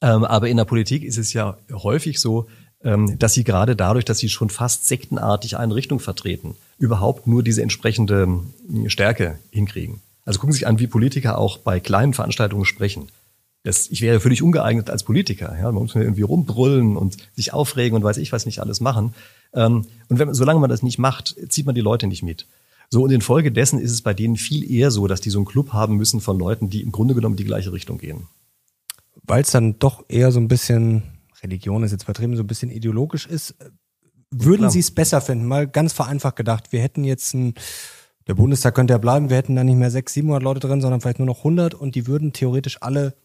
Ähm, 0.01 0.25
aber 0.25 0.49
in 0.49 0.57
der 0.57 0.65
Politik 0.65 1.03
ist 1.03 1.17
es 1.17 1.31
ja 1.31 1.57
häufig 1.71 2.19
so, 2.19 2.47
ähm, 2.83 3.17
dass 3.17 3.33
sie 3.33 3.45
gerade 3.45 3.75
dadurch, 3.75 4.03
dass 4.03 4.17
sie 4.17 4.27
schon 4.27 4.49
fast 4.49 4.87
sektenartig 4.87 5.57
eine 5.57 5.75
Richtung 5.75 5.99
vertreten, 5.99 6.55
überhaupt 6.83 7.27
nur 7.27 7.43
diese 7.43 7.61
entsprechende 7.61 8.23
ähm, 8.23 8.89
Stärke 8.89 9.39
hinkriegen. 9.51 10.01
Also 10.25 10.39
gucken 10.39 10.51
Sie 10.51 10.59
sich 10.59 10.67
an, 10.67 10.79
wie 10.79 10.87
Politiker 10.87 11.37
auch 11.37 11.57
bei 11.57 11.79
kleinen 11.79 12.13
Veranstaltungen 12.13 12.65
sprechen. 12.65 13.07
Das, 13.63 13.89
ich 13.89 14.01
wäre 14.01 14.19
völlig 14.19 14.43
ungeeignet 14.43 14.89
als 14.89 15.03
Politiker. 15.03 15.55
Ja? 15.57 15.71
Man 15.71 15.83
muss 15.83 15.95
irgendwie 15.95 16.23
rumbrüllen 16.23 16.97
und 16.97 17.15
sich 17.35 17.53
aufregen 17.53 17.95
und 17.95 18.03
weiß 18.03 18.17
ich 18.17 18.33
was 18.33 18.45
nicht 18.45 18.59
alles 18.59 18.81
machen. 18.81 19.15
Ähm, 19.53 19.85
und 20.09 20.19
wenn, 20.19 20.33
solange 20.33 20.59
man 20.59 20.69
das 20.69 20.83
nicht 20.83 20.99
macht, 20.99 21.35
zieht 21.47 21.65
man 21.65 21.73
die 21.73 21.81
Leute 21.81 22.07
nicht 22.07 22.21
mit. 22.21 22.47
So, 22.89 23.01
und 23.01 23.11
infolgedessen 23.11 23.79
ist 23.79 23.91
es 23.91 24.01
bei 24.01 24.13
denen 24.13 24.35
viel 24.35 24.69
eher 24.69 24.91
so, 24.91 25.07
dass 25.07 25.21
die 25.21 25.29
so 25.29 25.39
einen 25.39 25.45
Club 25.45 25.71
haben 25.71 25.95
müssen 25.95 26.19
von 26.19 26.37
Leuten, 26.37 26.69
die 26.69 26.81
im 26.81 26.91
Grunde 26.91 27.15
genommen 27.15 27.37
die 27.37 27.45
gleiche 27.45 27.71
Richtung 27.71 27.97
gehen. 27.97 28.27
Weil 29.23 29.41
es 29.41 29.51
dann 29.51 29.79
doch 29.79 30.03
eher 30.09 30.33
so 30.33 30.39
ein 30.41 30.49
bisschen, 30.49 31.03
Religion 31.41 31.83
ist 31.83 31.91
jetzt 31.91 32.03
vertrieben, 32.03 32.35
so 32.35 32.43
ein 32.43 32.47
bisschen 32.47 32.69
ideologisch 32.69 33.25
ist, 33.25 33.55
würden 34.33 34.69
Sie 34.69 34.79
es 34.79 34.91
besser 34.91 35.21
finden? 35.21 35.45
Mal 35.45 35.67
ganz 35.67 35.93
vereinfacht 35.93 36.35
gedacht, 36.35 36.71
wir 36.71 36.81
hätten 36.81 37.03
jetzt 37.03 37.33
ein, 37.33 37.53
der 38.27 38.35
Bundestag 38.35 38.75
könnte 38.75 38.93
ja 38.93 38.97
bleiben, 38.97 39.29
wir 39.29 39.37
hätten 39.37 39.55
da 39.55 39.63
nicht 39.63 39.77
mehr 39.77 39.91
600, 39.91 40.13
700 40.13 40.43
Leute 40.43 40.59
drin, 40.67 40.81
sondern 40.81 41.01
vielleicht 41.01 41.19
nur 41.19 41.25
noch 41.25 41.39
100 41.39 41.73
und 41.73 41.95
die 41.95 42.07
würden 42.07 42.33
theoretisch 42.33 42.81
alle 42.81 43.15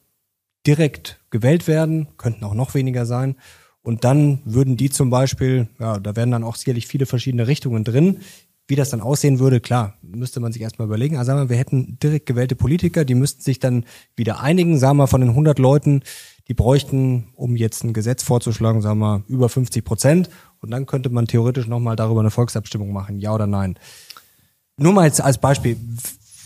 direkt 0.67 1.21
gewählt 1.31 1.67
werden, 1.67 2.09
könnten 2.17 2.45
auch 2.45 2.55
noch 2.55 2.75
weniger 2.75 3.07
sein. 3.07 3.37
Und 3.83 4.05
dann 4.05 4.41
würden 4.45 4.77
die 4.77 4.91
zum 4.91 5.09
Beispiel, 5.09 5.69
ja, 5.79 5.99
da 5.99 6.15
wären 6.15 6.31
dann 6.31 6.45
auch 6.45 6.57
sicherlich 6.57 6.87
viele 6.87 7.07
verschiedene 7.07 7.47
Richtungen 7.47 7.85
drin, 7.85 8.19
wie 8.67 8.77
das 8.77 8.91
dann 8.91 9.01
aussehen 9.01 9.39
würde, 9.39 9.61
klar, 9.61 9.95
müsste 10.03 10.41
man 10.41 10.53
sich 10.53 10.61
erstmal 10.61 10.87
überlegen. 10.87 11.17
Also 11.17 11.29
sagen 11.29 11.41
wir, 11.41 11.49
wir 11.49 11.57
hätten 11.57 11.99
direkt 12.03 12.27
gewählte 12.27 12.55
Politiker, 12.55 13.07
die 13.07 13.15
müssten 13.15 13.41
sich 13.41 13.59
dann 13.59 13.87
wieder 14.15 14.41
einigen, 14.41 14.79
sagen 14.79 14.99
wir 14.99 15.07
von 15.07 15.23
den 15.23 15.31
100 15.31 15.59
Leuten, 15.59 16.03
die 16.49 16.55
bräuchten, 16.55 17.29
um 17.35 17.57
jetzt 17.57 17.83
ein 17.83 17.95
Gesetz 17.95 18.23
vorzuschlagen, 18.23 18.83
sagen 18.83 18.99
wir 18.99 19.23
über 19.27 19.49
50 19.49 19.85
Prozent. 19.85 20.29
Und 20.61 20.71
dann 20.71 20.87
könnte 20.87 21.11
man 21.11 21.27
theoretisch 21.27 21.67
nochmal 21.67 21.97
darüber 21.97 22.21
eine 22.21 22.31
Volksabstimmung 22.31 22.93
machen, 22.93 23.19
ja 23.19 23.35
oder 23.35 23.47
nein. 23.47 23.79
Nur 24.77 24.93
mal 24.93 25.07
jetzt 25.07 25.21
als 25.21 25.39
Beispiel, 25.39 25.77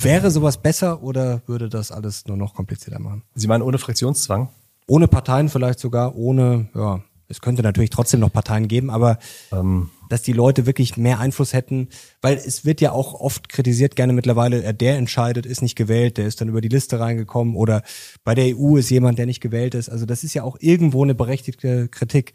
wäre 0.00 0.30
sowas 0.30 0.56
besser 0.60 1.02
oder 1.02 1.42
würde 1.46 1.68
das 1.68 1.92
alles 1.92 2.26
nur 2.26 2.36
noch 2.36 2.54
komplizierter 2.54 2.98
machen? 2.98 3.22
Sie 3.34 3.46
meinen 3.46 3.62
ohne 3.62 3.78
Fraktionszwang? 3.78 4.48
Ohne 4.86 5.08
Parteien 5.08 5.48
vielleicht 5.48 5.78
sogar, 5.78 6.16
ohne, 6.16 6.68
ja, 6.74 7.00
es 7.28 7.40
könnte 7.40 7.62
natürlich 7.62 7.90
trotzdem 7.90 8.20
noch 8.20 8.32
Parteien 8.32 8.68
geben, 8.68 8.90
aber 8.90 9.18
ähm 9.52 9.90
dass 10.12 10.20
die 10.20 10.34
Leute 10.34 10.66
wirklich 10.66 10.98
mehr 10.98 11.20
Einfluss 11.20 11.54
hätten, 11.54 11.88
weil 12.20 12.36
es 12.36 12.66
wird 12.66 12.82
ja 12.82 12.92
auch 12.92 13.14
oft 13.14 13.48
kritisiert 13.48 13.96
gerne 13.96 14.12
mittlerweile, 14.12 14.62
äh, 14.62 14.74
der 14.74 14.98
entscheidet, 14.98 15.46
ist 15.46 15.62
nicht 15.62 15.74
gewählt, 15.74 16.18
der 16.18 16.26
ist 16.26 16.38
dann 16.42 16.50
über 16.50 16.60
die 16.60 16.68
Liste 16.68 17.00
reingekommen 17.00 17.56
oder 17.56 17.82
bei 18.22 18.34
der 18.34 18.54
EU 18.54 18.76
ist 18.76 18.90
jemand, 18.90 19.18
der 19.18 19.24
nicht 19.24 19.40
gewählt 19.40 19.74
ist. 19.74 19.88
Also 19.88 20.04
das 20.04 20.22
ist 20.22 20.34
ja 20.34 20.42
auch 20.42 20.58
irgendwo 20.60 21.02
eine 21.02 21.14
berechtigte 21.14 21.88
Kritik, 21.88 22.34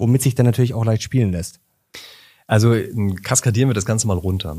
womit 0.00 0.22
sich 0.22 0.34
dann 0.34 0.46
natürlich 0.46 0.74
auch 0.74 0.84
leicht 0.84 1.02
spielen 1.02 1.32
lässt. 1.32 1.60
Also 2.46 2.74
kaskadieren 3.22 3.68
wir 3.68 3.74
das 3.74 3.84
Ganze 3.84 4.08
mal 4.08 4.18
runter. 4.18 4.58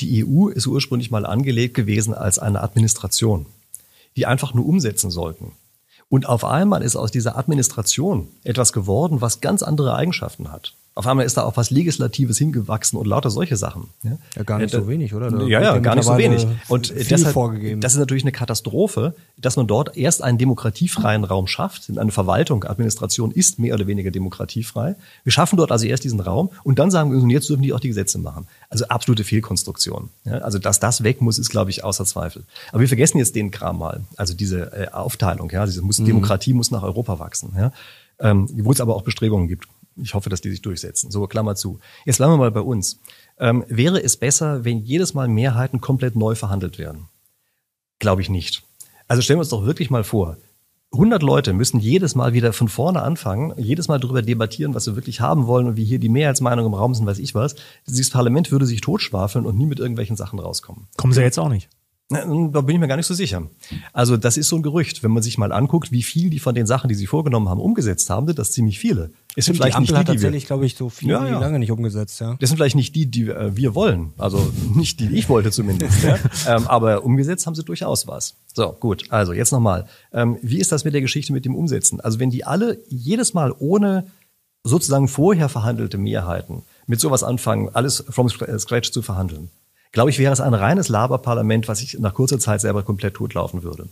Die 0.00 0.24
EU 0.24 0.48
ist 0.48 0.66
ursprünglich 0.66 1.10
mal 1.10 1.26
angelegt 1.26 1.74
gewesen 1.74 2.14
als 2.14 2.38
eine 2.38 2.62
Administration, 2.62 3.46
die 4.16 4.26
einfach 4.26 4.54
nur 4.54 4.66
umsetzen 4.66 5.10
sollten. 5.10 5.52
Und 6.08 6.26
auf 6.28 6.44
einmal 6.44 6.82
ist 6.82 6.96
aus 6.96 7.10
dieser 7.10 7.36
Administration 7.36 8.28
etwas 8.44 8.72
geworden, 8.72 9.20
was 9.20 9.40
ganz 9.40 9.62
andere 9.62 9.94
Eigenschaften 9.94 10.52
hat. 10.52 10.74
Auf 10.96 11.06
einmal 11.06 11.26
ist 11.26 11.36
da 11.36 11.42
auch 11.42 11.58
was 11.58 11.68
Legislatives 11.68 12.38
hingewachsen 12.38 12.98
und 12.98 13.06
lauter 13.06 13.28
solche 13.28 13.56
Sachen. 13.56 13.90
Ja, 14.02 14.16
ja 14.34 14.42
gar 14.44 14.58
nicht 14.58 14.72
äh, 14.72 14.78
so 14.78 14.88
wenig, 14.88 15.12
oder? 15.12 15.30
Da 15.30 15.44
ja, 15.44 15.60
ja, 15.60 15.78
gar 15.78 15.94
nicht 15.94 16.06
so 16.06 16.16
wenig. 16.16 16.46
Und 16.68 16.90
deshalb, 16.90 17.34
vorgegeben. 17.34 17.82
das 17.82 17.92
ist 17.92 17.98
natürlich 17.98 18.22
eine 18.22 18.32
Katastrophe, 18.32 19.14
dass 19.36 19.56
man 19.56 19.66
dort 19.66 19.94
erst 19.98 20.22
einen 20.22 20.38
demokratiefreien 20.38 21.24
Raum 21.24 21.48
schafft. 21.48 21.90
Eine 21.94 22.12
Verwaltung, 22.12 22.64
Administration 22.64 23.30
ist 23.30 23.58
mehr 23.58 23.74
oder 23.74 23.86
weniger 23.86 24.10
demokratiefrei. 24.10 24.96
Wir 25.22 25.32
schaffen 25.32 25.58
dort 25.58 25.70
also 25.70 25.84
erst 25.84 26.02
diesen 26.04 26.18
Raum 26.18 26.48
und 26.64 26.78
dann 26.78 26.90
sagen 26.90 27.12
wir, 27.12 27.30
jetzt 27.30 27.50
dürfen 27.50 27.62
die 27.62 27.74
auch 27.74 27.80
die 27.80 27.88
Gesetze 27.88 28.16
machen. 28.16 28.46
Also 28.70 28.86
absolute 28.86 29.22
Fehlkonstruktion. 29.22 30.08
Ja, 30.24 30.38
also 30.38 30.58
dass 30.58 30.80
das 30.80 31.02
weg 31.02 31.20
muss, 31.20 31.38
ist, 31.38 31.50
glaube 31.50 31.68
ich, 31.68 31.84
außer 31.84 32.06
Zweifel. 32.06 32.44
Aber 32.70 32.80
wir 32.80 32.88
vergessen 32.88 33.18
jetzt 33.18 33.34
den 33.34 33.50
Kram 33.50 33.76
mal. 33.76 34.00
Also 34.16 34.32
diese 34.32 34.72
äh, 34.72 34.88
Aufteilung, 34.92 35.50
ja, 35.50 35.66
diese 35.66 35.82
muss, 35.82 35.98
mhm. 35.98 36.06
Demokratie 36.06 36.54
muss 36.54 36.70
nach 36.70 36.82
Europa 36.82 37.18
wachsen. 37.18 37.52
Ja. 37.54 37.72
Ähm, 38.18 38.48
wo 38.50 38.72
es 38.72 38.80
aber 38.80 38.96
auch 38.96 39.02
Bestrebungen 39.02 39.46
gibt 39.46 39.68
ich 39.96 40.14
hoffe, 40.14 40.30
dass 40.30 40.40
die 40.40 40.50
sich 40.50 40.62
durchsetzen. 40.62 41.10
So, 41.10 41.26
Klammer 41.26 41.54
zu. 41.54 41.78
Jetzt 42.04 42.18
bleiben 42.18 42.32
wir 42.32 42.38
mal 42.38 42.50
bei 42.50 42.60
uns. 42.60 43.00
Ähm, 43.38 43.64
wäre 43.68 44.02
es 44.02 44.16
besser, 44.16 44.64
wenn 44.64 44.78
jedes 44.78 45.14
Mal 45.14 45.28
Mehrheiten 45.28 45.80
komplett 45.80 46.16
neu 46.16 46.34
verhandelt 46.34 46.78
werden? 46.78 47.08
Glaube 47.98 48.22
ich 48.22 48.28
nicht. 48.28 48.62
Also 49.08 49.22
stellen 49.22 49.38
wir 49.38 49.42
uns 49.42 49.50
doch 49.50 49.64
wirklich 49.64 49.90
mal 49.90 50.04
vor, 50.04 50.36
100 50.92 51.22
Leute 51.22 51.52
müssen 51.52 51.80
jedes 51.80 52.14
Mal 52.14 52.32
wieder 52.32 52.52
von 52.52 52.68
vorne 52.68 53.02
anfangen, 53.02 53.52
jedes 53.58 53.88
Mal 53.88 53.98
darüber 53.98 54.22
debattieren, 54.22 54.74
was 54.74 54.84
sie 54.84 54.94
wirklich 54.94 55.20
haben 55.20 55.46
wollen 55.46 55.66
und 55.66 55.76
wie 55.76 55.84
hier 55.84 55.98
die 55.98 56.08
Mehrheitsmeinung 56.08 56.66
im 56.66 56.74
Raum 56.74 56.94
sind, 56.94 57.06
weiß 57.06 57.18
ich 57.18 57.34
was. 57.34 57.56
Dieses 57.86 58.10
Parlament 58.10 58.50
würde 58.50 58.66
sich 58.66 58.80
totschwafeln 58.80 59.46
und 59.46 59.58
nie 59.58 59.66
mit 59.66 59.78
irgendwelchen 59.78 60.16
Sachen 60.16 60.38
rauskommen. 60.38 60.86
Kommen 60.96 61.12
sie 61.12 61.22
jetzt 61.22 61.38
auch 61.38 61.48
nicht. 61.48 61.68
Da 62.08 62.24
bin 62.60 62.76
ich 62.76 62.78
mir 62.78 62.86
gar 62.86 62.96
nicht 62.96 63.06
so 63.06 63.14
sicher. 63.14 63.42
Also 63.92 64.16
das 64.16 64.36
ist 64.36 64.48
so 64.48 64.54
ein 64.54 64.62
Gerücht. 64.62 65.02
Wenn 65.02 65.10
man 65.10 65.24
sich 65.24 65.38
mal 65.38 65.50
anguckt, 65.50 65.90
wie 65.90 66.04
viel 66.04 66.30
die 66.30 66.38
von 66.38 66.54
den 66.54 66.64
Sachen, 66.64 66.86
die 66.88 66.94
sie 66.94 67.08
vorgenommen 67.08 67.48
haben, 67.48 67.60
umgesetzt 67.60 68.10
haben, 68.10 68.32
das 68.32 68.52
ziemlich 68.52 68.78
viele. 68.78 69.10
Es 69.34 69.46
sind 69.46 69.56
vielleicht 69.56 69.72
die 69.72 69.78
Ampel 69.78 69.80
nicht 69.80 69.90
die, 69.90 69.96
hat 69.96 70.06
tatsächlich, 70.06 70.46
glaube 70.46 70.66
ich, 70.66 70.76
so 70.76 70.88
viel 70.88 71.08
ja, 71.08 71.26
ja. 71.26 71.40
lange 71.40 71.58
nicht 71.58 71.72
umgesetzt. 71.72 72.20
Ja. 72.20 72.36
Das 72.38 72.48
sind 72.48 72.58
vielleicht 72.58 72.76
nicht 72.76 72.94
die, 72.94 73.06
die 73.06 73.28
äh, 73.28 73.56
wir 73.56 73.74
wollen. 73.74 74.12
Also 74.18 74.52
nicht 74.74 75.00
die, 75.00 75.08
die 75.08 75.16
ich 75.16 75.28
wollte 75.28 75.50
zumindest. 75.50 76.04
ja. 76.04 76.16
ähm, 76.46 76.68
aber 76.68 77.02
umgesetzt 77.02 77.44
haben 77.44 77.56
sie 77.56 77.64
durchaus 77.64 78.06
was. 78.06 78.36
So, 78.54 78.70
gut. 78.78 79.10
Also 79.10 79.32
jetzt 79.32 79.50
nochmal. 79.50 79.88
Ähm, 80.12 80.38
wie 80.42 80.58
ist 80.58 80.70
das 80.70 80.84
mit 80.84 80.94
der 80.94 81.00
Geschichte 81.00 81.32
mit 81.32 81.44
dem 81.44 81.56
Umsetzen? 81.56 82.00
Also 82.00 82.20
wenn 82.20 82.30
die 82.30 82.44
alle 82.44 82.78
jedes 82.88 83.34
Mal 83.34 83.52
ohne 83.58 84.06
sozusagen 84.62 85.08
vorher 85.08 85.48
verhandelte 85.48 85.98
Mehrheiten 85.98 86.62
mit 86.86 87.00
sowas 87.00 87.24
anfangen, 87.24 87.68
alles 87.72 88.04
from 88.08 88.28
scratch 88.28 88.92
zu 88.92 89.02
verhandeln, 89.02 89.50
glaube 89.92 90.10
ich, 90.10 90.18
wäre 90.18 90.32
es 90.32 90.40
ein 90.40 90.54
reines 90.54 90.88
Laberparlament, 90.88 91.68
was 91.68 91.78
sich 91.78 91.98
nach 91.98 92.14
kurzer 92.14 92.38
Zeit 92.38 92.60
selber 92.60 92.82
komplett 92.82 93.14
totlaufen 93.14 93.62
würde. 93.62 93.88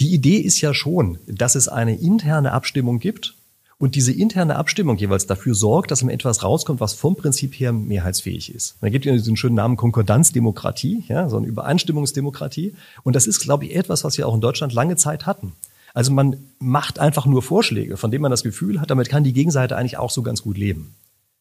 Die 0.00 0.14
Idee 0.14 0.38
ist 0.38 0.60
ja 0.60 0.72
schon, 0.72 1.18
dass 1.26 1.54
es 1.54 1.68
eine 1.68 1.94
interne 1.94 2.52
Abstimmung 2.52 3.00
gibt 3.00 3.34
und 3.80 3.94
diese 3.94 4.12
interne 4.12 4.56
Abstimmung 4.56 4.98
jeweils 4.98 5.26
dafür 5.26 5.54
sorgt, 5.54 5.90
dass 5.90 6.02
am 6.02 6.10
etwas 6.10 6.42
rauskommt, 6.42 6.80
was 6.80 6.92
vom 6.92 7.16
Prinzip 7.16 7.54
her 7.54 7.72
mehrheitsfähig 7.72 8.54
ist. 8.54 8.76
Da 8.82 8.90
gibt 8.90 9.06
es 9.06 9.22
diesen 9.22 9.38
schönen 9.38 9.54
Namen 9.54 9.76
Konkordanzdemokratie, 9.76 11.04
ja, 11.08 11.30
so 11.30 11.38
eine 11.38 11.46
Übereinstimmungsdemokratie. 11.46 12.74
Und 13.04 13.16
das 13.16 13.26
ist, 13.26 13.40
glaube 13.40 13.64
ich, 13.64 13.74
etwas, 13.74 14.04
was 14.04 14.18
wir 14.18 14.28
auch 14.28 14.34
in 14.34 14.42
Deutschland 14.42 14.74
lange 14.74 14.96
Zeit 14.96 15.24
hatten. 15.24 15.54
Also 15.94 16.12
man 16.12 16.36
macht 16.58 16.98
einfach 16.98 17.24
nur 17.24 17.42
Vorschläge, 17.42 17.96
von 17.96 18.10
denen 18.10 18.20
man 18.22 18.30
das 18.30 18.42
Gefühl 18.42 18.82
hat, 18.82 18.90
damit 18.90 19.08
kann 19.08 19.24
die 19.24 19.32
Gegenseite 19.32 19.76
eigentlich 19.76 19.96
auch 19.96 20.10
so 20.10 20.22
ganz 20.22 20.42
gut 20.42 20.58
leben. 20.58 20.94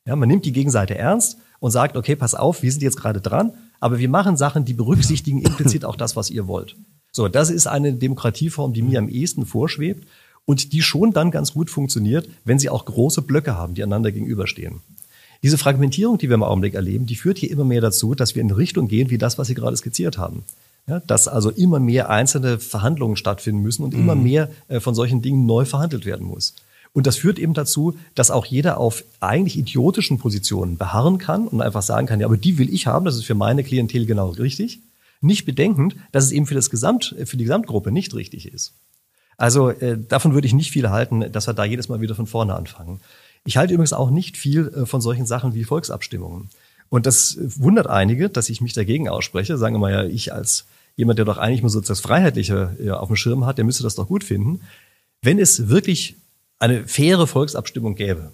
Ja, 0.06 0.16
man 0.16 0.30
nimmt 0.30 0.46
die 0.46 0.54
Gegenseite 0.54 0.98
ernst 0.98 1.38
und 1.60 1.72
sagt, 1.72 1.98
okay, 1.98 2.16
pass 2.16 2.36
auf, 2.36 2.64
wir 2.64 2.72
sind 2.72 2.82
jetzt 2.82 2.98
gerade 2.98 3.22
dran, 3.22 3.54
aber 3.80 4.00
wir 4.00 4.10
machen 4.10 4.38
Sachen, 4.38 4.66
die 4.66 4.74
berücksichtigen 4.74 5.42
implizit 5.42 5.86
auch 5.86 5.96
das, 5.96 6.16
was 6.16 6.30
ihr 6.30 6.48
wollt. 6.48 6.76
So, 7.12 7.28
das 7.28 7.50
ist 7.50 7.68
eine 7.68 7.94
Demokratieform, 7.94 8.74
die 8.74 8.82
mir 8.82 9.00
am 9.00 9.10
ehesten 9.10 9.46
vorschwebt 9.46 10.08
und 10.46 10.74
die 10.74 10.82
schon 10.82 11.12
dann 11.12 11.32
ganz 11.32 11.54
gut 11.54 11.70
funktioniert, 11.70 12.30
wenn 12.46 12.60
sie 12.60 12.70
auch 12.70 12.86
große 12.86 13.22
Blöcke 13.22 13.56
haben, 13.56 13.74
die 13.74 13.84
einander 13.84 14.12
gegenüberstehen. 14.12 14.82
Diese 15.42 15.58
Fragmentierung, 15.58 16.18
die 16.18 16.30
wir 16.30 16.36
im 16.36 16.44
Augenblick 16.44 16.74
erleben, 16.74 17.06
die 17.06 17.16
führt 17.16 17.38
hier 17.38 17.50
immer 17.50 17.64
mehr 17.64 17.82
dazu, 17.82 18.14
dass 18.14 18.36
wir 18.36 18.42
in 18.42 18.52
Richtung 18.52 18.88
gehen, 18.88 19.10
wie 19.10 19.18
das, 19.18 19.38
was 19.38 19.48
Sie 19.48 19.56
gerade 19.56 19.78
skizziert 19.78 20.18
haben. 20.18 20.44
Ja, 20.88 21.00
dass 21.02 21.28
also 21.28 21.52
immer 21.52 21.80
mehr 21.80 22.10
einzelne 22.10 22.58
Verhandlungen 22.58 23.16
stattfinden 23.16 23.62
müssen 23.62 23.84
und 23.84 23.94
mhm. 23.94 24.00
immer 24.00 24.16
mehr 24.16 24.50
äh, 24.70 24.80
von 24.80 24.96
solchen 24.96 25.22
Dingen 25.22 25.46
neu 25.46 25.66
verhandelt 25.66 26.06
werden 26.06 26.26
muss. 26.26 26.56
Und 26.94 27.06
das 27.06 27.18
führt 27.18 27.38
eben 27.40 27.54
dazu, 27.54 27.98
dass 28.16 28.32
auch 28.32 28.46
jeder 28.46 28.80
auf 28.80 29.04
eigentlich 29.20 29.58
idiotischen 29.58 30.18
Positionen 30.18 30.78
beharren 30.78 31.18
kann 31.18 31.48
und 31.48 31.62
einfach 31.62 31.84
sagen 31.84 32.08
kann, 32.08 32.20
ja, 32.20 32.26
aber 32.26 32.38
die 32.38 32.58
will 32.58 32.74
ich 32.74 32.88
haben, 32.88 33.06
das 33.06 33.16
ist 33.16 33.26
für 33.26 33.36
meine 33.36 33.64
Klientel 33.64 34.06
genau 34.06 34.30
richtig. 34.30 34.80
Nicht 35.22 35.46
bedenkend, 35.46 35.96
dass 36.12 36.26
es 36.26 36.32
eben 36.32 36.46
für 36.46 36.56
das 36.56 36.70
Gesamt, 36.70 37.16
für 37.26 37.38
die 37.38 37.44
Gesamtgruppe 37.44 37.92
nicht 37.92 38.14
richtig 38.16 38.52
ist. 38.52 38.74
Also 39.38 39.70
äh, 39.70 39.98
davon 39.98 40.34
würde 40.34 40.48
ich 40.48 40.54
nicht 40.54 40.72
viel 40.72 40.90
halten, 40.90 41.32
dass 41.32 41.48
wir 41.48 41.54
da 41.54 41.64
jedes 41.64 41.90
Mal 41.90 42.02
wieder 42.02 42.16
von 42.16 42.28
vorne 42.28 42.56
anfangen. 42.56 43.00
Ich 43.46 43.58
halte 43.58 43.74
übrigens 43.74 43.94
auch 43.94 44.10
nicht 44.10 44.36
viel 44.36 44.68
äh, 44.68 44.86
von 44.86 45.02
solchen 45.02 45.26
Sachen 45.26 45.54
wie 45.54 45.64
Volksabstimmungen. 45.64 46.50
Und 46.90 47.06
das 47.06 47.38
wundert 47.40 47.88
einige, 47.88 48.30
dass 48.30 48.50
ich 48.50 48.62
mich 48.62 48.74
dagegen 48.74 49.08
ausspreche. 49.08 49.58
Sagen 49.58 49.76
wir 49.76 49.80
mal 49.80 49.92
ja, 49.92 50.04
ich 50.04 50.34
als 50.34 50.66
jemand, 50.96 51.20
der 51.20 51.26
doch 51.26 51.38
eigentlich 51.38 51.62
nur 51.62 51.70
so 51.70 51.80
das 51.80 52.00
Freiheitliche 52.00 52.98
auf 53.00 53.08
dem 53.08 53.16
Schirm 53.16 53.46
hat, 53.46 53.58
der 53.58 53.66
müsste 53.66 53.84
das 53.84 53.96
doch 53.96 54.08
gut 54.08 54.24
finden. 54.24 54.62
Wenn 55.22 55.38
es 55.38 55.70
wirklich 55.70 56.16
eine 56.60 56.88
faire 56.88 57.26
Volksabstimmung 57.26 57.96
gäbe, 57.96 58.32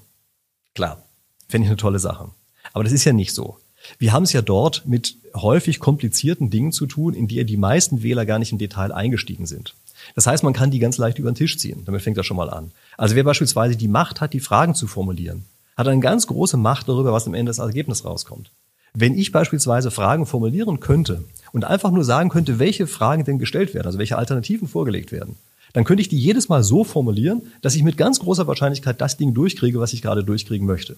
klar, 0.73 1.03
fände 1.47 1.65
ich 1.65 1.69
eine 1.69 1.77
tolle 1.77 1.99
Sache. 1.99 2.29
Aber 2.73 2.83
das 2.83 2.93
ist 2.93 3.05
ja 3.05 3.13
nicht 3.13 3.33
so. 3.33 3.57
Wir 3.99 4.13
haben 4.13 4.23
es 4.23 4.33
ja 4.33 4.41
dort 4.41 4.85
mit 4.85 5.15
häufig 5.35 5.79
komplizierten 5.79 6.49
Dingen 6.49 6.71
zu 6.71 6.87
tun, 6.87 7.13
in 7.13 7.27
die 7.27 7.43
die 7.45 7.57
meisten 7.57 8.01
Wähler 8.01 8.25
gar 8.25 8.39
nicht 8.39 8.51
im 8.51 8.57
Detail 8.57 8.91
eingestiegen 8.91 9.45
sind. 9.45 9.75
Das 10.15 10.27
heißt, 10.27 10.43
man 10.43 10.53
kann 10.53 10.71
die 10.71 10.79
ganz 10.79 10.97
leicht 10.97 11.19
über 11.19 11.31
den 11.31 11.35
Tisch 11.35 11.57
ziehen. 11.57 11.83
Damit 11.85 12.01
fängt 12.01 12.17
das 12.17 12.25
schon 12.25 12.37
mal 12.37 12.49
an. 12.49 12.71
Also 12.97 13.15
wer 13.15 13.23
beispielsweise 13.23 13.75
die 13.75 13.87
Macht 13.87 14.21
hat, 14.21 14.33
die 14.33 14.39
Fragen 14.39 14.75
zu 14.75 14.87
formulieren, 14.87 15.45
hat 15.77 15.87
eine 15.87 15.99
ganz 15.99 16.27
große 16.27 16.57
Macht 16.57 16.87
darüber, 16.87 17.13
was 17.13 17.27
am 17.27 17.33
Ende 17.33 17.49
das 17.49 17.59
Ergebnis 17.59 18.05
rauskommt. 18.05 18.51
Wenn 18.93 19.17
ich 19.17 19.31
beispielsweise 19.31 19.91
Fragen 19.91 20.25
formulieren 20.25 20.79
könnte 20.79 21.23
und 21.51 21.65
einfach 21.65 21.91
nur 21.91 22.05
sagen 22.05 22.29
könnte, 22.29 22.59
welche 22.59 22.87
Fragen 22.87 23.25
denn 23.25 23.39
gestellt 23.39 23.73
werden, 23.73 23.87
also 23.87 23.99
welche 23.99 24.17
Alternativen 24.17 24.67
vorgelegt 24.67 25.11
werden, 25.11 25.35
dann 25.75 25.83
könnte 25.83 25.99
ich 25.99 26.07
die 26.07 26.17
jedes 26.17 26.47
Mal 26.47 26.63
so 26.63 26.85
formulieren, 26.85 27.41
dass 27.61 27.75
ich 27.75 27.83
mit 27.83 27.97
ganz 27.97 28.19
großer 28.19 28.47
Wahrscheinlichkeit 28.47 29.01
das 29.01 29.17
Ding 29.17 29.33
durchkriege, 29.33 29.77
was 29.77 29.91
ich 29.91 30.01
gerade 30.01 30.23
durchkriegen 30.23 30.65
möchte. 30.65 30.95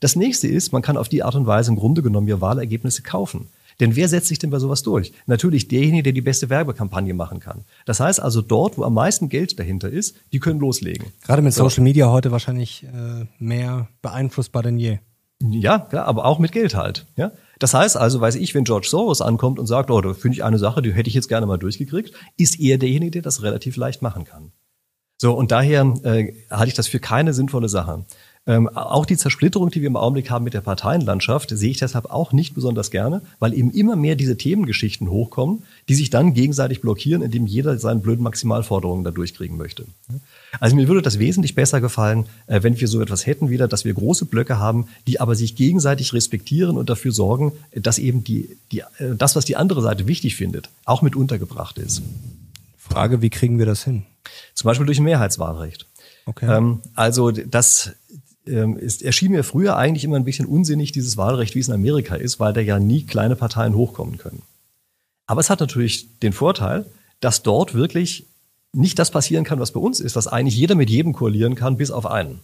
Das 0.00 0.16
nächste 0.16 0.48
ist, 0.48 0.72
man 0.72 0.82
kann 0.82 0.96
auf 0.96 1.08
die 1.08 1.22
Art 1.22 1.36
und 1.36 1.46
Weise 1.46 1.70
im 1.70 1.76
Grunde 1.76 2.02
genommen 2.02 2.26
ja 2.26 2.40
Wahlergebnisse 2.40 3.02
kaufen. 3.02 3.46
Denn 3.78 3.94
wer 3.94 4.08
setzt 4.08 4.26
sich 4.26 4.40
denn 4.40 4.50
bei 4.50 4.58
sowas 4.58 4.82
durch? 4.82 5.12
Natürlich 5.26 5.68
derjenige, 5.68 6.02
der 6.02 6.12
die 6.12 6.20
beste 6.20 6.50
Werbekampagne 6.50 7.14
machen 7.14 7.38
kann. 7.38 7.60
Das 7.86 8.00
heißt 8.00 8.20
also, 8.20 8.42
dort, 8.42 8.76
wo 8.76 8.82
am 8.82 8.94
meisten 8.94 9.28
Geld 9.28 9.56
dahinter 9.56 9.88
ist, 9.88 10.16
die 10.32 10.40
können 10.40 10.58
loslegen. 10.58 11.06
Gerade 11.24 11.42
mit 11.42 11.54
Social 11.54 11.84
Media 11.84 12.10
heute 12.10 12.32
wahrscheinlich 12.32 12.82
äh, 12.82 13.24
mehr 13.38 13.86
beeinflussbar 14.02 14.64
denn 14.64 14.80
je. 14.80 14.98
Ja, 15.40 15.86
ja, 15.92 16.04
aber 16.06 16.24
auch 16.24 16.40
mit 16.40 16.50
Geld 16.50 16.74
halt. 16.74 17.06
Ja? 17.14 17.30
Das 17.58 17.74
heißt 17.74 17.96
also, 17.96 18.20
weiß 18.20 18.36
ich, 18.36 18.54
wenn 18.54 18.64
George 18.64 18.86
Soros 18.88 19.20
ankommt 19.20 19.58
und 19.58 19.66
sagt, 19.66 19.90
oh, 19.90 20.00
da 20.00 20.14
finde 20.14 20.36
ich 20.36 20.44
eine 20.44 20.58
Sache, 20.58 20.82
die 20.82 20.92
hätte 20.92 21.08
ich 21.08 21.14
jetzt 21.14 21.28
gerne 21.28 21.46
mal 21.46 21.58
durchgekriegt, 21.58 22.14
ist 22.36 22.60
er 22.60 22.78
derjenige, 22.78 23.10
der 23.10 23.22
das 23.22 23.42
relativ 23.42 23.76
leicht 23.76 24.02
machen 24.02 24.24
kann. 24.24 24.52
So, 25.20 25.34
und 25.34 25.50
daher 25.50 25.82
äh, 26.04 26.32
halte 26.50 26.68
ich 26.68 26.74
das 26.74 26.86
für 26.86 27.00
keine 27.00 27.34
sinnvolle 27.34 27.68
Sache. 27.68 28.04
Ähm, 28.48 28.66
auch 28.66 29.04
die 29.04 29.18
Zersplitterung, 29.18 29.70
die 29.70 29.82
wir 29.82 29.88
im 29.88 29.96
Augenblick 29.96 30.30
haben 30.30 30.42
mit 30.42 30.54
der 30.54 30.62
Parteienlandschaft, 30.62 31.50
sehe 31.50 31.70
ich 31.70 31.76
deshalb 31.76 32.06
auch 32.06 32.32
nicht 32.32 32.54
besonders 32.54 32.90
gerne, 32.90 33.20
weil 33.38 33.52
eben 33.52 33.70
immer 33.70 33.94
mehr 33.94 34.16
diese 34.16 34.38
Themengeschichten 34.38 35.10
hochkommen, 35.10 35.64
die 35.90 35.94
sich 35.94 36.08
dann 36.08 36.32
gegenseitig 36.32 36.80
blockieren, 36.80 37.20
indem 37.20 37.46
jeder 37.46 37.78
seine 37.78 38.00
blöden 38.00 38.24
Maximalforderungen 38.24 39.04
da 39.04 39.10
durchkriegen 39.10 39.58
möchte. 39.58 39.84
Also 40.60 40.76
mir 40.76 40.88
würde 40.88 41.02
das 41.02 41.18
wesentlich 41.18 41.54
besser 41.54 41.82
gefallen, 41.82 42.24
äh, 42.46 42.62
wenn 42.62 42.80
wir 42.80 42.88
so 42.88 43.02
etwas 43.02 43.26
hätten 43.26 43.50
wieder, 43.50 43.68
dass 43.68 43.84
wir 43.84 43.92
große 43.92 44.24
Blöcke 44.24 44.58
haben, 44.58 44.88
die 45.06 45.20
aber 45.20 45.34
sich 45.34 45.54
gegenseitig 45.54 46.14
respektieren 46.14 46.78
und 46.78 46.88
dafür 46.88 47.12
sorgen, 47.12 47.52
dass 47.72 47.98
eben 47.98 48.24
die, 48.24 48.56
die, 48.72 48.80
äh, 48.80 49.14
das, 49.14 49.36
was 49.36 49.44
die 49.44 49.56
andere 49.56 49.82
Seite 49.82 50.06
wichtig 50.06 50.36
findet, 50.36 50.70
auch 50.86 51.02
mit 51.02 51.16
untergebracht 51.16 51.76
ist. 51.76 52.00
Frage, 52.78 53.20
wie 53.20 53.28
kriegen 53.28 53.58
wir 53.58 53.66
das 53.66 53.84
hin? 53.84 54.04
Zum 54.54 54.68
Beispiel 54.68 54.86
durch 54.86 54.98
ein 54.98 55.04
Mehrheitswahlrecht. 55.04 55.86
Okay. 56.24 56.46
Ähm, 56.46 56.80
also 56.94 57.30
das 57.30 57.92
ähm, 58.48 58.76
ist, 58.76 59.02
erschien 59.02 59.32
mir 59.32 59.44
früher 59.44 59.76
eigentlich 59.76 60.04
immer 60.04 60.16
ein 60.16 60.24
bisschen 60.24 60.46
unsinnig, 60.46 60.92
dieses 60.92 61.16
Wahlrecht, 61.16 61.54
wie 61.54 61.60
es 61.60 61.68
in 61.68 61.74
Amerika 61.74 62.14
ist, 62.14 62.40
weil 62.40 62.52
da 62.52 62.60
ja 62.60 62.78
nie 62.78 63.04
kleine 63.04 63.36
Parteien 63.36 63.74
hochkommen 63.74 64.18
können. 64.18 64.42
Aber 65.26 65.40
es 65.40 65.50
hat 65.50 65.60
natürlich 65.60 66.18
den 66.20 66.32
Vorteil, 66.32 66.86
dass 67.20 67.42
dort 67.42 67.74
wirklich 67.74 68.26
nicht 68.72 68.98
das 68.98 69.10
passieren 69.10 69.44
kann, 69.44 69.60
was 69.60 69.72
bei 69.72 69.80
uns 69.80 70.00
ist, 70.00 70.16
dass 70.16 70.26
eigentlich 70.26 70.56
jeder 70.56 70.74
mit 70.74 70.90
jedem 70.90 71.12
koalieren 71.12 71.54
kann, 71.54 71.76
bis 71.76 71.90
auf 71.90 72.06
einen. 72.06 72.40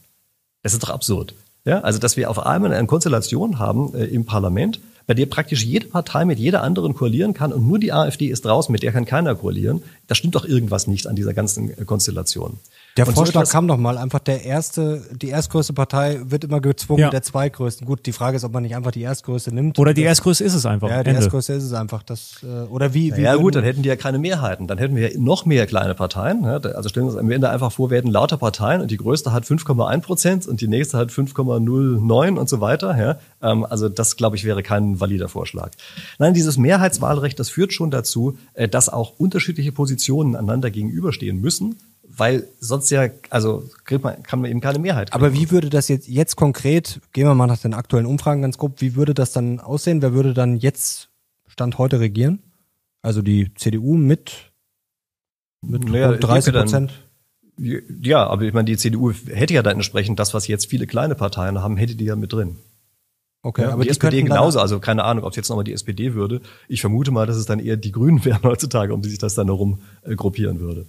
Das 0.63 0.73
ist 0.73 0.83
doch 0.83 0.91
absurd. 0.91 1.35
Ja, 1.65 1.81
also, 1.81 1.99
dass 1.99 2.17
wir 2.17 2.29
auf 2.29 2.45
einmal 2.45 2.75
eine 2.75 2.87
Konstellation 2.87 3.59
haben 3.59 3.95
äh, 3.95 4.05
im 4.05 4.27
Parlament, 4.27 4.81
bei 5.07 5.15
der 5.15 5.27
praktisch 5.27 5.65
jede 5.65 5.87
Partei 5.87 6.25
mit 6.25 6.39
jeder 6.39 6.63
anderen 6.63 6.95
koalieren 6.95 7.35
kann 7.35 7.53
und 7.53 7.67
nur 7.67 7.79
die 7.79 7.93
AfD 7.93 8.27
ist 8.27 8.45
draußen, 8.45 8.73
mit 8.73 8.83
der 8.83 8.93
kann 8.93 9.05
keiner 9.05 9.35
koalieren. 9.35 9.83
Da 10.07 10.15
stimmt 10.15 10.35
doch 10.35 10.45
irgendwas 10.45 10.87
nicht 10.87 11.07
an 11.07 11.17
dieser 11.17 11.35
ganzen 11.35 11.71
äh, 11.71 11.85
Konstellation. 11.85 12.59
Der 12.97 13.09
und 13.09 13.15
Vorschlag 13.15 13.47
so 13.47 13.51
kam 13.51 13.67
doch 13.67 13.77
mal 13.77 13.99
einfach 13.99 14.21
der 14.21 14.45
erste, 14.45 15.03
die 15.11 15.29
erstgrößte 15.29 15.73
Partei 15.73 16.21
wird 16.27 16.45
immer 16.45 16.61
gezwungen 16.61 17.01
ja. 17.01 17.11
der 17.11 17.23
zweitgrößten. 17.23 17.85
Gut, 17.89 18.07
die 18.07 18.13
Frage 18.13 18.37
ist, 18.37 18.45
ob 18.45 18.53
man 18.53 18.63
nicht 18.63 18.77
einfach 18.77 18.93
die 18.93 19.03
erstgrößte 19.03 19.53
nimmt. 19.53 19.81
Oder 19.81 19.95
die 19.95 20.05
erstgrößte 20.05 20.45
ist 20.45 20.55
es 20.55 20.65
einfach. 20.65 20.89
Ja, 20.89 21.03
die 21.03 21.09
Ende. 21.09 21.23
erstgrößte 21.23 21.55
ist 21.55 21.65
es 21.65 21.73
einfach. 21.73 22.05
Das, 22.05 22.45
äh, 22.45 22.69
oder 22.69 22.95
wie, 22.95 23.17
wie 23.17 23.23
Ja 23.23 23.35
gut, 23.35 23.57
dann 23.57 23.65
hätten 23.65 23.83
die 23.83 23.89
ja 23.89 23.97
keine 23.97 24.21
Mehrheiten. 24.21 24.69
Dann 24.69 24.79
hätten 24.79 24.95
wir 24.95 25.11
ja 25.11 25.19
noch 25.19 25.45
mehr 25.45 25.67
kleine 25.67 25.97
Parteien. 25.97 26.45
Also 26.45 26.89
stellen 26.89 27.07
wir 27.07 27.11
uns 27.11 27.19
am 27.19 27.29
Ende 27.33 27.51
einfach 27.51 27.73
vor, 27.73 27.91
wir 27.91 27.99
hätten 27.99 28.13
lauter 28.13 28.37
Parteien 28.37 28.81
und 28.81 28.93
die 28.93 28.97
größte 28.97 29.33
hat 29.33 29.43
5,1 29.43 30.01
Prozent 30.01 30.47
und 30.47 30.61
die 30.61 30.69
nächste 30.69 30.97
hat 30.97 31.11
5,09 31.11 32.39
und 32.39 32.49
so 32.49 32.61
weiter. 32.61 32.97
Ja? 32.97 33.19
Ähm, 33.43 33.67
also 33.69 33.89
das, 33.89 34.15
glaube 34.15 34.37
ich, 34.37 34.45
wäre 34.45 34.63
kein 34.63 35.01
valider 35.01 35.29
Vorschlag. 35.29 35.73
Nein, 36.21 36.33
dieses 36.33 36.59
Mehrheitswahlrecht, 36.59 37.41
das 37.41 37.51
führt 37.51 37.73
schon 37.73 37.91
dazu, 37.91 38.39
äh, 38.53 38.69
dass 38.69 38.89
auch 38.89 39.15
unterschiedliche 39.19 39.73
Positionen 39.73 40.37
einander 40.37 40.71
gegenüberstehen 40.71 41.41
müssen 41.41 41.75
weil 42.17 42.49
sonst 42.61 42.91
ja, 42.91 43.09
also 43.31 43.69
man, 44.03 44.23
kann 44.23 44.41
man 44.41 44.51
eben 44.51 44.61
keine 44.61 44.79
Mehrheit. 44.79 45.11
Kriegen. 45.11 45.25
Aber 45.25 45.35
wie 45.35 45.51
würde 45.51 45.71
das 45.71 45.89
jetzt, 45.89 46.09
jetzt 46.09 46.37
konkret, 46.37 47.01
gehen 47.13 47.27
wir 47.27 47.35
mal 47.35 47.47
nach 47.47 47.59
den 47.59 47.75
aktuellen 47.75 48.07
Umfragen 48.07 48.43
ganz 48.43 48.59
grob, 48.59 48.81
wie 48.81 48.95
würde 48.95 49.15
das 49.15 49.33
dann 49.33 49.61
aussehen? 49.61 50.03
Wer 50.03 50.13
würde 50.13 50.35
dann 50.35 50.57
jetzt 50.57 51.09
Stand 51.47 51.79
heute 51.79 52.01
regieren? 52.01 52.41
Also 53.03 53.23
die 53.23 53.53
CDU 53.55 53.97
mit, 53.97 54.53
mit 55.61 55.85
naja, 55.85 56.13
30 56.13 56.55
Prozent? 56.55 56.93
Ja, 57.57 58.27
aber 58.27 58.43
ich 58.43 58.53
meine, 58.53 58.65
die 58.65 58.77
CDU 58.77 59.13
hätte 59.13 59.55
ja 59.55 59.63
dann 59.63 59.77
entsprechend 59.77 60.19
das, 60.19 60.35
was 60.35 60.49
jetzt 60.49 60.67
viele 60.67 60.87
kleine 60.87 61.15
Parteien 61.15 61.61
haben, 61.61 61.77
hätte 61.77 61.95
die 61.95 62.07
ja 62.07 62.17
mit 62.17 62.33
drin. 62.33 62.57
Okay, 63.43 63.63
ja, 63.63 63.73
aber 63.73 63.83
die, 63.83 63.89
die 63.89 63.91
SPD 63.91 64.23
genauso, 64.23 64.59
also 64.59 64.81
keine 64.81 65.05
Ahnung, 65.05 65.25
ob 65.25 65.31
es 65.31 65.37
jetzt 65.37 65.51
nochmal 65.51 65.65
die 65.65 65.75
SPD 65.75 66.15
würde. 66.15 66.41
Ich 66.67 66.81
vermute 66.81 67.11
mal, 67.11 67.27
dass 67.27 67.37
es 67.37 67.45
dann 67.45 67.59
eher 67.61 67.77
die 67.77 67.93
Grünen 67.93 68.25
wären 68.25 68.43
heutzutage, 68.43 68.95
um 68.95 69.03
die 69.03 69.11
sich 69.11 69.19
das 69.19 69.35
dann 69.35 69.49
herum 69.49 69.81
äh, 70.03 70.17
gruppieren 70.17 70.61
würde. 70.61 70.87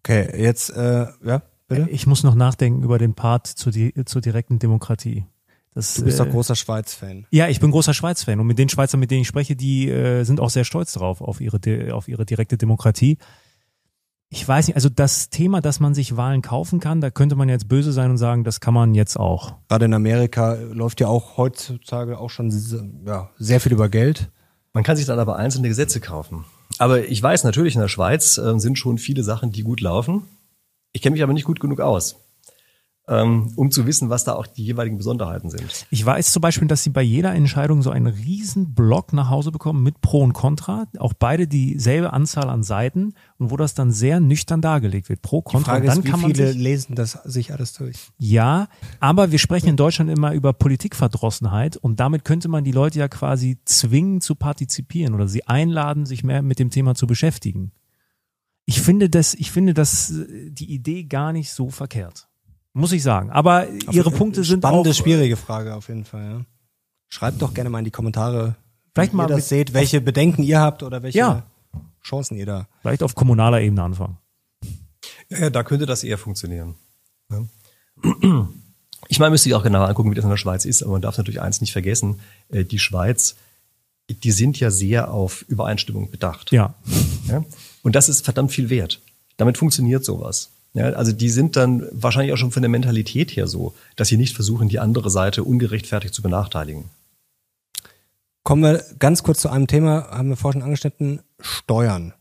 Okay, 0.00 0.42
jetzt, 0.42 0.70
äh, 0.70 1.06
ja, 1.24 1.42
bitte? 1.68 1.88
Ich 1.90 2.06
muss 2.06 2.22
noch 2.22 2.34
nachdenken 2.34 2.82
über 2.82 2.98
den 2.98 3.14
Part 3.14 3.46
zur, 3.46 3.72
zur 4.04 4.20
direkten 4.20 4.58
Demokratie. 4.58 5.26
Das, 5.74 5.94
du 5.94 6.04
bist 6.04 6.18
doch 6.18 6.26
äh, 6.26 6.30
großer 6.30 6.56
Schweiz-Fan. 6.56 7.26
Ja, 7.30 7.48
ich 7.48 7.60
bin 7.60 7.70
großer 7.70 7.94
Schweiz-Fan 7.94 8.40
und 8.40 8.46
mit 8.46 8.58
den 8.58 8.68
Schweizern, 8.68 8.98
mit 8.98 9.10
denen 9.10 9.22
ich 9.22 9.28
spreche, 9.28 9.54
die 9.54 9.88
äh, 9.88 10.24
sind 10.24 10.40
auch 10.40 10.50
sehr 10.50 10.64
stolz 10.64 10.94
darauf, 10.94 11.20
auf 11.20 11.40
ihre, 11.40 11.60
auf 11.94 12.08
ihre 12.08 12.26
direkte 12.26 12.56
Demokratie. 12.58 13.18
Ich 14.30 14.46
weiß 14.46 14.68
nicht, 14.68 14.76
also 14.76 14.88
das 14.88 15.28
Thema, 15.30 15.60
dass 15.60 15.80
man 15.80 15.92
sich 15.92 16.16
Wahlen 16.16 16.42
kaufen 16.42 16.80
kann, 16.80 17.00
da 17.00 17.10
könnte 17.10 17.36
man 17.36 17.48
jetzt 17.48 17.68
böse 17.68 17.92
sein 17.92 18.10
und 18.10 18.18
sagen, 18.18 18.44
das 18.44 18.60
kann 18.60 18.74
man 18.74 18.94
jetzt 18.94 19.18
auch. 19.18 19.54
Gerade 19.68 19.84
in 19.84 19.94
Amerika 19.94 20.54
läuft 20.54 21.00
ja 21.00 21.08
auch 21.08 21.36
heutzutage 21.36 22.18
auch 22.18 22.30
schon 22.30 22.50
ja, 23.06 23.30
sehr 23.38 23.60
viel 23.60 23.72
über 23.72 23.88
Geld. 23.88 24.30
Man 24.72 24.84
kann 24.84 24.96
sich 24.96 25.06
dann 25.06 25.18
aber 25.18 25.36
einzelne 25.36 25.68
Gesetze 25.68 26.00
kaufen. 26.00 26.44
Aber 26.78 27.08
ich 27.08 27.22
weiß 27.22 27.44
natürlich, 27.44 27.74
in 27.74 27.80
der 27.80 27.88
Schweiz 27.88 28.38
äh, 28.38 28.58
sind 28.58 28.78
schon 28.78 28.98
viele 28.98 29.22
Sachen, 29.22 29.52
die 29.52 29.62
gut 29.62 29.80
laufen. 29.80 30.22
Ich 30.92 31.02
kenne 31.02 31.14
mich 31.14 31.22
aber 31.22 31.32
nicht 31.32 31.44
gut 31.44 31.60
genug 31.60 31.80
aus 31.80 32.16
um 33.10 33.70
zu 33.72 33.86
wissen, 33.86 34.08
was 34.08 34.22
da 34.22 34.34
auch 34.34 34.46
die 34.46 34.64
jeweiligen 34.64 34.96
Besonderheiten 34.96 35.50
sind. 35.50 35.86
Ich 35.90 36.04
weiß 36.06 36.30
zum 36.30 36.42
Beispiel, 36.42 36.68
dass 36.68 36.84
sie 36.84 36.90
bei 36.90 37.02
jeder 37.02 37.34
Entscheidung 37.34 37.82
so 37.82 37.90
einen 37.90 38.06
riesen 38.06 38.72
Block 38.74 39.12
nach 39.12 39.28
Hause 39.28 39.50
bekommen 39.50 39.82
mit 39.82 40.00
Pro 40.00 40.22
und 40.22 40.32
Contra, 40.32 40.86
auch 40.98 41.12
beide 41.12 41.48
dieselbe 41.48 42.12
Anzahl 42.12 42.48
an 42.48 42.62
Seiten 42.62 43.14
und 43.38 43.50
wo 43.50 43.56
das 43.56 43.74
dann 43.74 43.90
sehr 43.90 44.20
nüchtern 44.20 44.60
dargelegt 44.60 45.08
wird. 45.08 45.22
Pro, 45.22 45.42
Contra. 45.42 45.80
Die 45.80 45.86
Frage 45.86 45.86
dann 45.88 45.98
ist, 46.04 46.26
wie 46.26 46.32
viele 46.32 46.52
sich, 46.52 46.62
lesen 46.62 46.94
das 46.94 47.12
sich 47.24 47.52
alles 47.52 47.72
durch? 47.72 47.96
Ja, 48.18 48.68
aber 49.00 49.32
wir 49.32 49.40
sprechen 49.40 49.68
in 49.68 49.76
Deutschland 49.76 50.08
immer 50.08 50.32
über 50.32 50.52
Politikverdrossenheit 50.52 51.76
und 51.76 51.98
damit 51.98 52.24
könnte 52.24 52.48
man 52.48 52.62
die 52.62 52.72
Leute 52.72 53.00
ja 53.00 53.08
quasi 53.08 53.58
zwingen 53.64 54.20
zu 54.20 54.36
partizipieren 54.36 55.14
oder 55.14 55.26
sie 55.26 55.48
einladen, 55.48 56.06
sich 56.06 56.22
mehr 56.22 56.42
mit 56.42 56.60
dem 56.60 56.70
Thema 56.70 56.94
zu 56.94 57.08
beschäftigen. 57.08 57.72
Ich 58.66 58.80
finde 58.80 59.10
das, 59.10 59.34
ich 59.34 59.50
finde 59.50 59.74
das, 59.74 60.12
äh, 60.12 60.50
die 60.52 60.72
Idee 60.72 61.02
gar 61.04 61.32
nicht 61.32 61.50
so 61.50 61.70
verkehrt. 61.70 62.29
Muss 62.72 62.92
ich 62.92 63.02
sagen. 63.02 63.30
Aber 63.30 63.66
auf 63.86 63.94
ihre 63.94 64.10
Punkte 64.10 64.44
sind 64.44 64.60
spannende, 64.60 64.90
auch, 64.90 64.94
schwierige 64.94 65.36
Frage 65.36 65.74
auf 65.74 65.88
jeden 65.88 66.04
Fall. 66.04 66.22
Ja. 66.22 66.44
Schreibt 67.08 67.42
doch 67.42 67.52
gerne 67.52 67.70
mal 67.70 67.80
in 67.80 67.84
die 67.84 67.90
Kommentare, 67.90 68.54
vielleicht 68.94 69.12
mal 69.12 69.28
ihr 69.28 69.36
das 69.36 69.48
seht, 69.48 69.74
welche 69.74 70.00
Bedenken 70.00 70.42
ihr 70.42 70.60
habt 70.60 70.82
oder 70.82 71.02
welche 71.02 71.18
ja. 71.18 71.46
Chancen 72.02 72.36
ihr 72.36 72.46
da. 72.46 72.68
Vielleicht 72.82 73.02
auf 73.02 73.14
kommunaler 73.14 73.60
Ebene 73.60 73.82
anfangen. 73.82 74.18
Ja, 75.28 75.38
ja 75.38 75.50
da 75.50 75.64
könnte 75.64 75.86
das 75.86 76.04
eher 76.04 76.18
funktionieren. 76.18 76.76
Ja. 77.30 78.48
Ich 79.08 79.18
meine, 79.18 79.30
müsste 79.30 79.48
ich 79.48 79.54
auch 79.54 79.64
genauer 79.64 79.88
angucken, 79.88 80.10
wie 80.10 80.14
das 80.14 80.24
in 80.24 80.30
der 80.30 80.36
Schweiz 80.36 80.64
ist, 80.64 80.82
aber 80.82 80.92
man 80.92 81.02
darf 81.02 81.18
natürlich 81.18 81.40
eins 81.40 81.60
nicht 81.60 81.72
vergessen, 81.72 82.20
äh, 82.48 82.64
die 82.64 82.78
Schweiz, 82.78 83.34
die 84.08 84.30
sind 84.30 84.58
ja 84.60 84.70
sehr 84.70 85.12
auf 85.12 85.42
Übereinstimmung 85.42 86.10
bedacht. 86.10 86.52
Ja. 86.52 86.74
ja. 87.28 87.44
Und 87.82 87.96
das 87.96 88.08
ist 88.08 88.24
verdammt 88.24 88.52
viel 88.52 88.70
wert. 88.70 89.00
Damit 89.36 89.58
funktioniert 89.58 90.04
sowas. 90.04 90.50
Ja, 90.72 90.90
also 90.90 91.12
die 91.12 91.30
sind 91.30 91.56
dann 91.56 91.88
wahrscheinlich 91.90 92.32
auch 92.32 92.36
schon 92.36 92.52
von 92.52 92.62
der 92.62 92.70
Mentalität 92.70 93.32
her 93.32 93.48
so, 93.48 93.74
dass 93.96 94.08
sie 94.08 94.16
nicht 94.16 94.34
versuchen, 94.34 94.68
die 94.68 94.78
andere 94.78 95.10
Seite 95.10 95.42
ungerechtfertigt 95.42 96.14
zu 96.14 96.22
benachteiligen. 96.22 96.84
Kommen 98.44 98.62
wir 98.62 98.84
ganz 98.98 99.22
kurz 99.22 99.40
zu 99.40 99.48
einem 99.50 99.66
Thema, 99.66 100.08
haben 100.10 100.28
wir 100.28 100.36
vorhin 100.36 100.60
schon 100.60 100.66
angeschnitten, 100.66 101.20
Steuern. 101.40 102.14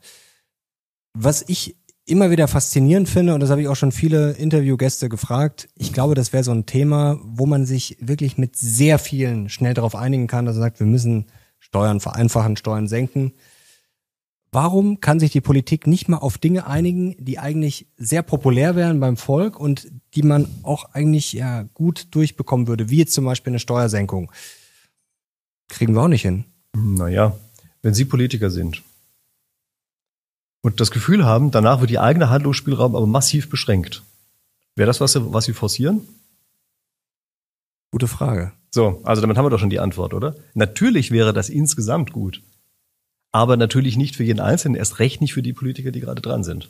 Was 1.14 1.46
ich 1.48 1.76
immer 2.06 2.32
wieder 2.32 2.48
faszinierend 2.48 3.08
finde, 3.08 3.36
und 3.36 3.40
das 3.40 3.52
habe 3.52 3.62
ich 3.62 3.68
auch 3.68 3.76
schon 3.76 3.92
viele 3.92 4.32
Interviewgäste 4.32 5.10
gefragt, 5.10 5.70
ich 5.76 5.94
glaube, 5.94 6.16
das 6.16 6.34
wäre 6.34 6.44
so 6.44 6.52
ein 6.52 6.66
Thema, 6.66 7.20
wo 7.24 7.46
man 7.46 7.66
sich 7.66 7.98
wirklich 8.02 8.38
mit 8.38 8.56
sehr 8.56 8.98
vielen 8.98 9.48
schnell 9.50 9.76
darauf 9.76 9.96
einigen 9.96 10.28
kann, 10.28 10.46
dass 10.46 10.56
er 10.56 10.62
sagt, 10.62 10.80
wir 10.80 10.88
müssen 10.88 11.28
Steuern 11.60 12.00
vereinfachen, 12.00 12.58
Steuern 12.58 12.88
senken. 12.88 13.34
Warum 14.52 15.00
kann 15.00 15.20
sich 15.20 15.32
die 15.32 15.42
Politik 15.42 15.86
nicht 15.86 16.10
mal 16.10 16.18
auf 16.18 16.40
Dinge 16.40 16.66
einigen, 16.66 17.16
die 17.20 17.38
eigentlich 17.38 17.86
sehr 17.98 18.24
populär 18.24 18.76
wären 18.76 19.00
beim 19.00 19.16
Volk 19.16 19.60
und 19.60 19.88
die 20.16 20.24
man 20.24 20.48
auch 20.64 20.86
eigentlich 20.94 21.34
ja 21.34 21.64
gut 21.76 22.08
durchbekommen 22.12 22.68
würde, 22.68 22.90
wie 22.90 22.98
jetzt 22.98 23.14
zum 23.14 23.26
Beispiel 23.26 23.52
eine 23.52 23.60
Steuersenkung? 23.60 24.32
Kriegen 25.68 25.94
wir 25.94 26.02
auch 26.02 26.08
nicht 26.08 26.24
hin. 26.24 26.46
Naja, 26.76 27.36
wenn 27.84 27.94
Sie 27.94 28.06
Politiker 28.06 28.50
sind 28.50 28.82
und 30.62 30.80
das 30.80 30.90
Gefühl 30.90 31.26
haben, 31.26 31.52
danach 31.52 31.80
wird 31.80 31.92
Ihr 31.92 32.02
eigener 32.02 32.32
Handlungsspielraum 32.32 32.96
aber 32.96 33.06
massiv 33.06 33.50
beschränkt, 33.50 34.04
wäre 34.76 34.88
das, 34.88 35.00
was 35.00 35.14
Sie, 35.14 35.32
was 35.32 35.46
Sie 35.46 35.54
forcieren? 35.54 36.08
Gute 37.92 38.08
Frage. 38.08 38.52
So, 38.72 39.02
also 39.04 39.22
damit 39.22 39.38
haben 39.38 39.46
wir 39.46 39.50
doch 39.52 39.60
schon 39.60 39.70
die 39.70 39.80
Antwort, 39.80 40.16
oder? 40.16 40.36
Natürlich 40.56 41.12
wäre 41.12 41.34
das 41.34 41.50
insgesamt 41.50 42.12
gut 42.14 42.42
aber 43.32 43.58
natürlich 43.58 43.98
nicht 43.98 44.16
für 44.16 44.24
jeden 44.24 44.40
Einzelnen, 44.40 44.76
erst 44.76 45.00
recht 45.00 45.22
nicht 45.22 45.34
für 45.34 45.44
die 45.44 45.54
Politiker, 45.54 45.92
die 45.92 46.00
gerade 46.00 46.22
dran 46.22 46.44
sind. 46.44 46.70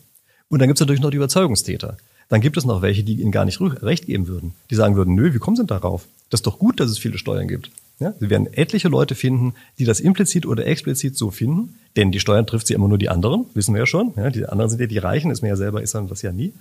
Und 0.49 0.59
dann 0.59 0.67
gibt 0.67 0.77
es 0.77 0.81
natürlich 0.81 1.01
noch 1.01 1.11
die 1.11 1.17
Überzeugungstäter. 1.17 1.97
Dann 2.27 2.41
gibt 2.41 2.57
es 2.57 2.65
noch 2.65 2.81
welche, 2.81 3.03
die 3.03 3.21
ihnen 3.21 3.31
gar 3.31 3.45
nicht 3.45 3.59
recht 3.61 4.05
geben 4.05 4.27
würden. 4.27 4.53
Die 4.69 4.75
sagen 4.75 4.95
würden, 4.95 5.15
nö, 5.15 5.33
wie 5.33 5.39
kommen 5.39 5.55
sie 5.55 5.63
denn 5.63 5.67
darauf? 5.67 6.07
Das 6.29 6.39
ist 6.39 6.47
doch 6.47 6.59
gut, 6.59 6.79
dass 6.79 6.91
es 6.91 6.99
viele 6.99 7.17
Steuern 7.17 7.47
gibt. 7.47 7.71
Ja? 7.99 8.13
Sie 8.19 8.29
werden 8.29 8.51
etliche 8.53 8.87
Leute 8.87 9.15
finden, 9.15 9.53
die 9.79 9.85
das 9.85 9.99
implizit 9.99 10.45
oder 10.45 10.65
explizit 10.65 11.17
so 11.17 11.31
finden, 11.31 11.75
denn 11.95 12.11
die 12.11 12.19
Steuern 12.19 12.45
trifft 12.45 12.67
sie 12.67 12.73
immer 12.73 12.87
nur 12.87 12.97
die 12.97 13.09
anderen, 13.09 13.45
wissen 13.53 13.73
wir 13.73 13.79
ja 13.79 13.85
schon. 13.85 14.13
Ja? 14.15 14.29
Die 14.29 14.45
anderen 14.45 14.69
sind 14.69 14.79
ja 14.79 14.87
die 14.87 14.97
Reichen, 14.97 15.31
ist 15.31 15.41
mir 15.41 15.49
ja 15.49 15.55
selber, 15.55 15.81
ist 15.81 15.95
dann 15.95 16.07
das 16.07 16.21
ja 16.21 16.31
nie. 16.31 16.53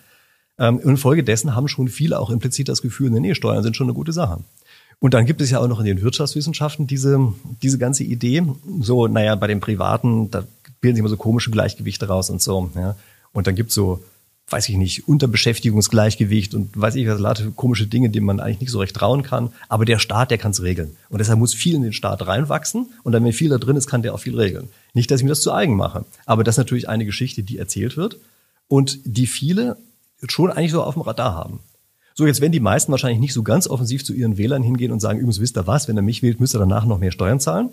Ähm, 0.58 0.76
und 0.76 0.90
infolgedessen 0.90 1.54
haben 1.54 1.68
schon 1.68 1.88
viele 1.88 2.18
auch 2.18 2.30
implizit 2.30 2.68
das 2.68 2.82
Gefühl, 2.82 3.10
nee, 3.10 3.20
nee, 3.20 3.34
Steuern 3.34 3.62
sind 3.62 3.76
schon 3.76 3.86
eine 3.86 3.94
gute 3.94 4.12
Sache. 4.12 4.40
Und 5.00 5.14
dann 5.14 5.26
gibt 5.26 5.40
es 5.40 5.50
ja 5.50 5.60
auch 5.60 5.68
noch 5.68 5.78
in 5.78 5.86
den 5.86 6.02
Wirtschaftswissenschaften 6.02 6.86
diese, 6.86 7.32
diese 7.62 7.78
ganze 7.78 8.02
Idee, 8.02 8.42
so, 8.80 9.06
naja, 9.06 9.36
bei 9.36 9.46
den 9.46 9.60
Privaten, 9.60 10.30
da 10.30 10.44
bilden 10.80 10.96
sich 10.96 11.00
immer 11.00 11.08
so 11.08 11.16
komische 11.16 11.50
Gleichgewichte 11.50 12.08
raus 12.08 12.30
und 12.30 12.42
so. 12.42 12.70
Ja. 12.74 12.96
Und 13.32 13.46
dann 13.46 13.54
gibt's 13.54 13.74
so, 13.74 14.02
weiß 14.50 14.68
ich 14.70 14.76
nicht, 14.76 15.06
Unterbeschäftigungsgleichgewicht 15.06 16.54
und 16.54 16.70
weiß 16.78 16.94
ich 16.94 17.06
was, 17.06 17.20
lauter 17.20 17.50
komische 17.54 17.86
Dinge, 17.86 18.10
denen 18.10 18.26
man 18.26 18.40
eigentlich 18.40 18.60
nicht 18.60 18.70
so 18.70 18.80
recht 18.80 18.96
trauen 18.96 19.22
kann. 19.22 19.50
Aber 19.68 19.84
der 19.84 19.98
Staat, 19.98 20.30
der 20.30 20.38
kann's 20.38 20.62
regeln. 20.62 20.96
Und 21.10 21.18
deshalb 21.18 21.38
muss 21.38 21.54
viel 21.54 21.74
in 21.74 21.82
den 21.82 21.92
Staat 21.92 22.26
reinwachsen. 22.26 22.88
Und 23.02 23.12
dann, 23.12 23.24
wenn 23.24 23.32
viel 23.32 23.50
da 23.50 23.58
drin 23.58 23.76
ist, 23.76 23.86
kann 23.86 24.02
der 24.02 24.14
auch 24.14 24.20
viel 24.20 24.38
regeln. 24.38 24.68
Nicht, 24.94 25.10
dass 25.10 25.20
ich 25.20 25.24
mir 25.24 25.30
das 25.30 25.42
zu 25.42 25.52
eigen 25.52 25.76
mache. 25.76 26.04
Aber 26.26 26.44
das 26.44 26.54
ist 26.54 26.58
natürlich 26.58 26.88
eine 26.88 27.04
Geschichte, 27.04 27.42
die 27.42 27.58
erzählt 27.58 27.96
wird 27.96 28.18
und 28.68 28.98
die 29.04 29.26
viele 29.26 29.76
schon 30.26 30.50
eigentlich 30.50 30.72
so 30.72 30.82
auf 30.82 30.94
dem 30.94 31.02
Radar 31.02 31.34
haben. 31.34 31.60
So, 32.18 32.26
jetzt 32.26 32.40
werden 32.40 32.50
die 32.50 32.58
meisten 32.58 32.90
wahrscheinlich 32.90 33.20
nicht 33.20 33.32
so 33.32 33.44
ganz 33.44 33.68
offensiv 33.68 34.04
zu 34.04 34.12
ihren 34.12 34.38
Wählern 34.38 34.64
hingehen 34.64 34.90
und 34.90 34.98
sagen, 34.98 35.20
übrigens 35.20 35.40
wisst 35.40 35.56
ihr 35.56 35.68
was, 35.68 35.86
wenn 35.86 35.96
er 35.96 36.02
mich 36.02 36.20
wählt, 36.20 36.40
müsst 36.40 36.52
ihr 36.52 36.58
danach 36.58 36.84
noch 36.84 36.98
mehr 36.98 37.12
Steuern 37.12 37.38
zahlen. 37.38 37.70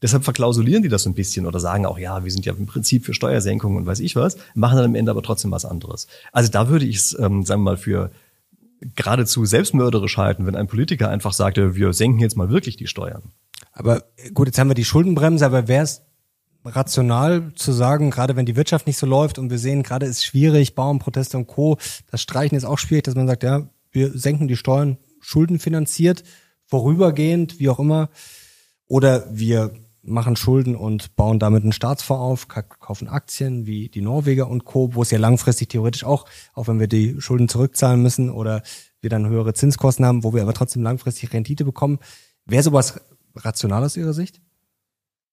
Deshalb 0.00 0.22
verklausulieren 0.22 0.84
die 0.84 0.88
das 0.88 1.02
so 1.02 1.10
ein 1.10 1.14
bisschen 1.14 1.46
oder 1.46 1.58
sagen 1.58 1.84
auch, 1.84 1.98
ja, 1.98 2.22
wir 2.22 2.30
sind 2.30 2.46
ja 2.46 2.52
im 2.54 2.66
Prinzip 2.66 3.04
für 3.04 3.12
Steuersenkungen 3.12 3.76
und 3.76 3.86
weiß 3.86 3.98
ich 3.98 4.14
was, 4.14 4.36
machen 4.54 4.76
dann 4.76 4.84
am 4.84 4.94
Ende 4.94 5.10
aber 5.10 5.24
trotzdem 5.24 5.50
was 5.50 5.64
anderes. 5.64 6.06
Also 6.30 6.48
da 6.48 6.68
würde 6.68 6.84
ich 6.84 6.94
es, 6.94 7.18
ähm, 7.18 7.44
sagen 7.44 7.62
wir 7.62 7.72
mal, 7.72 7.76
für 7.76 8.12
geradezu 8.94 9.44
selbstmörderisch 9.44 10.16
halten, 10.16 10.46
wenn 10.46 10.54
ein 10.54 10.68
Politiker 10.68 11.10
einfach 11.10 11.32
sagte, 11.32 11.74
wir 11.74 11.92
senken 11.92 12.20
jetzt 12.20 12.36
mal 12.36 12.50
wirklich 12.50 12.76
die 12.76 12.86
Steuern. 12.86 13.32
Aber 13.72 14.04
gut, 14.32 14.46
jetzt 14.46 14.60
haben 14.60 14.70
wir 14.70 14.76
die 14.76 14.84
Schuldenbremse, 14.84 15.44
aber 15.44 15.66
wäre 15.66 15.82
es 15.82 16.02
rational 16.64 17.50
zu 17.56 17.72
sagen, 17.72 18.12
gerade 18.12 18.36
wenn 18.36 18.46
die 18.46 18.54
Wirtschaft 18.54 18.86
nicht 18.86 18.98
so 18.98 19.06
läuft 19.06 19.40
und 19.40 19.50
wir 19.50 19.58
sehen, 19.58 19.82
gerade 19.82 20.06
ist 20.06 20.24
schwierig, 20.24 20.76
Bauernproteste 20.76 21.36
und 21.36 21.48
Co., 21.48 21.78
das 22.12 22.22
Streichen 22.22 22.56
ist 22.56 22.64
auch 22.64 22.78
schwierig, 22.78 23.02
dass 23.02 23.16
man 23.16 23.26
sagt, 23.26 23.42
ja, 23.42 23.68
wir 23.90 24.16
senken 24.16 24.48
die 24.48 24.56
Steuern 24.56 24.98
schuldenfinanziert, 25.20 26.24
vorübergehend, 26.66 27.58
wie 27.58 27.68
auch 27.68 27.78
immer, 27.78 28.10
oder 28.86 29.26
wir 29.30 29.72
machen 30.02 30.36
Schulden 30.36 30.74
und 30.74 31.16
bauen 31.16 31.38
damit 31.38 31.62
einen 31.62 31.72
Staatsfonds 31.72 32.48
auf, 32.48 32.48
kaufen 32.48 33.08
Aktien 33.08 33.66
wie 33.66 33.88
die 33.88 34.00
Norweger 34.00 34.48
und 34.48 34.64
Co., 34.64 34.94
wo 34.94 35.02
es 35.02 35.10
ja 35.10 35.18
langfristig 35.18 35.68
theoretisch 35.68 36.04
auch, 36.04 36.24
auch 36.54 36.68
wenn 36.68 36.80
wir 36.80 36.88
die 36.88 37.20
Schulden 37.20 37.48
zurückzahlen 37.48 38.02
müssen 38.02 38.30
oder 38.30 38.62
wir 39.00 39.10
dann 39.10 39.28
höhere 39.28 39.54
Zinskosten 39.54 40.04
haben, 40.04 40.24
wo 40.24 40.34
wir 40.34 40.42
aber 40.42 40.54
trotzdem 40.54 40.82
langfristig 40.82 41.32
Rendite 41.32 41.64
bekommen. 41.64 41.98
Wäre 42.46 42.62
sowas 42.62 43.00
rational 43.34 43.84
aus 43.84 43.96
Ihrer 43.96 44.14
Sicht? 44.14 44.40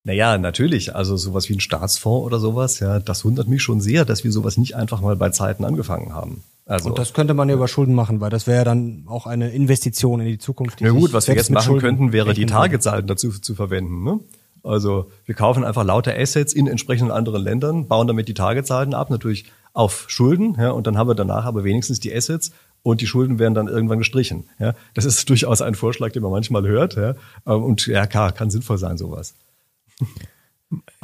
Naja, 0.03 0.37
natürlich. 0.37 0.95
Also 0.95 1.17
sowas 1.17 1.49
wie 1.49 1.53
ein 1.55 1.61
Staatsfonds 1.61 2.25
oder 2.25 2.39
sowas, 2.39 2.79
ja, 2.79 2.99
das 2.99 3.25
wundert 3.25 3.47
mich 3.47 3.63
schon 3.63 3.81
sehr, 3.81 4.05
dass 4.05 4.23
wir 4.23 4.31
sowas 4.31 4.57
nicht 4.57 4.75
einfach 4.75 5.01
mal 5.01 5.15
bei 5.15 5.29
Zeiten 5.29 5.65
angefangen 5.65 6.13
haben. 6.13 6.43
Also, 6.67 6.89
und 6.89 6.97
das 6.97 7.13
könnte 7.13 7.35
man 7.35 7.47
ja 7.47 7.55
über 7.55 7.67
Schulden 7.67 7.93
machen, 7.93 8.21
weil 8.21 8.31
das 8.31 8.47
wäre 8.47 8.57
ja 8.57 8.63
dann 8.63 9.03
auch 9.07 9.27
eine 9.27 9.51
Investition 9.51 10.19
in 10.19 10.27
die 10.27 10.39
Zukunft. 10.39 10.79
Die 10.79 10.85
ja 10.85 10.91
gut, 10.91 11.13
was 11.13 11.27
wir 11.27 11.35
jetzt 11.35 11.51
machen 11.51 11.65
Schulden 11.65 11.81
könnten, 11.81 12.11
wäre 12.11 12.33
die 12.33 12.47
Tagesalten 12.47 13.07
dazu 13.07 13.29
zu 13.29 13.53
verwenden. 13.53 14.03
Ne? 14.03 14.19
Also 14.63 15.11
wir 15.25 15.35
kaufen 15.35 15.63
einfach 15.63 15.83
lauter 15.83 16.17
Assets 16.17 16.53
in 16.53 16.67
entsprechenden 16.67 17.11
anderen 17.11 17.43
Ländern, 17.43 17.87
bauen 17.87 18.07
damit 18.07 18.27
die 18.27 18.33
Tagesalten 18.33 18.95
ab, 18.95 19.11
natürlich 19.11 19.45
auf 19.73 20.05
Schulden, 20.07 20.55
ja, 20.59 20.71
und 20.71 20.87
dann 20.87 20.97
haben 20.97 21.09
wir 21.09 21.15
danach 21.15 21.45
aber 21.45 21.63
wenigstens 21.65 21.99
die 21.99 22.13
Assets 22.13 22.51
und 22.81 23.01
die 23.01 23.07
Schulden 23.07 23.39
werden 23.39 23.53
dann 23.53 23.67
irgendwann 23.67 23.99
gestrichen. 23.99 24.49
Ja. 24.57 24.73
Das 24.93 25.05
ist 25.05 25.29
durchaus 25.29 25.61
ein 25.61 25.75
Vorschlag, 25.75 26.13
den 26.13 26.23
man 26.23 26.31
manchmal 26.31 26.65
hört. 26.67 26.95
Ja. 26.95 27.15
Und 27.43 27.85
ja, 27.85 28.07
klar, 28.07 28.31
kann 28.31 28.49
sinnvoll 28.49 28.77
sein, 28.77 28.97
sowas. 28.97 29.35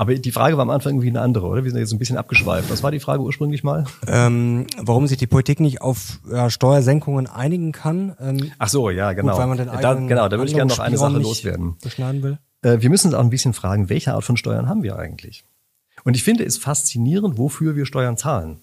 Aber 0.01 0.15
die 0.15 0.31
Frage 0.31 0.57
war 0.57 0.63
am 0.63 0.71
Anfang 0.71 0.93
irgendwie 0.93 1.09
eine 1.09 1.21
andere, 1.21 1.45
oder? 1.45 1.63
Wir 1.63 1.69
sind 1.69 1.79
jetzt 1.79 1.93
ein 1.93 1.99
bisschen 1.99 2.17
abgeschweift. 2.17 2.71
Was 2.71 2.81
war 2.81 2.89
die 2.89 2.99
Frage 2.99 3.21
ursprünglich 3.21 3.63
mal? 3.63 3.85
Ähm, 4.07 4.65
warum 4.79 5.05
sich 5.05 5.19
die 5.19 5.27
Politik 5.27 5.59
nicht 5.59 5.81
auf 5.81 6.19
ja, 6.27 6.49
Steuersenkungen 6.49 7.27
einigen 7.27 7.71
kann. 7.71 8.15
Ähm, 8.19 8.51
Ach 8.57 8.67
so, 8.67 8.89
ja, 8.89 9.13
genau. 9.13 9.33
Gut, 9.33 9.39
weil 9.39 9.45
man 9.45 9.57
den 9.59 9.67
da, 9.67 9.93
genau, 9.93 10.27
da 10.27 10.39
würde 10.39 10.49
ich 10.49 10.55
gerne 10.55 10.71
noch 10.71 10.79
eine 10.79 10.97
Sache 10.97 11.19
loswerden. 11.19 11.75
Beschneiden 11.83 12.23
will. 12.23 12.39
Äh, 12.63 12.81
wir 12.81 12.89
müssen 12.89 13.09
uns 13.09 13.15
auch 13.15 13.21
ein 13.21 13.29
bisschen 13.29 13.53
fragen, 13.53 13.89
welche 13.89 14.15
Art 14.15 14.23
von 14.23 14.37
Steuern 14.37 14.67
haben 14.67 14.81
wir 14.81 14.97
eigentlich? 14.97 15.43
Und 16.03 16.15
ich 16.15 16.23
finde 16.23 16.45
es 16.45 16.57
faszinierend, 16.57 17.37
wofür 17.37 17.75
wir 17.75 17.85
Steuern 17.85 18.17
zahlen. 18.17 18.59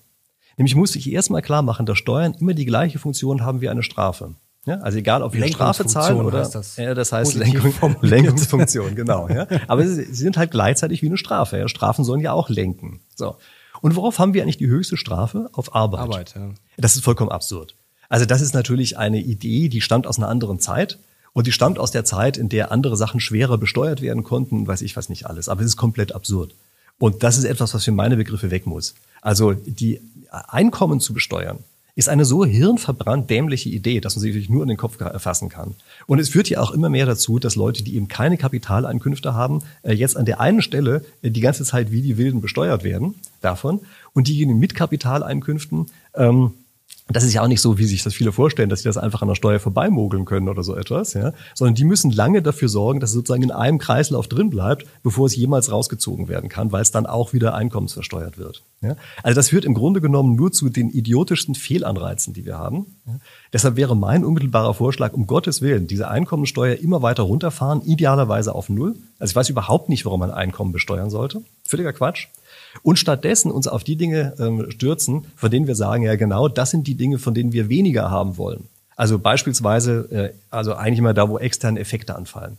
Nämlich 0.56 0.74
muss 0.74 0.96
ich 0.96 1.08
erstmal 1.08 1.42
klar 1.42 1.62
machen, 1.62 1.86
dass 1.86 1.98
Steuern 1.98 2.34
immer 2.34 2.54
die 2.54 2.66
gleiche 2.66 2.98
Funktion 2.98 3.44
haben 3.44 3.60
wie 3.60 3.68
eine 3.68 3.84
Strafe. 3.84 4.34
Ja, 4.68 4.78
also 4.80 4.98
egal, 4.98 5.22
ob 5.22 5.32
wir 5.32 5.46
Strafe 5.48 5.86
zahlen 5.86 6.20
oder 6.20 6.42
das. 6.42 6.76
Ja, 6.76 6.94
das 6.94 7.12
heißt 7.12 7.34
Lenkung, 7.34 7.96
Lenkungsfunktion, 8.00 8.94
genau. 8.94 9.28
Ja. 9.28 9.46
Aber 9.66 9.86
sie, 9.86 10.04
sie 10.04 10.12
sind 10.14 10.36
halt 10.36 10.50
gleichzeitig 10.50 11.02
wie 11.02 11.06
eine 11.06 11.16
Strafe. 11.16 11.58
Ja. 11.58 11.68
Strafen 11.68 12.04
sollen 12.04 12.20
ja 12.20 12.32
auch 12.32 12.48
lenken. 12.48 13.00
So. 13.14 13.36
Und 13.80 13.96
worauf 13.96 14.18
haben 14.18 14.34
wir 14.34 14.42
eigentlich 14.42 14.58
die 14.58 14.66
höchste 14.66 14.96
Strafe? 14.96 15.48
Auf 15.52 15.74
Arbeit. 15.74 16.00
Arbeit, 16.00 16.34
ja. 16.36 16.50
Das 16.76 16.96
ist 16.96 17.04
vollkommen 17.04 17.30
absurd. 17.30 17.74
Also 18.08 18.24
das 18.24 18.40
ist 18.40 18.54
natürlich 18.54 18.98
eine 18.98 19.20
Idee, 19.20 19.68
die 19.68 19.80
stammt 19.80 20.06
aus 20.06 20.18
einer 20.18 20.28
anderen 20.28 20.60
Zeit. 20.60 20.98
Und 21.34 21.46
die 21.46 21.52
stammt 21.52 21.78
aus 21.78 21.90
der 21.90 22.04
Zeit, 22.04 22.36
in 22.36 22.48
der 22.48 22.72
andere 22.72 22.96
Sachen 22.96 23.20
schwerer 23.20 23.58
besteuert 23.58 24.00
werden 24.00 24.24
konnten, 24.24 24.66
weiß 24.66 24.82
ich 24.82 24.96
was 24.96 25.08
nicht 25.08 25.26
alles. 25.26 25.48
Aber 25.48 25.60
es 25.60 25.68
ist 25.68 25.76
komplett 25.76 26.12
absurd. 26.14 26.54
Und 26.98 27.22
das 27.22 27.38
ist 27.38 27.44
etwas, 27.44 27.74
was 27.74 27.84
für 27.84 27.92
meine 27.92 28.16
Begriffe 28.16 28.50
weg 28.50 28.66
muss. 28.66 28.94
Also 29.22 29.52
die 29.52 30.00
Einkommen 30.30 31.00
zu 31.00 31.14
besteuern, 31.14 31.58
ist 31.98 32.08
eine 32.08 32.24
so 32.24 32.44
hirnverbrannt 32.44 33.28
dämliche 33.28 33.70
Idee, 33.70 34.00
dass 34.00 34.14
man 34.14 34.22
sie 34.22 34.28
wirklich 34.28 34.48
nur 34.48 34.62
in 34.62 34.68
den 34.68 34.76
Kopf 34.76 34.98
fassen 35.20 35.48
kann. 35.48 35.74
Und 36.06 36.20
es 36.20 36.28
führt 36.28 36.48
ja 36.48 36.60
auch 36.60 36.70
immer 36.70 36.88
mehr 36.88 37.06
dazu, 37.06 37.40
dass 37.40 37.56
Leute, 37.56 37.82
die 37.82 37.96
eben 37.96 38.06
keine 38.06 38.38
Kapitaleinkünfte 38.38 39.34
haben, 39.34 39.62
äh, 39.82 39.94
jetzt 39.94 40.16
an 40.16 40.24
der 40.24 40.38
einen 40.38 40.62
Stelle 40.62 41.04
äh, 41.22 41.32
die 41.32 41.40
ganze 41.40 41.64
Zeit 41.64 41.90
wie 41.90 42.00
die 42.00 42.16
Wilden 42.16 42.40
besteuert 42.40 42.84
werden 42.84 43.16
davon. 43.40 43.80
Und 44.12 44.28
diejenigen 44.28 44.60
mit 44.60 44.76
Kapitaleinkünften 44.76 45.86
ähm, 46.14 46.52
das 47.10 47.24
ist 47.24 47.32
ja 47.32 47.42
auch 47.42 47.48
nicht 47.48 47.62
so, 47.62 47.78
wie 47.78 47.86
sich 47.86 48.02
das 48.02 48.14
viele 48.14 48.32
vorstellen, 48.32 48.68
dass 48.68 48.80
sie 48.80 48.88
das 48.88 48.98
einfach 48.98 49.22
an 49.22 49.28
der 49.28 49.34
Steuer 49.34 49.58
vorbeimogeln 49.58 50.26
können 50.26 50.48
oder 50.48 50.62
so 50.62 50.76
etwas, 50.76 51.14
ja, 51.14 51.32
sondern 51.54 51.74
die 51.74 51.84
müssen 51.84 52.10
lange 52.10 52.42
dafür 52.42 52.68
sorgen, 52.68 53.00
dass 53.00 53.10
es 53.10 53.14
sozusagen 53.14 53.42
in 53.42 53.50
einem 53.50 53.78
Kreislauf 53.78 54.28
drin 54.28 54.50
bleibt, 54.50 54.84
bevor 55.02 55.26
es 55.26 55.34
jemals 55.34 55.72
rausgezogen 55.72 56.28
werden 56.28 56.50
kann, 56.50 56.70
weil 56.70 56.82
es 56.82 56.90
dann 56.90 57.06
auch 57.06 57.32
wieder 57.32 57.54
einkommensversteuert 57.54 58.36
wird. 58.36 58.62
Ja. 58.82 58.96
Also 59.22 59.36
das 59.36 59.48
führt 59.48 59.64
im 59.64 59.74
Grunde 59.74 60.00
genommen 60.00 60.36
nur 60.36 60.52
zu 60.52 60.68
den 60.68 60.90
idiotischsten 60.90 61.54
Fehlanreizen, 61.54 62.34
die 62.34 62.44
wir 62.44 62.58
haben. 62.58 62.86
Ja. 63.06 63.14
Deshalb 63.52 63.76
wäre 63.76 63.96
mein 63.96 64.24
unmittelbarer 64.24 64.74
Vorschlag, 64.74 65.14
um 65.14 65.26
Gottes 65.26 65.62
Willen, 65.62 65.86
diese 65.86 66.08
Einkommensteuer 66.08 66.76
immer 66.76 67.00
weiter 67.00 67.22
runterfahren, 67.22 67.80
idealerweise 67.82 68.54
auf 68.54 68.68
Null. 68.68 68.96
Also 69.18 69.32
ich 69.32 69.36
weiß 69.36 69.48
überhaupt 69.48 69.88
nicht, 69.88 70.04
warum 70.04 70.20
man 70.20 70.30
Einkommen 70.30 70.72
besteuern 70.72 71.08
sollte. 71.08 71.42
Völliger 71.64 71.94
Quatsch 71.94 72.28
und 72.82 72.98
stattdessen 72.98 73.50
uns 73.50 73.66
auf 73.66 73.84
die 73.84 73.96
Dinge 73.96 74.34
ähm, 74.38 74.70
stürzen, 74.70 75.26
von 75.36 75.50
denen 75.50 75.66
wir 75.66 75.74
sagen, 75.74 76.02
ja 76.02 76.16
genau, 76.16 76.48
das 76.48 76.70
sind 76.70 76.86
die 76.86 76.94
Dinge, 76.94 77.18
von 77.18 77.34
denen 77.34 77.52
wir 77.52 77.68
weniger 77.68 78.10
haben 78.10 78.36
wollen. 78.36 78.68
Also 78.96 79.18
beispielsweise, 79.18 80.08
äh, 80.10 80.30
also 80.50 80.74
eigentlich 80.74 80.98
immer 80.98 81.14
da, 81.14 81.28
wo 81.28 81.38
externe 81.38 81.78
Effekte 81.78 82.16
anfallen. 82.16 82.56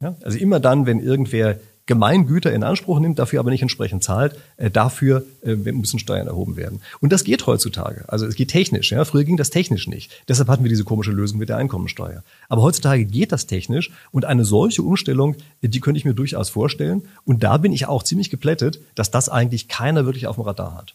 Ja? 0.00 0.16
Also 0.22 0.38
immer 0.38 0.60
dann, 0.60 0.86
wenn 0.86 1.00
irgendwer 1.00 1.56
Gemeingüter 1.86 2.52
in 2.52 2.62
Anspruch 2.62 2.98
nimmt, 2.98 3.18
dafür 3.18 3.40
aber 3.40 3.50
nicht 3.50 3.62
entsprechend 3.62 4.02
zahlt, 4.02 4.38
äh, 4.56 4.70
dafür 4.70 5.24
äh, 5.42 5.54
müssen 5.54 5.98
Steuern 5.98 6.26
erhoben 6.26 6.56
werden. 6.56 6.80
Und 7.00 7.12
das 7.12 7.24
geht 7.24 7.46
heutzutage. 7.46 8.04
Also 8.08 8.26
es 8.26 8.36
geht 8.36 8.48
technisch. 8.48 8.90
Ja? 8.92 9.04
Früher 9.04 9.24
ging 9.24 9.36
das 9.36 9.50
technisch 9.50 9.86
nicht. 9.86 10.10
Deshalb 10.28 10.48
hatten 10.48 10.64
wir 10.64 10.70
diese 10.70 10.84
komische 10.84 11.12
Lösung 11.12 11.38
mit 11.38 11.50
der 11.50 11.58
Einkommensteuer. 11.58 12.22
Aber 12.48 12.62
heutzutage 12.62 13.04
geht 13.04 13.32
das 13.32 13.46
technisch 13.46 13.90
und 14.12 14.24
eine 14.24 14.44
solche 14.44 14.82
Umstellung, 14.82 15.36
die 15.60 15.80
könnte 15.80 15.98
ich 15.98 16.04
mir 16.04 16.14
durchaus 16.14 16.48
vorstellen. 16.48 17.02
Und 17.24 17.42
da 17.42 17.58
bin 17.58 17.72
ich 17.72 17.86
auch 17.86 18.02
ziemlich 18.02 18.30
geplättet, 18.30 18.80
dass 18.94 19.10
das 19.10 19.28
eigentlich 19.28 19.68
keiner 19.68 20.06
wirklich 20.06 20.26
auf 20.26 20.36
dem 20.36 20.44
Radar 20.44 20.74
hat. 20.74 20.94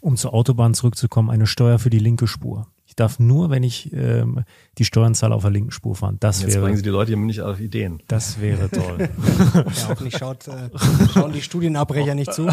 Um 0.00 0.16
zur 0.16 0.34
Autobahn 0.34 0.74
zurückzukommen, 0.74 1.30
eine 1.30 1.48
Steuer 1.48 1.80
für 1.80 1.90
die 1.90 1.98
linke 1.98 2.28
Spur 2.28 2.68
darf 2.98 3.18
nur, 3.18 3.50
wenn 3.50 3.62
ich 3.62 3.92
ähm, 3.92 4.44
die 4.78 4.84
Steuern 4.84 5.14
zahle, 5.14 5.34
auf 5.34 5.42
der 5.42 5.50
linken 5.50 5.70
Spur 5.70 5.94
fahren. 5.96 6.16
Das 6.20 6.40
Jetzt 6.40 6.54
wäre, 6.54 6.62
bringen 6.62 6.76
Sie 6.76 6.82
die 6.82 6.88
Leute 6.88 7.12
hier 7.12 7.18
nicht 7.18 7.40
auf 7.40 7.60
Ideen. 7.60 8.00
Das 8.08 8.40
wäre 8.40 8.70
toll. 8.70 9.08
ja, 9.54 9.88
hoffentlich 9.88 10.16
schaut, 10.16 10.46
äh, 10.48 10.70
schauen 11.12 11.32
die 11.32 11.42
Studienabbrecher 11.42 12.14
nicht 12.14 12.32
zu. 12.32 12.48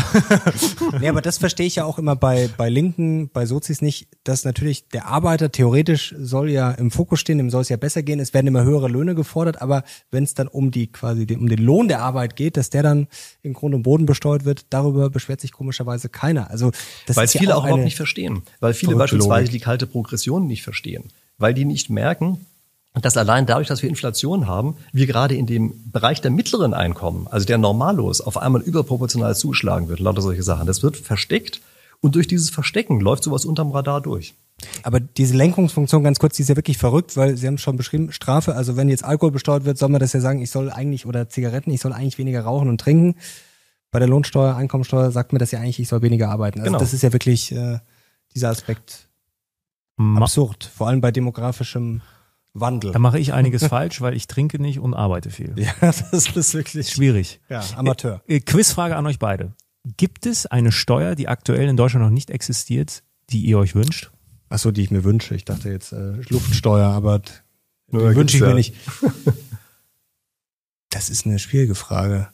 nee, 1.00 1.08
aber 1.08 1.22
das 1.22 1.38
verstehe 1.38 1.68
ich 1.68 1.76
ja 1.76 1.86
auch 1.86 2.00
immer 2.00 2.16
bei, 2.16 2.50
bei 2.58 2.70
Linken, 2.70 3.30
bei 3.30 3.46
Sozis 3.46 3.82
nicht, 3.82 4.08
dass 4.24 4.44
natürlich 4.44 4.90
der 4.90 5.08
Arbeiter 5.08 5.52
theoretisch 5.52 6.16
soll 6.18 6.50
ja 6.50 6.72
im 6.72 6.92
Fokus 6.92 7.20
stehen, 7.20 7.38
dem 7.38 7.50
soll 7.50 7.62
es 7.62 7.70
ja 7.70 7.78
besser 7.78 8.04
gehen. 8.04 8.20
Es 8.20 8.34
werden 8.34 8.48
immer 8.48 8.64
höhere 8.64 8.88
Löhne 8.88 9.16
gefordert, 9.16 9.62
aber 9.62 9.84
wenn 10.12 10.24
es 10.24 10.34
dann 10.34 10.48
um 10.48 10.72
die 10.72 10.88
quasi 10.88 11.26
den, 11.26 11.40
um 11.40 11.48
den 11.48 11.60
Lohn 11.60 11.88
der 11.88 12.02
Arbeit 12.02 12.36
geht, 12.36 12.58
dass 12.58 12.70
der 12.70 12.84
dann 12.84 13.08
in 13.42 13.54
Grund 13.54 13.76
und 13.76 13.84
Boden 13.84 14.06
besteuert 14.06 14.46
wird, 14.46 14.66
darüber 14.72 15.10
beschwert 15.10 15.42
sich 15.42 15.52
komischerweise 15.52 16.10
keiner. 16.10 16.50
Also 16.50 16.72
das 17.06 17.18
weil 17.18 17.26
ist 17.26 17.34
viele 17.34 17.50
ja 17.50 17.56
auch, 17.56 17.62
auch 17.62 17.66
überhaupt 17.66 17.84
nicht 17.84 17.98
verstehen, 17.98 18.42
weil 18.60 18.74
viele 18.74 18.96
beispielsweise 18.96 19.46
Logik. 19.46 19.52
die 19.52 19.60
kalte 19.60 19.88
Progression 19.88 20.48
nicht 20.48 20.64
verstehen, 20.64 21.10
weil 21.38 21.54
die 21.54 21.66
nicht 21.66 21.90
merken, 21.90 22.46
dass 23.02 23.18
allein 23.18 23.46
dadurch, 23.46 23.68
dass 23.68 23.82
wir 23.82 23.90
Inflation 23.90 24.48
haben, 24.48 24.78
wir 24.94 25.06
gerade 25.06 25.36
in 25.36 25.46
dem 25.46 25.92
Bereich 25.92 26.22
der 26.22 26.32
mittleren 26.32 26.74
Einkommen, 26.74 27.28
also 27.30 27.46
der 27.46 27.58
Normalos, 27.58 28.22
auf 28.22 28.38
einmal 28.38 28.62
überproportional 28.62 29.36
zuschlagen 29.36 29.90
wird, 29.90 30.00
lauter 30.00 30.22
solche 30.22 30.44
Sachen. 30.44 30.66
Das 30.66 30.82
wird 30.82 30.96
versteckt 30.96 31.62
und 32.02 32.16
durch 32.16 32.28
dieses 32.28 32.50
Verstecken 32.50 33.02
läuft 33.02 33.24
sowas 33.24 33.46
unterm 33.46 33.72
Radar 33.72 34.02
durch. 34.02 34.34
Aber 34.84 35.02
diese 35.02 35.36
Lenkungsfunktion, 35.36 36.04
ganz 36.04 36.20
kurz, 36.20 36.38
die 36.38 36.44
ist 36.44 36.50
ja 36.50 36.56
wirklich 36.56 36.78
verrückt, 36.78 37.18
weil 37.18 37.36
Sie 37.36 37.46
haben 37.46 37.58
schon 37.58 37.76
beschrieben, 37.76 38.14
Strafe, 38.14 38.56
also 38.56 38.78
wenn 38.78 38.88
jetzt 38.88 39.04
Alkohol 39.04 39.32
besteuert 39.32 39.66
wird, 39.66 39.78
soll 39.78 39.90
man 39.90 40.00
das 40.00 40.14
ja 40.14 40.22
sagen, 40.22 40.42
ich 40.42 40.50
soll 40.50 40.72
eigentlich, 40.72 41.06
oder 41.06 41.28
Zigaretten, 41.28 41.72
ich 41.72 41.82
soll 41.82 41.92
eigentlich 41.92 42.18
weniger 42.18 42.42
rauchen 42.42 42.70
und 42.70 42.80
trinken. 42.80 43.16
Bei 43.92 44.00
der 44.00 44.08
Lohnsteuer, 44.08 44.56
Einkommensteuer 44.56 45.12
sagt 45.12 45.34
mir 45.34 45.40
das 45.40 45.52
ja 45.52 45.60
eigentlich, 45.60 45.80
ich 45.80 45.90
soll 45.90 46.02
weniger 46.02 46.30
arbeiten. 46.30 46.60
Also 46.60 46.72
genau. 46.72 46.80
das 46.80 46.94
ist 46.94 47.02
ja 47.02 47.12
wirklich 47.12 47.52
äh, 47.52 47.80
dieser 48.34 48.50
Aspekt 48.50 49.05
absurd, 49.98 50.64
vor 50.64 50.88
allem 50.88 51.02
bei 51.02 51.12
demografischem 51.12 52.02
Wandel. 52.54 52.92
Da 52.92 53.00
mache 53.00 53.20
ich 53.20 53.34
einiges 53.34 53.66
falsch, 53.68 54.02
weil 54.02 54.16
ich 54.16 54.28
trinke 54.28 54.60
nicht 54.62 54.80
und 54.80 54.94
arbeite 54.94 55.30
viel. 55.30 55.54
Ja, 55.58 55.74
das 55.82 56.12
ist 56.12 56.54
wirklich 56.54 56.90
schwierig. 56.90 57.40
Ja, 57.50 57.64
Amateur. 57.76 58.22
Äh, 58.28 58.38
äh, 58.38 58.40
Quizfrage 58.40 58.96
an 58.96 59.06
euch 59.06 59.20
beide. 59.20 59.54
Gibt 59.98 60.26
es 60.26 60.46
eine 60.46 60.72
Steuer, 60.72 61.16
die 61.16 61.28
aktuell 61.28 61.68
in 61.68 61.78
Deutschland 61.78 62.04
noch 62.04 62.12
nicht 62.12 62.32
existiert, 62.32 63.04
die 63.30 63.42
ihr 63.42 63.60
euch 63.60 63.76
wünscht? 63.76 64.12
Ach 64.50 64.58
so, 64.58 64.72
die 64.72 64.82
ich 64.82 64.92
mir 64.92 65.04
wünsche. 65.04 65.36
Ich 65.36 65.46
dachte 65.46 65.70
jetzt 65.70 65.92
äh, 65.92 66.14
Luftsteuer, 66.30 66.88
aber 66.88 67.20
die 67.20 67.36
wünsche 67.92 68.38
ich 68.38 68.44
mir 68.44 68.56
nicht. 68.56 68.76
Das 70.92 71.10
ist 71.10 71.26
eine 71.26 71.40
schwierige 71.40 71.76
Frage. 71.76 72.30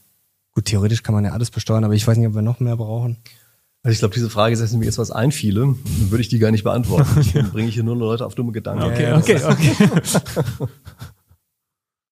Gut, 0.51 0.65
theoretisch 0.65 1.01
kann 1.01 1.15
man 1.15 1.25
ja 1.25 1.31
alles 1.31 1.49
besteuern, 1.49 1.83
aber 1.83 1.95
ich 1.95 2.05
weiß 2.05 2.15
nicht, 2.17 2.27
ob 2.27 2.35
wir 2.35 2.43
noch 2.43 2.59
mehr 2.59 2.77
brauchen. 2.77 3.17
Also 3.83 3.93
ich 3.93 3.99
glaube, 3.99 4.13
diese 4.13 4.29
Frage 4.29 4.53
ist, 4.53 4.71
wenn 4.71 4.79
mir 4.79 4.85
jetzt 4.85 4.99
was 4.99 5.09
einfiele, 5.09 5.61
dann 5.61 6.11
würde 6.11 6.21
ich 6.21 6.29
die 6.29 6.37
gar 6.37 6.51
nicht 6.51 6.63
beantworten. 6.63 7.27
Dann 7.33 7.49
bringe 7.51 7.67
ich 7.67 7.73
hier 7.73 7.83
nur 7.83 7.95
Leute 7.95 8.25
auf 8.25 8.35
dumme 8.35 8.51
Gedanken. 8.51 8.83
Okay, 8.83 9.11
okay, 9.13 9.41
okay. 9.43 10.67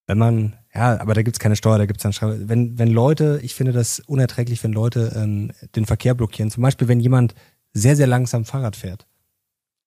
wenn 0.07 0.17
man, 0.17 0.55
ja, 0.73 0.99
aber 0.99 1.13
da 1.13 1.21
gibt's 1.21 1.37
keine 1.37 1.55
Steuer, 1.55 1.77
da 1.77 1.85
gibt's 1.85 2.01
dann 2.01 2.13
Steuer. 2.13 2.37
Wenn, 2.39 2.79
wenn 2.79 2.87
Leute, 2.87 3.39
ich 3.43 3.53
finde 3.53 3.71
das 3.71 3.99
unerträglich, 3.99 4.63
wenn 4.63 4.73
Leute 4.73 5.13
ähm, 5.15 5.51
den 5.75 5.85
Verkehr 5.85 6.15
blockieren. 6.15 6.49
Zum 6.49 6.63
Beispiel, 6.63 6.87
wenn 6.87 6.99
jemand 6.99 7.35
sehr, 7.73 7.95
sehr 7.95 8.07
langsam 8.07 8.45
Fahrrad 8.45 8.75
fährt. 8.75 9.05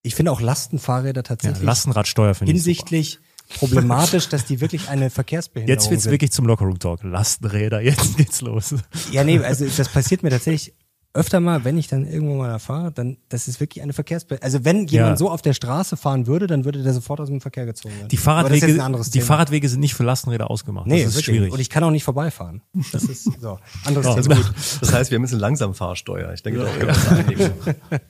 Ich 0.02 0.14
finde 0.14 0.30
auch 0.30 0.40
Lastenfahrräder 0.40 1.24
tatsächlich 1.24 1.60
ja, 1.60 1.66
Lastenradsteuer 1.66 2.34
finde 2.34 2.52
hinsichtlich 2.52 3.18
problematisch, 3.58 4.28
dass 4.28 4.44
die 4.44 4.60
wirklich 4.60 4.88
eine 4.88 5.10
Verkehrsbehinderung 5.10 5.76
Jetzt 5.76 5.90
wird's 5.90 6.04
sind. 6.04 6.12
wirklich 6.12 6.30
zum 6.30 6.46
Lockerroom-Talk. 6.46 7.02
Lastenräder, 7.02 7.80
jetzt 7.80 8.16
geht's 8.16 8.40
los. 8.40 8.74
Ja, 9.10 9.24
nee, 9.24 9.38
also 9.38 9.66
das 9.66 9.88
passiert 9.88 10.22
mir 10.22 10.30
tatsächlich 10.30 10.74
öfter 11.14 11.40
mal, 11.40 11.64
wenn 11.64 11.76
ich 11.76 11.88
dann 11.88 12.06
irgendwo 12.06 12.36
mal 12.36 12.48
da 12.48 12.58
fahre, 12.58 12.90
dann, 12.90 13.18
das 13.28 13.46
ist 13.46 13.60
wirklich 13.60 13.82
eine 13.82 13.92
Verkehrsbe 13.92 14.42
Also 14.42 14.64
wenn 14.64 14.86
jemand 14.86 15.12
ja. 15.12 15.16
so 15.16 15.30
auf 15.30 15.42
der 15.42 15.52
Straße 15.52 15.96
fahren 15.96 16.26
würde, 16.26 16.46
dann 16.46 16.64
würde 16.64 16.82
der 16.82 16.94
sofort 16.94 17.20
aus 17.20 17.28
dem 17.28 17.40
Verkehr 17.40 17.66
gezogen 17.66 17.94
werden. 17.96 18.08
Die 18.08 18.16
Fahrradwege, 18.16 18.78
die. 19.12 19.20
Fahrradwege 19.20 19.68
sind 19.68 19.80
nicht 19.80 19.94
für 19.94 20.04
Lastenräder 20.04 20.50
ausgemacht. 20.50 20.86
Nee, 20.86 21.02
das 21.02 21.10
ist 21.10 21.16
wirklich. 21.16 21.36
schwierig. 21.36 21.52
Und 21.52 21.60
ich 21.60 21.68
kann 21.68 21.84
auch 21.84 21.90
nicht 21.90 22.04
vorbeifahren. 22.04 22.62
Das 22.92 23.04
ist 23.04 23.24
so. 23.40 23.58
Anderes 23.84 24.06
ja, 24.16 24.22
Thema. 24.22 24.40
Das 24.80 24.92
heißt, 24.92 25.10
wir 25.10 25.16
haben 25.16 25.24
jetzt 25.24 25.32
eine 25.32 25.40
Langsamfahrsteuer. 25.40 26.32
Ich 26.32 26.42
denke, 26.42 26.60
ja. 26.60 26.64
da 26.64 27.22
können 27.22 27.38
wir 27.38 28.00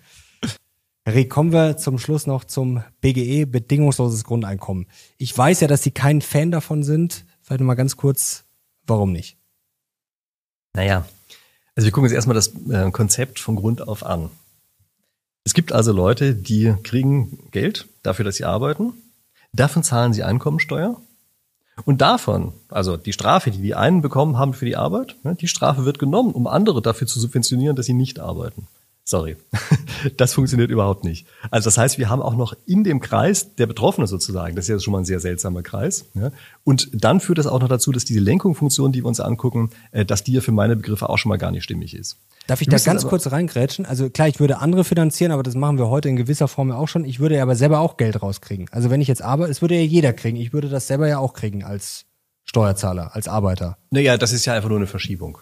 Rick, 1.09 1.31
kommen 1.31 1.53
wir 1.53 1.77
zum 1.79 1.99
Schluss 1.99 2.29
noch 2.29 2.45
zum 2.45 2.85
BGE, 3.01 3.47
bedingungsloses 3.47 4.23
Grundeinkommen. 4.23 4.87
Ich 5.19 5.37
weiß 5.37 5.61
ja, 5.61 5.67
dass 5.67 5.83
Sie 5.83 5.91
kein 5.91 6.21
Fan 6.21 6.53
davon 6.53 6.85
sind. 6.85 7.27
Vielleicht 7.41 7.61
mal 7.63 7.75
ganz 7.75 7.97
kurz, 7.97 8.45
warum 8.87 9.11
nicht? 9.11 9.37
Naja, 10.75 11.05
also 11.75 11.87
wir 11.87 11.93
gucken 11.93 12.05
uns 12.05 12.13
erstmal 12.13 12.35
das 12.35 12.53
äh, 12.71 12.91
Konzept 12.91 13.39
von 13.39 13.57
Grund 13.57 13.87
auf 13.87 14.05
an. 14.05 14.31
Es 15.45 15.55
gibt 15.55 15.73
also 15.73 15.93
Leute, 15.93 16.35
die 16.35 16.75
kriegen 16.83 17.51
Geld 17.51 17.87
dafür, 18.03 18.25
dass 18.25 18.37
sie 18.37 18.45
arbeiten. 18.45 18.93
Davon 19.53 19.83
zahlen 19.83 20.13
sie 20.13 20.23
Einkommensteuer. 20.23 21.01
Und 21.85 22.01
davon, 22.01 22.53
also 22.69 22.97
die 22.97 23.13
Strafe, 23.13 23.51
die 23.51 23.63
die 23.63 23.75
einen 23.75 24.03
bekommen 24.03 24.39
haben 24.39 24.55
für 24.55 24.67
die 24.67 24.77
Arbeit, 24.77 25.17
ne, 25.25 25.35
die 25.35 25.49
Strafe 25.49 25.85
wird 25.85 25.99
genommen, 25.99 26.33
um 26.33 26.47
andere 26.47 26.83
dafür 26.83 27.07
zu 27.07 27.19
subventionieren, 27.19 27.77
dass 27.77 27.87
sie 27.87 27.95
nicht 27.95 28.21
arbeiten. 28.21 28.69
Sorry, 29.05 29.37
das 30.17 30.33
funktioniert 30.33 30.71
überhaupt 30.71 31.03
nicht. 31.03 31.27
Also 31.51 31.67
das 31.67 31.77
heißt, 31.77 31.99
wir 31.99 32.09
haben 32.09 32.23
auch 32.23 32.37
noch 32.37 32.55
in 32.67 32.85
dem 32.85 33.01
Kreis 33.01 33.57
der 33.57 33.67
Betroffenen 33.67 34.07
sozusagen, 34.07 34.55
das 34.55 34.67
ist 34.67 34.69
ja 34.69 34.79
schon 34.79 34.93
mal 34.93 35.01
ein 35.01 35.05
sehr 35.05 35.19
seltsamer 35.19 35.63
Kreis. 35.63 36.07
Ja? 36.15 36.31
Und 36.63 36.89
dann 36.93 37.19
führt 37.19 37.39
das 37.39 37.49
auch 37.49 37.61
noch 37.61 37.69
dazu, 37.69 37.91
dass 37.91 38.05
diese 38.05 38.21
Lenkungsfunktion, 38.21 38.93
die 38.93 39.03
wir 39.03 39.09
uns 39.09 39.19
angucken, 39.19 39.71
äh, 39.91 40.05
dass 40.05 40.23
die 40.23 40.33
ja 40.33 40.41
für 40.41 40.53
meine 40.53 40.77
Begriffe 40.77 41.09
auch 41.09 41.19
schon 41.19 41.31
mal 41.31 41.37
gar 41.37 41.51
nicht 41.51 41.65
stimmig 41.65 41.95
ist. 41.95 42.17
Darf 42.47 42.61
ich 42.61 42.69
da 42.69 42.79
ganz 42.79 43.07
kurz 43.07 43.31
reingrätschen? 43.31 43.87
Also 43.87 44.09
klar, 44.09 44.29
ich 44.29 44.39
würde 44.39 44.59
andere 44.59 44.85
finanzieren, 44.85 45.33
aber 45.33 45.43
das 45.43 45.57
machen 45.57 45.79
wir 45.79 45.89
heute 45.89 46.09
in 46.09 46.17
gewisser 46.17 46.47
Form 46.47 46.69
ja 46.69 46.77
auch 46.77 46.89
schon. 46.89 47.05
Ich 47.05 47.19
würde 47.19 47.37
ja 47.37 47.43
aber 47.43 47.57
selber 47.57 47.81
auch 47.81 47.97
Geld 47.97 48.23
rauskriegen. 48.23 48.69
Also 48.71 48.91
wenn 48.91 49.01
ich 49.01 49.09
jetzt 49.09 49.23
arbeite, 49.23 49.51
es 49.51 49.63
würde 49.63 49.75
ja 49.75 49.83
jeder 49.83 50.13
kriegen. 50.13 50.37
Ich 50.37 50.53
würde 50.53 50.69
das 50.69 50.87
selber 50.87 51.09
ja 51.09 51.19
auch 51.19 51.35
kriegen 51.35 51.65
als 51.65 52.05
Steuerzahler, 52.45 53.15
als 53.15 53.27
Arbeiter. 53.29 53.79
Naja, 53.91 54.17
das 54.17 54.33
ist 54.33 54.45
ja 54.45 54.55
einfach 54.55 54.69
nur 54.69 54.79
eine 54.79 54.87
Verschiebung. 54.87 55.39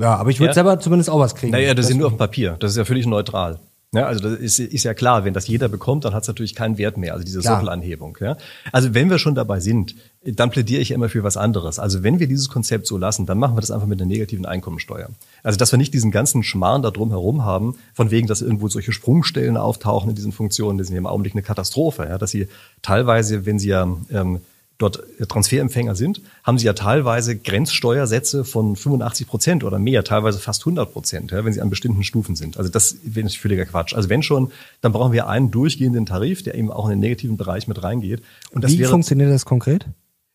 Ja, 0.00 0.16
aber 0.16 0.30
ich 0.30 0.40
würde 0.40 0.50
ja? 0.50 0.54
selber 0.54 0.80
zumindest 0.80 1.10
auch 1.10 1.18
was 1.18 1.34
kriegen. 1.34 1.52
Naja, 1.52 1.74
das, 1.74 1.86
das 1.86 1.90
ist 1.90 1.98
nur 1.98 2.06
auf 2.06 2.14
dem 2.14 2.18
Papier. 2.18 2.56
Das 2.58 2.72
ist 2.72 2.76
ja 2.76 2.84
völlig 2.84 3.06
neutral. 3.06 3.60
Ja, 3.92 4.06
also 4.06 4.20
das 4.20 4.38
ist, 4.38 4.60
ist 4.60 4.84
ja 4.84 4.94
klar, 4.94 5.24
wenn 5.24 5.34
das 5.34 5.48
jeder 5.48 5.68
bekommt, 5.68 6.04
dann 6.04 6.14
hat 6.14 6.22
es 6.22 6.28
natürlich 6.28 6.54
keinen 6.54 6.78
Wert 6.78 6.96
mehr, 6.96 7.12
also 7.12 7.24
diese 7.24 7.42
Sockelanhebung. 7.42 8.16
Ja? 8.20 8.36
Also 8.70 8.94
wenn 8.94 9.10
wir 9.10 9.18
schon 9.18 9.34
dabei 9.34 9.58
sind, 9.58 9.96
dann 10.22 10.50
plädiere 10.50 10.80
ich 10.80 10.92
immer 10.92 11.08
für 11.08 11.24
was 11.24 11.36
anderes. 11.36 11.80
Also 11.80 12.04
wenn 12.04 12.20
wir 12.20 12.28
dieses 12.28 12.48
Konzept 12.48 12.86
so 12.86 12.96
lassen, 12.96 13.26
dann 13.26 13.38
machen 13.38 13.56
wir 13.56 13.60
das 13.60 13.72
einfach 13.72 13.88
mit 13.88 14.00
einer 14.00 14.06
negativen 14.06 14.46
Einkommensteuer. 14.46 15.08
Also 15.42 15.58
dass 15.58 15.72
wir 15.72 15.76
nicht 15.76 15.92
diesen 15.92 16.12
ganzen 16.12 16.44
Schmarrn 16.44 16.82
da 16.82 16.92
drum 16.92 17.10
herum 17.10 17.44
haben, 17.44 17.74
von 17.92 18.12
wegen, 18.12 18.28
dass 18.28 18.42
irgendwo 18.42 18.68
solche 18.68 18.92
Sprungstellen 18.92 19.56
auftauchen 19.56 20.10
in 20.10 20.14
diesen 20.14 20.30
Funktionen, 20.30 20.78
das 20.78 20.86
sind 20.86 20.94
ja 20.94 21.00
im 21.00 21.06
Augenblick 21.06 21.34
eine 21.34 21.42
Katastrophe. 21.42 22.04
Ja? 22.04 22.16
Dass 22.16 22.30
sie 22.30 22.46
teilweise, 22.82 23.44
wenn 23.44 23.58
sie 23.58 23.70
ja 23.70 23.88
ähm, 24.12 24.40
dort 24.80 25.02
Transferempfänger 25.28 25.94
sind, 25.94 26.22
haben 26.42 26.58
sie 26.58 26.66
ja 26.66 26.72
teilweise 26.72 27.36
Grenzsteuersätze 27.36 28.44
von 28.44 28.76
85 28.76 29.26
Prozent 29.26 29.64
oder 29.64 29.78
mehr, 29.78 30.02
teilweise 30.04 30.38
fast 30.38 30.62
100 30.62 30.92
Prozent, 30.92 31.30
ja, 31.30 31.44
wenn 31.44 31.52
sie 31.52 31.60
an 31.60 31.70
bestimmten 31.70 32.02
Stufen 32.02 32.34
sind. 32.34 32.56
Also 32.56 32.70
das 32.70 32.92
ist 32.92 33.36
völliger 33.36 33.66
Quatsch. 33.66 33.94
Also 33.94 34.08
wenn 34.08 34.22
schon, 34.22 34.50
dann 34.80 34.92
brauchen 34.92 35.12
wir 35.12 35.28
einen 35.28 35.50
durchgehenden 35.50 36.06
Tarif, 36.06 36.42
der 36.42 36.54
eben 36.54 36.72
auch 36.72 36.86
in 36.86 36.92
den 36.92 37.00
negativen 37.00 37.36
Bereich 37.36 37.68
mit 37.68 37.82
reingeht. 37.82 38.22
Und 38.50 38.64
das 38.64 38.72
Wie 38.72 38.78
wäre, 38.78 38.90
funktioniert 38.90 39.30
das 39.30 39.44
konkret? 39.44 39.86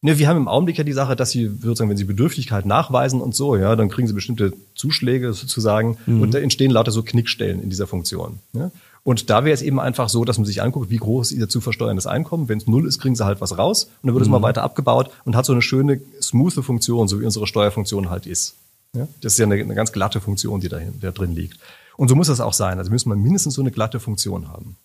Ne, 0.02 0.20
wir 0.20 0.28
haben 0.28 0.38
im 0.38 0.48
Augenblick 0.48 0.78
ja 0.78 0.84
die 0.84 0.94
Sache, 0.94 1.16
dass 1.16 1.32
sie 1.32 1.48
sozusagen, 1.48 1.90
wenn 1.90 1.98
sie 1.98 2.04
Bedürftigkeit 2.04 2.68
nachweisen 2.68 3.22
und 3.22 3.34
so, 3.34 3.56
ja, 3.56 3.76
dann 3.76 3.90
kriegen 3.90 4.08
sie 4.08 4.14
bestimmte 4.14 4.54
Zuschläge 4.76 5.34
sozusagen 5.34 5.98
mhm. 6.06 6.22
und 6.22 6.34
da 6.36 6.38
entstehen 6.38 6.70
lauter 6.70 6.92
so 6.92 7.02
Knickstellen 7.02 7.62
in 7.64 7.72
dieser 7.72 7.88
Funktion. 7.88 8.40
Ja. 8.54 8.70
Und 9.06 9.30
da 9.30 9.46
wäre 9.46 9.54
es 9.54 9.62
eben 9.62 9.80
einfach 9.80 10.10
so, 10.10 10.26
dass 10.26 10.40
man 10.40 10.46
sich 10.46 10.64
anguckt, 10.64 10.90
wie 10.90 10.98
groß 10.98 11.32
ist 11.32 11.38
ihr 11.38 11.48
zu 11.48 11.62
versteuerndes 11.62 12.08
Einkommen. 12.08 12.50
Wenn 12.50 12.58
es 12.58 12.66
null 12.66 12.88
ist, 12.88 13.00
kriegen 13.00 13.16
sie 13.16 13.24
halt 13.24 13.40
was 13.40 13.56
raus 13.56 13.84
und 14.02 14.08
dann 14.08 14.16
wird 14.16 14.24
mhm. 14.24 14.30
es 14.30 14.32
mal 14.32 14.40
mhm. 14.40 14.44
weiter 14.44 14.64
abgebaut 14.64 15.12
und 15.26 15.36
hat 15.36 15.46
so 15.46 15.54
eine 15.54 15.62
schöne, 15.62 16.02
smooth 16.20 16.54
Funktion, 16.66 17.08
so 17.08 17.22
wie 17.22 17.26
unsere 17.26 17.46
Steuerfunktion 17.46 18.10
halt 18.10 18.26
ist. 18.26 18.56
Ja? 18.94 19.08
Das 19.22 19.34
ist 19.34 19.38
ja 19.38 19.46
eine, 19.46 19.56
eine 19.56 19.76
ganz 19.76 19.92
glatte 19.92 20.22
Funktion, 20.22 20.60
die 20.60 20.70
da, 20.70 20.80
da 21.00 21.12
drin 21.12 21.36
liegt. 21.36 21.60
Und 21.98 22.08
so 22.08 22.16
muss 22.16 22.28
das 22.28 22.42
auch 22.42 22.54
sein. 22.54 22.80
Also 22.80 22.90
müssen 22.90 23.10
wir 23.10 23.16
mindestens 23.16 23.54
so 23.54 23.62
eine 23.62 23.70
glatte 23.70 24.00
Funktion 24.00 24.48
haben. 24.48 24.76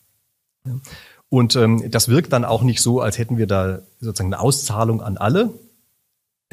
Ja? 0.67 0.75
Und 1.31 1.57
ähm, 1.57 1.91
das 1.91 2.09
wirkt 2.09 2.35
dann 2.35 2.45
auch 2.45 2.63
nicht 2.63 2.83
so, 2.83 3.01
als 3.01 3.17
hätten 3.17 3.39
wir 3.39 3.47
da 3.47 3.81
sozusagen 4.01 4.35
eine 4.35 4.43
Auszahlung 4.43 5.01
an 5.01 5.17
alle, 5.17 5.49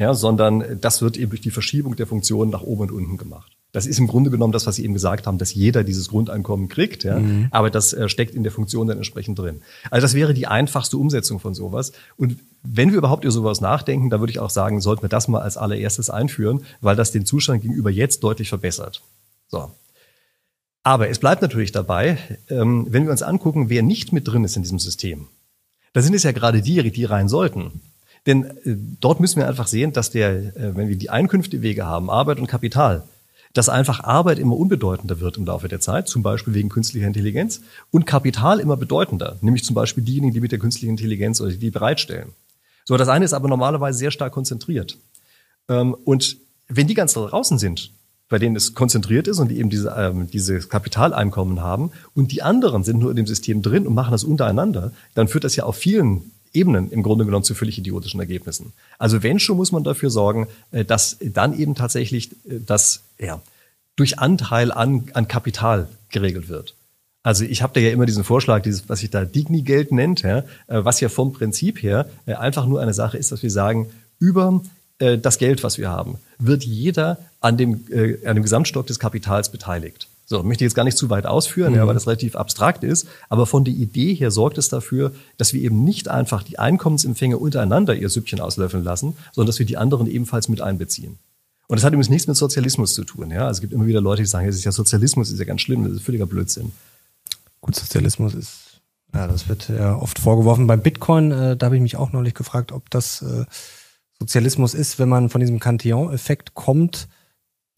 ja, 0.00 0.14
sondern 0.14 0.80
das 0.80 1.02
wird 1.02 1.18
eben 1.18 1.30
durch 1.30 1.42
die 1.42 1.50
Verschiebung 1.50 1.96
der 1.96 2.06
Funktionen 2.06 2.50
nach 2.50 2.62
oben 2.62 2.82
und 2.82 2.92
unten 2.92 3.18
gemacht. 3.18 3.57
Das 3.72 3.86
ist 3.86 3.98
im 3.98 4.06
Grunde 4.06 4.30
genommen 4.30 4.52
das, 4.52 4.66
was 4.66 4.76
Sie 4.76 4.84
eben 4.84 4.94
gesagt 4.94 5.26
haben, 5.26 5.36
dass 5.36 5.52
jeder 5.52 5.84
dieses 5.84 6.08
Grundeinkommen 6.08 6.68
kriegt. 6.68 7.04
Ja? 7.04 7.18
Mhm. 7.18 7.48
Aber 7.50 7.70
das 7.70 7.92
äh, 7.92 8.08
steckt 8.08 8.34
in 8.34 8.42
der 8.42 8.52
Funktion 8.52 8.86
dann 8.86 8.96
entsprechend 8.96 9.38
drin. 9.38 9.60
Also 9.90 10.02
das 10.02 10.14
wäre 10.14 10.32
die 10.32 10.46
einfachste 10.46 10.96
Umsetzung 10.96 11.38
von 11.38 11.54
sowas. 11.54 11.92
Und 12.16 12.38
wenn 12.62 12.90
wir 12.90 12.98
überhaupt 12.98 13.24
über 13.24 13.32
sowas 13.32 13.60
nachdenken, 13.60 14.08
dann 14.08 14.20
würde 14.20 14.30
ich 14.30 14.40
auch 14.40 14.50
sagen, 14.50 14.80
sollten 14.80 15.02
wir 15.02 15.10
das 15.10 15.28
mal 15.28 15.42
als 15.42 15.58
allererstes 15.58 16.08
einführen, 16.08 16.62
weil 16.80 16.96
das 16.96 17.12
den 17.12 17.26
Zustand 17.26 17.60
gegenüber 17.60 17.90
jetzt 17.90 18.24
deutlich 18.24 18.48
verbessert. 18.48 19.02
So. 19.48 19.70
Aber 20.82 21.10
es 21.10 21.18
bleibt 21.18 21.42
natürlich 21.42 21.72
dabei, 21.72 22.16
ähm, 22.48 22.86
wenn 22.88 23.04
wir 23.04 23.10
uns 23.10 23.22
angucken, 23.22 23.68
wer 23.68 23.82
nicht 23.82 24.14
mit 24.14 24.26
drin 24.26 24.44
ist 24.44 24.56
in 24.56 24.62
diesem 24.62 24.78
System, 24.78 25.26
da 25.92 26.00
sind 26.00 26.14
es 26.14 26.22
ja 26.22 26.32
gerade 26.32 26.62
die, 26.62 26.90
die 26.90 27.04
rein 27.04 27.28
sollten. 27.28 27.82
Denn 28.24 28.44
äh, 28.44 28.76
dort 29.00 29.20
müssen 29.20 29.40
wir 29.40 29.48
einfach 29.48 29.66
sehen, 29.66 29.92
dass 29.92 30.10
der, 30.10 30.56
äh, 30.56 30.76
wenn 30.76 30.88
wir 30.88 30.96
die 30.96 31.10
Einkünftewege 31.10 31.84
haben, 31.84 32.08
Arbeit 32.08 32.38
und 32.38 32.46
Kapital, 32.46 33.04
dass 33.58 33.68
einfach 33.68 34.04
Arbeit 34.04 34.38
immer 34.38 34.56
unbedeutender 34.56 35.18
wird 35.18 35.36
im 35.36 35.44
Laufe 35.44 35.66
der 35.66 35.80
Zeit, 35.80 36.06
zum 36.06 36.22
Beispiel 36.22 36.54
wegen 36.54 36.68
künstlicher 36.68 37.08
Intelligenz, 37.08 37.60
und 37.90 38.06
Kapital 38.06 38.60
immer 38.60 38.76
bedeutender, 38.76 39.36
nämlich 39.40 39.64
zum 39.64 39.74
Beispiel 39.74 40.04
diejenigen, 40.04 40.32
die 40.32 40.40
mit 40.40 40.52
der 40.52 40.60
künstlichen 40.60 40.90
Intelligenz 40.90 41.40
oder 41.40 41.50
die 41.50 41.72
bereitstellen. 41.72 42.34
So, 42.84 42.96
das 42.96 43.08
eine 43.08 43.24
ist 43.24 43.32
aber 43.32 43.48
normalerweise 43.48 43.98
sehr 43.98 44.12
stark 44.12 44.32
konzentriert. 44.32 44.96
Ähm, 45.68 45.96
und 46.04 46.36
wenn 46.68 46.86
die 46.86 46.94
ganz 46.94 47.14
draußen 47.14 47.58
sind, 47.58 47.90
bei 48.28 48.38
denen 48.38 48.54
es 48.54 48.74
konzentriert 48.74 49.26
ist 49.26 49.40
und 49.40 49.48
die 49.48 49.58
eben 49.58 49.70
diese, 49.70 49.92
ähm, 49.98 50.30
diese 50.30 50.60
Kapitaleinkommen 50.60 51.60
haben 51.60 51.90
und 52.14 52.30
die 52.30 52.42
anderen 52.42 52.84
sind 52.84 53.00
nur 53.00 53.10
in 53.10 53.16
dem 53.16 53.26
System 53.26 53.62
drin 53.62 53.88
und 53.88 53.94
machen 53.94 54.12
das 54.12 54.22
untereinander, 54.22 54.92
dann 55.14 55.26
führt 55.26 55.42
das 55.42 55.56
ja 55.56 55.64
auf 55.64 55.74
vielen 55.74 56.30
Ebenen 56.58 56.90
im 56.90 57.02
Grunde 57.02 57.24
genommen 57.24 57.44
zu 57.44 57.54
völlig 57.54 57.78
idiotischen 57.78 58.20
Ergebnissen. 58.20 58.72
Also 58.98 59.22
wenn 59.22 59.38
schon, 59.38 59.56
muss 59.56 59.72
man 59.72 59.84
dafür 59.84 60.10
sorgen, 60.10 60.48
äh, 60.72 60.84
dass 60.84 61.16
dann 61.20 61.58
eben 61.58 61.74
tatsächlich 61.74 62.32
äh, 62.32 62.60
das 62.66 63.02
ja, 63.18 63.40
durch 63.96 64.18
Anteil 64.18 64.72
an, 64.72 65.04
an 65.14 65.28
Kapital 65.28 65.88
geregelt 66.10 66.48
wird. 66.48 66.74
Also 67.22 67.44
ich 67.44 67.62
habe 67.62 67.74
da 67.74 67.80
ja 67.80 67.90
immer 67.90 68.06
diesen 68.06 68.24
Vorschlag, 68.24 68.62
dieses, 68.62 68.88
was 68.88 69.00
sich 69.00 69.10
da 69.10 69.24
Digni-Geld 69.24 69.92
nennt, 69.92 70.22
ja, 70.22 70.38
äh, 70.38 70.44
was 70.84 71.00
ja 71.00 71.08
vom 71.08 71.32
Prinzip 71.32 71.82
her 71.82 72.08
einfach 72.26 72.66
nur 72.66 72.80
eine 72.80 72.94
Sache 72.94 73.18
ist, 73.18 73.32
dass 73.32 73.42
wir 73.42 73.50
sagen, 73.50 73.90
über 74.18 74.60
das 74.98 75.38
Geld, 75.38 75.62
was 75.62 75.78
wir 75.78 75.90
haben, 75.90 76.18
wird 76.40 76.64
jeder 76.64 77.18
an 77.40 77.56
dem, 77.56 77.84
an 78.24 78.34
dem 78.34 78.42
Gesamtstock 78.42 78.84
des 78.84 78.98
Kapitals 78.98 79.52
beteiligt. 79.52 80.07
So, 80.30 80.42
möchte 80.42 80.62
ich 80.62 80.68
jetzt 80.68 80.74
gar 80.74 80.84
nicht 80.84 80.98
zu 80.98 81.08
weit 81.08 81.24
ausführen, 81.24 81.72
mhm. 81.72 81.78
ja, 81.78 81.86
weil 81.86 81.94
das 81.94 82.06
relativ 82.06 82.36
abstrakt 82.36 82.84
ist. 82.84 83.08
Aber 83.30 83.46
von 83.46 83.64
der 83.64 83.72
Idee 83.72 84.12
her 84.12 84.30
sorgt 84.30 84.58
es 84.58 84.68
dafür, 84.68 85.12
dass 85.38 85.54
wir 85.54 85.62
eben 85.62 85.84
nicht 85.84 86.08
einfach 86.08 86.42
die 86.42 86.58
Einkommensempfänger 86.58 87.40
untereinander 87.40 87.94
ihr 87.94 88.10
Süppchen 88.10 88.38
auslöffeln 88.38 88.84
lassen, 88.84 89.16
sondern 89.32 89.46
dass 89.46 89.58
wir 89.58 89.64
die 89.64 89.78
anderen 89.78 90.06
ebenfalls 90.06 90.50
mit 90.50 90.60
einbeziehen. 90.60 91.18
Und 91.66 91.76
das 91.76 91.84
hat 91.84 91.94
übrigens 91.94 92.10
nichts 92.10 92.26
mit 92.26 92.36
Sozialismus 92.36 92.92
zu 92.92 93.04
tun. 93.04 93.30
Ja? 93.30 93.46
Also 93.46 93.58
es 93.58 93.60
gibt 93.62 93.72
immer 93.72 93.86
wieder 93.86 94.02
Leute, 94.02 94.20
die 94.20 94.28
sagen, 94.28 94.46
es 94.46 94.56
ist 94.56 94.64
ja 94.64 94.72
Sozialismus, 94.72 95.30
ist 95.30 95.38
ja 95.38 95.46
ganz 95.46 95.62
schlimm, 95.62 95.84
das 95.84 95.94
ist 95.94 96.02
völliger 96.02 96.26
Blödsinn. 96.26 96.72
Gut, 97.62 97.74
Sozialismus 97.74 98.34
ist, 98.34 98.82
ja, 99.14 99.26
das 99.28 99.48
wird 99.48 99.70
ja 99.70 99.96
oft 99.96 100.18
vorgeworfen. 100.18 100.66
Beim 100.66 100.82
Bitcoin, 100.82 101.32
äh, 101.32 101.56
da 101.56 101.66
habe 101.66 101.76
ich 101.76 101.82
mich 101.82 101.96
auch 101.96 102.12
neulich 102.12 102.34
gefragt, 102.34 102.72
ob 102.72 102.90
das 102.90 103.22
äh, 103.22 103.46
Sozialismus 104.20 104.74
ist, 104.74 104.98
wenn 104.98 105.08
man 105.08 105.30
von 105.30 105.40
diesem 105.40 105.58
Cantillon-Effekt 105.58 106.52
kommt, 106.52 107.08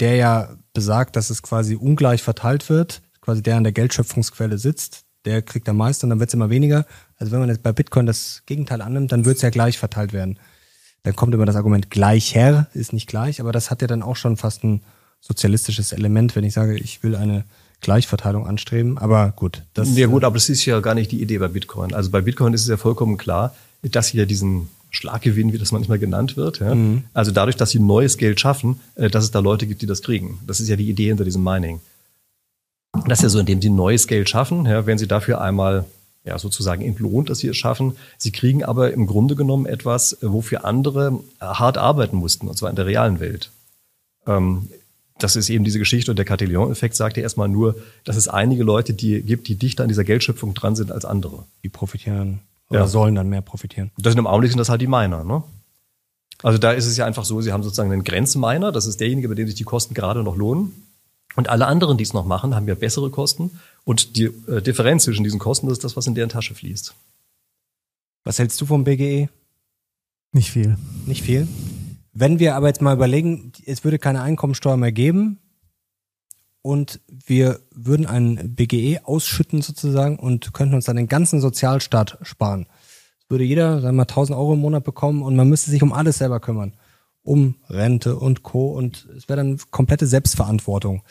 der 0.00 0.16
ja 0.16 0.56
besagt, 0.72 1.16
dass 1.16 1.30
es 1.30 1.42
quasi 1.42 1.76
ungleich 1.76 2.22
verteilt 2.22 2.68
wird, 2.68 3.02
quasi 3.20 3.42
der 3.42 3.56
an 3.56 3.64
der 3.64 3.72
Geldschöpfungsquelle 3.72 4.58
sitzt, 4.58 5.04
der 5.24 5.42
kriegt 5.42 5.68
am 5.68 5.76
meisten 5.76 6.06
und 6.06 6.10
dann 6.10 6.20
wird 6.20 6.30
es 6.30 6.34
immer 6.34 6.50
weniger. 6.50 6.86
Also 7.18 7.32
wenn 7.32 7.40
man 7.40 7.48
jetzt 7.48 7.62
bei 7.62 7.72
Bitcoin 7.72 8.06
das 8.06 8.42
Gegenteil 8.46 8.80
annimmt, 8.80 9.12
dann 9.12 9.24
wird 9.24 9.36
es 9.36 9.42
ja 9.42 9.50
gleich 9.50 9.78
verteilt 9.78 10.12
werden. 10.12 10.38
Dann 11.02 11.16
kommt 11.16 11.34
immer 11.34 11.46
das 11.46 11.56
Argument 11.56 11.90
gleicher, 11.90 12.68
ist 12.74 12.92
nicht 12.92 13.06
gleich, 13.06 13.40
aber 13.40 13.52
das 13.52 13.70
hat 13.70 13.82
ja 13.82 13.88
dann 13.88 14.02
auch 14.02 14.16
schon 14.16 14.36
fast 14.36 14.64
ein 14.64 14.82
sozialistisches 15.20 15.92
Element, 15.92 16.36
wenn 16.36 16.44
ich 16.44 16.54
sage, 16.54 16.76
ich 16.76 17.02
will 17.02 17.14
eine 17.14 17.44
Gleichverteilung 17.80 18.46
anstreben. 18.46 18.98
Aber 18.98 19.32
gut. 19.32 19.62
Das, 19.74 19.96
ja 19.96 20.06
gut, 20.06 20.24
aber 20.24 20.34
das 20.34 20.48
ist 20.48 20.64
ja 20.64 20.80
gar 20.80 20.94
nicht 20.94 21.12
die 21.12 21.22
Idee 21.22 21.38
bei 21.38 21.48
Bitcoin. 21.48 21.94
Also 21.94 22.10
bei 22.10 22.20
Bitcoin 22.20 22.54
ist 22.54 22.62
es 22.62 22.68
ja 22.68 22.76
vollkommen 22.76 23.16
klar, 23.16 23.54
dass 23.82 24.12
ja 24.12 24.24
diesen 24.24 24.68
Schlaggewinn, 24.90 25.52
wie 25.52 25.58
das 25.58 25.72
manchmal 25.72 25.98
genannt 25.98 26.36
wird. 26.36 26.60
Ja? 26.60 26.74
Mhm. 26.74 27.04
Also 27.14 27.30
dadurch, 27.30 27.56
dass 27.56 27.70
sie 27.70 27.78
neues 27.78 28.18
Geld 28.18 28.40
schaffen, 28.40 28.80
äh, 28.96 29.08
dass 29.08 29.24
es 29.24 29.30
da 29.30 29.38
Leute 29.38 29.66
gibt, 29.66 29.82
die 29.82 29.86
das 29.86 30.02
kriegen. 30.02 30.40
Das 30.46 30.60
ist 30.60 30.68
ja 30.68 30.76
die 30.76 30.88
Idee 30.88 31.06
hinter 31.06 31.24
diesem 31.24 31.42
Mining. 31.42 31.80
Das 33.06 33.20
ist 33.20 33.22
ja 33.22 33.28
so, 33.28 33.38
indem 33.38 33.62
sie 33.62 33.70
neues 33.70 34.06
Geld 34.06 34.28
schaffen, 34.28 34.66
ja, 34.66 34.84
werden 34.86 34.98
sie 34.98 35.06
dafür 35.06 35.40
einmal 35.40 35.84
ja, 36.24 36.38
sozusagen 36.38 36.82
entlohnt, 36.82 37.30
dass 37.30 37.38
sie 37.38 37.48
es 37.48 37.56
schaffen. 37.56 37.96
Sie 38.18 38.32
kriegen 38.32 38.64
aber 38.64 38.92
im 38.92 39.06
Grunde 39.06 39.36
genommen 39.36 39.66
etwas, 39.66 40.12
äh, 40.14 40.30
wofür 40.32 40.64
andere 40.64 41.20
äh, 41.40 41.44
hart 41.44 41.78
arbeiten 41.78 42.16
mussten, 42.16 42.48
und 42.48 42.58
zwar 42.58 42.70
in 42.70 42.76
der 42.76 42.86
realen 42.86 43.20
Welt. 43.20 43.50
Ähm, 44.26 44.68
das 45.18 45.36
ist 45.36 45.50
eben 45.50 45.64
diese 45.64 45.78
Geschichte 45.78 46.10
und 46.10 46.16
der 46.16 46.24
Cartillon-Effekt 46.24 46.96
sagt 46.96 47.16
ja 47.16 47.22
erstmal 47.22 47.48
nur, 47.48 47.76
dass 48.04 48.16
es 48.16 48.28
einige 48.28 48.64
Leute 48.64 48.94
die 48.94 49.22
gibt, 49.22 49.48
die 49.48 49.54
dichter 49.54 49.82
an 49.82 49.88
dieser 49.88 50.04
Geldschöpfung 50.04 50.54
dran 50.54 50.76
sind 50.76 50.90
als 50.90 51.04
andere. 51.04 51.44
Die 51.62 51.68
profitieren 51.68 52.40
oder 52.70 52.80
ja. 52.80 52.86
sollen 52.86 53.14
dann 53.14 53.28
mehr 53.28 53.42
profitieren. 53.42 53.90
Das 53.98 54.12
sind 54.12 54.18
im 54.18 54.26
Augenblick 54.26 54.52
sind 54.52 54.58
das 54.58 54.68
halt 54.68 54.80
die 54.80 54.86
Miner, 54.86 55.24
ne? 55.24 55.42
Also 56.42 56.56
da 56.56 56.72
ist 56.72 56.86
es 56.86 56.96
ja 56.96 57.04
einfach 57.04 57.24
so, 57.24 57.40
sie 57.42 57.52
haben 57.52 57.62
sozusagen 57.62 57.92
einen 57.92 58.04
Grenzminer, 58.04 58.72
das 58.72 58.86
ist 58.86 58.98
derjenige, 59.00 59.28
bei 59.28 59.34
dem 59.34 59.46
sich 59.46 59.56
die 59.56 59.64
Kosten 59.64 59.92
gerade 59.92 60.22
noch 60.22 60.36
lohnen. 60.36 60.86
Und 61.36 61.48
alle 61.48 61.66
anderen, 61.66 61.98
die 61.98 62.04
es 62.04 62.12
noch 62.12 62.24
machen, 62.24 62.54
haben 62.54 62.66
ja 62.66 62.74
bessere 62.74 63.10
Kosten. 63.10 63.60
Und 63.84 64.16
die 64.16 64.24
äh, 64.24 64.62
Differenz 64.62 65.04
zwischen 65.04 65.22
diesen 65.22 65.38
Kosten 65.38 65.66
das 65.66 65.78
ist 65.78 65.84
das, 65.84 65.96
was 65.96 66.06
in 66.06 66.14
deren 66.14 66.30
Tasche 66.30 66.54
fließt. 66.54 66.94
Was 68.24 68.38
hältst 68.38 68.60
du 68.60 68.66
vom 68.66 68.84
BGE? 68.84 69.28
Nicht 70.32 70.50
viel. 70.50 70.76
Nicht 71.06 71.22
viel. 71.22 71.46
Wenn 72.12 72.38
wir 72.38 72.56
aber 72.56 72.68
jetzt 72.68 72.82
mal 72.82 72.94
überlegen, 72.94 73.52
es 73.66 73.84
würde 73.84 73.98
keine 73.98 74.22
Einkommensteuer 74.22 74.76
mehr 74.76 74.92
geben, 74.92 75.38
und 76.62 77.00
wir 77.08 77.60
würden 77.74 78.06
ein 78.06 78.54
BGE 78.54 79.00
ausschütten 79.04 79.62
sozusagen 79.62 80.18
und 80.18 80.52
könnten 80.52 80.74
uns 80.74 80.84
dann 80.84 80.96
den 80.96 81.08
ganzen 81.08 81.40
Sozialstaat 81.40 82.18
sparen. 82.22 82.66
Das 83.20 83.30
würde 83.30 83.44
jeder, 83.44 83.80
sagen 83.80 83.96
wir 83.96 84.00
mal, 84.00 84.02
1000 84.02 84.36
Euro 84.36 84.54
im 84.54 84.60
Monat 84.60 84.84
bekommen 84.84 85.22
und 85.22 85.36
man 85.36 85.48
müsste 85.48 85.70
sich 85.70 85.82
um 85.82 85.92
alles 85.92 86.18
selber 86.18 86.40
kümmern. 86.40 86.74
Um 87.22 87.56
Rente 87.68 88.16
und 88.16 88.42
Co. 88.42 88.72
Und 88.72 89.06
es 89.16 89.28
wäre 89.28 89.36
dann 89.36 89.58
komplette 89.70 90.06
Selbstverantwortung. 90.06 91.02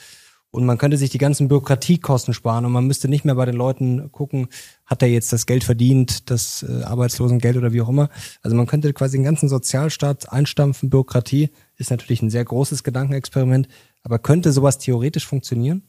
Und 0.51 0.65
man 0.65 0.79
könnte 0.79 0.97
sich 0.97 1.11
die 1.11 1.19
ganzen 1.19 1.47
Bürokratiekosten 1.47 2.33
sparen 2.33 2.65
und 2.65 2.71
man 2.71 2.87
müsste 2.87 3.07
nicht 3.07 3.23
mehr 3.23 3.35
bei 3.35 3.45
den 3.45 3.55
Leuten 3.55 4.11
gucken, 4.11 4.47
hat 4.83 5.03
er 5.03 5.07
jetzt 5.07 5.31
das 5.31 5.45
Geld 5.45 5.63
verdient, 5.63 6.31
das 6.31 6.65
äh, 6.67 6.81
Arbeitslosengeld 6.81 7.55
oder 7.55 7.71
wie 7.71 7.81
auch 7.81 7.89
immer. 7.89 8.09
Also 8.41 8.57
man 8.57 8.65
könnte 8.65 8.91
quasi 8.93 9.17
den 9.17 9.23
ganzen 9.23 9.47
Sozialstaat 9.47 10.31
einstampfen. 10.31 10.89
Bürokratie 10.89 11.51
ist 11.77 11.91
natürlich 11.91 12.23
ein 12.23 12.31
sehr 12.31 12.45
großes 12.45 12.83
Gedankenexperiment. 12.83 13.67
Aber 14.03 14.19
könnte 14.19 14.51
sowas 14.51 14.77
theoretisch 14.77 15.27
funktionieren? 15.27 15.81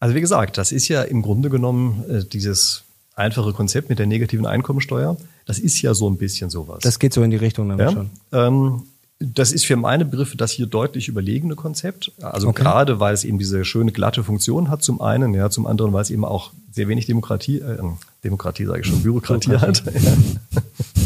Also 0.00 0.14
wie 0.14 0.20
gesagt, 0.20 0.58
das 0.58 0.72
ist 0.72 0.88
ja 0.88 1.02
im 1.02 1.22
Grunde 1.22 1.50
genommen 1.50 2.04
äh, 2.08 2.24
dieses 2.24 2.84
einfache 3.14 3.52
Konzept 3.52 3.88
mit 3.88 3.98
der 3.98 4.06
negativen 4.06 4.46
Einkommensteuer. 4.46 5.16
Das 5.46 5.58
ist 5.58 5.80
ja 5.82 5.94
so 5.94 6.08
ein 6.10 6.18
bisschen 6.18 6.50
sowas. 6.50 6.80
Das 6.82 6.98
geht 6.98 7.12
so 7.14 7.22
in 7.22 7.30
die 7.30 7.36
Richtung 7.36 7.68
dann 7.68 7.78
ja? 7.78 7.90
schon. 7.92 8.10
Ähm, 8.32 8.82
das 9.20 9.52
ist 9.52 9.64
für 9.64 9.76
meine 9.76 10.04
Begriffe 10.04 10.36
das 10.36 10.50
hier 10.50 10.66
deutlich 10.66 11.08
überlegene 11.08 11.54
Konzept. 11.54 12.12
Also 12.20 12.48
okay. 12.48 12.62
gerade, 12.62 13.00
weil 13.00 13.14
es 13.14 13.24
eben 13.24 13.38
diese 13.38 13.64
schöne 13.64 13.92
glatte 13.92 14.24
Funktion 14.24 14.68
hat 14.68 14.82
zum 14.82 15.00
einen, 15.00 15.34
ja, 15.34 15.50
zum 15.50 15.66
anderen, 15.66 15.92
weil 15.92 16.02
es 16.02 16.10
eben 16.10 16.24
auch 16.24 16.52
sehr 16.72 16.88
wenig 16.88 17.06
Demokratie, 17.06 17.58
äh, 17.58 17.78
Demokratie 18.24 18.66
sage 18.66 18.80
ich 18.80 18.86
schon, 18.86 19.02
Bürokratie 19.02 19.56
hat. 19.56 19.84
Ja. 19.86 20.12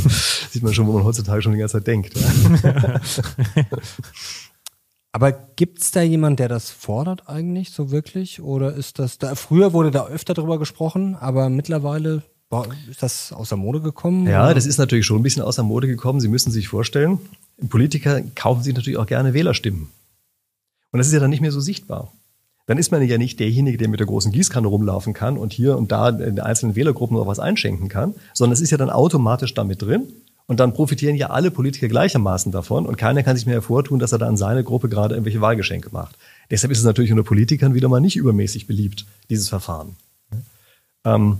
Sieht 0.51 0.63
man 0.63 0.73
schon, 0.73 0.87
wo 0.87 0.93
man 0.93 1.05
heutzutage 1.05 1.43
schon 1.43 1.53
die 1.53 1.59
ganze 1.59 1.75
Zeit 1.75 1.87
denkt. 1.87 2.15
Ja. 2.17 3.01
Aber 5.13 5.33
gibt's 5.33 5.91
da 5.91 6.03
jemand, 6.03 6.39
der 6.39 6.49
das 6.49 6.71
fordert 6.71 7.29
eigentlich 7.29 7.71
so 7.71 7.91
wirklich? 7.91 8.43
Oder 8.43 8.75
ist 8.75 8.99
das 8.99 9.19
da, 9.19 9.35
früher 9.35 9.73
wurde 9.73 9.91
da 9.91 10.07
öfter 10.07 10.35
drüber 10.35 10.59
gesprochen, 10.59 11.15
aber 11.17 11.49
mittlerweile 11.49 12.23
ist 12.89 13.03
das 13.03 13.33
aus 13.33 13.51
der 13.51 13.59
Mode 13.59 13.81
gekommen? 13.81 14.27
Ja, 14.27 14.45
oder? 14.45 14.55
das 14.55 14.67
ist 14.67 14.79
natürlich 14.79 15.07
schon 15.07 15.21
ein 15.21 15.23
bisschen 15.23 15.43
aus 15.43 15.57
der 15.57 15.65
Mode 15.65 15.87
gekommen. 15.87 16.21
Sie 16.21 16.29
müssen 16.29 16.51
sich 16.51 16.69
vorstellen, 16.69 17.19
Politiker 17.69 18.23
kaufen 18.35 18.63
sich 18.63 18.75
natürlich 18.75 18.99
auch 18.99 19.07
gerne 19.07 19.35
Wählerstimmen. 19.35 19.89
Und 20.91 20.99
das 20.99 21.09
ist 21.09 21.13
ja 21.13 21.21
dann 21.21 21.31
nicht 21.31 21.43
mehr 21.43 21.53
so 21.53 21.61
sichtbar. 21.61 22.13
Dann 22.67 22.79
ist 22.79 22.91
man 22.93 23.03
ja 23.03 23.17
nicht 23.17 23.41
derjenige, 23.41 23.79
der 23.79 23.89
mit 23.89 24.01
der 24.01 24.07
großen 24.07 24.31
Gießkanne 24.31 24.67
rumlaufen 24.69 25.15
kann 25.15 25.39
und 25.39 25.53
hier 25.55 25.77
und 25.79 25.91
da 25.91 26.11
in 26.11 26.37
den 26.37 26.41
einzelnen 26.41 26.77
Wählergruppen 26.77 27.17
noch 27.17 27.27
was 27.27 27.39
einschenken 27.39 27.89
kann, 27.89 28.15
sondern 28.35 28.53
es 28.53 28.61
ist 28.61 28.71
ja 28.71 28.77
dann 28.77 28.91
automatisch 28.91 29.55
damit 29.55 29.81
drin. 29.81 30.07
Und 30.49 30.61
dann 30.61 30.73
profitieren 30.73 31.15
ja 31.15 31.29
alle 31.29 31.51
Politiker 31.51 31.89
gleichermaßen 31.89 32.51
davon 32.53 32.87
und 32.87 32.97
keiner 32.97 33.23
kann 33.23 33.37
sich 33.37 33.45
mehr 33.45 33.57
hervortun, 33.57 33.99
dass 33.99 34.13
er 34.13 34.19
da 34.19 34.27
an 34.27 34.39
seine 34.39 34.65
Gruppe 34.65 34.89
gerade 34.89 35.15
irgendwelche 35.15 35.43
Wahlgeschenke 35.43 35.91
macht. 35.93 36.17
Deshalb 36.51 36.73
ist 36.73 36.79
es 36.79 36.85
natürlich 36.85 37.11
unter 37.11 37.23
Politikern 37.23 37.75
wieder 37.75 37.89
mal 37.91 38.01
nicht 38.01 38.17
übermäßig 38.17 38.67
beliebt, 38.67 39.05
dieses 39.29 39.51
Verfahren. 39.51 39.95
Ähm, 41.05 41.39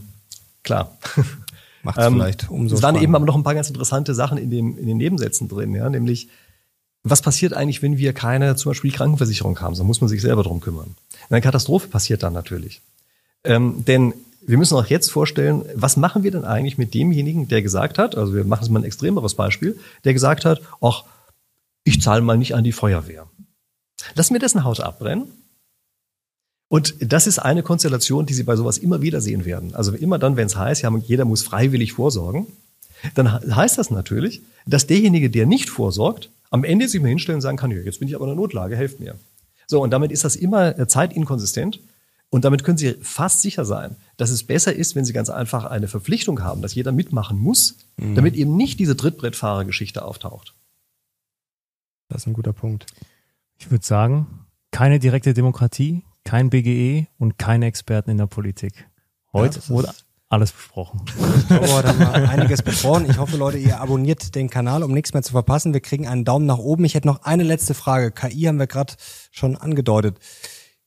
klar. 0.63 0.97
Macht 1.83 1.99
es 1.99 2.07
ähm, 2.07 2.15
vielleicht 2.15 2.51
umso 2.51 2.77
Es 2.77 2.83
waren 2.83 2.97
eben 2.97 3.15
aber 3.15 3.25
noch 3.25 3.35
ein 3.35 3.45
paar 3.45 3.55
ganz 3.55 3.69
interessante 3.69 4.15
Sachen 4.15 4.37
in, 4.37 4.51
dem, 4.51 4.77
in 4.77 4.87
den 4.87 4.99
Nebensätzen 4.99 5.49
drin, 5.49 5.75
ja, 5.75 5.89
nämlich 5.89 6.29
was 7.03 7.23
passiert 7.23 7.55
eigentlich, 7.55 7.81
wenn 7.81 7.97
wir 7.97 8.13
keine 8.13 8.57
zum 8.57 8.71
Beispiel 8.71 8.93
Krankenversicherung 8.93 9.59
haben? 9.61 9.75
So 9.75 9.85
muss 9.85 10.03
man 10.03 10.09
sich 10.09 10.21
selber 10.21 10.43
drum 10.43 10.61
kümmern. 10.61 10.97
Eine 11.31 11.41
Katastrophe 11.41 11.89
passiert 11.89 12.23
dann 12.23 12.35
natürlich. 12.35 12.83
Ähm, 13.45 13.85
denn 13.87 14.13
wir 14.49 14.57
müssen 14.57 14.77
auch 14.77 14.87
jetzt 14.87 15.11
vorstellen, 15.11 15.65
was 15.75 15.99
machen 15.99 16.23
wir 16.23 16.31
denn 16.31 16.45
eigentlich 16.45 16.79
mit 16.79 16.95
demjenigen, 16.95 17.49
der 17.49 17.61
gesagt 17.61 17.99
hat, 17.99 18.17
also 18.17 18.35
wir 18.35 18.45
machen 18.45 18.65
es 18.65 18.71
mal 18.71 18.81
ein 18.81 18.85
extremeres 18.85 19.35
Beispiel, 19.35 19.79
der 20.05 20.15
gesagt 20.15 20.47
hat, 20.47 20.63
ach, 20.81 21.05
ich 21.85 22.01
zahle 22.01 22.23
mal 22.23 22.39
nicht 22.39 22.55
an 22.55 22.65
die 22.65 22.73
Feuerwehr. 22.73 23.27
Lassen 24.15 24.35
wir 24.35 24.41
dessen 24.41 24.65
Haus 24.65 24.81
abbrennen 24.81 25.27
Und 26.69 26.95
das 27.01 27.27
ist 27.27 27.39
eine 27.39 27.63
Konstellation, 27.63 28.25
die 28.25 28.33
Sie 28.33 28.43
bei 28.43 28.57
sowas 28.57 28.79
immer 28.79 29.03
wieder 29.03 29.21
sehen 29.21 29.45
werden. 29.45 29.75
Also 29.75 29.93
immer 29.93 30.19
dann, 30.19 30.37
wenn 30.37 30.47
es 30.47 30.57
heißt, 30.57 30.83
ja, 30.83 30.97
jeder 30.97 31.27
muss 31.27 31.43
freiwillig 31.43 31.93
vorsorgen, 31.93 32.47
dann 33.15 33.31
heißt 33.55 33.77
das 33.77 33.91
natürlich, 33.91 34.41
dass 34.67 34.87
derjenige, 34.87 35.29
der 35.29 35.45
nicht 35.45 35.69
vorsorgt, 35.69 36.31
am 36.51 36.65
Ende 36.65 36.89
sich 36.89 37.03
mal 37.03 37.09
hinstellen 37.09 37.37
und 37.37 37.43
sagen 37.43 37.59
kann, 37.59 37.71
ja, 37.71 37.79
jetzt 37.79 37.99
bin 37.99 38.09
ich 38.09 38.15
aber 38.15 38.25
in 38.25 38.31
der 38.31 38.37
Notlage, 38.37 38.77
helft 38.77 38.99
mir. 38.99 39.17
So, 39.67 39.83
und 39.83 39.91
damit 39.91 40.11
ist 40.11 40.25
das 40.25 40.37
immer 40.37 40.79
äh, 40.79 40.89
zeitinkonsistent. 40.89 41.81
Und 42.31 42.45
damit 42.45 42.63
können 42.63 42.77
Sie 42.77 42.95
fast 43.01 43.41
sicher 43.41 43.65
sein, 43.65 43.97
dass 44.19 44.31
es 44.31 44.45
besser 44.45 44.75
ist, 44.75 44.95
wenn 44.95 45.05
Sie 45.05 45.13
ganz 45.13 45.31
einfach 45.31 45.65
eine 45.65 45.89
Verpflichtung 45.89 46.43
haben, 46.43 46.61
dass 46.61 46.75
jeder 46.75 46.93
mitmachen 46.93 47.39
muss, 47.39 47.77
mhm. 47.97 48.15
damit 48.15 48.35
eben 48.35 48.57
nicht 48.57 48.79
diese 48.81 48.97
Trittbrettfahrergeschichte 48.97 50.05
auftaucht. 50.05 50.55
Das 52.09 52.23
ist 52.23 52.27
ein 52.27 52.35
guter 52.35 52.53
Punkt. 52.53 52.87
Ich 53.59 53.71
würde 53.71 53.85
sagen, 53.85 54.47
keine 54.71 54.99
direkte 54.99 55.35
Demokratie, 55.35 56.03
kein 56.25 56.51
BGE 56.51 57.07
und 57.19 57.39
keine 57.39 57.67
Experten 57.67 58.11
in 58.11 58.19
der 58.19 58.27
Politik. 58.27 58.89
Heute 59.33 59.61
ja, 59.61 59.69
wurde 59.69 59.95
alles 60.29 60.53
besprochen. 60.53 61.01
Ich 61.39 61.49
glaube, 61.49 61.73
heute 61.73 61.89
haben 61.89 61.99
wir 61.99 62.29
einiges 62.29 62.63
besprochen. 62.63 63.09
Ich 63.09 63.17
hoffe, 63.17 63.39
Leute, 63.39 63.57
ihr 63.57 63.81
abonniert 63.81 64.35
den 64.35 64.51
Kanal, 64.51 64.83
um 64.83 64.93
nichts 64.93 65.15
mehr 65.15 65.23
zu 65.23 65.33
verpassen. 65.33 65.73
Wir 65.73 65.81
kriegen 65.81 66.07
einen 66.07 66.27
Daumen 66.27 66.45
nach 66.45 66.59
oben. 66.59 66.85
Ich 66.85 66.95
hätte 66.95 67.07
noch 67.07 67.23
eine 67.23 67.45
letzte 67.45 67.73
Frage. 67.73 68.11
KI 68.11 68.43
haben 68.43 68.59
wir 68.59 68.67
gerade 68.67 68.95
schon 69.31 69.57
angedeutet. 69.57 70.19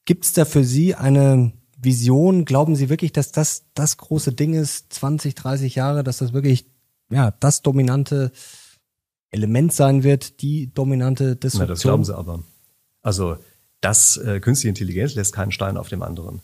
Gibt 0.05 0.25
es 0.25 0.33
da 0.33 0.45
für 0.45 0.63
Sie 0.63 0.95
eine 0.95 1.51
Vision? 1.77 2.45
Glauben 2.45 2.75
Sie 2.75 2.89
wirklich, 2.89 3.11
dass 3.11 3.31
das 3.31 3.63
das 3.73 3.97
große 3.97 4.33
Ding 4.33 4.53
ist, 4.53 4.93
20, 4.93 5.35
30 5.35 5.75
Jahre, 5.75 6.03
dass 6.03 6.17
das 6.17 6.33
wirklich 6.33 6.65
ja 7.09 7.31
das 7.39 7.61
dominante 7.61 8.31
Element 9.29 9.73
sein 9.73 10.03
wird, 10.03 10.41
die 10.41 10.73
dominante 10.73 11.35
Disruption? 11.35 11.67
Na, 11.67 11.73
das 11.73 11.81
glauben 11.81 12.05
Sie 12.05 12.15
aber. 12.15 12.43
Also 13.01 13.37
das 13.81 14.17
äh, 14.17 14.39
künstliche 14.39 14.69
Intelligenz 14.69 15.15
lässt 15.15 15.33
keinen 15.33 15.51
Stein 15.51 15.77
auf 15.77 15.89
dem 15.89 16.03
anderen. 16.03 16.41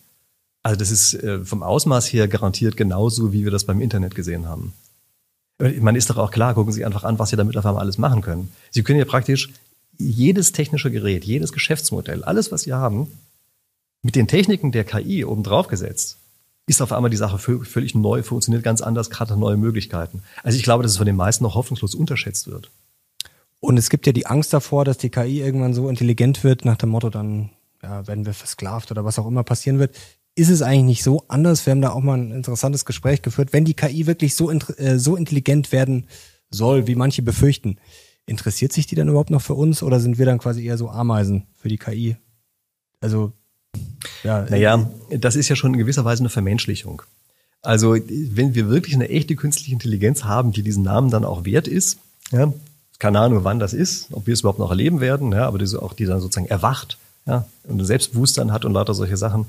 Also 0.63 0.77
das 0.77 0.91
ist 0.91 1.13
äh, 1.13 1.45
vom 1.45 1.63
Ausmaß 1.63 2.11
her 2.11 2.27
garantiert 2.27 2.77
genauso, 2.77 3.31
wie 3.31 3.43
wir 3.43 3.51
das 3.51 3.65
beim 3.65 3.79
Internet 3.79 4.15
gesehen 4.15 4.47
haben. 4.47 4.73
Äh, 5.59 5.79
man 5.79 5.95
ist 5.95 6.09
doch 6.09 6.17
auch 6.17 6.31
klar, 6.31 6.55
gucken 6.55 6.73
Sie 6.73 6.83
einfach 6.83 7.03
an, 7.03 7.19
was 7.19 7.29
Sie 7.29 7.35
damit 7.35 7.55
einmal 7.55 7.77
alles 7.77 7.97
machen 7.97 8.21
können. 8.21 8.51
Sie 8.71 8.83
können 8.83 8.99
ja 8.99 9.05
praktisch 9.05 9.49
jedes 9.97 10.51
technische 10.51 10.91
Gerät, 10.91 11.25
jedes 11.25 11.51
Geschäftsmodell, 11.51 12.23
alles, 12.23 12.51
was 12.51 12.63
Sie 12.63 12.73
haben, 12.73 13.07
mit 14.01 14.15
den 14.15 14.27
Techniken 14.27 14.71
der 14.71 14.83
KI 14.83 15.25
obendrauf 15.25 15.67
gesetzt, 15.67 16.17
ist 16.67 16.81
auf 16.81 16.91
einmal 16.91 17.09
die 17.09 17.17
Sache 17.17 17.39
völlig 17.39 17.95
neu, 17.95 18.23
funktioniert 18.23 18.63
ganz 18.63 18.81
anders, 18.81 19.09
gerade 19.09 19.37
neue 19.37 19.57
Möglichkeiten. 19.57 20.23
Also 20.43 20.57
ich 20.57 20.63
glaube, 20.63 20.83
dass 20.83 20.91
es 20.91 20.97
von 20.97 21.05
den 21.05 21.15
meisten 21.15 21.43
noch 21.43 21.55
hoffnungslos 21.55 21.95
unterschätzt 21.95 22.47
wird. 22.47 22.69
Und 23.59 23.77
es 23.77 23.89
gibt 23.89 24.05
ja 24.05 24.13
die 24.13 24.27
Angst 24.27 24.53
davor, 24.53 24.85
dass 24.85 24.97
die 24.97 25.09
KI 25.09 25.41
irgendwann 25.41 25.73
so 25.73 25.89
intelligent 25.89 26.43
wird, 26.43 26.65
nach 26.65 26.77
dem 26.77 26.89
Motto, 26.89 27.09
dann 27.09 27.51
ja, 27.81 28.05
werden 28.05 28.25
wir 28.25 28.33
versklavt 28.33 28.91
oder 28.91 29.05
was 29.05 29.17
auch 29.17 29.27
immer 29.27 29.43
passieren 29.43 29.79
wird. 29.79 29.95
Ist 30.35 30.49
es 30.49 30.61
eigentlich 30.61 30.83
nicht 30.83 31.03
so 31.03 31.23
anders? 31.29 31.65
Wir 31.65 31.71
haben 31.71 31.81
da 31.81 31.91
auch 31.91 32.01
mal 32.01 32.17
ein 32.17 32.31
interessantes 32.31 32.85
Gespräch 32.85 33.21
geführt. 33.21 33.53
Wenn 33.53 33.65
die 33.65 33.73
KI 33.73 34.05
wirklich 34.05 34.35
so, 34.35 34.51
äh, 34.51 34.99
so 34.99 35.15
intelligent 35.15 35.71
werden 35.71 36.07
soll, 36.49 36.85
wie 36.85 36.95
manche 36.95 37.23
befürchten, 37.23 37.79
interessiert 38.25 38.73
sich 38.73 38.85
die 38.85 38.95
dann 38.95 39.07
überhaupt 39.07 39.31
noch 39.31 39.41
für 39.41 39.55
uns 39.55 39.81
oder 39.81 39.99
sind 39.99 40.17
wir 40.17 40.25
dann 40.25 40.37
quasi 40.37 40.65
eher 40.65 40.77
so 40.77 40.89
Ameisen 40.89 41.47
für 41.55 41.69
die 41.69 41.77
KI? 41.77 42.17
Also 42.99 43.33
ja, 44.23 44.45
naja, 44.49 44.89
das 45.09 45.35
ist 45.35 45.49
ja 45.49 45.55
schon 45.55 45.73
in 45.73 45.79
gewisser 45.79 46.05
Weise 46.05 46.21
eine 46.21 46.29
Vermenschlichung. 46.29 47.01
Also 47.61 47.95
wenn 47.95 48.55
wir 48.55 48.69
wirklich 48.69 48.95
eine 48.95 49.09
echte 49.09 49.35
künstliche 49.35 49.73
Intelligenz 49.73 50.23
haben, 50.23 50.51
die 50.51 50.61
diesen 50.61 50.83
Namen 50.83 51.09
dann 51.09 51.25
auch 51.25 51.45
wert 51.45 51.67
ist, 51.67 51.97
ja, 52.31 52.53
keine 52.99 53.19
Ahnung, 53.19 53.43
wann 53.43 53.59
das 53.59 53.73
ist, 53.73 54.07
ob 54.11 54.27
wir 54.27 54.33
es 54.33 54.41
überhaupt 54.41 54.59
noch 54.59 54.69
erleben 54.69 55.01
werden, 55.01 55.31
ja, 55.31 55.47
aber 55.47 55.57
die, 55.57 55.77
auch 55.77 55.93
die 55.93 56.05
dann 56.05 56.19
sozusagen 56.19 56.47
erwacht 56.47 56.97
ja, 57.25 57.45
und 57.63 57.81
ein 57.81 57.85
Selbstbewusstsein 57.85 58.51
hat 58.51 58.65
und 58.65 58.73
lauter 58.73 58.93
solche 58.93 59.17
Sachen, 59.17 59.47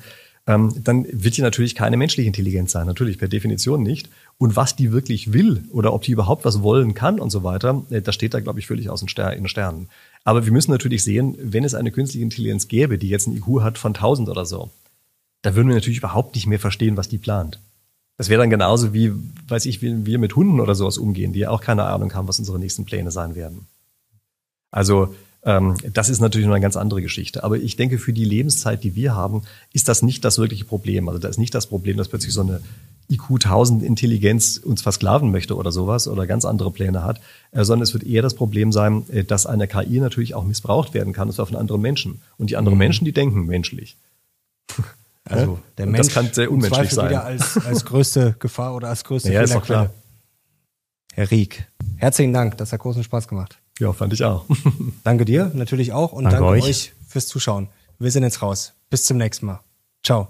ähm, 0.49 0.73
dann 0.83 1.07
wird 1.11 1.37
die 1.37 1.43
natürlich 1.43 1.75
keine 1.75 1.97
menschliche 1.97 2.27
Intelligenz 2.27 2.73
sein, 2.73 2.87
natürlich 2.87 3.19
per 3.19 3.29
Definition 3.29 3.83
nicht. 3.83 4.09
Und 4.39 4.57
was 4.57 4.77
die 4.77 4.93
wirklich 4.93 5.33
will 5.33 5.65
oder 5.73 5.93
ob 5.93 6.03
die 6.03 6.13
überhaupt 6.13 6.45
was 6.45 6.63
wollen 6.63 6.95
kann 6.95 7.21
und 7.21 7.31
so 7.31 7.45
weiter, 7.45 7.83
äh, 7.91 8.01
das 8.01 8.15
steht 8.15 8.33
da, 8.33 8.41
glaube 8.41 8.59
ich, 8.59 8.67
völlig 8.67 8.89
aus 8.89 9.01
den 9.01 9.09
Sternen. 9.09 9.89
Aber 10.25 10.45
wir 10.45 10.53
müssen 10.53 10.71
natürlich 10.71 11.05
sehen, 11.05 11.37
wenn 11.41 11.65
es 11.65 11.75
eine 11.75 11.91
künstliche 11.91 12.25
Intelligenz 12.25 12.69
gäbe, 12.69 12.99
die 12.99 13.09
jetzt 13.09 13.27
ein 13.27 13.37
IQ 13.37 13.63
hat 13.63 13.79
von 13.79 13.95
1000 13.95 14.29
oder 14.29 14.45
so, 14.45 14.71
da 15.43 15.55
würden 15.55 15.69
wir 15.69 15.75
natürlich 15.75 15.99
überhaupt 15.99 16.35
nicht 16.35 16.47
mehr 16.47 16.59
verstehen, 16.59 16.97
was 16.97 17.09
die 17.09 17.19
plant. 17.19 17.61
Das 18.17 18.29
wäre 18.29 18.41
dann 18.41 18.51
genauso 18.51 18.93
wie, 18.93 19.13
weiß 19.47 19.67
ich, 19.67 19.81
wie 19.81 20.05
wir 20.05 20.19
mit 20.19 20.35
Hunden 20.35 20.61
oder 20.61 20.75
sowas 20.75 20.99
umgehen, 20.99 21.33
die 21.33 21.41
ja 21.41 21.51
auch 21.51 21.61
keine 21.61 21.85
Ahnung 21.85 22.13
haben, 22.15 22.27
was 22.27 22.41
unsere 22.41 22.59
nächsten 22.59 22.85
Pläne 22.85 23.13
sein 23.13 23.37
werden. 23.37 23.67
Also 24.73 25.15
ähm, 25.45 25.77
das 25.93 26.09
ist 26.09 26.21
natürlich 26.21 26.47
noch 26.47 26.55
eine 26.55 26.63
ganz 26.63 26.77
andere 26.77 27.01
Geschichte. 27.01 27.45
Aber 27.45 27.57
ich 27.57 27.77
denke, 27.77 27.99
für 27.99 28.13
die 28.13 28.25
Lebenszeit, 28.25 28.83
die 28.83 28.97
wir 28.97 29.15
haben, 29.15 29.43
ist 29.73 29.89
das 29.89 30.03
nicht 30.03 30.25
das 30.25 30.39
wirkliche 30.39 30.65
Problem. 30.65 31.09
Also 31.09 31.21
da 31.21 31.29
ist 31.29 31.39
nicht 31.39 31.55
das 31.55 31.69
Problem, 31.69 31.97
dass 31.97 32.09
plötzlich 32.09 32.35
so 32.35 32.41
eine 32.41 32.61
IQ 33.11 33.31
1000 33.35 33.83
Intelligenz 33.83 34.59
uns 34.59 34.83
versklaven 34.83 35.31
möchte 35.31 35.57
oder 35.57 35.73
sowas 35.73 36.09
oder 36.09 36.27
ganz 36.27 36.45
andere 36.45 36.71
Pläne 36.71 37.03
hat, 37.03 37.21
äh, 37.53 37.65
sondern 37.65 37.83
es 37.83 37.95
wird 37.95 38.05
eher 38.05 38.23
das 38.23 38.35
Problem 38.35 38.73
sein, 38.73 39.05
äh, 39.11 39.25
dass 39.25 39.47
eine 39.47 39.67
KI 39.67 40.01
natürlich 40.01 40.35
auch 40.35 40.45
missbraucht 40.45 40.95
werden 40.95 41.13
kann, 41.13 41.29
und 41.29 41.35
zwar 41.35 41.47
von 41.47 41.57
anderen 41.57 41.81
Menschen. 41.81 42.21
Und 42.37 42.51
die 42.51 42.57
anderen 42.57 42.77
mhm. 42.77 42.81
Menschen, 42.81 43.05
die 43.05 43.13
denken 43.13 43.47
menschlich. 43.47 43.97
Also 45.31 45.59
der 45.77 45.85
Mensch 45.85 46.07
das 46.07 46.15
kann 46.15 46.33
sehr 46.33 46.51
unmenschlich 46.51 46.91
sein. 46.91 47.11
Wieder 47.11 47.23
als, 47.23 47.59
als 47.59 47.85
größte 47.85 48.37
Gefahr 48.39 48.75
oder 48.75 48.89
als 48.89 49.05
größte 49.05 49.31
ja, 49.33 49.43
ist 49.43 49.55
doch 49.55 49.63
klar. 49.63 49.91
Herr 51.13 51.31
Rieck, 51.31 51.67
herzlichen 51.97 52.33
Dank, 52.33 52.57
das 52.57 52.73
hat 52.73 52.81
großen 52.81 53.05
Spaß 53.05 53.29
gemacht. 53.29 53.59
Ja, 53.79 53.93
fand 53.93 54.15
ich 54.15 54.25
auch. 54.25 54.47
danke 55.05 55.27
dir 55.27 55.51
natürlich 55.53 55.93
auch 55.93 56.13
und 56.13 56.25
danke, 56.25 56.39
danke 56.39 56.65
euch 56.65 56.95
fürs 57.07 57.27
Zuschauen. 57.27 57.69
Wir 57.99 58.11
sind 58.11 58.23
jetzt 58.23 58.41
raus. 58.41 58.73
Bis 58.91 59.05
zum 59.05 59.19
nächsten 59.19 59.45
Mal. 59.45 59.61
Ciao. 60.03 60.27